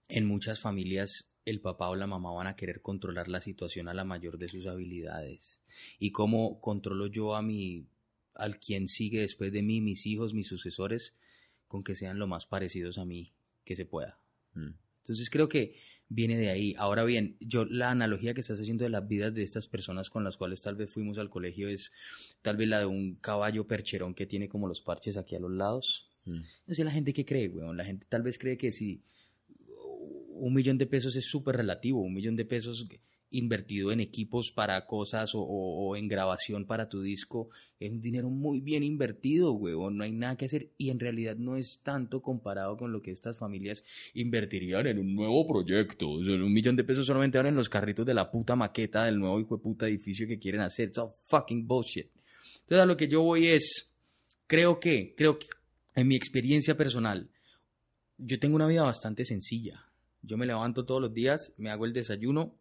en 0.09 0.25
muchas 0.25 0.59
familias 0.59 1.33
el 1.47 1.61
papá 1.61 1.87
o 1.87 1.95
la 1.95 2.07
mamá 2.07 2.33
van 2.33 2.47
a 2.47 2.57
querer 2.57 2.81
controlar 2.81 3.29
la 3.29 3.39
situación 3.39 3.87
a 3.87 3.93
la 3.93 4.03
mayor 4.03 4.37
de 4.37 4.49
sus 4.49 4.67
habilidades. 4.67 5.61
¿Y 5.97 6.11
cómo 6.11 6.59
controlo 6.59 7.07
yo 7.07 7.35
a 7.35 7.41
mi, 7.41 7.87
al 8.33 8.59
quien 8.59 8.89
sigue 8.89 9.21
después 9.21 9.53
de 9.53 9.63
mí, 9.63 9.79
mis 9.79 10.05
hijos, 10.05 10.33
mis 10.33 10.47
sucesores, 10.47 11.15
con 11.69 11.85
que 11.85 11.95
sean 11.95 12.19
lo 12.19 12.27
más 12.27 12.45
parecidos 12.45 12.97
a 12.97 13.05
mí 13.05 13.33
que 13.63 13.77
se 13.77 13.85
pueda? 13.85 14.19
Mm. 14.55 14.71
Entonces 14.97 15.29
creo 15.29 15.47
que 15.47 15.77
viene 16.09 16.37
de 16.37 16.49
ahí. 16.49 16.75
Ahora 16.77 17.05
bien, 17.05 17.37
yo 17.39 17.63
la 17.63 17.91
analogía 17.91 18.33
que 18.33 18.41
estás 18.41 18.59
haciendo 18.59 18.83
de 18.83 18.89
las 18.89 19.07
vidas 19.07 19.33
de 19.33 19.43
estas 19.43 19.69
personas 19.69 20.09
con 20.09 20.25
las 20.25 20.35
cuales 20.35 20.61
tal 20.61 20.75
vez 20.75 20.91
fuimos 20.91 21.17
al 21.17 21.29
colegio 21.29 21.69
es 21.69 21.93
tal 22.41 22.57
vez 22.57 22.67
la 22.67 22.79
de 22.79 22.87
un 22.87 23.15
caballo 23.15 23.67
percherón 23.67 24.13
que 24.13 24.25
tiene 24.25 24.49
como 24.49 24.67
los 24.67 24.81
parches 24.81 25.15
aquí 25.15 25.37
a 25.37 25.39
los 25.39 25.51
lados. 25.51 26.11
Mm. 26.25 26.41
No 26.67 26.73
sé 26.73 26.83
la 26.83 26.91
gente 26.91 27.13
que 27.13 27.23
cree, 27.23 27.47
weón. 27.47 27.77
La 27.77 27.85
gente 27.85 28.05
tal 28.09 28.23
vez 28.23 28.37
cree 28.37 28.57
que 28.57 28.73
si 28.73 29.01
un 30.39 30.53
millón 30.53 30.77
de 30.77 30.87
pesos 30.87 31.15
es 31.15 31.25
súper 31.25 31.57
relativo, 31.57 32.01
un 32.01 32.13
millón 32.13 32.35
de 32.35 32.45
pesos 32.45 32.87
invertido 33.29 33.91
en 33.91 33.99
equipos 33.99 34.51
para 34.51 34.85
cosas 34.85 35.31
o, 35.33 35.95
en 35.95 36.07
grabación 36.07 36.65
para 36.65 36.87
tu 36.87 37.01
disco, 37.01 37.49
es 37.79 37.91
un 37.91 38.01
dinero 38.01 38.29
muy 38.29 38.61
bien 38.61 38.83
invertido, 38.83 39.51
weón, 39.51 39.97
no 39.97 40.03
hay 40.03 40.11
nada 40.11 40.37
que 40.37 40.45
hacer 40.45 40.69
y 40.77 40.89
en 40.89 40.99
realidad 40.99 41.35
no 41.35 41.57
es 41.57 41.81
tanto 41.83 42.21
comparado 42.21 42.77
con 42.77 42.91
lo 42.91 43.01
que 43.01 43.11
estas 43.11 43.37
familias 43.37 43.83
invertirían 44.13 44.87
en 44.87 44.99
un 44.99 45.13
nuevo 45.13 45.45
proyecto, 45.45 46.09
un 46.09 46.53
millón 46.53 46.75
de 46.75 46.83
pesos 46.83 47.05
solamente 47.05 47.37
van 47.37 47.47
en 47.47 47.55
los 47.55 47.69
carritos 47.69 48.05
de 48.05 48.13
la 48.13 48.31
puta 48.31 48.55
maqueta 48.55 49.03
del 49.03 49.19
nuevo 49.19 49.39
hijo 49.39 49.57
de 49.57 49.63
puta 49.63 49.87
edificio 49.87 50.27
que 50.27 50.39
quieren 50.39 50.61
hacer, 50.61 50.87
it's 50.87 50.97
all 50.97 51.11
fucking 51.25 51.67
bullshit. 51.67 52.07
Entonces 52.61 52.83
a 52.83 52.85
lo 52.85 52.97
que 52.97 53.07
yo 53.07 53.23
voy 53.23 53.47
es, 53.47 53.93
creo 54.47 54.79
que, 54.79 55.13
creo 55.15 55.37
que 55.37 55.47
en 55.95 56.07
mi 56.07 56.15
experiencia 56.15 56.77
personal, 56.77 57.29
yo 58.17 58.39
tengo 58.39 58.55
una 58.55 58.67
vida 58.67 58.83
bastante 58.83 59.25
sencilla. 59.25 59.86
Yo 60.27 60.37
me 60.37 60.45
levanto 60.45 60.85
todos 60.85 61.01
los 61.01 61.13
días, 61.13 61.53
me 61.57 61.69
hago 61.69 61.85
el 61.85 61.93
desayuno, 61.93 62.59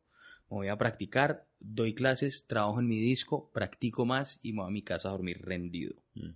me 0.48 0.56
voy 0.56 0.68
a 0.68 0.78
practicar, 0.78 1.46
doy 1.58 1.94
clases, 1.94 2.44
trabajo 2.46 2.78
en 2.78 2.86
mi 2.86 3.00
disco, 3.00 3.50
practico 3.52 4.06
más 4.06 4.38
y 4.42 4.52
me 4.52 4.60
voy 4.60 4.68
a 4.68 4.72
mi 4.72 4.82
casa 4.82 5.08
a 5.08 5.12
dormir 5.12 5.42
rendido. 5.42 5.96
Mm. 6.14 6.30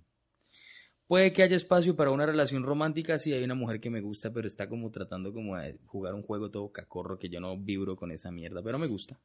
Puede 1.06 1.32
que 1.32 1.42
haya 1.42 1.56
espacio 1.56 1.96
para 1.96 2.10
una 2.10 2.26
relación 2.26 2.62
romántica 2.64 3.18
si 3.18 3.32
hay 3.32 3.42
una 3.42 3.54
mujer 3.54 3.80
que 3.80 3.90
me 3.90 4.00
gusta, 4.00 4.32
pero 4.32 4.46
está 4.46 4.68
como 4.68 4.90
tratando 4.90 5.32
como 5.32 5.56
de 5.56 5.78
jugar 5.86 6.14
un 6.14 6.22
juego 6.22 6.50
todo 6.50 6.70
cacorro 6.70 7.18
que 7.18 7.28
yo 7.28 7.40
no 7.40 7.56
vibro 7.56 7.96
con 7.96 8.10
esa 8.10 8.30
mierda, 8.30 8.62
pero 8.62 8.78
me 8.78 8.86
gusta. 8.86 9.18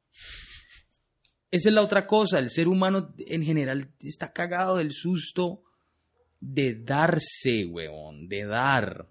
Esa 1.52 1.70
es 1.70 1.76
la 1.76 1.82
otra 1.82 2.06
cosa, 2.06 2.40
el 2.40 2.50
ser 2.50 2.68
humano 2.68 3.14
en 3.18 3.44
general 3.44 3.92
está 4.02 4.34
cagado 4.34 4.78
del 4.78 4.92
susto 4.92 5.64
de 6.40 6.76
darse, 6.76 7.66
weón, 7.66 8.28
de 8.28 8.46
dar. 8.46 9.08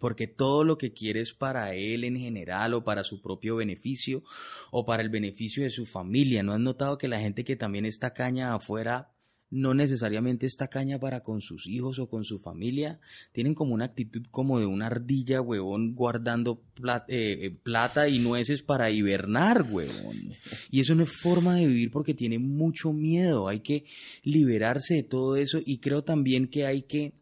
Porque 0.00 0.26
todo 0.26 0.64
lo 0.64 0.78
que 0.78 0.92
quiere 0.92 1.20
es 1.20 1.32
para 1.32 1.74
él 1.74 2.04
en 2.04 2.16
general 2.18 2.74
o 2.74 2.84
para 2.84 3.02
su 3.04 3.20
propio 3.20 3.56
beneficio 3.56 4.22
o 4.70 4.84
para 4.84 5.02
el 5.02 5.08
beneficio 5.08 5.62
de 5.64 5.70
su 5.70 5.86
familia. 5.86 6.42
¿No 6.42 6.52
has 6.52 6.60
notado 6.60 6.98
que 6.98 7.08
la 7.08 7.20
gente 7.20 7.44
que 7.44 7.56
también 7.56 7.84
está 7.86 8.12
caña 8.14 8.54
afuera 8.54 9.12
no 9.50 9.72
necesariamente 9.72 10.44
está 10.44 10.68
caña 10.68 10.98
para 10.98 11.22
con 11.22 11.40
sus 11.40 11.66
hijos 11.66 11.98
o 11.98 12.08
con 12.10 12.22
su 12.22 12.38
familia? 12.38 13.00
Tienen 13.32 13.54
como 13.54 13.72
una 13.72 13.86
actitud 13.86 14.26
como 14.30 14.60
de 14.60 14.66
una 14.66 14.86
ardilla, 14.88 15.40
huevón, 15.40 15.94
guardando 15.94 16.60
pla- 16.74 17.06
eh, 17.08 17.38
eh, 17.46 17.50
plata 17.50 18.08
y 18.10 18.18
nueces 18.18 18.62
para 18.62 18.90
hibernar, 18.90 19.62
huevón. 19.70 20.34
Y 20.70 20.80
eso 20.80 20.94
no 20.94 21.02
es 21.04 21.10
forma 21.10 21.56
de 21.56 21.66
vivir 21.66 21.90
porque 21.90 22.12
tiene 22.12 22.38
mucho 22.38 22.92
miedo. 22.92 23.48
Hay 23.48 23.60
que 23.60 23.84
liberarse 24.22 24.94
de 24.94 25.02
todo 25.02 25.36
eso 25.36 25.60
y 25.64 25.78
creo 25.78 26.04
también 26.04 26.48
que 26.48 26.66
hay 26.66 26.82
que 26.82 27.14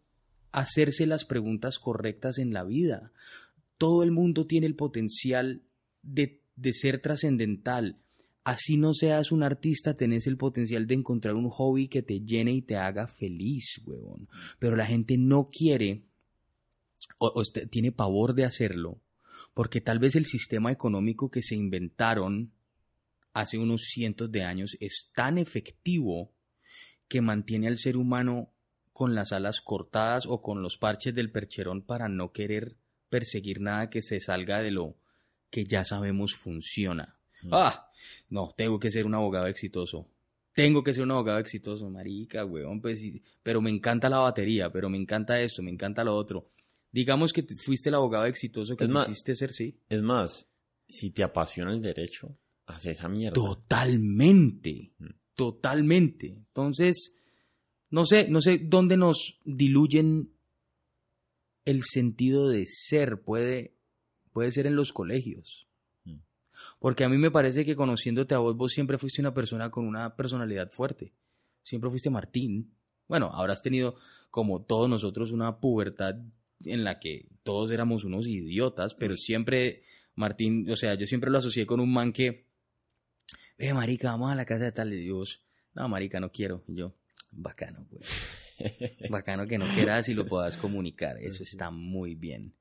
hacerse 0.57 1.05
las 1.05 1.27
preguntas 1.27 1.79
correctas 1.79 2.39
en 2.39 2.55
la 2.55 2.65
vida. 2.65 3.13
Todo 3.77 4.03
el 4.03 4.11
mundo 4.11 4.47
tiene 4.47 4.67
el 4.67 4.75
potencial 4.75 5.63
de, 6.03 6.41
de 6.57 6.73
ser 6.73 7.03
trascendental. 7.03 7.99
Así 8.43 8.79
no 8.79 8.95
seas 8.95 9.33
un 9.33 9.43
artista, 9.43 9.99
tenés 9.99 10.27
el 10.27 10.39
potencial 10.39 10.87
de 10.87 10.95
encontrar 10.95 11.35
un 11.35 11.51
hobby 11.51 11.89
que 11.89 12.03
te 12.03 12.21
llene 12.21 12.55
y 12.55 12.63
te 12.63 12.77
haga 12.77 13.07
feliz, 13.07 13.83
huevón. 13.85 14.29
Pero 14.59 14.77
la 14.77 14.87
gente 14.87 15.19
no 15.19 15.51
quiere 15.51 16.05
o, 17.19 17.27
o 17.27 17.43
este- 17.43 17.67
tiene 17.67 17.93
pavor 17.93 18.33
de 18.35 18.45
hacerlo 18.45 19.03
porque 19.53 19.83
tal 19.83 19.99
vez 19.99 20.17
el 20.17 20.25
sistema 20.25 20.73
económico 20.73 21.31
que 21.31 21.43
se 21.43 21.55
inventaron 21.55 22.53
hace 23.35 23.59
unos 23.59 23.83
cientos 23.91 24.33
de 24.33 24.43
años 24.43 24.77
es 24.81 25.11
tan 25.15 25.37
efectivo 25.37 26.33
que 27.09 27.21
mantiene 27.21 27.69
al 27.69 27.77
ser 27.77 27.99
humano 27.99 28.53
con 28.97 29.15
las 29.15 29.31
alas 29.33 29.61
cortadas 29.61 30.25
o 30.27 30.41
con 30.41 30.63
los 30.63 30.79
parches 30.79 31.15
del 31.15 31.31
percherón 31.31 31.83
para 31.83 32.09
no 32.09 32.33
querer 32.33 32.77
perseguir 33.11 33.61
nada 33.61 33.91
que 33.91 34.01
se 34.01 34.21
salga 34.21 34.63
de 34.63 34.71
lo 34.71 34.97
que 35.51 35.67
ya 35.67 35.85
sabemos 35.85 36.35
funciona. 36.35 37.19
Mm. 37.43 37.49
Ah, 37.53 37.91
no, 38.31 38.55
tengo 38.57 38.79
que 38.79 38.91
ser 38.91 39.05
un 39.05 39.15
abogado 39.15 39.49
exitoso. 39.49 40.09
Tengo 40.55 40.83
que 40.83 40.95
ser 40.95 41.05
un 41.05 41.11
abogado 41.11 41.39
exitoso, 41.41 41.91
marica, 41.91 42.47
weón, 42.47 42.81
pues, 42.81 43.03
pero 43.43 43.61
me 43.61 43.69
encanta 43.69 44.09
la 44.09 44.17
batería, 44.21 44.73
pero 44.73 44.89
me 44.89 44.97
encanta 44.97 45.39
esto, 45.43 45.63
me 45.63 45.71
encanta 45.71 46.03
lo 46.03 46.15
otro. 46.17 46.49
Digamos 46.91 47.35
que 47.35 47.43
te- 47.43 47.57
fuiste 47.57 47.91
el 47.91 47.97
abogado 47.97 48.25
exitoso 48.25 48.77
que 48.79 48.89
quisiste 48.89 49.35
ser, 49.35 49.53
sí. 49.53 49.79
Es 49.91 50.01
más, 50.01 50.49
si 50.89 51.11
te 51.11 51.23
apasiona 51.23 51.73
el 51.73 51.83
derecho, 51.83 52.39
haz 52.65 52.87
esa 52.87 53.11
mierda. 53.11 53.35
Totalmente, 53.35 54.93
Mm. 54.99 55.11
totalmente. 55.35 56.29
Entonces, 56.29 57.16
no 57.97 58.05
sé, 58.05 58.29
no 58.29 58.43
sé 58.43 58.59
dónde 58.59 58.99
nos 58.99 59.41
diluyen 59.47 60.31
el 61.65 61.83
sentido 61.83 62.47
de 62.51 62.67
ser. 62.67 63.23
Puede, 63.23 63.75
puede 64.35 64.53
ser 64.53 64.67
en 64.67 64.77
los 64.77 64.93
colegios. 64.93 65.67
Mm. 66.05 66.19
Porque 66.79 67.05
a 67.05 67.09
mí 67.09 67.17
me 67.17 67.31
parece 67.31 67.65
que 67.65 67.75
conociéndote 67.75 68.35
a 68.35 68.39
vos, 68.39 68.55
vos 68.55 68.73
siempre 68.73 68.99
fuiste 68.99 69.23
una 69.23 69.33
persona 69.33 69.71
con 69.71 69.87
una 69.87 70.15
personalidad 70.15 70.71
fuerte. 70.73 71.15
Siempre 71.63 71.89
fuiste 71.89 72.11
Martín. 72.11 72.75
Bueno, 73.09 73.31
habrás 73.33 73.63
tenido, 73.63 73.95
como 74.31 74.63
todos 74.63 74.91
nosotros, 74.91 75.31
una 75.31 75.59
pubertad 75.59 76.17
en 76.67 76.85
la 76.85 76.99
que 76.99 77.31
todos 77.45 77.71
éramos 77.71 78.05
unos 78.05 78.27
idiotas, 78.27 78.95
pero 78.95 79.17
siempre, 79.17 79.85
Martín, 80.17 80.71
o 80.71 80.77
sea, 80.77 80.97
yo 80.97 81.07
siempre 81.07 81.31
lo 81.31 81.39
asocié 81.39 81.65
con 81.65 81.81
un 81.81 81.91
man 81.91 82.13
que, 82.13 82.45
ve, 83.57 83.73
marica, 83.73 84.11
vamos 84.11 84.33
a 84.33 84.35
la 84.35 84.45
casa 84.45 84.65
de 84.65 84.73
tal 84.73 84.93
y 84.93 84.99
Dios. 84.99 85.41
No, 85.73 85.89
marica, 85.89 86.21
no 86.21 86.31
quiero. 86.31 86.63
Y 86.69 86.75
yo, 86.75 86.95
bacano, 87.37 87.87
pues. 87.91 89.09
Bacano 89.11 89.47
que 89.47 89.59
no 89.59 89.67
quieras 89.75 90.09
y 90.09 90.15
lo 90.15 90.27
puedas 90.27 90.57
comunicar. 90.57 91.19
Eso 91.23 91.43
está 91.43 91.71
muy 91.71 92.15
bien. 92.15 92.55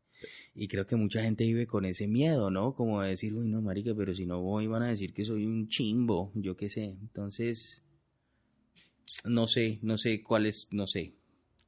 Y 0.54 0.68
creo 0.68 0.86
que 0.86 0.96
mucha 0.96 1.22
gente 1.22 1.44
vive 1.44 1.68
con 1.68 1.86
ese 1.86 2.08
miedo, 2.08 2.50
¿no? 2.50 2.74
Como 2.74 3.02
de 3.02 3.10
decir, 3.10 3.34
uy, 3.34 3.48
no, 3.50 3.62
marica, 3.62 3.94
pero 3.96 4.14
si 4.14 4.26
no 4.26 4.42
voy 4.42 4.68
van 4.68 4.84
a 4.84 4.90
decir 4.90 5.14
que 5.14 5.26
soy 5.26 5.46
un 5.46 5.68
chimbo, 5.68 6.32
yo 6.36 6.56
qué 6.56 6.70
sé. 6.70 6.86
Entonces, 6.86 7.84
no 9.24 9.48
sé, 9.48 9.80
no 9.82 9.98
sé 9.98 10.22
cuál 10.24 10.46
es, 10.46 10.68
no 10.72 10.88
sé. 10.88 11.14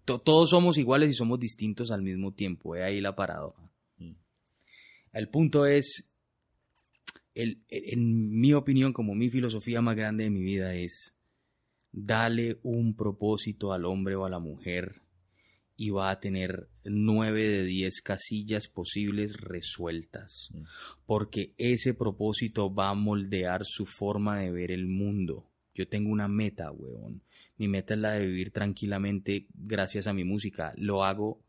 To- 0.05 0.19
todos 0.19 0.49
somos 0.51 0.77
iguales 0.77 1.09
y 1.09 1.13
somos 1.13 1.39
distintos 1.39 1.91
al 1.91 2.01
mismo 2.01 2.34
tiempo. 2.34 2.75
He 2.75 2.84
ahí 2.84 3.01
la 3.01 3.15
paradoja. 3.15 3.69
Mm. 3.97 4.13
El 5.13 5.29
punto 5.29 5.65
es, 5.65 6.09
el, 7.35 7.61
en 7.69 8.39
mi 8.39 8.53
opinión, 8.53 8.93
como 8.93 9.13
mi 9.15 9.29
filosofía 9.29 9.81
más 9.81 9.95
grande 9.95 10.23
de 10.23 10.29
mi 10.29 10.41
vida 10.43 10.73
es, 10.73 11.13
dale 11.99 12.59
un 12.61 12.95
propósito 12.95 13.73
al 13.73 13.85
hombre 13.85 14.15
o 14.15 14.25
a 14.25 14.29
la 14.29 14.37
mujer 14.39 15.01
y 15.75 15.89
va 15.89 16.11
a 16.11 16.19
tener 16.19 16.69
nueve 16.83 17.47
de 17.47 17.63
diez 17.63 18.01
casillas 18.01 18.67
posibles 18.67 19.37
resueltas, 19.37 20.49
Mm. 20.53 20.61
porque 21.05 21.53
ese 21.57 21.93
propósito 21.95 22.73
va 22.73 22.89
a 22.89 22.93
moldear 22.95 23.65
su 23.65 23.85
forma 23.85 24.39
de 24.39 24.51
ver 24.51 24.71
el 24.71 24.87
mundo. 24.87 25.49
Yo 25.73 25.87
tengo 25.87 26.11
una 26.11 26.27
meta, 26.27 26.71
weón. 26.71 27.21
Mi 27.57 27.67
meta 27.67 27.95
es 27.95 27.99
la 27.99 28.11
de 28.13 28.25
vivir 28.27 28.51
tranquilamente 28.51 29.47
gracias 29.55 30.05
a 30.07 30.13
mi 30.13 30.23
música. 30.23 30.73
Lo 30.77 31.03
hago, 31.03 31.41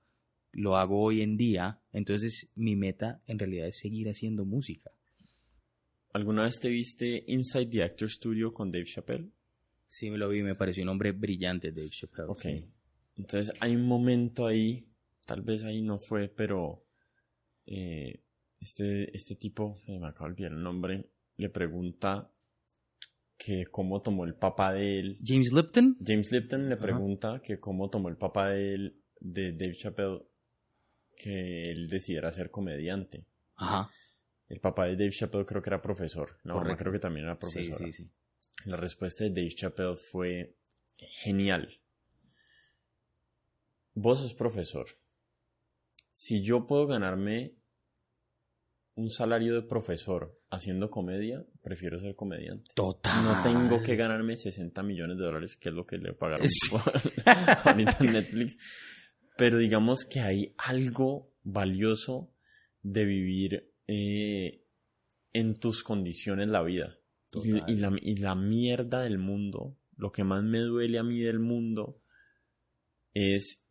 lo 0.52 0.76
hago 0.76 1.00
hoy 1.02 1.20
en 1.20 1.36
día, 1.36 1.80
entonces 1.92 2.48
mi 2.54 2.74
meta 2.76 3.20
en 3.26 3.38
realidad 3.38 3.66
es 3.68 3.78
seguir 3.78 4.08
haciendo 4.08 4.44
música. 4.46 4.90
¿Alguna 6.14 6.44
vez 6.44 6.58
te 6.58 6.68
viste 6.70 7.24
Inside 7.26 7.66
the 7.66 7.82
Actor 7.82 8.10
Studio 8.10 8.52
con 8.54 8.72
Dave 8.72 8.86
Chappelle? 8.86 9.30
Sí, 9.89 10.10
me 10.10 10.19
lo 10.19 10.28
vi, 10.28 10.43
me 10.43 10.55
pareció 10.55 10.82
un 10.82 10.90
hombre 10.90 11.12
brillante, 11.12 11.73
Dave 11.73 11.89
Chappelle. 11.89 12.28
Ok. 12.28 12.40
sí. 12.40 12.69
Entonces 13.16 13.52
hay 13.59 13.74
un 13.74 13.86
momento 13.86 14.47
ahí, 14.47 14.86
tal 15.27 15.43
vez 15.43 15.65
ahí 15.65 15.82
no 15.82 15.98
fue, 15.98 16.28
pero 16.28 16.85
eh, 17.66 18.23
este, 18.60 19.15
este 19.16 19.35
tipo, 19.35 19.77
se 19.85 19.98
me 19.98 20.06
acaba 20.06 20.28
de 20.28 20.35
olvidar 20.35 20.52
el 20.52 20.62
nombre, 20.62 21.10
le 21.36 21.48
pregunta 21.48 22.31
que 23.36 23.66
cómo 23.66 24.02
tomó 24.02 24.24
el 24.24 24.35
papá 24.35 24.73
de 24.73 25.01
él. 25.01 25.19
James 25.24 25.52
Lipton. 25.52 25.97
James 26.05 26.31
Lipton 26.31 26.69
le 26.69 26.77
pregunta 26.77 27.40
que 27.43 27.59
cómo 27.59 27.90
tomó 27.90 28.09
el 28.09 28.16
papá 28.16 28.51
de 28.51 28.74
él, 28.74 29.02
de 29.20 29.52
Dave 29.52 29.74
Chappelle, 29.74 30.23
que 31.16 31.73
él 31.73 31.89
decidiera 31.89 32.31
ser 32.31 32.51
comediante. 32.51 33.27
Ajá. 33.56 33.90
El 34.48 34.60
papá 34.60 34.86
de 34.86 34.93
Dave 34.93 35.10
Chappelle 35.10 35.44
creo 35.44 35.60
que 35.60 35.70
era 35.70 35.82
profesor. 35.82 36.39
La 36.44 36.55
mamá 36.55 36.62
Correcto. 36.66 36.85
creo 36.85 36.93
que 36.93 36.98
también 37.01 37.27
era 37.27 37.39
profesora. 37.39 37.77
Sí, 37.77 37.93
sí, 37.93 38.05
sí. 38.05 38.10
La 38.64 38.76
respuesta 38.76 39.24
de 39.24 39.30
Dave 39.30 39.55
Chappelle 39.55 39.97
fue 39.97 40.56
genial. 41.22 41.80
Vos 43.94 44.20
sos 44.20 44.35
profesor. 44.35 44.86
Si 46.12 46.43
yo 46.43 46.66
puedo 46.66 46.86
ganarme 46.86 47.55
un 48.94 49.10
salario 49.10 49.55
de 49.55 49.62
profesor 49.62 50.40
haciendo 50.51 50.90
comedia, 50.90 51.44
prefiero 51.62 52.01
ser 52.01 52.16
comediante. 52.16 52.72
Total. 52.74 53.22
No 53.22 53.43
tengo 53.43 53.82
que 53.82 53.94
ganarme 53.94 54.36
60 54.36 54.82
millones 54.82 55.16
de 55.18 55.24
dólares, 55.24 55.56
que 55.56 55.68
es 55.68 55.74
lo 55.74 55.86
que 55.86 55.98
le 55.98 56.12
pagaron 56.14 56.48
Sí. 56.48 56.74
ahorita 57.64 57.97
en 58.01 58.12
Netflix. 58.12 58.59
Pero 59.36 59.59
digamos 59.59 60.05
que 60.05 60.20
hay 60.20 60.55
algo 60.59 61.32
valioso 61.44 62.32
de 62.82 63.05
vivir 63.05 63.72
eh, 63.86 64.64
en 65.32 65.55
tus 65.55 65.85
condiciones 65.85 66.48
la 66.48 66.62
vida. 66.62 66.97
Y, 67.32 67.76
la, 67.76 67.92
y 68.00 68.16
la 68.16 68.34
mierda 68.34 69.02
del 69.02 69.18
mundo, 69.18 69.76
lo 69.96 70.10
que 70.12 70.24
más 70.24 70.42
me 70.44 70.59
duele 70.60 70.98
a 70.98 71.02
mí 71.02 71.18
del 71.20 71.40
mundo 71.40 72.00
es 73.12 73.62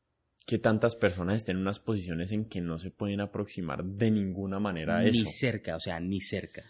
que 0.45 0.59
tantas 0.59 0.95
personas 0.95 1.37
estén 1.37 1.57
en 1.57 1.63
unas 1.63 1.79
posiciones 1.79 2.31
en 2.31 2.45
que 2.45 2.61
no 2.61 2.79
se 2.79 2.91
pueden 2.91 3.19
aproximar 3.19 3.83
de 3.83 4.11
ninguna 4.11 4.59
manera 4.59 4.97
a 4.99 5.03
Ni 5.03 5.09
eso. 5.09 5.25
cerca, 5.25 5.75
o 5.75 5.79
sea, 5.79 5.99
ni 5.99 6.21
cerca. 6.21 6.63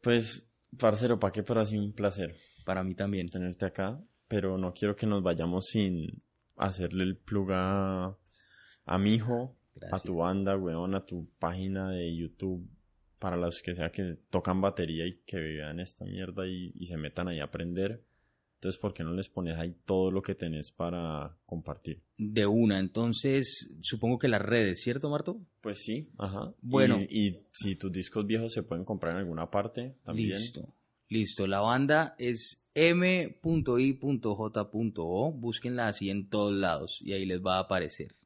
Pues, 0.00 0.46
parcero, 0.78 1.18
¿para 1.18 1.32
qué? 1.32 1.42
Pero 1.42 1.60
ha 1.60 1.64
sido 1.64 1.82
un 1.82 1.92
placer 1.94 2.36
Para 2.64 2.84
mí 2.84 2.94
también. 2.94 3.28
tenerte 3.28 3.64
acá, 3.64 4.00
pero 4.28 4.58
no 4.58 4.72
quiero 4.72 4.94
que 4.94 5.06
nos 5.06 5.22
vayamos 5.22 5.66
sin 5.66 6.22
hacerle 6.56 7.04
el 7.04 7.16
plug 7.16 7.50
a, 7.52 8.18
a 8.84 8.98
mi 8.98 9.14
hijo, 9.14 9.56
a 9.90 9.98
tu 10.00 10.16
banda, 10.16 10.56
weón, 10.56 10.94
a 10.94 11.04
tu 11.04 11.28
página 11.38 11.90
de 11.90 12.14
YouTube, 12.16 12.68
para 13.24 13.38
los 13.38 13.62
que 13.62 13.74
sea 13.74 13.90
que 13.90 14.18
tocan 14.28 14.60
batería 14.60 15.06
y 15.06 15.22
que 15.24 15.38
vean 15.38 15.80
esta 15.80 16.04
mierda 16.04 16.46
y, 16.46 16.74
y 16.78 16.84
se 16.84 16.98
metan 16.98 17.26
ahí 17.26 17.40
a 17.40 17.44
aprender. 17.44 18.04
Entonces, 18.56 18.78
¿por 18.78 18.92
qué 18.92 19.02
no 19.02 19.14
les 19.14 19.30
pones 19.30 19.56
ahí 19.56 19.74
todo 19.86 20.10
lo 20.10 20.20
que 20.20 20.34
tenés 20.34 20.70
para 20.70 21.34
compartir? 21.46 22.02
De 22.18 22.44
una, 22.44 22.78
entonces 22.78 23.78
supongo 23.80 24.18
que 24.18 24.28
las 24.28 24.42
redes, 24.42 24.82
¿cierto, 24.82 25.08
Marto? 25.08 25.40
Pues 25.62 25.78
sí, 25.78 26.10
ajá. 26.18 26.52
Bueno. 26.60 27.00
Y, 27.00 27.28
y 27.28 27.40
si 27.50 27.76
tus 27.76 27.90
discos 27.90 28.26
viejos 28.26 28.52
se 28.52 28.62
pueden 28.62 28.84
comprar 28.84 29.14
en 29.14 29.20
alguna 29.20 29.50
parte, 29.50 29.94
también. 30.04 30.38
Listo. 30.38 30.74
Listo, 31.08 31.46
la 31.46 31.60
banda 31.60 32.14
es 32.18 32.68
m.i.j.o. 32.74 33.32
Búsquenla 35.32 35.88
así 35.88 36.10
en 36.10 36.28
todos 36.28 36.52
lados 36.52 37.00
y 37.00 37.14
ahí 37.14 37.24
les 37.24 37.40
va 37.40 37.56
a 37.56 37.60
aparecer. 37.60 38.16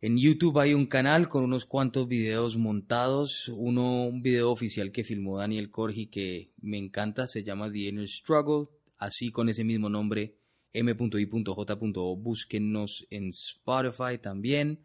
En 0.00 0.16
YouTube 0.16 0.58
hay 0.60 0.74
un 0.74 0.86
canal 0.86 1.28
con 1.28 1.42
unos 1.42 1.64
cuantos 1.64 2.06
videos 2.06 2.56
montados. 2.56 3.48
Uno, 3.48 4.04
un 4.06 4.22
video 4.22 4.50
oficial 4.52 4.92
que 4.92 5.02
filmó 5.02 5.38
Daniel 5.38 5.70
Corgi 5.70 6.06
que 6.06 6.52
me 6.62 6.78
encanta, 6.78 7.26
se 7.26 7.42
llama 7.42 7.70
The 7.70 7.78
Inner 7.88 8.08
Struggle. 8.08 8.68
Así 8.96 9.30
con 9.30 9.48
ese 9.48 9.64
mismo 9.64 9.88
nombre, 9.88 10.36
m.i.j.o. 10.72 12.16
Búsquennos 12.16 13.06
en 13.10 13.28
Spotify 13.28 14.18
también. 14.20 14.80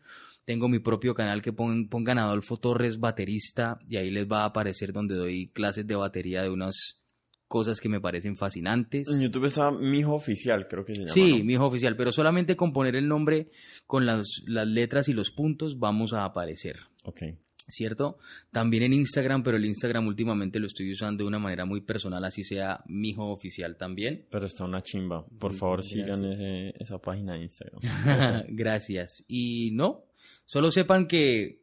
Tengo 0.45 0.67
mi 0.67 0.79
propio 0.79 1.13
canal 1.13 1.41
que 1.41 1.53
pon- 1.53 1.87
pongan 1.89 2.17
Adolfo 2.17 2.57
Torres 2.57 2.99
baterista 2.99 3.79
y 3.87 3.97
ahí 3.97 4.09
les 4.11 4.27
va 4.27 4.41
a 4.41 4.45
aparecer 4.45 4.91
donde 4.93 5.15
doy 5.15 5.47
clases 5.47 5.85
de 5.87 5.95
batería 5.95 6.41
de 6.43 6.49
unas 6.49 7.02
cosas 7.53 7.79
que 7.79 7.87
me 7.87 8.01
parecen 8.01 8.35
fascinantes. 8.35 9.07
En 9.07 9.21
YouTube 9.21 9.45
está 9.45 9.69
mi 9.69 9.99
hijo 9.99 10.15
oficial, 10.15 10.67
creo 10.67 10.83
que 10.83 10.95
se 10.95 11.01
llama. 11.01 11.13
Sí, 11.13 11.37
¿no? 11.37 11.45
mi 11.45 11.53
hijo 11.53 11.67
oficial, 11.67 11.95
pero 11.95 12.11
solamente 12.11 12.55
con 12.55 12.73
poner 12.73 12.95
el 12.95 13.07
nombre 13.07 13.51
con 13.85 14.07
las, 14.07 14.25
las 14.47 14.65
letras 14.65 15.07
y 15.07 15.13
los 15.13 15.29
puntos 15.29 15.77
vamos 15.77 16.13
a 16.13 16.25
aparecer, 16.25 16.77
Ok. 17.03 17.21
¿cierto? 17.67 18.17
También 18.51 18.81
en 18.81 18.93
Instagram, 18.93 19.43
pero 19.43 19.57
el 19.57 19.65
Instagram 19.65 20.07
últimamente 20.07 20.59
lo 20.59 20.65
estoy 20.65 20.91
usando 20.91 21.23
de 21.23 21.27
una 21.27 21.37
manera 21.37 21.63
muy 21.63 21.81
personal, 21.81 22.25
así 22.25 22.43
sea 22.43 22.83
mi 22.87 23.09
hijo 23.09 23.27
oficial 23.31 23.77
también. 23.77 24.25
Pero 24.31 24.47
está 24.47 24.65
una 24.65 24.81
chimba. 24.81 25.23
Por 25.37 25.53
favor, 25.53 25.81
gracias. 25.81 26.05
sigan 26.17 26.31
ese, 26.31 26.73
esa 26.79 26.97
página 26.97 27.35
de 27.35 27.43
Instagram. 27.43 27.81
Gracias. 28.49 29.23
Y 29.27 29.69
no, 29.73 30.05
solo 30.45 30.71
sepan 30.71 31.05
que 31.05 31.61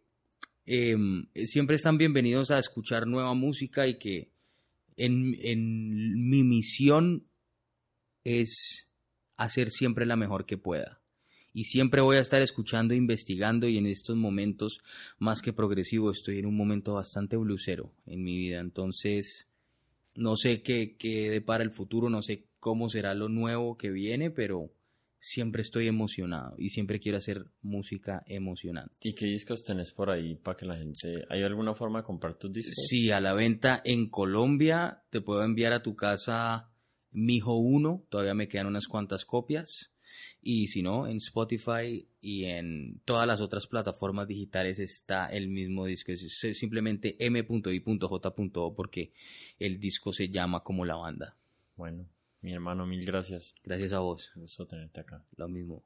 em, 0.67 1.27
siempre 1.35 1.75
están 1.75 1.99
bienvenidos 1.99 2.53
a 2.53 2.61
escuchar 2.61 3.09
nueva 3.09 3.35
música 3.35 3.89
y 3.89 3.99
que 3.99 4.31
en, 5.05 5.37
en 5.41 6.29
mi 6.29 6.45
misión 6.45 7.27
es 8.25 8.91
hacer 9.37 9.71
siempre 9.71 10.07
la 10.07 10.17
mejor 10.17 10.45
que 10.45 10.59
pueda. 10.59 11.01
Y 11.53 11.65
siempre 11.65 12.01
voy 12.01 12.19
a 12.19 12.21
estar 12.21 12.43
escuchando, 12.43 12.95
investigando 12.95 13.67
y 13.67 13.79
en 13.79 13.87
estos 13.87 14.17
momentos, 14.17 14.81
más 15.19 15.43
que 15.43 15.53
progresivo, 15.53 16.11
estoy 16.11 16.39
en 16.39 16.47
un 16.47 16.57
momento 16.57 16.95
bastante 16.95 17.37
blusero 17.37 17.93
en 18.07 18.23
mi 18.23 18.37
vida. 18.37 18.61
Entonces, 18.61 19.49
no 20.15 20.37
sé 20.37 20.63
qué, 20.63 20.97
qué 20.97 21.31
depara 21.31 21.65
el 21.65 21.73
futuro, 21.73 22.09
no 22.09 22.23
sé 22.23 22.47
cómo 22.61 22.89
será 22.89 23.15
lo 23.15 23.29
nuevo 23.29 23.77
que 23.77 23.91
viene, 23.91 24.31
pero 24.31 24.71
siempre 25.21 25.61
estoy 25.63 25.87
emocionado 25.87 26.55
y 26.59 26.71
siempre 26.71 26.99
quiero 26.99 27.19
hacer 27.19 27.45
música 27.63 28.25
emocionante. 28.27 28.95
¿Y 29.03 29.15
qué 29.15 29.27
discos 29.27 29.63
tenés 29.63 29.93
por 29.93 30.11
ahí 30.11 30.35
para 30.35 30.57
que 30.57 30.67
la 30.67 30.77
gente... 30.77 31.25
¿Hay 31.29 31.43
alguna 31.43 31.75
forma 31.75 32.01
de 32.01 32.05
comprar 32.07 32.35
tus 32.35 32.53
discos? 32.53 32.75
Sí, 32.89 33.11
a 33.11 33.21
la 33.21 33.35
venta 33.35 33.83
en 33.85 34.09
Colombia, 34.09 35.03
te 35.11 35.21
puedo 35.21 35.45
enviar 35.45 35.73
a 35.75 35.83
tu 35.83 35.95
casa 35.95 36.71
Mijo 37.13 37.57
1, 37.57 38.07
todavía 38.09 38.35
me 38.35 38.49
quedan 38.49 38.67
unas 38.67 38.89
cuantas 38.89 39.25
copias. 39.25 39.93
Y 40.43 40.69
si 40.69 40.83
no, 40.83 41.07
en 41.07 41.19
Spotify 41.19 42.09
y 42.21 42.45
en 42.45 43.01
todas 43.05 43.27
las 43.27 43.41
otras 43.41 43.67
plataformas 43.67 44.27
digitales 44.27 44.79
está 44.79 45.27
el 45.27 45.49
mismo 45.49 45.85
disco. 45.85 46.13
Es 46.13 46.45
es 46.45 46.59
simplemente 46.59 47.17
m.i.j.o 47.19 48.75
porque 48.75 49.13
el 49.59 49.79
disco 49.79 50.13
se 50.13 50.31
llama 50.31 50.63
como 50.63 50.85
la 50.85 50.97
banda. 50.97 51.37
Bueno, 51.77 52.07
mi 52.41 52.53
hermano, 52.53 52.87
mil 52.87 53.05
gracias. 53.05 53.55
Gracias 53.65 53.93
a 53.93 54.01
vos. 54.01 54.33
Un 54.37 54.43
gusto 54.43 54.67
tenerte 54.67 55.01
acá. 55.01 55.25
Lo 55.37 55.49
mismo. 55.49 55.85